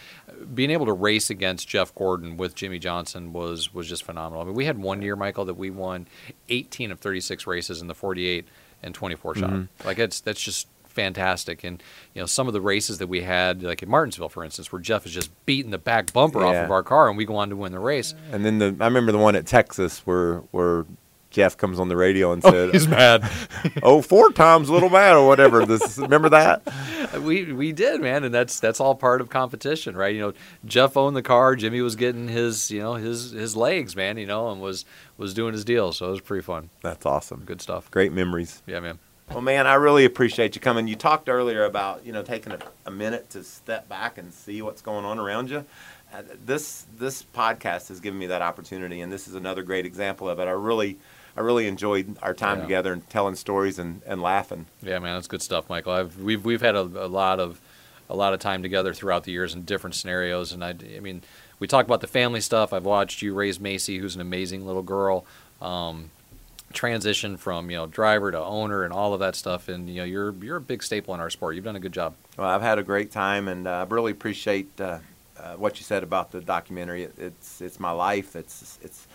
being 0.53 0.72
able 0.72 0.86
to 0.86 0.93
race 0.93 1.30
against 1.30 1.67
Jeff 1.67 1.93
Gordon 1.93 2.38
with 2.38 2.55
Jimmie 2.55 2.80
Johnson 2.80 3.34
was 3.34 3.74
was 3.74 3.88
just 3.88 4.03
phenomenal. 4.03 4.41
I 4.41 4.45
mean, 4.45 4.55
we 4.55 4.65
had 4.65 4.78
one 4.78 5.01
year, 5.01 5.15
Michael, 5.15 5.45
that 5.45 5.55
we 5.55 5.69
won 5.69 6.07
18 6.49 6.91
of 6.91 6.99
36 6.99 7.45
races 7.47 7.82
in 7.82 7.88
the 7.88 7.95
48 7.95 8.47
and 8.84 8.95
24 8.95 9.36
shot. 9.36 9.49
Mm-hmm. 9.49 9.88
Like 9.88 9.99
it's 9.99 10.22
that's 10.22 10.41
just 10.41 10.67
fantastic. 10.91 11.63
And 11.63 11.82
you 12.13 12.22
know, 12.22 12.26
some 12.26 12.47
of 12.47 12.53
the 12.53 12.61
races 12.61 12.99
that 12.99 13.07
we 13.07 13.22
had, 13.22 13.63
like 13.63 13.82
at 13.82 13.89
Martinsville, 13.89 14.30
for 14.30 14.43
instance, 14.43 14.72
where 14.72 14.82
Jeff 14.82 15.05
is 15.05 15.11
just 15.11 15.32
beating 15.45 15.72
the 15.72 15.78
back 15.78 16.13
bumper 16.13 16.45
off 16.45 16.55
of 16.55 16.72
our 16.72 16.84
car, 16.84 17.09
and 17.09 17.17
we 17.17 17.26
go 17.26 17.36
on 17.38 17.49
to 17.49 17.55
win 17.55 17.72
the 17.72 17.80
race. 17.80 18.13
And 18.32 18.45
then 18.45 18.59
the 18.59 18.76
I 18.80 18.86
remember 18.86 19.11
the 19.11 19.17
one 19.17 19.36
at 19.36 19.45
Texas 19.45 19.99
where 19.99 20.38
where 20.51 20.86
Jeff 21.32 21.57
comes 21.57 21.79
on 21.79 21.88
the 21.88 21.95
radio 21.97 22.34
and 22.34 22.43
said, 22.43 22.73
He's 22.73 22.88
mad. 22.88 23.27
"Oh, 23.84 24.01
four 24.01 24.32
times 24.32 24.69
little 24.69 24.89
man 24.89 25.15
or 25.15 25.25
whatever." 25.25 25.65
This 25.65 25.97
remember 25.97 26.29
that? 26.29 26.61
we 27.21 27.51
we 27.51 27.71
did, 27.71 28.01
man, 28.01 28.23
and 28.23 28.34
that's 28.34 28.59
that's 28.59 28.79
all 28.79 28.95
part 28.95 29.21
of 29.21 29.29
competition, 29.29 29.95
right? 29.95 30.13
You 30.13 30.21
know, 30.21 30.34
Jeff 30.65 30.95
owned 30.97 31.15
the 31.15 31.21
car, 31.21 31.55
Jimmy 31.55 31.82
was 31.82 31.95
getting 31.95 32.27
his, 32.27 32.69
you 32.69 32.79
know, 32.79 32.95
his 32.95 33.32
his 33.32 33.55
legs, 33.55 33.95
man, 33.95 34.17
you 34.17 34.27
know, 34.27 34.51
and 34.51 34.61
was 34.61 34.86
was 35.17 35.34
doing 35.34 35.53
his 35.53 35.65
deal. 35.65 35.93
So 35.93 36.07
it 36.07 36.11
was 36.11 36.21
pretty 36.21 36.43
fun. 36.43 36.69
That's 36.82 37.05
awesome. 37.05 37.43
Good 37.45 37.61
stuff. 37.61 37.89
Great 37.89 38.11
memories. 38.11 38.61
Yeah, 38.67 38.82
man. 38.82 38.99
Well, 39.29 39.41
man, 39.41 39.65
I 39.65 39.75
really 39.75 40.03
appreciate 40.03 40.55
you 40.55 40.61
coming. 40.61 40.89
You 40.89 40.97
talked 40.97 41.29
earlier 41.29 41.63
about 41.63 42.05
you 42.05 42.11
know 42.11 42.23
taking 42.23 42.51
a, 42.51 42.59
a 42.86 42.91
minute 42.91 43.29
to 43.29 43.43
step 43.43 43.88
back 43.88 44.17
and 44.17 44.34
see 44.34 44.61
what's 44.61 44.82
going 44.82 45.05
on 45.05 45.17
around 45.17 45.49
you. 45.49 45.65
Uh, 46.13 46.23
this 46.45 46.86
this 46.97 47.23
podcast 47.23 47.88
has 47.88 48.01
given 48.01 48.19
me 48.19 48.27
that 48.27 48.41
opportunity, 48.41 48.99
and 48.99 49.11
this 49.11 49.29
is 49.29 49.36
another 49.36 49.63
great 49.63 49.86
example 49.86 50.27
of 50.29 50.39
it. 50.39 50.47
I 50.47 50.51
really 50.51 50.99
I 51.38 51.41
really 51.41 51.67
enjoyed 51.67 52.17
our 52.21 52.34
time 52.34 52.57
Yeah. 52.57 52.63
together 52.63 52.93
and 52.93 53.09
telling 53.09 53.36
stories 53.36 53.79
and, 53.79 54.01
and 54.05 54.21
laughing. 54.21 54.65
Yeah, 54.82 54.99
man, 54.99 55.15
that's 55.15 55.27
good 55.27 55.41
stuff, 55.41 55.69
Michael. 55.69 55.93
I've 55.93 56.17
we've 56.17 56.43
we've 56.43 56.61
had 56.61 56.75
a, 56.75 56.82
a 56.82 57.07
lot 57.07 57.39
of 57.39 57.59
a 58.09 58.15
lot 58.15 58.34
of 58.34 58.39
time 58.41 58.61
together 58.61 58.93
throughout 58.93 59.23
the 59.23 59.32
years 59.32 59.53
in 59.53 59.63
different 59.63 59.95
scenarios, 59.95 60.51
and 60.51 60.63
I, 60.63 60.75
I 60.95 60.99
mean, 60.99 61.21
we 61.59 61.67
talk 61.67 61.86
about 61.86 62.01
the 62.01 62.07
family 62.07 62.41
stuff. 62.41 62.73
I've 62.73 62.84
watched 62.86 63.21
you 63.21 63.34
raise 63.34 63.59
Macy, 63.59 63.99
who's 63.99 64.15
an 64.15 64.21
amazing 64.21 64.65
little 64.67 64.82
girl, 64.82 65.25
um, 65.61 66.09
transition 66.73 67.38
from 67.38 67.69
you 67.71 67.77
know 67.77 67.86
driver 67.88 68.32
to 68.32 68.39
owner 68.39 68.84
and 68.84 68.93
all 68.93 69.13
of 69.13 69.19
that 69.21 69.36
stuff, 69.36 69.69
and 69.69 69.89
you 69.89 69.95
know 69.97 70.03
you're 70.03 70.34
you're 70.41 70.57
a 70.57 70.61
big 70.61 70.84
staple 70.84 71.13
in 71.13 71.19
our 71.21 71.29
sport. 71.29 71.55
You've 71.55 71.63
done 71.63 71.75
a 71.75 71.79
good 71.82 71.93
job. 71.93 72.15
Well, 72.38 72.49
I've 72.49 72.61
had 72.61 72.79
a 72.79 72.84
great 72.84 73.11
time, 73.11 73.47
and 73.47 73.67
uh, 73.67 73.86
I 73.89 73.93
really 73.93 74.11
appreciate 74.11 74.69
uh, 74.82 74.99
uh, 75.39 75.53
what 75.55 75.77
you 75.79 75.84
said 75.86 76.03
about 76.03 76.32
the 76.32 76.41
documentary. 76.41 77.03
It, 77.03 77.13
it's 77.17 77.61
it's 77.61 77.79
my 77.79 77.91
life. 77.91 78.36
It's 78.36 78.77
it's. 78.82 79.07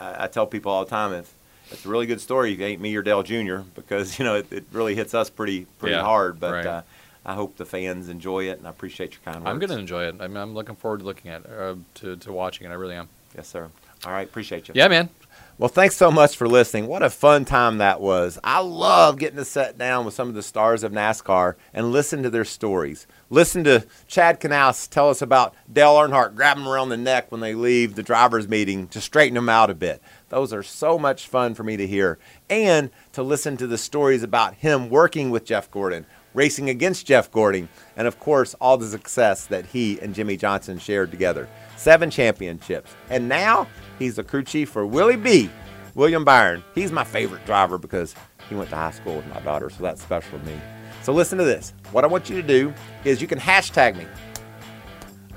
I 0.00 0.24
I 0.24 0.26
tell 0.28 0.46
people 0.46 0.72
all 0.72 0.84
the 0.84 0.90
time 0.90 1.12
if 1.12 1.32
it's 1.70 1.84
a 1.84 1.88
really 1.88 2.06
good 2.06 2.20
story. 2.20 2.52
You 2.54 2.64
ain't 2.64 2.80
me 2.80 2.94
or 2.96 3.02
Dale 3.02 3.22
Jr. 3.22 3.58
because 3.74 4.18
you 4.18 4.24
know 4.24 4.36
it, 4.36 4.52
it 4.52 4.64
really 4.72 4.94
hits 4.94 5.14
us 5.14 5.30
pretty 5.30 5.66
pretty 5.78 5.96
Yeah, 5.96 6.02
hard. 6.02 6.40
But 6.40 6.52
right. 6.52 6.66
uh, 6.66 6.82
I 7.26 7.34
hope 7.34 7.56
the 7.56 7.66
fans 7.66 8.08
enjoy 8.08 8.44
it, 8.48 8.58
and 8.58 8.66
I 8.66 8.70
appreciate 8.70 9.12
your 9.12 9.20
kind 9.24 9.38
words. 9.44 9.50
I'm 9.50 9.58
going 9.58 9.70
to 9.70 9.78
enjoy 9.78 10.04
it. 10.04 10.16
I 10.20 10.28
mean, 10.28 10.38
I'm 10.38 10.54
looking 10.54 10.76
forward 10.76 11.00
to 11.00 11.04
looking 11.06 11.30
at 11.30 11.44
uh, 11.46 11.74
to 11.96 12.16
to 12.16 12.32
watching 12.32 12.66
it. 12.66 12.70
I 12.70 12.74
really 12.74 12.94
am. 12.94 13.08
Yes, 13.36 13.48
sir. 13.48 13.68
All 14.04 14.12
right, 14.12 14.26
appreciate 14.26 14.68
you. 14.68 14.74
Yeah, 14.76 14.88
man. 14.88 15.10
Well, 15.58 15.68
thanks 15.68 15.96
so 15.96 16.12
much 16.12 16.36
for 16.36 16.46
listening. 16.46 16.86
What 16.86 17.02
a 17.02 17.10
fun 17.10 17.44
time 17.44 17.78
that 17.78 18.00
was. 18.00 18.38
I 18.44 18.60
love 18.60 19.18
getting 19.18 19.38
to 19.38 19.44
sit 19.44 19.76
down 19.76 20.04
with 20.04 20.14
some 20.14 20.28
of 20.28 20.34
the 20.36 20.42
stars 20.42 20.84
of 20.84 20.92
NASCAR 20.92 21.56
and 21.74 21.90
listen 21.90 22.22
to 22.22 22.30
their 22.30 22.44
stories. 22.44 23.08
Listen 23.28 23.64
to 23.64 23.84
Chad 24.06 24.40
Knaus 24.40 24.88
tell 24.88 25.10
us 25.10 25.20
about 25.20 25.56
Dale 25.70 25.96
Earnhardt 25.96 26.36
grabbing 26.36 26.62
him 26.62 26.68
around 26.68 26.90
the 26.90 26.96
neck 26.96 27.32
when 27.32 27.40
they 27.40 27.54
leave 27.54 27.96
the 27.96 28.04
drivers' 28.04 28.46
meeting 28.46 28.86
to 28.88 29.00
straighten 29.00 29.34
them 29.34 29.48
out 29.48 29.68
a 29.68 29.74
bit. 29.74 30.00
Those 30.28 30.52
are 30.52 30.62
so 30.62 30.98
much 30.98 31.26
fun 31.26 31.54
for 31.54 31.62
me 31.62 31.76
to 31.76 31.86
hear. 31.86 32.18
And 32.50 32.90
to 33.12 33.22
listen 33.22 33.56
to 33.56 33.66
the 33.66 33.78
stories 33.78 34.22
about 34.22 34.54
him 34.54 34.90
working 34.90 35.30
with 35.30 35.44
Jeff 35.44 35.70
Gordon, 35.70 36.04
racing 36.34 36.68
against 36.68 37.06
Jeff 37.06 37.30
Gordon, 37.30 37.68
and 37.96 38.06
of 38.06 38.20
course, 38.20 38.54
all 38.60 38.76
the 38.76 38.86
success 38.86 39.46
that 39.46 39.66
he 39.66 39.98
and 40.00 40.14
Jimmie 40.14 40.36
Johnson 40.36 40.78
shared 40.78 41.10
together. 41.10 41.48
Seven 41.76 42.10
championships. 42.10 42.90
And 43.08 43.28
now 43.28 43.66
he's 43.98 44.16
the 44.16 44.24
crew 44.24 44.42
chief 44.42 44.68
for 44.70 44.86
Willie 44.86 45.16
B. 45.16 45.50
William 45.94 46.24
Byron. 46.24 46.62
He's 46.74 46.92
my 46.92 47.04
favorite 47.04 47.44
driver 47.46 47.78
because 47.78 48.14
he 48.48 48.54
went 48.54 48.70
to 48.70 48.76
high 48.76 48.92
school 48.92 49.16
with 49.16 49.26
my 49.28 49.40
daughter, 49.40 49.70
so 49.70 49.82
that's 49.82 50.02
special 50.02 50.38
to 50.38 50.44
me. 50.44 50.60
So 51.02 51.12
listen 51.12 51.38
to 51.38 51.44
this. 51.44 51.72
What 51.90 52.04
I 52.04 52.06
want 52.06 52.28
you 52.28 52.36
to 52.36 52.46
do 52.46 52.72
is 53.04 53.22
you 53.22 53.26
can 53.26 53.38
hashtag 53.38 53.96
me. 53.96 54.06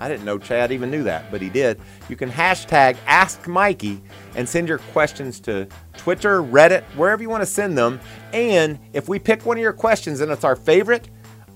I 0.02 0.10
didn't 0.10 0.26
know 0.26 0.40
Chad 0.40 0.72
even 0.72 0.90
knew 0.90 1.04
that, 1.04 1.30
but 1.30 1.44
he 1.44 1.50
did. 1.50 1.80
You 2.10 2.16
can 2.16 2.32
hashtag 2.32 2.98
Ask 3.06 3.48
Mikey 3.48 4.02
and 4.36 4.50
send 4.50 4.68
your 4.68 4.80
questions 4.80 5.40
to 5.42 5.68
Twitter, 5.96 6.42
Reddit, 6.42 6.82
wherever 6.96 7.22
you 7.22 7.30
want 7.30 7.44
to 7.44 7.46
send 7.46 7.78
them. 7.78 8.00
And 8.34 8.80
if 8.94 9.08
we 9.08 9.20
pick 9.20 9.46
one 9.46 9.58
of 9.58 9.62
your 9.62 9.74
questions 9.74 10.20
and 10.20 10.32
it's 10.32 10.44
our 10.44 10.56
favorite, 10.56 11.10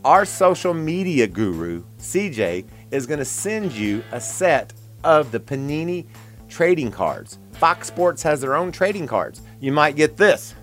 our 0.03 0.25
social 0.25 0.75
media 0.75 1.25
guru, 1.25 1.83
CJ, 1.97 2.67
is 2.91 3.07
going 3.07 3.17
to 3.17 3.25
send 3.25 3.71
you 3.71 4.03
a 4.11 4.21
set 4.21 4.73
of 5.03 5.31
the 5.31 5.39
Panini 5.39 6.05
trading 6.47 6.91
cards. 6.91 7.39
Fox 7.53 7.87
Sports 7.87 8.21
has 8.21 8.41
their 8.41 8.53
own 8.53 8.71
trading 8.71 9.07
cards. 9.07 9.41
You 9.59 9.71
might 9.71 9.95
get 9.95 10.17
this 10.17 10.53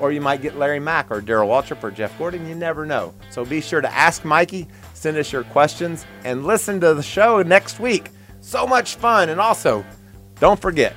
or 0.00 0.12
you 0.12 0.20
might 0.20 0.42
get 0.42 0.56
Larry 0.56 0.80
Mack 0.80 1.10
or 1.10 1.20
Darrell 1.20 1.48
Waltrip 1.48 1.82
or 1.82 1.90
Jeff 1.90 2.16
Gordon. 2.18 2.48
You 2.48 2.54
never 2.54 2.86
know. 2.86 3.14
So 3.30 3.44
be 3.44 3.60
sure 3.60 3.80
to 3.80 3.92
ask 3.92 4.24
Mikey, 4.24 4.68
send 4.98 5.16
us 5.16 5.32
your 5.32 5.44
questions, 5.44 6.04
and 6.24 6.44
listen 6.44 6.80
to 6.80 6.92
the 6.94 7.02
show 7.02 7.42
next 7.42 7.80
week. 7.80 8.10
So 8.40 8.66
much 8.66 8.96
fun. 8.96 9.28
And 9.28 9.40
also, 9.40 9.84
don't 10.40 10.60
forget, 10.60 10.94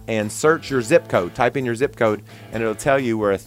and 0.09 0.31
search 0.31 0.71
your 0.71 0.83
zip 0.83 1.09
code. 1.09 1.35
Type 1.35 1.57
in 1.57 1.65
your 1.65 1.75
zip 1.75 1.97
code, 1.97 2.23
and 2.53 2.63
it'll 2.63 2.75
tell 2.75 3.01
you 3.01 3.17
where 3.19 3.33
a, 3.33 3.41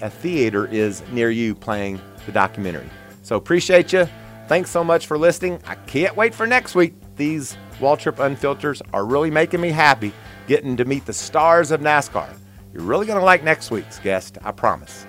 a 0.00 0.10
theater 0.10 0.66
is 0.66 1.02
near 1.12 1.30
you 1.30 1.54
playing 1.54 2.00
the 2.26 2.32
documentary. 2.32 2.90
So 3.22 3.36
appreciate 3.36 3.92
you. 3.92 4.08
Thanks 4.52 4.68
so 4.68 4.84
much 4.84 5.06
for 5.06 5.16
listening. 5.16 5.62
I 5.66 5.76
can't 5.76 6.14
wait 6.14 6.34
for 6.34 6.46
next 6.46 6.74
week. 6.74 6.92
These 7.16 7.56
Waltrip 7.78 8.16
Unfilters 8.16 8.82
are 8.92 9.06
really 9.06 9.30
making 9.30 9.62
me 9.62 9.70
happy 9.70 10.12
getting 10.46 10.76
to 10.76 10.84
meet 10.84 11.06
the 11.06 11.14
stars 11.14 11.70
of 11.70 11.80
NASCAR. 11.80 12.28
You're 12.74 12.82
really 12.82 13.06
going 13.06 13.18
to 13.18 13.24
like 13.24 13.42
next 13.42 13.70
week's 13.70 13.98
guest, 14.00 14.36
I 14.44 14.52
promise. 14.52 15.06